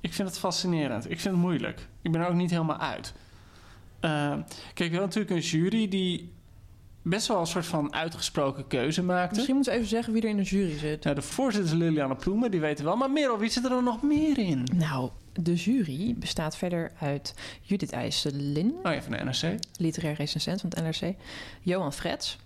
Ik 0.00 0.12
vind 0.14 0.28
het 0.28 0.38
fascinerend. 0.38 1.04
Ik 1.10 1.20
vind 1.20 1.34
het 1.34 1.44
moeilijk. 1.44 1.80
Ik 2.02 2.12
ben 2.12 2.20
er 2.20 2.26
ook 2.28 2.34
niet 2.34 2.50
helemaal 2.50 2.78
uit. 2.78 3.12
Eh, 4.00 4.34
kijk, 4.74 4.90
wel 4.92 5.00
natuurlijk 5.00 5.30
een 5.34 5.40
jury 5.40 5.88
die 5.88 6.32
best 7.02 7.26
wel 7.28 7.40
een 7.40 7.46
soort 7.46 7.66
van 7.66 7.94
uitgesproken 7.94 8.66
keuze 8.66 9.02
maakte. 9.02 9.34
Misschien 9.34 9.54
moeten 9.54 9.72
we 9.72 9.78
even 9.78 9.90
zeggen 9.90 10.12
wie 10.12 10.22
er 10.22 10.28
in 10.28 10.36
de 10.36 10.42
jury 10.42 10.78
zit. 10.78 11.04
Nou, 11.04 11.16
de 11.16 11.22
voorzitter 11.22 11.72
is 11.72 11.78
Liliane 11.78 12.16
Ploemen, 12.16 12.50
die 12.50 12.60
weten 12.60 12.84
wel. 12.84 12.96
Maar 12.96 13.10
Merel, 13.10 13.38
wie 13.38 13.50
zit 13.50 13.64
er 13.64 13.70
dan 13.70 13.84
nog 13.84 14.02
meer 14.02 14.38
in? 14.38 14.66
Nou, 14.74 15.10
de 15.32 15.54
jury 15.54 16.14
bestaat 16.18 16.56
verder 16.56 16.92
uit 17.00 17.34
Judith 17.62 17.92
IJsselin, 17.92 18.74
Oh 18.82 18.92
ja, 18.92 19.02
van 19.02 19.12
de 19.12 19.24
NRC. 19.24 19.58
literair 19.76 20.14
recensent 20.14 20.60
van 20.60 20.70
het 20.74 21.00
NRC. 21.00 21.14
Johan 21.60 21.92
Frets, 21.92 22.38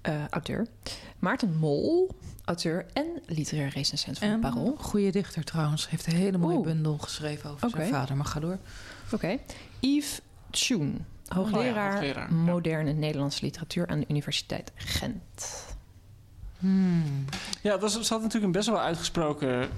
eh, 0.00 0.28
auteur. 0.30 0.66
Maarten 1.18 1.56
Mol, 1.56 2.16
auteur 2.44 2.86
en 2.92 3.06
literair 3.26 3.68
recensent 3.68 4.18
van 4.18 4.26
En 4.28 4.32
het 4.32 4.40
Parool. 4.54 4.76
goede 4.78 5.10
dichter 5.10 5.44
trouwens. 5.44 5.90
Heeft 5.90 6.06
een 6.06 6.14
hele 6.16 6.38
mooie 6.38 6.56
Oeh. 6.56 6.66
bundel 6.66 6.98
geschreven 6.98 7.50
over 7.50 7.70
zijn 7.70 7.88
vader. 7.88 8.16
Maar 8.16 8.26
ga 8.26 8.40
door. 8.40 8.58
Oké. 9.12 9.38
Yves 9.80 10.20
Tjoen, 10.56 11.04
hoogleraar, 11.28 11.92
hoogleraar, 11.92 12.30
ja. 12.30 12.36
moderne 12.36 12.92
Nederlandse 12.92 13.44
literatuur 13.44 13.86
aan 13.86 14.00
de 14.00 14.06
Universiteit 14.08 14.72
Gent. 14.74 15.64
Hmm. 16.58 17.24
Ja, 17.62 17.78
was, 17.78 17.92
ze 17.92 18.12
had 18.12 18.22
natuurlijk 18.22 18.44
een 18.44 18.52
best 18.52 18.68
wel 18.68 18.80
uitgesproken 18.80 19.68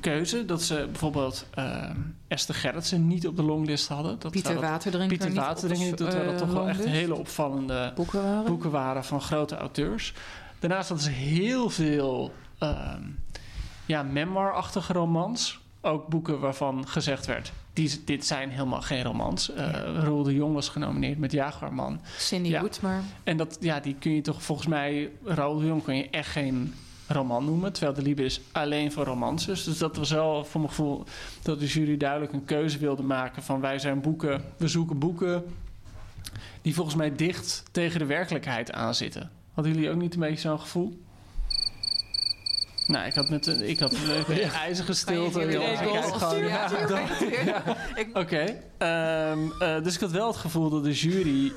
keuze. 0.00 0.44
Dat 0.44 0.62
ze 0.62 0.74
bijvoorbeeld 0.90 1.46
eh, 1.54 1.90
Esther 2.28 2.54
Gerritsen 2.54 3.06
niet 3.06 3.26
op 3.26 3.36
de 3.36 3.42
longlist 3.42 3.88
hadden. 3.88 4.18
Dat, 4.18 4.30
Pieter 4.32 4.52
dat- 4.54 4.62
Waterdrinker 4.62 5.08
Pieter 5.08 5.28
niet 5.28 5.38
op 5.38 5.44
Waterdrinker 5.44 5.86
niet, 5.86 5.98
dat 5.98 6.14
eh, 6.14 6.36
toch 6.36 6.52
wel 6.52 6.68
echt 6.68 6.84
hele 6.84 7.14
opvallende 7.14 7.92
boeken 7.94 8.22
waren. 8.22 8.44
boeken 8.44 8.70
waren 8.70 9.04
van 9.04 9.20
grote 9.20 9.56
auteurs. 9.56 10.14
Daarnaast 10.58 10.88
hadden 10.88 11.06
ze 11.06 11.12
heel 11.12 11.70
veel 11.70 12.34
ehm 12.58 13.02
ja, 13.86 14.02
memoirachtige 14.02 14.92
romans. 14.92 15.60
Ook 15.80 16.08
boeken 16.08 16.40
waarvan 16.40 16.88
gezegd 16.88 17.26
werd, 17.26 17.52
die, 17.74 18.02
dit 18.04 18.26
zijn 18.26 18.50
helemaal 18.50 18.82
geen 18.82 19.02
romans. 19.02 19.50
Uh, 19.50 20.04
Roel 20.04 20.22
de 20.22 20.34
Jong 20.34 20.54
was 20.54 20.68
genomineerd 20.68 21.18
met 21.18 21.32
Jaguarman. 21.32 22.00
Cindy 22.18 22.48
Ja. 22.48 22.60
Hoedmer. 22.60 23.02
En 23.24 23.36
dat, 23.36 23.56
ja, 23.60 23.80
die 23.80 23.94
kun 23.98 24.14
je 24.14 24.20
toch 24.20 24.42
volgens 24.42 24.66
mij... 24.68 25.10
Roel 25.24 25.58
de 25.58 25.66
Jong 25.66 25.82
kun 25.82 25.96
je 25.96 26.10
echt 26.10 26.30
geen 26.30 26.74
roman 27.06 27.44
noemen. 27.44 27.72
Terwijl 27.72 27.94
de 27.94 28.02
Liebe 28.02 28.24
is 28.24 28.40
alleen 28.52 28.92
voor 28.92 29.04
romances. 29.04 29.64
Dus 29.64 29.78
dat 29.78 29.96
was 29.96 30.10
wel 30.10 30.44
voor 30.44 30.60
mijn 30.60 30.72
gevoel... 30.72 31.04
dat 31.42 31.58
de 31.58 31.66
jury 31.66 31.96
duidelijk 31.96 32.32
een 32.32 32.44
keuze 32.44 32.78
wilde 32.78 33.02
maken 33.02 33.42
van... 33.42 33.60
wij 33.60 33.78
zijn 33.78 34.00
boeken, 34.00 34.42
we 34.56 34.68
zoeken 34.68 34.98
boeken... 34.98 35.44
die 36.62 36.74
volgens 36.74 36.96
mij 36.96 37.14
dicht 37.14 37.62
tegen 37.70 37.98
de 37.98 38.06
werkelijkheid 38.06 38.72
aanzitten. 38.72 39.30
Hadden 39.52 39.74
jullie 39.74 39.90
ook 39.90 40.00
niet 40.00 40.14
een 40.14 40.20
beetje 40.20 40.48
zo'n 40.48 40.60
gevoel? 40.60 41.03
Nou, 42.86 43.06
ik 43.06 43.14
had 43.14 43.28
met 43.28 43.46
een, 43.46 43.68
ik 43.68 43.78
had 43.78 43.92
een 43.92 44.40
ijzige 44.66 44.92
stilte. 44.92 45.40
Ja, 45.40 45.82
ja. 47.44 47.62
Oké. 48.22 48.60
ehm, 48.78 49.38
eh, 49.58 49.82
dus 49.82 49.94
ik 49.94 50.00
had 50.00 50.10
wel 50.10 50.26
het 50.26 50.36
gevoel 50.36 50.70
dat 50.70 50.84
de 50.84 50.92
jury 50.92 51.52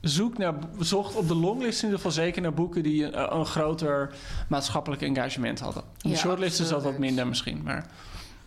zoek 0.00 0.38
naar, 0.38 0.54
zocht 0.78 1.14
op 1.14 1.28
de 1.28 1.34
longlist 1.34 1.78
in 1.78 1.84
ieder 1.84 1.96
geval 1.96 2.12
zeker 2.24 2.42
naar 2.42 2.54
boeken 2.54 2.82
die 2.82 3.04
een, 3.04 3.36
een 3.36 3.46
groter 3.46 4.14
maatschappelijk 4.48 5.02
engagement 5.02 5.60
hadden. 5.60 5.82
Op 5.82 5.88
de 6.02 6.08
Ja, 6.08 6.16
shortlist 6.16 6.60
is 6.60 6.68
dat 6.68 6.82
wat 6.82 6.98
minder 6.98 7.26
misschien, 7.26 7.62
maar... 7.62 7.86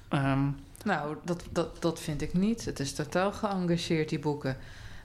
ehm, 0.10 0.48
Nou, 0.84 1.16
dat, 1.24 1.44
dat, 1.52 1.82
dat 1.82 2.00
vind 2.00 2.22
ik 2.22 2.34
niet. 2.34 2.66
Het 2.66 2.80
is 2.80 2.94
totaal 2.94 3.32
geëngageerd, 3.32 4.10
die 4.10 4.20
boeken. 4.20 4.58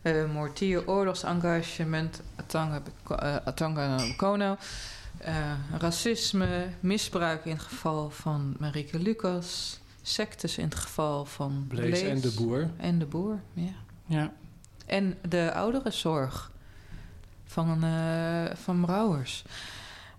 Hebben 0.02 0.30
Mortier, 0.30 0.88
oorlogsengagement, 0.88 2.20
Atanga, 2.36 2.82
eh, 3.08 3.36
Atanga 3.44 3.96
Kono. 4.16 4.56
Eh, 5.26 5.52
racisme, 5.78 6.68
misbruik 6.80 7.44
in 7.44 7.52
het 7.52 7.62
geval 7.62 8.10
van 8.10 8.56
Marieke 8.58 8.98
Lucas. 8.98 9.80
Sectes 10.02 10.58
in 10.58 10.64
het 10.64 10.74
geval 10.74 11.24
van 11.24 11.64
Blaze 11.68 12.08
en 12.08 12.20
de 12.20 12.32
boer. 12.36 12.70
En 12.76 12.98
de 12.98 13.06
boer, 13.06 13.40
ja. 13.52 13.72
ja. 14.06 14.32
En 14.86 15.18
de 15.28 15.52
ouderenzorg 15.52 16.50
van, 17.44 17.84
eh 17.84 18.56
van 18.56 18.80
Brouwers. 18.80 19.44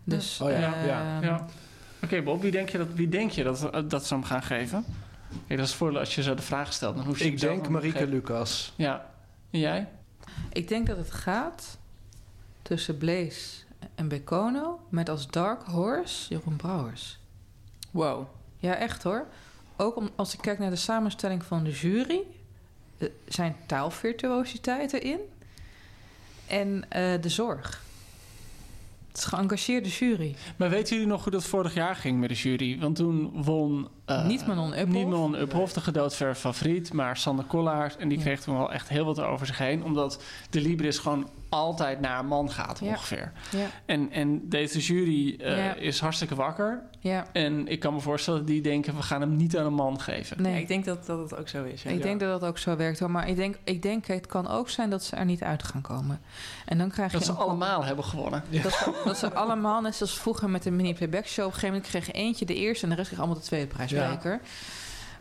Dus, 0.03 0.41
Oh 0.41 0.49
ja, 0.49 0.57
ja. 0.85 1.15
ehm, 1.15 1.23
ja. 1.23 1.45
Oké 2.03 2.21
Bob, 2.21 2.41
wie 2.41 2.51
denk 2.51 2.69
je 2.69 2.77
dat, 2.77 2.87
wie 2.93 3.09
denk 3.09 3.31
je 3.31 3.43
dat, 3.43 3.89
dat 3.89 4.05
ze 4.05 4.13
hem 4.13 4.23
gaan 4.23 4.43
geven? 4.43 4.85
Kijk, 5.47 5.59
dat 5.59 5.67
is 5.67 5.73
voor 5.75 5.99
als 5.99 6.15
je 6.15 6.23
zo 6.23 6.33
de 6.33 6.41
vraag 6.41 6.73
stelt. 6.73 6.95
Dan 6.95 7.05
hoef 7.05 7.19
je 7.19 7.25
Ik 7.25 7.39
denk 7.39 7.69
Marieke 7.69 7.97
geven. 7.97 8.13
Lucas. 8.13 8.73
Ja. 8.75 9.09
En 9.49 9.59
jij? 9.59 9.87
Ik 10.51 10.67
denk 10.67 10.87
dat 10.87 10.97
het 10.97 11.11
gaat 11.11 11.77
tussen 12.61 12.97
Blaze 12.97 13.65
en 13.97 14.07
Bekono 14.07 14.79
met 14.89 15.09
als 15.09 15.27
Dark 15.27 15.61
Horse 15.63 16.29
Jeroen 16.29 16.55
Brouwers. 16.55 17.19
Wow. 17.91 18.27
Ja, 18.59 18.75
echt 18.75 19.03
hoor. 19.03 19.25
Ook 19.75 19.95
om, 19.95 20.09
als 20.15 20.33
ik 20.33 20.41
kijk 20.41 20.59
naar 20.59 20.69
de 20.69 20.75
samenstelling 20.75 21.43
van 21.43 21.63
de 21.63 21.71
jury, 21.71 22.19
er 22.97 23.11
zijn 23.27 23.55
taalvirtuositeiten 23.65 25.01
in 25.01 25.19
en 26.47 26.85
eh, 26.89 27.21
de 27.21 27.29
zorg. 27.29 27.85
Het 29.07 29.17
is 29.25 29.31
een 29.31 29.37
geëngageerde 29.37 29.89
jury. 29.89 30.35
Maar 30.55 30.69
weten 30.69 30.93
jullie 30.95 31.11
nog 31.11 31.23
hoe 31.23 31.31
dat 31.31 31.43
vorig 31.43 31.73
jaar 31.73 31.95
ging 31.95 32.19
met 32.19 32.29
de 32.29 32.35
jury? 32.35 32.79
Want 32.79 32.95
toen 32.95 33.43
won... 33.43 33.87
eh, 34.05 34.25
Niet 34.27 34.47
Manon 34.47 34.71
Uphoff. 34.73 34.93
Niet 34.93 35.07
Manon 35.07 35.35
Uphoff, 35.35 35.73
de 35.73 35.81
gedoodverfde 35.81 36.39
favoriet. 36.39 36.93
Maar 36.93 37.17
Sander 37.17 37.45
Kollaert. 37.45 37.97
En 37.97 38.07
die 38.07 38.17
Ja. 38.17 38.23
kreeg 38.23 38.41
toen 38.41 38.57
wel 38.57 38.71
echt 38.71 38.89
heel 38.89 39.05
wat 39.05 39.19
over 39.19 39.45
zich 39.47 39.57
heen. 39.57 39.83
Omdat 39.83 40.23
de 40.49 40.61
Libris 40.61 40.97
gewoon 40.97 41.29
altijd 41.49 41.99
naar 41.99 42.19
een 42.19 42.27
man 42.27 42.51
gaat 42.51 42.79
Ja. 42.79 42.87
ongeveer. 42.87 43.31
Ja, 43.51 43.67
En, 43.85 44.11
en 44.11 44.49
deze 44.49 44.79
jury 44.79 45.35
eh, 45.39 45.57
Ja. 45.57 45.73
is 45.75 45.99
hartstikke 45.99 46.35
wakker. 46.35 46.81
ja. 46.99 47.25
En 47.33 47.67
ik 47.67 47.79
kan 47.79 47.93
me 47.93 47.99
voorstellen 47.99 48.39
dat 48.39 48.47
die 48.49 48.61
denken... 48.61 48.95
we 48.95 49.01
gaan 49.01 49.21
hem 49.21 49.35
niet 49.35 49.57
aan 49.57 49.65
een 49.65 49.73
man 49.73 49.99
geven. 49.99 50.41
Nee. 50.41 50.53
Ja, 50.53 50.59
ik 50.59 50.67
denk 50.67 50.85
dat, 50.85 51.05
dat 51.05 51.19
het 51.19 51.39
ook 51.39 51.47
zo 51.47 51.63
is. 51.63 51.83
Ik 51.83 52.01
denk 52.01 52.19
dat 52.19 52.39
dat 52.39 52.49
ook 52.49 52.57
zo 52.57 52.75
werkt 52.75 52.99
hoor. 52.99 53.11
Maar 53.11 53.27
ik 53.29 53.35
denk, 53.35 53.55
ik 53.63 53.81
denk, 53.81 54.05
het 54.05 54.25
kan 54.27 54.47
ook 54.47 54.69
zijn 54.69 54.89
dat 54.89 55.03
ze 55.03 55.15
er 55.15 55.25
niet 55.25 55.43
uit 55.43 55.63
gaan 55.63 55.81
komen. 55.81 56.21
En 56.65 56.77
dan 56.77 56.89
krijg 56.89 57.11
Dat 57.11 57.21
je 57.21 57.25
ze 57.27 57.31
een- 57.31 57.37
allemaal 57.37 57.85
hebben 57.85 58.05
gewonnen. 58.05 58.43
Dat, 58.63 58.71
ze, 58.73 59.01
dat 59.05 59.17
ze 59.17 59.33
allemaal, 59.33 59.81
net 59.81 59.95
zoals 59.95 60.19
vroeger 60.19 60.49
met 60.49 60.63
de 60.63 60.71
mini-playback 60.71 61.25
show... 61.25 61.45
op 61.45 61.53
een 61.53 61.59
gegeven 61.59 61.75
moment 61.83 61.91
kreeg 62.05 62.11
eentje 62.15 62.45
de 62.45 62.55
eerste... 62.55 62.83
en 62.83 62.89
de 62.89 62.95
rest 62.95 63.07
kreeg 63.07 63.19
allemaal 63.19 63.39
de 63.39 63.45
tweede 63.45 63.67
prijsbeker. 63.67 64.41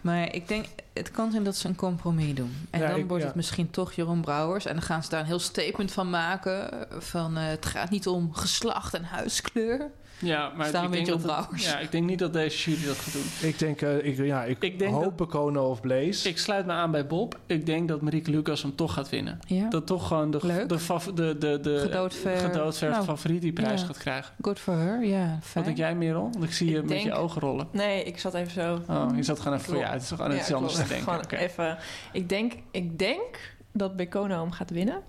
Maar 0.07 0.35
ik 0.35 0.49
denk, 0.49 0.67
het 0.93 1.11
kan 1.11 1.31
zijn 1.31 1.45
dat 1.45 1.57
ze 1.57 1.69
een 1.69 1.77
compromis 1.77 2.35
doen. 2.35 2.67
En 2.71 2.81
Ja, 2.81 2.89
dan 2.89 2.99
ik- 2.99 3.07
wordt 3.09 3.23
ja. 3.23 3.29
het 3.29 3.37
misschien 3.37 3.71
toch 3.71 3.93
Jeroen 3.93 4.21
Brouwers. 4.21 4.65
En 4.67 4.73
dan 4.73 4.83
gaan 4.83 5.03
ze 5.03 5.09
daar 5.11 5.21
een 5.21 5.27
heel 5.27 5.39
statement 5.39 5.93
van 5.93 6.11
maken. 6.11 6.87
Van 6.99 7.37
eh, 7.37 7.47
het 7.47 7.67
gaat 7.67 7.91
niet 7.91 8.07
om 8.07 8.35
geslacht 8.35 8.95
en 8.95 9.05
huiskleur. 9.05 9.91
Ja, 10.19 10.53
maar 10.57 10.67
Staan 10.67 10.91
met 10.91 11.23
Brouwers. 11.23 11.65
ja, 11.67 11.79
ik 11.79 11.91
denk 11.93 12.07
niet 12.07 12.19
dat 12.19 12.33
deze 12.33 12.71
jury 12.71 12.87
dat 12.87 12.97
gaat 12.97 13.13
doen. 13.13 13.49
Ik 13.49 13.59
denk, 13.59 13.81
eh, 13.81 14.05
ik, 14.07 14.17
ja, 14.17 14.45
ik, 14.45 14.57
Ik 14.63 14.79
denk 14.79 14.93
hoop 14.93 15.03
dat- 15.03 15.17
Bekono 15.17 15.71
of 15.71 15.81
Blaze. 15.81 16.29
Ik 16.29 16.39
sluit 16.39 16.67
me 16.67 16.73
aan 16.73 16.91
bij 16.91 17.07
Bob. 17.07 17.39
Ik 17.47 17.67
denk 17.67 17.89
dat 17.89 18.01
Marieke 18.01 18.31
Lucas 18.31 18.63
hem 18.63 18.75
toch 18.75 18.93
gaat 18.93 19.09
winnen. 19.09 19.39
Ja, 19.47 19.69
Dat 19.69 19.87
toch 19.87 20.07
gewoon 20.07 20.31
de, 20.31 20.39
Leuk. 20.43 20.69
de, 20.69 20.79
fav- 20.79 21.07
de, 21.07 21.39
de, 21.39 21.59
de 21.63 21.79
Gedoodver- 21.79 22.37
gedoodverfde 22.37 22.97
nou, 22.97 23.05
favoriet 23.05 23.43
die 23.43 23.53
prijs 23.53 23.81
ja. 23.81 23.87
gaat 23.87 23.99
krijgen. 23.99 24.35
good 24.41 24.59
for 24.59 24.75
her. 24.75 25.05
Ja, 25.05 25.39
Wat 25.55 25.65
denk 25.65 25.77
jij, 25.77 25.95
Merel? 25.95 26.29
Want 26.33 26.45
ik 26.45 26.53
zie 26.53 26.71
je 26.71 26.79
Ik 26.79 26.89
met 26.89 27.03
je 27.03 27.13
ogen 27.15 27.41
rollen. 27.41 27.69
Nee, 27.71 28.03
ik 28.05 28.19
zat 28.19 28.35
even 28.35 28.53
zo... 28.53 28.81
Oh, 28.89 29.09
je 29.17 29.23
zat 29.23 29.41
gewoon 29.41 29.59
even 29.59 29.69
voor 29.71 29.79
je 29.79 29.85
uit. 29.87 29.93
Het 29.93 30.03
is 30.03 30.09
gewoon 30.17 30.37
iets 30.37 30.49
Ja, 30.49 30.55
anders 30.55 30.75
te 30.75 30.87
denken. 30.89 31.13
Gewoon 31.13 31.41
even... 31.41 31.79
Ik 32.13 32.29
denk, 32.29 32.53
ik 32.71 32.99
denk 32.99 33.55
dat 33.73 33.97
Bekono 33.97 34.41
hem 34.41 34.51
gaat 34.51 34.71
winnen. 34.71 35.03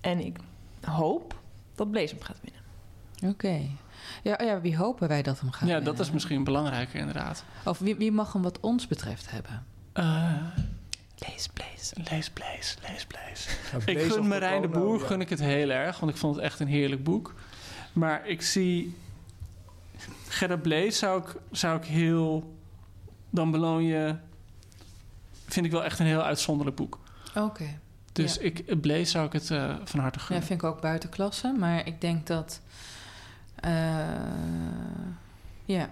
En 0.00 0.18
ik 0.26 0.36
hoop 0.86 1.34
dat 1.74 1.90
Blaze 1.90 2.14
hem 2.14 2.22
gaat 2.22 2.38
winnen. 2.42 2.60
Oké. 3.34 3.60
Ja, 4.22 4.42
ja, 4.42 4.60
wie 4.60 4.76
hopen 4.76 5.08
wij 5.08 5.22
dat 5.22 5.40
hem 5.40 5.50
gaat 5.50 5.68
Ja, 5.68 5.80
dat 5.80 5.98
is 6.00 6.10
misschien 6.10 6.44
belangrijker 6.44 6.98
inderdaad. 7.00 7.44
Of 7.64 7.78
wie, 7.78 7.96
wie 7.96 8.12
mag 8.12 8.32
hem 8.32 8.42
wat 8.42 8.60
ons 8.60 8.86
betreft 8.86 9.30
hebben? 9.30 9.64
Eh, 9.92 10.32
Lees 11.28 11.48
Blaze. 11.48 11.94
lees 12.10 12.30
Blaze, 12.30 12.76
lees 12.88 13.06
Blaze. 13.06 13.48
Ja, 13.72 13.92
Ik 13.92 14.12
gun 14.12 14.28
Marijn 14.28 14.62
de 14.62 14.68
Boer 14.68 15.00
ja. 15.00 15.06
gun 15.06 15.20
ik 15.20 15.28
het 15.28 15.40
heel 15.40 15.70
erg, 15.70 15.98
want 16.00 16.12
ik 16.12 16.18
vond 16.18 16.34
het 16.36 16.44
echt 16.44 16.60
een 16.60 16.66
heerlijk 16.68 17.04
boek. 17.04 17.34
Maar 17.92 18.26
ik 18.28 18.42
zie... 18.42 18.96
Gerrit 20.28 20.62
Blaze 20.62 20.90
zou 20.90 21.22
ik, 21.22 21.34
zou 21.50 21.76
ik 21.78 21.84
heel... 21.84 22.56
Dan 23.30 23.50
beloon 23.50 23.82
je... 23.84 24.16
Vind 25.46 25.66
ik 25.66 25.72
wel 25.72 25.84
echt 25.84 25.98
een 25.98 26.06
heel 26.06 26.22
uitzonderlijk 26.22 26.76
boek. 26.76 26.98
Oké. 27.36 27.78
Dus 28.12 28.34
Ja. 28.34 28.40
ik, 28.40 28.80
Blaze 28.80 29.04
zou 29.04 29.26
ik 29.26 29.32
het 29.32 29.50
eh, 29.50 29.74
van 29.84 30.00
harte 30.00 30.18
Ja, 30.18 30.24
gunnen. 30.24 30.46
vind 30.46 30.62
ik 30.62 30.68
ook 30.68 30.80
buitenklasse. 30.80 31.52
Maar 31.58 31.86
ik 31.86 32.00
denk 32.00 32.26
dat... 32.26 32.60
eh, 33.62 35.12
ja, 35.64 35.90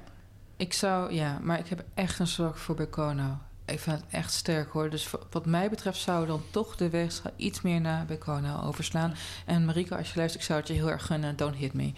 ik 0.56 0.72
zou... 0.72 1.12
Ja, 1.12 1.38
maar 1.42 1.58
ik 1.58 1.68
heb 1.68 1.84
echt 1.94 2.18
een 2.18 2.26
zorg 2.26 2.58
voor 2.58 2.74
Bekono. 2.74 3.38
Ik 3.64 3.80
vind 3.80 3.96
het 3.96 4.06
echt 4.10 4.32
sterk 4.32 4.70
hoor. 4.70 4.90
Dus 4.90 5.10
wat 5.30 5.46
mij 5.46 5.70
betreft 5.70 6.00
zou 6.00 6.26
dan 6.26 6.42
toch 6.50 6.76
de 6.76 6.90
weegschaal 6.90 7.32
iets 7.36 7.60
meer 7.60 7.80
naar 7.80 8.06
Bekono 8.06 8.60
overslaan. 8.62 9.14
En 9.46 9.64
Marika, 9.64 9.96
als 9.96 10.12
je 10.12 10.18
luistert, 10.18 10.42
ik 10.42 10.48
zou 10.48 10.58
het 10.58 10.68
je 10.68 10.74
heel 10.74 10.90
erg 10.90 11.06
gunnen. 11.06 11.36
Don't 11.36 11.56
hit 11.56 11.72
me. 11.72 11.92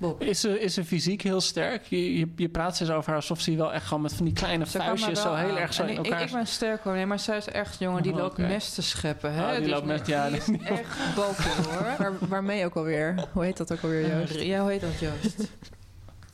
Bob. 0.00 0.22
Is 0.22 0.40
ze, 0.40 0.60
is 0.60 0.74
ze 0.74 0.84
fysiek 0.84 1.22
heel 1.22 1.40
sterk? 1.40 1.84
Je, 1.84 2.18
je, 2.18 2.28
je 2.36 2.48
praat 2.48 2.74
steeds 2.74 2.90
over 2.90 3.06
haar 3.06 3.16
alsof 3.16 3.40
ze 3.40 3.56
wel 3.56 3.72
echt 3.72 3.86
gewoon 3.86 4.02
met 4.02 4.12
van 4.14 4.24
die 4.24 4.34
kleine 4.34 4.66
Ze 4.66 4.78
vuistjes 4.78 5.20
zo 5.20 5.34
heel 5.34 5.48
aan. 5.50 5.56
erg 5.56 5.74
zo 5.74 5.82
En 5.82 5.88
in 5.88 5.96
elkaar... 5.96 6.22
ik 6.22 6.30
ben 6.32 6.46
sterk 6.46 6.82
hoor. 6.84 6.94
Nee, 6.94 7.06
maar 7.06 7.18
zij 7.18 7.36
is 7.36 7.48
echt 7.48 7.78
jongen 7.78 8.02
die 8.02 8.12
Oh, 8.12 8.18
loopt 8.18 8.38
mes 8.38 8.74
te 8.74 8.82
scheppen. 8.82 9.32
Hè? 9.34 9.42
Oh, 9.44 9.50
die 9.50 9.60
Dus 9.60 9.70
loopt 9.70 9.86
mes- 9.86 10.00
ja, 10.06 10.28
die 10.28 10.36
is 10.38 10.48
echt 10.64 11.14
boken 11.14 11.44
hoor. 11.64 11.82
Waar, 11.98 12.12
waarmee 12.28 12.64
ook 12.64 12.74
alweer? 12.76 13.28
Hoe 13.32 13.44
heet 13.44 13.56
dat 13.56 13.72
ook 13.72 13.80
alweer, 13.82 14.08
Joost? 14.18 14.40
Ja, 14.40 14.60
hoe 14.60 14.70
heet 14.70 14.80
dat 14.80 14.98
Joost? 14.98 15.48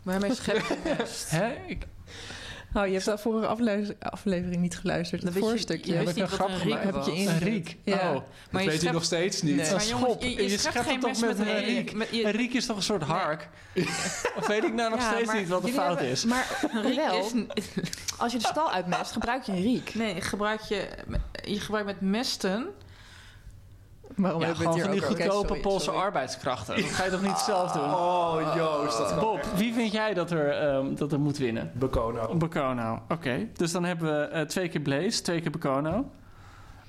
Waarmee 0.02 0.34
schep 0.34 0.56
je 0.56 0.94
mest? 0.98 1.30
Hè? 1.30 1.48
Ik, 1.66 1.86
Oh, 2.74 2.86
je 2.86 2.92
hebt 2.92 3.04
de 3.04 3.18
vorige 3.18 3.46
afle- 3.46 3.96
aflevering 4.00 4.60
niet 4.60 4.76
geluisterd. 4.78 5.22
Het 5.22 5.32
wist 5.32 5.44
je- 5.44 5.50
voorstukje. 5.50 5.92
je 5.92 6.00
ik 6.00 6.06
niet 6.06 6.16
een 6.18 6.28
grap 6.28 6.50
gemaakt? 6.50 6.84
Heb 6.84 6.94
ik 6.96 7.04
je 7.04 7.14
in- 7.16 7.28
een 7.28 7.38
riek. 7.38 7.76
Ja. 7.84 7.94
Oh. 7.94 8.00
Maar 8.00 8.12
dat 8.12 8.22
je 8.50 8.56
weet 8.58 8.66
hij 8.66 8.76
schept- 8.78 8.92
nog 8.92 9.04
steeds 9.04 9.42
niet. 9.42 9.56
Nee. 9.56 9.70
Maar 9.72 9.84
jongens, 9.86 10.10
schop. 10.10 10.22
je, 10.22 10.30
je, 10.30 10.42
Je 10.42 10.58
schept 10.58 10.74
het 10.74 11.00
toch 11.00 11.10
mes 11.10 11.20
met 11.20 11.38
met 11.38 11.46
een 11.46 11.56
een 11.56 11.64
riek? 11.64 11.92
met 11.94 12.08
je- 12.10 12.24
Een 12.24 12.30
riek 12.30 12.54
is 12.54 12.66
toch 12.66 12.76
een 12.76 12.82
soort 12.82 13.02
hark? 13.02 13.48
of 14.38 14.46
weet 14.46 14.64
ik 14.64 14.74
nou 14.74 14.90
nog 14.90 15.00
Ja, 15.00 15.10
steeds 15.12 15.26
maar 15.26 15.36
niet 15.36 15.48
wat 15.48 15.62
de 15.62 15.68
fout 15.72 15.88
hebben- 15.88 16.06
is? 16.06 16.24
Maar 16.24 16.68
riek 16.82 16.94
wel, 16.96 17.30
als 18.18 18.32
je 18.32 18.38
de 18.38 18.46
stal 18.46 18.72
uitmest, 18.72 19.12
gebruik 19.12 19.42
je 19.42 19.52
een 19.52 19.62
riek. 19.62 19.94
Nee, 19.94 20.20
gebruik 20.20 20.60
je, 20.60 20.88
je 21.44 21.60
gebruikt 21.60 21.86
met 21.88 22.00
mesten. 22.00 22.66
Waarom 24.20 24.40
Ja, 24.40 24.46
hebben 24.46 24.64
we 24.66 24.72
het 24.72 24.82
hier 24.82 24.90
die 24.92 25.02
goedkope 25.02 25.46
sorry, 25.46 25.60
Poolse 25.60 25.84
sorry. 25.84 26.00
arbeidskrachten. 26.00 26.76
Dat 26.76 26.84
ga 26.84 27.04
je 27.04 27.10
toch 27.10 27.22
niet 27.22 27.38
zelf 27.38 27.72
doen? 27.72 27.94
Oh, 27.94 28.52
Joost, 28.56 28.98
dat 28.98 29.08
kan 29.08 29.18
Bob, 29.18 29.40
wie 29.56 29.72
vind 29.74 29.92
jij 29.92 30.14
dat 30.14 30.30
er, 30.30 30.50
ehm, 30.50 30.94
dat 30.94 31.12
er 31.12 31.20
moet 31.20 31.38
winnen? 31.38 31.70
Bekono. 31.74 32.34
Bekono. 32.36 33.02
Oké, 33.08 33.48
dus 33.56 33.72
dan 33.72 33.84
hebben 33.84 34.18
we 34.20 34.24
eh, 34.26 34.42
twee 34.42 34.68
keer 34.68 34.80
Blaze, 34.80 35.22
twee 35.22 35.40
keer 35.40 35.50
Bekono. 35.50 36.10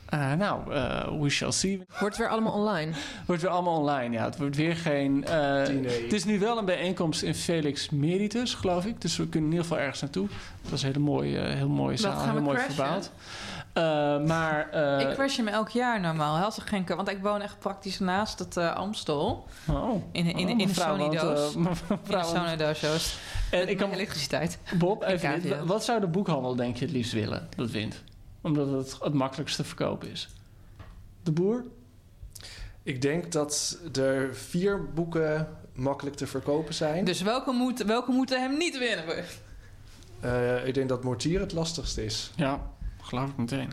Eh, 0.10 0.34
nou, 0.34 0.74
eh, 0.74 1.20
we 1.22 1.30
shall 1.30 1.52
see. 1.52 1.78
Wordt 1.88 2.02
het 2.02 2.18
weer 2.18 2.28
allemaal 2.30 2.54
online? 2.54 2.92
Wordt 3.26 3.42
weer 3.42 3.52
allemaal 3.52 3.78
online, 3.78 4.16
ja. 4.16 4.24
Het 4.24 4.38
wordt 4.38 4.56
weer 4.56 4.76
geen... 4.76 5.26
eh, 5.26 5.66
Diner. 5.66 5.92
het 6.04 6.14
is 6.14 6.26
nu 6.26 6.40
wel 6.40 6.58
een 6.58 6.66
bijeenkomst 6.66 7.22
in 7.22 7.36
Felix 7.36 7.90
Meritus, 7.90 8.54
geloof 8.54 8.86
ik. 8.86 9.02
Dus 9.02 9.18
we 9.18 9.28
kunnen 9.28 9.50
in 9.50 9.56
ieder 9.56 9.68
geval 9.70 9.84
ergens 9.84 10.02
naartoe. 10.02 10.28
Dat 10.62 10.72
was 10.72 10.82
een 10.82 10.88
hele 10.88 11.00
mooie, 11.00 11.40
heel 11.40 11.70
mooie 11.70 11.98
zaal, 11.98 12.22
heel 12.32 12.42
mooi 12.42 12.58
crashen? 12.58 12.74
verbouwd. 12.76 13.12
Eh, 13.74 13.84
maar... 14.26 14.70
eh, 14.70 15.10
ik 15.10 15.16
crash 15.16 15.38
hem 15.38 15.48
elk 15.48 15.70
jaar 15.70 16.00
normaal. 16.00 16.44
Als 16.44 16.58
er 16.58 16.64
geen, 16.64 16.86
want 16.86 17.10
ik 17.10 17.22
woon 17.22 17.42
echt 17.42 17.60
praktisch 17.60 18.00
naast 18.00 18.40
het 18.40 18.58
eh, 18.58 18.76
Amstel. 18.76 19.48
oh, 19.68 20.04
In, 20.12 20.26
in, 20.26 20.38
in, 20.38 20.46
oh, 20.46 20.60
in 20.60 20.68
de 20.68 20.74
Sony-doos. 20.74 21.56
in 22.10 22.24
Sony-doos. 22.24 22.84
En 23.52 23.60
Met 23.60 23.70
ik 23.70 23.78
kan, 23.78 23.92
elektriciteit. 23.92 24.60
Bob, 24.78 25.04
even 25.08 25.42
dit. 25.42 25.66
Wat 25.66 25.84
zou 25.84 26.00
de 26.00 26.08
boekhandel 26.08 26.56
denk 26.56 26.76
je 26.78 26.86
het 26.86 26.94
liefst 26.94 27.14
willen 27.14 27.48
dat 27.56 27.72
wint? 27.72 28.04
Omdat 28.42 28.72
het 28.72 28.98
het 29.02 29.14
makkelijkst 29.14 29.56
te 29.56 29.64
verkopen 29.64 30.12
is. 30.12 30.30
De 31.24 31.32
boer? 31.32 31.64
Ik 32.84 33.02
denk 33.02 33.32
dat 33.32 33.78
er 33.94 34.36
vier 34.36 34.94
boeken 34.94 35.48
makkelijk 35.74 36.16
te 36.16 36.28
verkopen 36.28 36.74
zijn. 36.74 37.06
Dus 37.06 37.22
welke, 37.22 37.52
moet, 37.52 37.84
welke 37.84 38.12
moeten 38.12 38.42
hem 38.42 38.58
niet 38.58 38.78
winnen? 38.78 39.06
Eh, 40.20 40.68
ik 40.68 40.74
denk 40.74 40.90
dat 40.90 41.04
Mortier 41.04 41.40
het 41.40 41.54
lastigste 41.54 42.06
is. 42.06 42.32
Ja, 42.36 42.62
geloof 43.02 43.30
ik 43.30 43.38
meteen. 43.38 43.72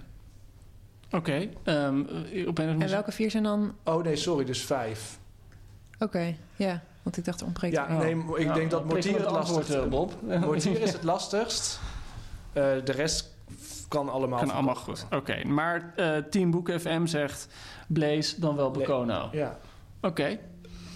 Oké, 1.10 1.48
ehm, 1.62 2.02
eh, 2.32 2.48
op 2.48 2.58
een 2.58 2.82
En 2.82 2.88
welke 2.90 3.12
vier 3.12 3.30
zijn 3.30 3.42
dan... 3.42 3.74
Oh 3.84 4.02
nee, 4.02 4.16
sorry, 4.16 4.44
dus 4.44 4.64
vijf. 4.64 5.18
Oké, 5.98 6.36
ja. 6.56 6.82
Want 7.02 7.16
ik 7.16 7.24
dacht, 7.24 7.40
er 7.40 7.46
ontbreekt 7.46 7.74
Ja, 7.74 7.98
nee, 7.98 8.16
ik 8.36 8.54
denk 8.54 8.70
dat 8.70 8.84
Mortier 8.84 9.16
het 9.16 9.26
antwoord, 9.26 9.48
lastigste 9.48 9.80
eh, 9.80 9.88
Bob. 9.88 10.14
Mortier 10.46 10.80
is 10.80 10.92
het 10.92 11.02
lastigst. 11.02 11.80
Eh, 12.52 12.62
de 12.84 12.92
rest 12.92 13.34
kan 13.88 14.08
allemaal. 14.08 14.38
Kan 14.38 14.50
allemaal 14.50 14.74
goed. 14.74 15.06
Oké, 15.10 15.44
maar 15.44 15.92
eh 15.96 16.16
Team 16.16 16.50
Boek 16.50 16.70
FM 16.70 17.06
zegt 17.06 17.48
Blaze 17.86 18.40
dan 18.40 18.56
wel 18.56 18.74
worden. 18.74 19.28
Ja. 19.32 19.58
Oké. 20.00 20.38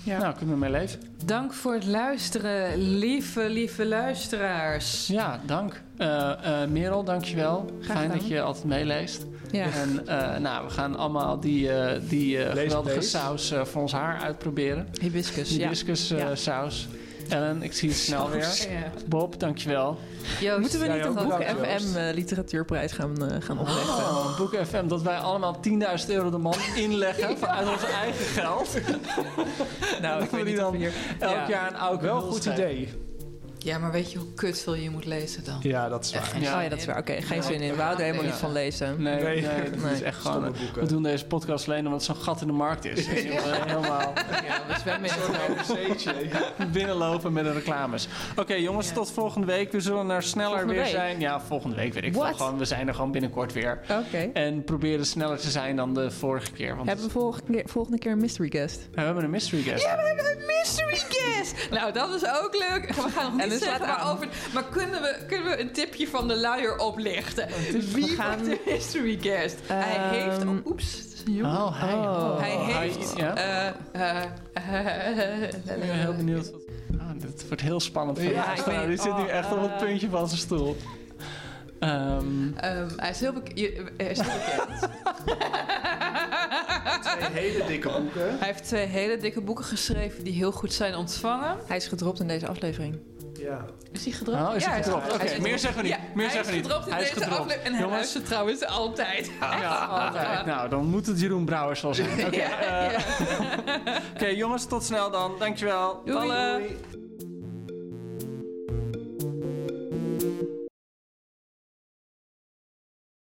Ja. 0.04 0.18
Nou, 0.18 0.34
kunnen 0.36 0.54
we 0.54 0.60
mee 0.60 0.70
leven. 0.70 1.00
Dank 1.24 1.52
voor 1.52 1.74
het 1.74 1.86
luisteren, 1.86 2.76
lieve, 2.98 3.48
lieve 3.48 3.86
luisteraars. 3.86 5.06
Ja, 5.06 5.40
dank. 5.46 5.82
Eh 5.96 6.62
eh 6.62 6.68
Merel, 6.70 7.04
dankjewel. 7.04 7.70
Graag 7.80 7.96
Fijn 7.96 8.10
dat 8.10 8.28
je 8.28 8.40
altijd 8.40 8.64
meeleest. 8.64 9.26
Ja. 9.50 9.64
En 9.72 10.06
eh, 10.06 10.38
nou, 10.38 10.64
we 10.66 10.70
gaan 10.70 10.96
allemaal 10.96 11.40
die, 11.40 11.72
eh, 11.72 12.00
die 12.08 12.38
eh, 12.44 12.50
geweldige 12.62 12.94
deze. 12.98 13.08
saus 13.08 13.52
voor 13.64 13.82
ons 13.82 13.92
haar 13.92 14.20
uitproberen. 14.20 14.88
Hibiscus, 15.00 15.50
ja. 15.56 15.62
Hibiscus 15.62 16.10
eh, 16.10 16.18
Ja. 16.18 16.34
saus. 16.34 16.88
Ellen, 17.28 17.62
ik 17.62 17.72
zie 17.72 17.88
het 17.88 17.98
snel 17.98 18.30
weer. 18.30 18.66
Ja. 18.70 18.92
Bob, 19.06 19.40
dankjewel. 19.40 19.98
Joost, 20.40 20.60
Moeten 20.60 20.80
we 20.80 20.86
niet 20.86 20.96
ja, 20.96 21.04
een 21.04 21.18
ook 21.18 21.24
Boek. 21.28 21.42
FM 21.42 21.96
eh, 21.96 22.14
literatuurprijs 22.14 22.92
gaan, 22.92 23.28
eh, 23.30 23.36
gaan 23.40 23.58
oprichten? 23.58 23.84
Oh, 23.94 24.36
Boek 24.38 24.56
FM, 24.66 24.86
dat 24.86 25.02
wij 25.02 25.16
allemaal 25.16 25.60
10.000 26.04 26.08
euro 26.08 26.30
de 26.30 26.38
man 26.38 26.54
inleggen 26.76 27.38
vanuit 27.38 27.68
ons 27.68 27.84
eigen 27.84 28.24
geld. 28.24 28.68
Nou, 30.02 30.22
ik 30.24 30.30
weet 30.30 30.44
niet 30.44 30.60
of 30.60 30.70
we 30.70 30.76
hier... 30.76 30.92
Elk 31.18 31.32
Ja. 31.32 31.48
jaar 31.48 31.68
een 31.72 31.76
oude 31.78 32.02
Wel 32.06 32.16
een 32.16 32.22
goed 32.32 32.44
idee. 32.44 32.88
Ja, 33.64 33.78
maar 33.78 33.90
weet 33.92 34.12
je 34.12 34.18
hoe 34.18 34.32
kutveel 34.34 34.74
je 34.74 34.90
moet 34.90 35.04
lezen 35.04 35.44
dan? 35.44 35.58
Ja, 35.62 35.88
dat 35.88 36.04
is 36.04 36.12
waar. 36.12 36.22
Ja. 36.22 36.28
zin 36.28 36.54
Oh 36.56 36.62
ja, 36.62 36.68
dat 36.68 36.78
is 36.78 36.84
waar. 36.84 36.98
Oké, 36.98 37.22
geen 37.22 37.42
zin 37.42 37.60
in. 37.60 37.74
We 37.74 37.80
houden 37.82 37.98
er 37.98 38.04
helemaal 38.12 38.30
niet 38.32 38.40
van 38.40 38.52
lezen. 38.52 39.02
Nee, 39.02 39.22
nee, 39.22 39.40
Nee. 39.42 39.70
dat 39.82 39.90
is 39.92 40.02
echt 40.02 40.20
gewoon... 40.20 40.54
We 40.74 40.86
doen 40.86 41.02
deze 41.02 41.26
podcast 41.26 41.66
alleen 41.68 41.84
omdat 41.86 42.06
het 42.06 42.16
zo'n 42.16 42.24
gat 42.24 42.40
in 42.40 42.46
de 42.46 42.52
markt 42.52 42.84
is. 42.84 43.06
Dus 43.08 43.22
helemaal 43.22 44.12
Ja, 44.46 44.62
we 44.68 44.78
zwemmen 44.80 45.10
in 46.58 46.70
binnenlopen 46.72 47.32
met 47.32 47.44
de 47.44 47.52
reclames. 47.52 48.08
Oké 48.36 48.54
jongens, 48.54 48.92
tot 48.92 49.10
volgende 49.10 49.46
week. 49.46 49.72
We 49.72 49.80
zullen 49.80 50.10
er 50.10 50.22
sneller 50.22 50.48
Volgende 50.50 50.72
weer 50.74 50.82
week? 50.82 50.92
zijn. 50.92 51.20
Ja, 51.20 51.40
volgende 51.40 51.76
week 51.76 51.92
weet 51.94 52.04
ik 52.04 52.12
wel. 52.14 52.34
Gewoon, 52.34 52.58
we 52.58 52.64
zijn 52.64 52.88
er 52.88 52.94
gewoon 52.94 53.10
binnenkort 53.12 53.52
weer. 53.52 53.80
Oké. 54.06 54.30
En 54.32 54.64
proberen 54.64 55.06
sneller 55.06 55.38
te 55.38 55.50
zijn 55.50 55.76
dan 55.76 55.94
de 55.94 56.10
vorige 56.10 56.52
keer. 56.52 56.76
Want 56.76 56.88
Hebben 56.88 57.06
we 57.06 57.12
volgende 57.12 57.52
keer, 57.52 57.62
volgende 57.68 57.98
keer 57.98 58.12
een 58.12 58.20
mystery 58.20 58.48
guest? 58.50 58.88
we 58.92 59.00
hebben 59.00 59.24
een 59.24 59.30
mystery 59.30 59.62
guest. 59.62 59.82
Ja, 59.84 59.96
we 59.96 60.02
hebben 60.06 60.24
een 60.40 60.46
mystery 60.46 60.98
guest. 61.08 61.70
Nou, 61.70 61.92
dat 61.92 62.14
is 62.14 62.24
ook 62.26 62.56
leuk. 62.68 62.94
We 62.94 63.00
gaan 63.10 63.24
nog 63.24 63.32
niet 63.32 63.51
zeggen 63.58 63.80
laat 63.80 63.88
aan. 63.98 64.04
waarover. 64.04 64.28
Maar 64.54 64.64
kunnen 64.64 65.02
we, 65.02 65.16
kunnen 65.28 65.50
we 65.50 65.60
een 65.60 65.72
tipje 65.72 66.08
van 66.08 66.28
de 66.28 66.36
luier 66.36 66.76
oplichten? 66.78 67.48
Wie 67.92 68.08
gaan- 68.08 68.44
wordt 68.44 68.64
de 68.64 68.70
mystery 68.72 69.18
guest? 69.20 69.56
hij 69.66 70.18
heeft... 70.18 70.44
Oh, 70.44 70.66
oeps. 70.66 70.96
het 70.98 71.12
is 71.12 71.22
een 71.26 71.32
jongen. 71.34 71.56
Oh, 71.56 71.80
hij. 71.80 71.92
Oh. 71.94 72.38
Hij 72.40 72.56
Hij- 72.56 72.86
heeft... 72.88 73.12
ja? 73.16 73.34
eh, 73.92 74.22
eh, 74.22 75.42
Ik 75.42 75.64
ben 75.64 75.80
heel 75.80 76.14
benieuwd. 76.14 76.50
Wat... 76.50 76.60
Ah, 77.00 77.08
dit 77.20 77.46
wordt 77.48 77.62
heel 77.62 77.80
spannend. 77.80 78.18
voor 78.18 78.28
de 78.28 78.34
Ja, 78.34 78.86
Die 78.86 78.96
zit 79.00 79.16
nu 79.16 79.22
oh, 79.22 79.28
echt 79.30 79.52
op 79.52 79.60
het 79.62 79.70
eh. 79.70 79.78
puntje 79.78 80.08
van 80.08 80.28
zijn 80.28 80.40
stoel. 80.40 80.76
Ehm, 81.78 82.52
ehm, 82.56 82.88
hij 82.96 83.10
is 83.10 83.20
heel, 83.20 83.32
bek- 83.32 83.58
hij 83.96 84.06
is 84.10 84.20
heel 84.20 84.32
bekend. 84.32 84.88
Twee 87.32 87.42
hele 87.50 87.64
dikke 87.66 87.88
boeken. 87.88 88.38
Hij 88.38 88.46
heeft 88.48 88.64
twee 88.64 88.86
hele 88.86 89.16
dikke 89.16 89.40
boeken 89.40 89.64
geschreven 89.64 90.24
die 90.24 90.32
heel 90.32 90.52
goed 90.52 90.72
zijn 90.72 90.94
ontvangen. 90.96 91.56
Hij 91.66 91.76
is 91.76 91.86
gedropt 91.86 92.20
in 92.20 92.26
deze 92.28 92.48
aflevering. 92.48 92.98
Ja. 93.42 93.64
Is 93.92 94.04
hij 94.04 94.12
gedropt? 94.12 94.40
oh, 94.48 94.54
is 94.56 94.64
hij 94.64 94.76
Ja, 94.76 94.82
gedropt? 94.82 95.12
Oké, 95.14 95.40
meer 95.40 95.58
zeggen 95.58 95.82
we 95.82 95.88
niet. 95.88 95.96
Ja, 95.96 95.98
meer 96.14 96.24
hij 96.26 96.34
zeggen 96.34 96.50
we 96.52 96.56
niet. 96.60 96.66
gedropt 96.66 96.86
in 96.86 96.92
hij 96.92 97.02
is 97.02 97.08
deze 97.08 97.20
gedropt. 97.20 97.40
aflevering. 97.40 97.66
En 97.66 97.72
hij 97.72 97.80
Jongens, 97.82 97.98
luistert 98.00 98.26
trouwens 98.26 98.66
altijd. 98.66 99.30
Ja, 99.40 99.74
altijd. 99.84 100.46
Nou, 100.46 100.68
dan 100.68 100.86
moet 100.86 101.06
het 101.06 101.20
Jeroen 101.20 101.44
Brouwers 101.44 101.80
wel 101.80 101.94
zijn. 101.94 102.08
Oké, 102.26 102.36
Ja, 102.36 102.58
eh, 102.60 102.92
ja. 102.92 102.98
Oké, 104.14 104.26
jongens, 104.26 104.64
tot 104.66 104.84
snel 104.84 105.10
dan. 105.10 105.32
Dankjewel. 105.38 106.02
Doei. 106.04 106.28
Doei. 106.28 106.76